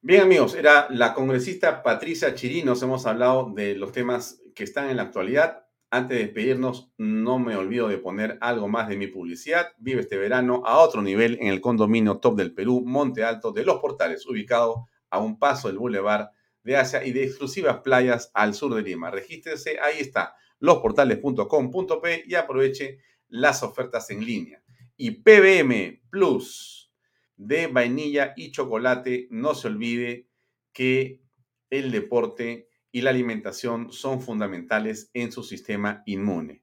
Bien, 0.00 0.22
amigos, 0.22 0.54
era 0.54 0.86
la 0.90 1.14
congresista 1.14 1.82
Patricia 1.82 2.34
Chirinos. 2.34 2.82
Hemos 2.82 3.06
hablado 3.06 3.50
de 3.54 3.74
los 3.74 3.90
temas 3.90 4.40
que 4.54 4.64
están 4.64 4.90
en 4.90 4.98
la 4.98 5.04
actualidad. 5.04 5.63
Antes 5.94 6.18
de 6.18 6.24
despedirnos, 6.24 6.90
no 6.98 7.38
me 7.38 7.54
olvido 7.54 7.86
de 7.86 7.98
poner 7.98 8.36
algo 8.40 8.66
más 8.66 8.88
de 8.88 8.96
mi 8.96 9.06
publicidad. 9.06 9.74
Vive 9.78 10.00
este 10.00 10.16
verano 10.16 10.64
a 10.66 10.80
otro 10.80 11.02
nivel 11.02 11.38
en 11.40 11.46
el 11.46 11.60
condominio 11.60 12.18
top 12.18 12.34
del 12.34 12.52
Perú, 12.52 12.82
Monte 12.84 13.22
Alto 13.22 13.52
de 13.52 13.64
los 13.64 13.78
Portales, 13.78 14.26
ubicado 14.26 14.88
a 15.08 15.20
un 15.20 15.38
paso 15.38 15.68
del 15.68 15.78
Boulevard 15.78 16.30
de 16.64 16.76
Asia 16.76 17.04
y 17.04 17.12
de 17.12 17.22
exclusivas 17.22 17.78
playas 17.78 18.32
al 18.34 18.54
sur 18.54 18.74
de 18.74 18.82
Lima. 18.82 19.12
Regístrese, 19.12 19.78
ahí 19.78 20.00
está, 20.00 20.34
losportales.com.p 20.58 22.24
y 22.26 22.34
aproveche 22.34 22.98
las 23.28 23.62
ofertas 23.62 24.10
en 24.10 24.26
línea. 24.26 24.64
Y 24.96 25.12
PBM 25.12 26.02
Plus 26.10 26.92
de 27.36 27.68
vainilla 27.68 28.34
y 28.36 28.50
chocolate, 28.50 29.28
no 29.30 29.54
se 29.54 29.68
olvide 29.68 30.26
que 30.72 31.22
el 31.70 31.92
deporte 31.92 32.68
y 32.94 33.00
la 33.00 33.10
alimentación 33.10 33.92
son 33.92 34.22
fundamentales 34.22 35.10
en 35.14 35.32
su 35.32 35.42
sistema 35.42 36.04
inmune. 36.06 36.62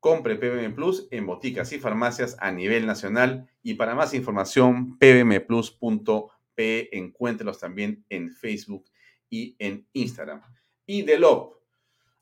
Compre 0.00 0.34
PBM 0.34 0.74
Plus 0.74 1.06
en 1.12 1.24
boticas 1.24 1.72
y 1.72 1.78
farmacias 1.78 2.36
a 2.40 2.50
nivel 2.50 2.84
nacional 2.84 3.48
y 3.62 3.74
para 3.74 3.94
más 3.94 4.12
información 4.12 4.98
pbmplus.pe 4.98 6.98
encuéntrelos 6.98 7.60
también 7.60 8.04
en 8.08 8.28
Facebook 8.28 8.90
y 9.30 9.54
en 9.60 9.86
Instagram. 9.92 10.42
Y 10.84 11.02
Delop, 11.02 11.54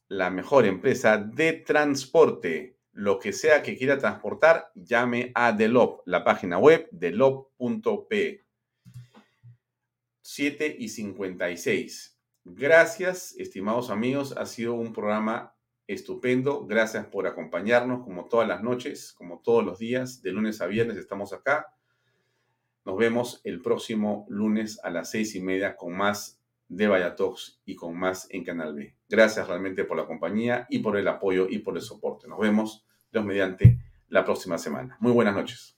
la 0.09 0.29
mejor 0.29 0.67
empresa 0.67 1.17
de 1.17 1.55
transporte. 1.55 2.77
Lo 2.93 3.19
que 3.19 3.33
sea 3.33 3.63
que 3.63 3.79
quiera 3.79 3.97
transportar, 3.97 4.71
llame 4.75 5.33
a 5.35 5.53
Delop, 5.53 6.03
la 6.05 6.25
página 6.25 6.59
web 6.59 6.89
delop.pe. 6.93 8.45
7 10.21 10.77
y 10.79 10.89
56. 10.91 12.16
Gracias, 12.49 13.35
estimados 13.39 13.91
amigos. 13.91 14.37
Ha 14.37 14.47
sido 14.47 14.75
un 14.75 14.93
programa 14.93 15.57
estupendo. 15.89 16.65
Gracias 16.65 17.05
por 17.07 17.27
acompañarnos 17.27 18.05
como 18.05 18.27
todas 18.27 18.47
las 18.47 18.63
noches, 18.63 19.13
como 19.13 19.41
todos 19.41 19.65
los 19.65 19.81
días, 19.81 20.23
de 20.23 20.31
lunes 20.31 20.61
a 20.61 20.67
viernes 20.67 20.97
estamos 20.97 21.33
acá. 21.33 21.75
Nos 22.85 22.97
vemos 22.97 23.41
el 23.43 23.61
próximo 23.61 24.27
lunes 24.29 24.79
a 24.85 24.91
las 24.91 25.11
seis 25.11 25.35
y 25.35 25.41
media 25.41 25.75
con 25.75 25.97
más 25.97 26.41
de 26.69 26.87
Vallatox 26.87 27.63
y 27.65 27.75
con 27.75 27.99
más 27.99 28.29
en 28.31 28.45
Canal 28.45 28.75
B. 28.75 28.97
Gracias 29.09 29.49
realmente 29.49 29.85
por 29.85 29.97
la 29.97 30.07
compañía 30.07 30.69
y 30.71 30.79
por 30.79 30.97
el 30.97 31.09
apoyo 31.09 31.49
y 31.51 31.59
por 31.59 31.75
el 31.75 31.83
soporte. 31.83 32.29
Nos 32.29 32.39
vemos, 32.39 32.87
Dios 33.11 33.25
mediante, 33.25 33.81
la 34.09 34.25
próxima 34.25 34.57
semana. 34.57 34.97
Muy 35.01 35.11
buenas 35.11 35.35
noches. 35.35 35.76